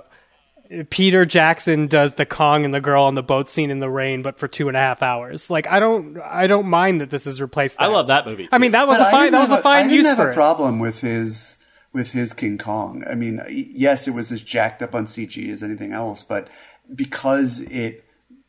Peter 0.90 1.24
Jackson 1.24 1.86
does 1.86 2.14
the 2.14 2.26
Kong 2.26 2.64
and 2.64 2.74
the 2.74 2.80
girl 2.80 3.04
on 3.04 3.14
the 3.14 3.22
boat 3.22 3.48
scene 3.48 3.70
in 3.70 3.80
the 3.80 3.90
rain, 3.90 4.22
but 4.22 4.38
for 4.38 4.48
two 4.48 4.68
and 4.68 4.76
a 4.76 4.80
half 4.80 5.02
hours. 5.02 5.48
Like 5.50 5.66
I 5.66 5.80
don't, 5.80 6.18
I 6.20 6.46
don't 6.46 6.66
mind 6.66 7.00
that 7.00 7.10
this 7.10 7.26
is 7.26 7.40
replaced. 7.40 7.78
That. 7.78 7.84
I 7.84 7.86
love 7.88 8.08
that 8.08 8.26
movie. 8.26 8.48
I 8.52 8.58
mean, 8.58 8.72
that 8.72 8.86
was 8.86 8.98
But 8.98 9.04
a 9.04 9.08
I 9.08 9.10
fine. 9.10 9.30
That 9.32 9.40
was 9.40 9.48
have 9.50 9.58
a 9.60 9.62
fine 9.62 9.76
I 9.76 9.82
didn't 9.84 9.96
use 9.96 10.06
have 10.08 10.16
for 10.18 10.28
a 10.28 10.32
it. 10.32 10.34
problem 10.34 10.78
with 10.78 11.00
his 11.00 11.58
with 11.92 12.12
his 12.12 12.32
King 12.32 12.58
Kong. 12.58 13.04
I 13.08 13.14
mean, 13.14 13.40
yes, 13.48 14.08
it 14.08 14.12
was 14.12 14.32
as 14.32 14.42
jacked 14.42 14.82
up 14.82 14.94
on 14.94 15.04
CG 15.06 15.48
as 15.50 15.62
anything 15.62 15.92
else, 15.92 16.24
but 16.24 16.48
because 16.94 17.60
it 17.60 18.04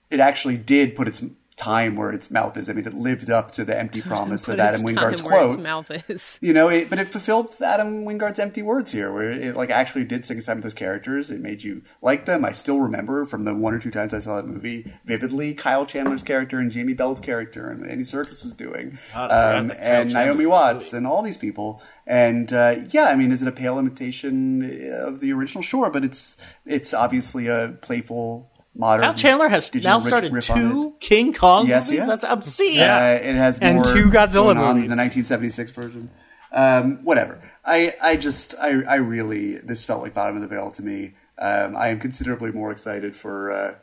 it 0.09 0.19
actually 0.19 0.57
did 0.57 0.95
put 0.95 1.07
its 1.07 1.23
time 1.55 1.95
where 1.95 2.11
its 2.11 2.29
mouth 2.29 2.57
is. 2.57 2.69
I 2.69 2.73
mean, 2.73 2.85
it 2.85 2.93
lived 2.93 3.29
up 3.29 3.51
to 3.51 3.63
the 3.63 3.77
empty 3.77 4.01
promise 4.01 4.47
of 4.47 4.59
Adam 4.59 4.81
Wingard's 4.81 5.21
time 5.21 5.31
where 5.31 5.45
its 5.45 5.55
quote. 5.55 5.59
mouth 5.59 5.89
is. 6.09 6.37
You 6.41 6.53
know, 6.53 6.69
it, 6.69 6.89
but 6.89 6.99
it 6.99 7.07
fulfilled 7.07 7.49
Adam 7.61 8.03
Wingard's 8.05 8.39
empty 8.39 8.61
words 8.61 8.91
here, 8.91 9.11
where 9.11 9.31
it 9.31 9.55
like 9.55 9.69
actually 9.69 10.03
did 10.03 10.25
sing 10.25 10.37
a 10.37 10.41
song 10.41 10.55
with 10.55 10.63
those 10.63 10.73
characters. 10.73 11.31
It 11.31 11.39
made 11.39 11.63
you 11.63 11.81
like 12.01 12.25
them. 12.25 12.43
I 12.43 12.51
still 12.51 12.79
remember 12.79 13.25
from 13.25 13.45
the 13.45 13.53
one 13.55 13.73
or 13.73 13.79
two 13.79 13.91
times 13.91 14.13
I 14.13 14.19
saw 14.19 14.35
that 14.35 14.47
movie 14.47 14.91
vividly 15.05 15.53
Kyle 15.53 15.85
Chandler's 15.85 16.23
character 16.23 16.59
and 16.59 16.71
Jamie 16.71 16.93
Bell's 16.93 17.19
character 17.19 17.69
and 17.69 17.81
what 17.81 17.89
Andy 17.89 18.03
Serkis 18.03 18.43
was 18.43 18.53
doing, 18.53 18.97
God, 19.13 19.31
um, 19.31 19.67
that 19.67 19.77
Kyle 19.77 19.85
and 19.85 20.11
Chandler's 20.11 20.13
Naomi 20.13 20.45
Watts 20.45 20.85
movie. 20.87 20.97
and 20.97 21.07
all 21.07 21.21
these 21.21 21.37
people. 21.37 21.81
And 22.05 22.51
uh, 22.51 22.75
yeah, 22.89 23.05
I 23.05 23.15
mean, 23.15 23.31
is 23.31 23.41
it 23.41 23.47
a 23.47 23.53
pale 23.53 23.79
imitation 23.79 24.91
of 24.91 25.21
the 25.21 25.31
original? 25.31 25.63
Sure, 25.63 25.89
but 25.89 26.03
it's 26.03 26.37
it's 26.65 26.93
obviously 26.93 27.47
a 27.47 27.77
playful 27.81 28.49
modern. 28.75 29.03
Kyle 29.05 29.13
Chandler 29.13 29.47
has 29.49 29.69
digital 29.69 29.99
now 29.99 30.05
started 30.05 30.31
riff 30.33 30.49
on 30.51 30.57
two 30.57 30.95
King 30.99 31.33
Kong 31.33 31.67
Yes, 31.67 31.85
movies. 31.87 31.97
yes. 31.99 32.07
That's 32.07 32.23
obscene. 32.23 32.79
uh, 32.81 33.19
it 33.21 33.35
has 33.35 33.59
And 33.59 33.75
more 33.77 33.85
two 33.85 34.05
Godzilla 34.09 34.33
going 34.53 34.57
movies. 34.57 34.89
than 34.89 34.97
the 34.97 35.03
1976 35.03 35.71
version. 35.71 36.09
Um, 36.51 37.03
whatever. 37.03 37.41
I, 37.65 37.93
I 38.01 38.15
just, 38.15 38.55
I, 38.59 38.81
I 38.83 38.95
really, 38.95 39.57
this 39.57 39.83
felt 39.85 40.01
like 40.01 40.13
bottom 40.13 40.35
of 40.35 40.41
the 40.41 40.47
barrel 40.47 40.71
to 40.71 40.83
me. 40.83 41.15
Um, 41.37 41.75
I 41.75 41.87
am 41.89 41.99
considerably 41.99 42.51
more 42.51 42.71
excited 42.71 43.15
for 43.15 43.51
uh, 43.51 43.75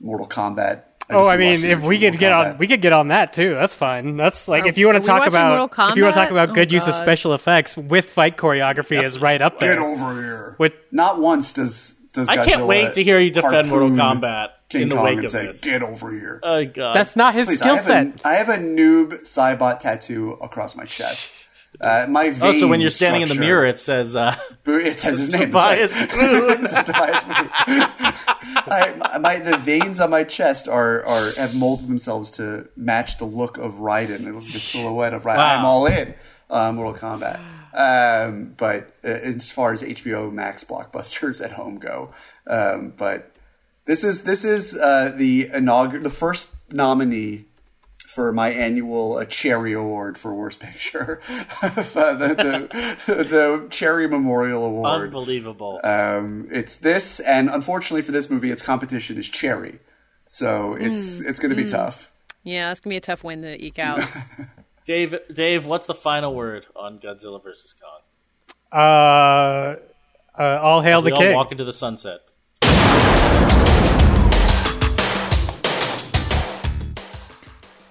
Mortal 0.00 0.26
Kombat. 0.28 0.84
Oh, 1.10 1.28
I 1.28 1.36
mean, 1.36 1.64
if 1.64 1.82
we 1.82 1.88
original 1.96 2.10
could 2.12 2.18
get 2.20 2.32
Mortal 2.32 2.52
on, 2.52 2.58
we 2.58 2.66
could 2.66 2.80
get 2.82 2.92
on 2.92 3.08
that 3.08 3.32
too. 3.32 3.54
That's 3.54 3.74
fine. 3.74 4.16
That's 4.16 4.48
like 4.48 4.64
Are- 4.64 4.68
if 4.68 4.78
you 4.78 4.86
want 4.86 5.00
to 5.02 5.06
talk 5.06 5.26
about 5.28 5.70
if 5.90 5.96
you 5.96 6.02
want 6.04 6.14
to 6.14 6.20
talk 6.20 6.28
Kombat? 6.28 6.32
about 6.32 6.50
Oh, 6.50 6.54
good 6.54 6.72
use 6.72 6.86
of 6.86 6.94
special 6.94 7.34
effects 7.34 7.76
with 7.76 8.06
fight 8.10 8.36
choreography 8.38 9.02
is 9.02 9.18
right 9.20 9.40
up 9.42 9.60
there. 9.60 9.74
Get 9.74 9.82
over 9.82 10.14
here. 10.14 10.56
With 10.58 10.72
Not 10.90 11.20
once 11.20 11.52
does 11.52 11.95
does 12.16 12.28
I 12.28 12.44
can't 12.44 12.62
Godzilla 12.62 12.66
wait 12.66 12.94
to 12.94 13.02
hear 13.04 13.18
you 13.18 13.30
defend 13.30 13.68
Mortal 13.68 13.90
Kombat 13.90 14.48
King 14.68 14.82
in 14.82 14.88
the 14.88 14.96
Kong 14.96 15.04
wake 15.04 15.16
and 15.18 15.24
of 15.26 15.30
say, 15.30 15.46
this. 15.46 15.60
"Get 15.60 15.82
over 15.82 16.10
here." 16.12 16.40
Oh 16.42 16.64
god, 16.64 16.94
that's 16.96 17.14
not 17.14 17.34
his 17.34 17.46
Please, 17.46 17.62
I 17.62 17.64
skill 17.64 17.76
have, 17.76 17.84
set. 17.84 18.06
a, 18.06 18.28
I 18.28 18.32
have 18.34 18.48
a 18.48 18.56
Noob 18.58 19.12
Saibot 19.22 19.78
tattoo 19.78 20.32
across 20.42 20.74
my 20.74 20.84
chest. 20.84 21.30
Uh, 21.78 22.06
my 22.08 22.34
oh. 22.40 22.54
So 22.54 22.68
when 22.68 22.80
you're 22.80 22.88
standing 22.90 23.20
in 23.22 23.28
the 23.28 23.34
mirror, 23.34 23.66
it 23.66 23.78
says 23.78 24.16
uh, 24.16 24.34
It 24.66 24.98
says 24.98 25.18
his 25.18 25.32
name. 25.34 25.50
that's 25.50 25.92
Tobias 25.92 26.16
right. 26.16 26.16
Moon. 26.60 26.84
Tobias 26.84 27.26
Moon. 27.26 27.50
I, 28.68 29.18
my, 29.20 29.38
the 29.38 29.58
veins 29.58 30.00
on 30.00 30.08
my 30.10 30.24
chest 30.24 30.68
are, 30.68 31.04
are 31.04 31.32
have 31.36 31.54
molded 31.54 31.86
themselves 31.88 32.30
to 32.32 32.68
match 32.76 33.18
the 33.18 33.26
look 33.26 33.58
of 33.58 33.74
Raiden. 33.74 34.26
It 34.26 34.32
looks 34.34 34.46
like 34.46 34.54
a 34.54 34.58
silhouette 34.58 35.12
of 35.14 35.24
Raiden. 35.24 35.36
Wow. 35.36 35.58
I'm 35.58 35.64
all 35.66 35.86
in 35.86 36.14
uh, 36.48 36.72
Mortal 36.72 36.94
Kombat. 36.94 37.40
Um, 37.76 38.54
but 38.56 38.94
uh, 39.04 39.08
as 39.08 39.50
far 39.50 39.72
as 39.72 39.82
HBO 39.82 40.32
Max 40.32 40.64
blockbusters 40.64 41.40
at 41.44 41.52
home 41.52 41.78
go, 41.78 42.12
um, 42.46 42.94
but 42.96 43.32
this 43.84 44.02
is 44.02 44.22
this 44.22 44.44
is 44.44 44.76
uh, 44.76 45.12
the 45.14 45.48
inaugural, 45.52 46.02
the 46.02 46.10
first 46.10 46.50
nominee 46.72 47.44
for 48.16 48.32
my 48.32 48.48
annual 48.48 49.18
uh, 49.18 49.26
Cherry 49.26 49.74
Award 49.74 50.16
for 50.16 50.34
Worst 50.34 50.58
Picture, 50.58 51.20
uh, 51.62 51.68
the, 52.14 52.34
the, 52.34 53.06
the 53.06 53.66
Cherry 53.70 54.08
Memorial 54.08 54.64
Award. 54.64 55.02
Unbelievable. 55.02 55.80
Um, 55.84 56.48
it's 56.50 56.76
this, 56.76 57.20
and 57.20 57.50
unfortunately 57.50 58.00
for 58.00 58.12
this 58.12 58.30
movie, 58.30 58.50
its 58.50 58.62
competition 58.62 59.18
is 59.18 59.28
Cherry, 59.28 59.80
so 60.26 60.74
it's 60.74 61.20
it's 61.20 61.38
going 61.38 61.54
to 61.54 61.62
be 61.62 61.68
tough. 61.68 62.10
Yeah, 62.42 62.70
it's 62.70 62.80
gonna 62.80 62.92
be 62.92 62.98
a 62.98 63.00
tough 63.00 63.22
win 63.22 63.42
to 63.42 63.62
eke 63.62 63.78
out. 63.78 64.00
Dave, 64.86 65.16
Dave, 65.32 65.66
what's 65.66 65.86
the 65.86 65.94
final 65.94 66.32
word 66.32 66.64
on 66.76 67.00
Godzilla 67.00 67.42
versus 67.42 67.74
Kong? 67.74 68.00
Uh, 68.72 69.76
uh, 70.40 70.60
all 70.62 70.80
hail 70.80 71.02
We 71.02 71.10
the 71.10 71.16
all 71.16 71.22
king. 71.22 71.34
walk 71.34 71.50
into 71.50 71.64
the 71.64 71.72
sunset. 71.72 72.20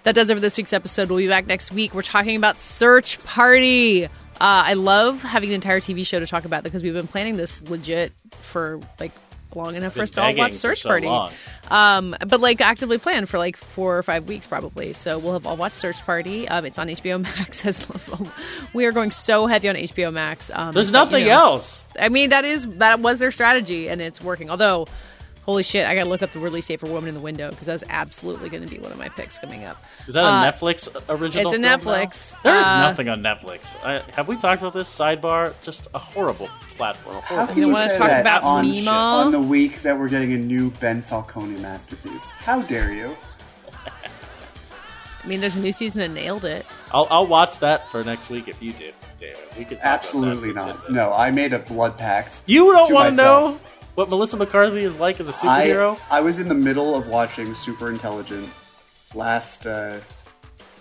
That 0.03 0.13
does 0.13 0.29
it 0.29 0.35
for 0.35 0.39
this 0.39 0.55
week's 0.55 0.71
episode. 0.71 1.09
We'll 1.09 1.17
be 1.17 1.27
back 1.27 1.47
next 1.47 1.73
week. 1.73 1.95
We're 1.95 2.03
talking 2.03 2.37
about 2.37 2.59
Search 2.59 3.17
Party. 3.23 4.05
Uh, 4.05 4.09
I 4.39 4.73
love 4.75 5.23
having 5.23 5.49
an 5.49 5.55
entire 5.55 5.79
TV 5.79 6.05
show 6.05 6.19
to 6.19 6.27
talk 6.27 6.45
about 6.45 6.63
because 6.63 6.83
we've 6.83 6.93
been 6.93 7.07
planning 7.07 7.37
this 7.37 7.59
legit 7.69 8.11
for 8.31 8.79
like 8.99 9.11
long 9.55 9.75
enough 9.75 9.93
for 9.93 10.01
us 10.01 10.11
to 10.11 10.21
all 10.21 10.35
watch 10.35 10.53
Search 10.53 10.81
so 10.81 10.89
Party. 10.89 11.07
Um, 11.69 12.15
but 12.27 12.39
like 12.39 12.61
actively 12.61 12.97
planned 12.97 13.29
for 13.29 13.37
like 13.37 13.57
four 13.57 13.97
or 13.97 14.03
five 14.03 14.27
weeks 14.27 14.47
probably. 14.47 14.93
So 14.93 15.17
we'll 15.17 15.33
have 15.33 15.47
all 15.47 15.57
watched 15.57 15.75
Search 15.75 15.97
Party. 16.03 16.47
Um, 16.47 16.65
it's 16.65 16.77
on 16.77 16.87
HBO 16.87 17.21
Max. 17.21 17.65
As 17.65 17.87
we 18.73 18.85
are 18.85 18.91
going 18.91 19.11
so 19.11 19.47
heavy 19.47 19.69
on 19.69 19.75
HBO 19.75 20.13
Max. 20.13 20.51
Um, 20.53 20.71
There's 20.71 20.91
but, 20.91 20.99
you 20.99 21.05
nothing 21.05 21.25
know, 21.25 21.31
else. 21.31 21.85
I 21.99 22.09
mean, 22.09 22.29
that 22.29 22.45
is 22.45 22.67
that 22.77 22.99
was 22.99 23.17
their 23.17 23.31
strategy, 23.31 23.89
and 23.89 24.01
it's 24.01 24.21
working. 24.21 24.49
Although, 24.49 24.87
holy 25.45 25.63
shit, 25.63 25.85
I 25.87 25.93
gotta 25.95 26.09
look 26.09 26.21
up 26.23 26.31
the 26.31 26.39
release 26.39 26.65
Safer 26.65 26.87
Woman 26.87 27.09
in 27.09 27.15
the 27.15 27.21
Window 27.21 27.49
because 27.49 27.67
that's 27.67 27.83
absolutely 27.89 28.49
going 28.49 28.63
to 28.63 28.69
be 28.69 28.79
one 28.79 28.91
of 28.91 28.97
my 28.97 29.09
picks 29.09 29.37
coming 29.39 29.63
up. 29.63 29.77
Is 30.07 30.15
that 30.15 30.23
a 30.23 30.27
Uh, 30.27 30.51
Netflix 30.51 30.87
original? 31.09 31.51
it's 31.51 31.57
a 31.57 31.59
film 31.59 31.61
now? 31.61 31.77
Netflix. 31.77 32.41
There 32.41 32.55
is 32.55 32.65
Uh, 32.65 32.79
nothing 32.81 33.09
on 33.09 33.19
Netflix. 33.21 33.67
I, 33.85 34.01
have 34.15 34.27
we 34.27 34.35
talked 34.37 34.61
about 34.61 34.73
this 34.73 34.89
sidebar? 34.89 35.53
Just 35.63 35.87
a 35.93 35.99
horrible 35.99 36.49
platform. 36.77 37.17
A 37.17 37.21
How 37.21 37.45
can 37.45 37.57
You 37.57 37.67
you, 37.67 37.73
wanna 37.73 37.89
say 37.89 37.97
talk 37.97 38.07
that 38.07 38.21
about 38.21 38.43
on, 38.43 38.69
Nemo? 38.71 38.91
on 38.91 39.31
the 39.31 39.39
week 39.39 39.81
that 39.83 39.97
we're 39.97 40.09
getting 40.09 40.33
a 40.33 40.37
new 40.37 40.71
Ben 40.71 41.01
Falcone 41.01 41.59
masterpiece? 41.61 42.31
How 42.31 42.61
dare 42.63 42.91
you? 42.93 43.15
I 45.23 45.27
mean, 45.27 45.41
there's 45.41 45.55
a 45.55 45.59
new 45.59 45.71
season 45.71 46.01
of 46.01 46.11
Nailed 46.11 46.45
It. 46.45 46.65
I'll, 46.93 47.07
I'll 47.09 47.25
watch 47.25 47.57
that 47.59 47.89
for 47.89 48.03
next 48.03 48.29
week 48.29 48.47
if 48.47 48.61
you 48.61 48.73
do. 48.73 48.91
David. 49.19 49.37
We 49.57 49.65
could 49.65 49.77
talk 49.79 49.87
Absolutely 49.87 50.51
about 50.51 50.67
that 50.67 50.91
not. 50.91 50.91
No, 50.91 51.13
I 51.13 51.31
made 51.31 51.53
a 51.53 51.59
blood 51.59 51.97
pact. 51.97 52.41
You 52.45 52.65
don't 52.65 52.93
want 52.93 53.09
to 53.09 53.15
myself. 53.15 53.63
know 53.63 53.69
what 53.95 54.09
Melissa 54.09 54.37
McCarthy 54.37 54.83
is 54.83 54.97
like 54.99 55.19
as 55.19 55.27
a 55.27 55.31
superhero? 55.31 55.99
I, 56.11 56.19
I 56.19 56.21
was 56.21 56.39
in 56.39 56.47
the 56.47 56.55
middle 56.55 56.95
of 56.95 57.07
watching 57.07 57.53
Super 57.55 57.89
Intelligent 57.89 58.47
last. 59.13 59.65
Uh, 59.65 59.99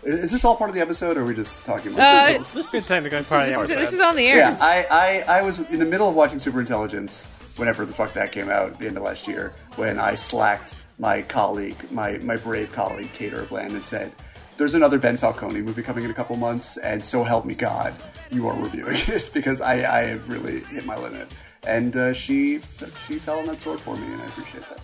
is 0.02 0.14
is 0.14 0.32
this 0.32 0.44
all 0.44 0.56
part 0.56 0.68
of 0.70 0.76
the 0.76 0.82
episode, 0.82 1.16
or 1.16 1.22
are 1.22 1.24
we 1.24 1.34
just 1.34 1.64
talking 1.64 1.92
about 1.92 2.04
Uh, 2.04 2.20
ourselves? 2.26 2.52
This 2.52 2.74
is 2.74 2.86
technically 2.86 3.22
part 3.22 3.48
of 3.48 3.54
This 3.54 3.68
the 3.68 3.74
is, 3.74 3.80
this 3.80 3.92
is 3.94 4.00
on 4.00 4.16
the 4.16 4.26
air. 4.26 4.36
Yeah, 4.36 4.58
I, 4.60 5.24
I, 5.28 5.38
I 5.38 5.42
was 5.42 5.58
in 5.60 5.78
the 5.78 5.86
middle 5.86 6.08
of 6.08 6.14
watching 6.14 6.38
Super 6.38 6.60
Intelligence 6.60 7.26
whenever 7.56 7.86
the 7.86 7.92
fuck 7.92 8.12
that 8.14 8.32
came 8.32 8.50
out 8.50 8.70
at 8.72 8.78
the 8.78 8.86
end 8.86 8.96
of 8.96 9.02
last 9.04 9.26
year 9.28 9.54
when 9.76 9.98
I 9.98 10.14
slacked 10.16 10.74
my 10.98 11.22
colleague, 11.22 11.76
my, 11.90 12.18
my 12.18 12.36
brave 12.36 12.70
colleague, 12.72 13.08
Kate 13.14 13.32
Erbland, 13.32 13.70
and 13.70 13.82
said, 13.82 14.12
There's 14.58 14.74
another 14.74 14.98
Ben 14.98 15.16
Falcone 15.16 15.60
movie 15.62 15.82
coming 15.82 16.04
in 16.04 16.10
a 16.10 16.14
couple 16.14 16.36
months, 16.36 16.76
and 16.76 17.02
so 17.02 17.22
help 17.24 17.44
me 17.46 17.54
God, 17.54 17.94
you 18.30 18.46
are 18.48 18.56
reviewing 18.60 18.94
it 19.08 19.30
because 19.32 19.60
I, 19.60 19.74
I 20.00 20.02
have 20.08 20.28
really 20.28 20.60
hit 20.64 20.84
my 20.84 20.96
limit. 20.96 21.32
And 21.66 21.96
uh, 21.96 22.12
she 22.12 22.60
she 22.60 23.18
fell 23.18 23.38
on 23.38 23.46
that 23.46 23.60
sword 23.60 23.80
for 23.80 23.96
me, 23.96 24.06
and 24.12 24.20
I 24.20 24.26
appreciate 24.26 24.68
that. 24.68 24.80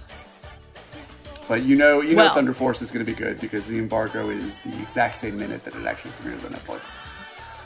But 1.48 1.62
you 1.64 1.76
know, 1.76 2.00
you 2.00 2.10
know, 2.14 2.22
Well- 2.24 2.34
Thunder 2.34 2.52
Force 2.54 2.80
is 2.80 2.90
going 2.90 3.04
to 3.04 3.10
be 3.12 3.16
good 3.16 3.40
because 3.40 3.66
the 3.66 3.78
embargo 3.78 4.30
is 4.30 4.62
the 4.62 4.70
exact 4.80 5.16
same 5.16 5.36
minute 5.36 5.64
that 5.64 5.74
it 5.74 5.84
actually 5.86 6.12
premieres 6.12 6.44
on 6.44 6.52
Netflix. 6.52 6.94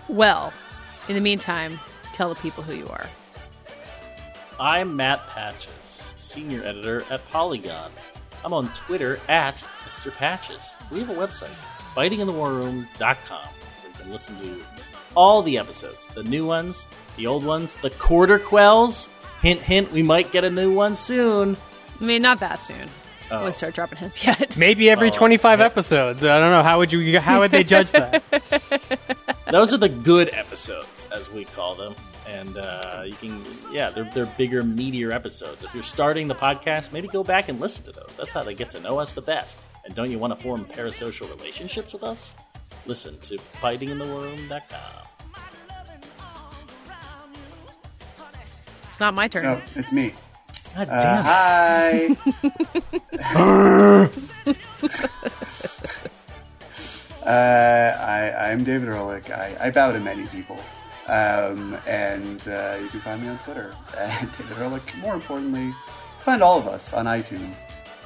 Well, 0.09 0.53
in 1.09 1.15
the 1.15 1.21
meantime, 1.21 1.79
tell 2.13 2.29
the 2.29 2.35
people 2.41 2.63
who 2.65 2.75
you 2.75 2.87
are. 2.87 3.07
I'm 4.59 4.95
Matt 4.97 5.21
Patches, 5.29 6.15
senior 6.17 6.63
editor 6.65 7.03
at 7.11 7.29
Polygon. 7.31 7.91
I'm 8.45 8.53
on 8.53 8.69
Twitter 8.75 9.19
at 9.29 9.57
Mr. 9.87 10.15
Patches. 10.15 10.75
We 10.91 11.01
have 11.01 11.11
a 11.11 11.15
website, 11.15 11.55
fightinginthewarroom.com, 11.95 13.39
where 13.49 13.89
you 13.89 13.99
can 13.99 14.11
listen 14.11 14.37
to 14.41 14.61
all 15.15 15.43
the 15.43 15.59
episodes 15.59 16.07
the 16.09 16.23
new 16.25 16.47
ones, 16.47 16.87
the 17.17 17.27
old 17.27 17.45
ones, 17.45 17.75
the 17.77 17.91
quarter 17.91 18.39
quells. 18.39 19.09
Hint, 19.43 19.61
hint, 19.61 19.93
we 19.93 20.03
might 20.03 20.33
get 20.33 20.45
a 20.45 20.51
new 20.51 20.73
one 20.73 20.97
soon. 20.97 21.57
I 22.01 22.05
mean, 22.05 22.23
not 22.23 22.41
that 22.41 22.65
soon. 22.65 22.89
Oh. 23.31 23.45
We'll 23.45 23.53
start 23.53 23.75
dropping 23.75 23.99
hints 23.99 24.25
yet. 24.25 24.57
Maybe 24.59 24.91
every 24.91 25.09
Oh, 25.09 25.15
25 25.15 25.61
episodes. 25.61 26.23
I 26.25 26.39
don't 26.39 26.51
know. 26.51 26.63
How 26.63 26.79
would 26.79 26.93
you? 26.93 27.19
How 27.21 27.41
would 27.41 27.51
they 27.51 27.65
judge 27.65 27.91
that? 27.93 28.23
Those 29.51 29.73
are 29.73 29.79
the 29.79 29.89
good 29.89 30.33
episodes, 30.35 31.07
as 31.13 31.31
we 31.31 31.45
call 31.47 31.75
them. 31.75 31.95
And 32.29 32.57
uh, 32.57 33.03
you 33.05 33.13
can, 33.15 33.43
yeah, 33.71 33.91
they're, 33.91 34.09
they're 34.15 34.27
bigger, 34.27 34.63
meatier 34.63 35.13
episodes. 35.13 35.63
If 35.63 35.75
you're 35.75 35.83
starting 35.83 36.27
the 36.27 36.35
podcast, 36.35 36.93
maybe 36.93 37.07
go 37.09 37.23
back 37.23 37.49
and 37.49 37.61
listen 37.61 37.85
to 37.85 37.93
those. 37.93 38.15
That's 38.17 38.33
how 38.33 38.43
they 38.43 38.55
get 38.55 38.71
to 38.73 38.81
know 38.81 38.99
us 38.99 39.13
the 39.13 39.23
best. 39.23 39.59
And 39.85 39.95
don't 39.95 40.11
you 40.11 40.19
want 40.19 40.37
to 40.37 40.43
form 40.43 40.65
parasocial 40.65 41.29
relationships 41.39 41.93
with 41.93 42.03
us? 42.03 42.33
Listen 42.87 43.19
to 43.21 43.37
fightinginthewarroom.com. 43.37 45.14
not 49.05 49.13
my 49.15 49.29
turn. 49.29 49.43
No, 49.45 49.61
it's 49.75 49.93
me. 49.93 50.15
God 50.75 50.89
Uh, 50.89 51.03
damn 51.03 52.09
it. 52.11 52.19
hi. 52.25 52.45
uh, 57.27 57.99
I, 58.01 58.33
I'm 58.51 58.65
David 58.65 58.89
Ehrlich. 58.89 59.31
I, 59.31 59.57
I 59.61 59.71
bow 59.71 59.93
to 59.93 60.01
many 60.01 60.27
people. 60.29 60.57
Um, 61.07 61.77
and 61.87 62.49
uh, 62.49 62.79
you 62.81 62.89
can 62.89 63.01
find 63.01 63.21
me 63.23 63.29
on 63.29 63.37
Twitter 63.39 63.73
at 63.99 64.23
David 64.39 64.57
Ehrlich. 64.59 64.97
More 65.03 65.15
importantly, 65.15 65.75
find 66.19 66.43
all 66.43 66.59
of 66.59 66.67
us 66.67 66.95
on 66.95 67.05
iTunes 67.05 67.61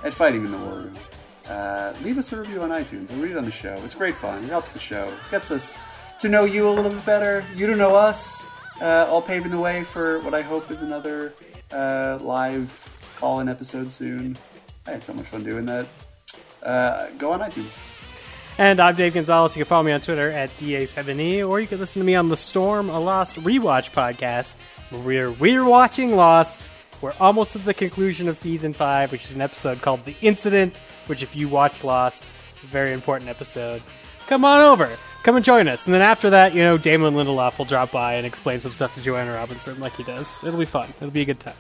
at 0.05 0.13
Fighting 0.13 0.45
in 0.45 0.51
the 0.51 0.59
War 0.59 0.75
Room. 0.79 0.95
Uh, 1.49 1.95
leave 2.03 2.19
us 2.19 2.33
a 2.33 2.37
review 2.39 2.61
on 2.63 2.71
iTunes. 2.71 3.09
We'll 3.11 3.21
read 3.23 3.33
it 3.33 3.39
on 3.39 3.45
the 3.45 3.53
show. 3.53 3.75
It's 3.85 3.95
great 3.95 4.17
fun. 4.17 4.43
It 4.43 4.51
helps 4.51 4.73
the 4.73 4.81
show. 4.81 5.11
Gets 5.31 5.53
us 5.53 5.79
to 6.21 6.29
know 6.29 6.45
you 6.45 6.69
a 6.69 6.73
little 6.73 6.91
bit 6.91 7.07
better. 7.07 7.45
You 7.55 7.69
to 7.69 7.77
know 7.77 7.95
us. 7.95 8.45
Uh, 8.81 9.07
all 9.11 9.21
paving 9.21 9.51
the 9.51 9.59
way 9.59 9.83
for 9.83 10.21
what 10.21 10.35
I 10.35 10.43
hope 10.43 10.71
is 10.71 10.83
another 10.83 11.33
uh, 11.73 12.19
live 12.21 12.85
call-in 13.19 13.49
episode 13.49 13.91
soon. 13.91 14.37
I 14.87 14.93
had 14.93 15.03
so 15.03 15.13
much 15.15 15.27
fun 15.27 15.43
doing 15.43 15.67
that. 15.67 15.87
Uh, 16.63 17.09
go 17.19 17.33
on 17.33 17.41
iTunes. 17.41 17.77
And 18.57 18.81
I'm 18.81 18.95
Dave 18.95 19.15
Gonzalez. 19.15 19.57
You 19.57 19.65
can 19.65 19.69
follow 19.69 19.83
me 19.85 19.93
on 19.93 20.01
Twitter 20.01 20.31
at 20.31 20.51
DA7E, 20.51 21.49
or 21.49 21.61
you 21.61 21.67
can 21.67 21.79
listen 21.79 22.01
to 22.01 22.07
me 22.07 22.15
on 22.15 22.29
the 22.29 22.37
Storm, 22.37 22.89
a 22.89 22.99
Lost 22.99 23.37
rewatch 23.37 23.91
podcast. 23.93 24.57
where 25.05 25.31
We're 25.33 25.65
watching 25.65 26.15
Lost. 26.17 26.69
We're 27.01 27.15
almost 27.21 27.53
to 27.53 27.59
the 27.59 27.75
conclusion 27.75 28.29
of 28.29 28.37
season 28.37 28.73
five, 28.73 29.13
which 29.13 29.25
is 29.27 29.35
an 29.35 29.41
episode 29.41 29.81
called 29.81 30.05
The 30.05 30.17
Incident, 30.23 30.79
which, 31.07 31.23
if 31.23 31.37
you 31.37 31.49
watch 31.49 31.85
Lost, 31.85 32.33
very 32.67 32.93
important 32.93 33.31
episode. 33.31 33.83
Come 34.27 34.45
on 34.45 34.61
over. 34.61 34.91
Come 35.29 35.37
and 35.37 35.45
join 35.45 35.69
us. 35.69 35.85
And 35.85 35.93
then 35.93 36.01
after 36.01 36.31
that, 36.31 36.55
you 36.55 36.63
know, 36.63 36.79
Damon 36.79 37.13
Lindelof 37.13 37.59
will 37.59 37.67
drop 37.67 37.93
by 37.93 38.15
and 38.15 38.25
explain 38.25 38.61
some 38.61 38.73
stuff 38.73 38.95
to 38.95 39.03
Joanna 39.03 39.35
Robinson 39.35 39.79
like 39.79 39.95
he 39.95 40.03
does. 40.03 40.43
It'll 40.43 40.59
be 40.59 40.65
fun. 40.65 40.89
It'll 41.03 41.11
be 41.11 41.21
a 41.21 41.27
good 41.27 41.39
time. 41.39 41.53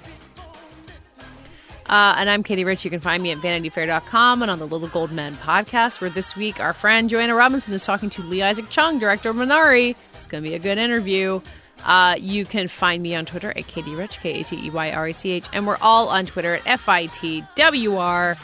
Uh, 1.87 2.15
and 2.17 2.31
I'm 2.31 2.43
Katey 2.43 2.65
Rich. 2.65 2.87
You 2.87 2.91
can 2.91 3.01
find 3.01 3.23
me 3.23 3.31
at 3.31 3.37
vanityfair.com 3.37 4.41
and 4.41 4.51
on 4.51 4.59
the 4.59 4.67
Little 4.67 4.89
Gold 4.89 5.13
Men 5.13 5.35
podcast, 5.35 6.01
where 6.01 6.09
this 6.09 6.35
week 6.35 6.61
our 6.61 6.73
friend 6.73 7.11
Joanna 7.11 7.35
Robinson 7.35 7.75
is 7.75 7.85
talking 7.85 8.09
to 8.09 8.23
Lee 8.23 8.41
Isaac 8.41 8.71
Chung, 8.71 8.99
director 8.99 9.29
of 9.29 9.37
Minari. 9.37 9.95
It's 10.15 10.27
going 10.27 10.43
to 10.43 10.49
be 10.49 10.55
a 10.55 10.59
good 10.59 10.79
interview. 10.79 11.43
Uh, 11.85 12.15
you 12.19 12.47
can 12.47 12.69
find 12.69 13.03
me 13.03 13.15
on 13.15 13.27
Twitter 13.27 13.51
at 13.51 13.65
Katey 13.65 13.95
Rich, 13.95 14.21
K 14.21 14.41
A 14.41 14.45
T 14.45 14.67
E 14.67 14.71
Y 14.71 14.93
R 14.93 15.05
I 15.05 15.13
C 15.13 15.33
H, 15.33 15.47
and 15.53 15.67
we're 15.67 15.77
all 15.83 16.09
on 16.09 16.25
Twitter 16.25 16.55
at 16.55 16.63
F 16.65 16.89
I 16.89 17.05
T 17.05 17.45
W 17.57 17.97
R, 17.97 18.39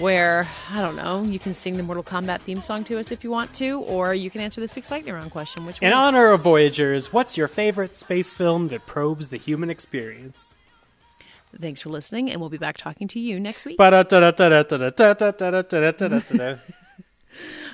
where, 0.00 0.48
I 0.70 0.80
don't 0.80 0.96
know, 0.96 1.22
you 1.22 1.38
can 1.38 1.54
sing 1.54 1.76
the 1.76 1.82
Mortal 1.82 2.02
Kombat 2.02 2.40
theme 2.40 2.62
song 2.62 2.84
to 2.84 2.98
us 2.98 3.10
if 3.10 3.22
you 3.22 3.30
want 3.30 3.52
to, 3.54 3.80
or 3.82 4.14
you 4.14 4.30
can 4.30 4.40
answer 4.40 4.60
this 4.60 4.74
week's 4.74 4.90
lightning 4.90 5.14
round 5.14 5.30
question, 5.30 5.66
which 5.66 5.80
In 5.82 5.90
was... 5.90 5.96
honor 5.96 6.32
of 6.32 6.40
Voyagers, 6.40 7.12
what's 7.12 7.36
your 7.36 7.48
favorite 7.48 7.94
space 7.94 8.34
film 8.34 8.68
that 8.68 8.86
probes 8.86 9.28
the 9.28 9.36
human 9.36 9.70
experience? 9.70 10.54
Thanks 11.60 11.82
for 11.82 11.90
listening, 11.90 12.30
and 12.30 12.40
we'll 12.40 12.50
be 12.50 12.58
back 12.58 12.76
talking 12.76 13.08
to 13.08 13.20
you 13.20 13.38
next 13.40 13.64
week. 13.64 13.76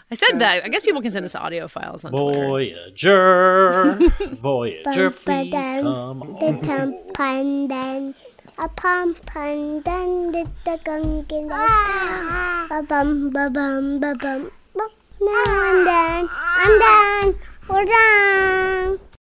I 0.09 0.15
said 0.15 0.39
that. 0.39 0.65
I 0.65 0.69
guess 0.69 0.83
people 0.83 1.03
can 1.03 1.11
send 1.11 1.25
us 1.25 1.35
audio 1.35 1.67
files 1.69 2.05
on 2.05 2.13
Voyager. 2.13 3.99
Voyager, 4.41 5.11
please 5.11 5.53
come 5.53 6.23
on 6.23 8.15
a 8.59 8.69
pom-pom, 8.69 9.83
then 9.83 10.33
did 10.33 10.49
the 10.65 10.79
gunk 10.83 11.31
in 11.31 11.49
the 11.49 11.55
town. 11.55 12.69
Ba 12.69 12.83
bum 12.89 13.31
ba 13.31 13.51
bum 13.51 14.01
ba 14.01 14.15
bum. 14.15 14.51
Now 15.21 15.73
and 15.73 15.87
then, 15.87 16.29
I'm 16.31 16.79
done. 16.79 17.35
we're 17.69 17.85
done. 17.85 19.16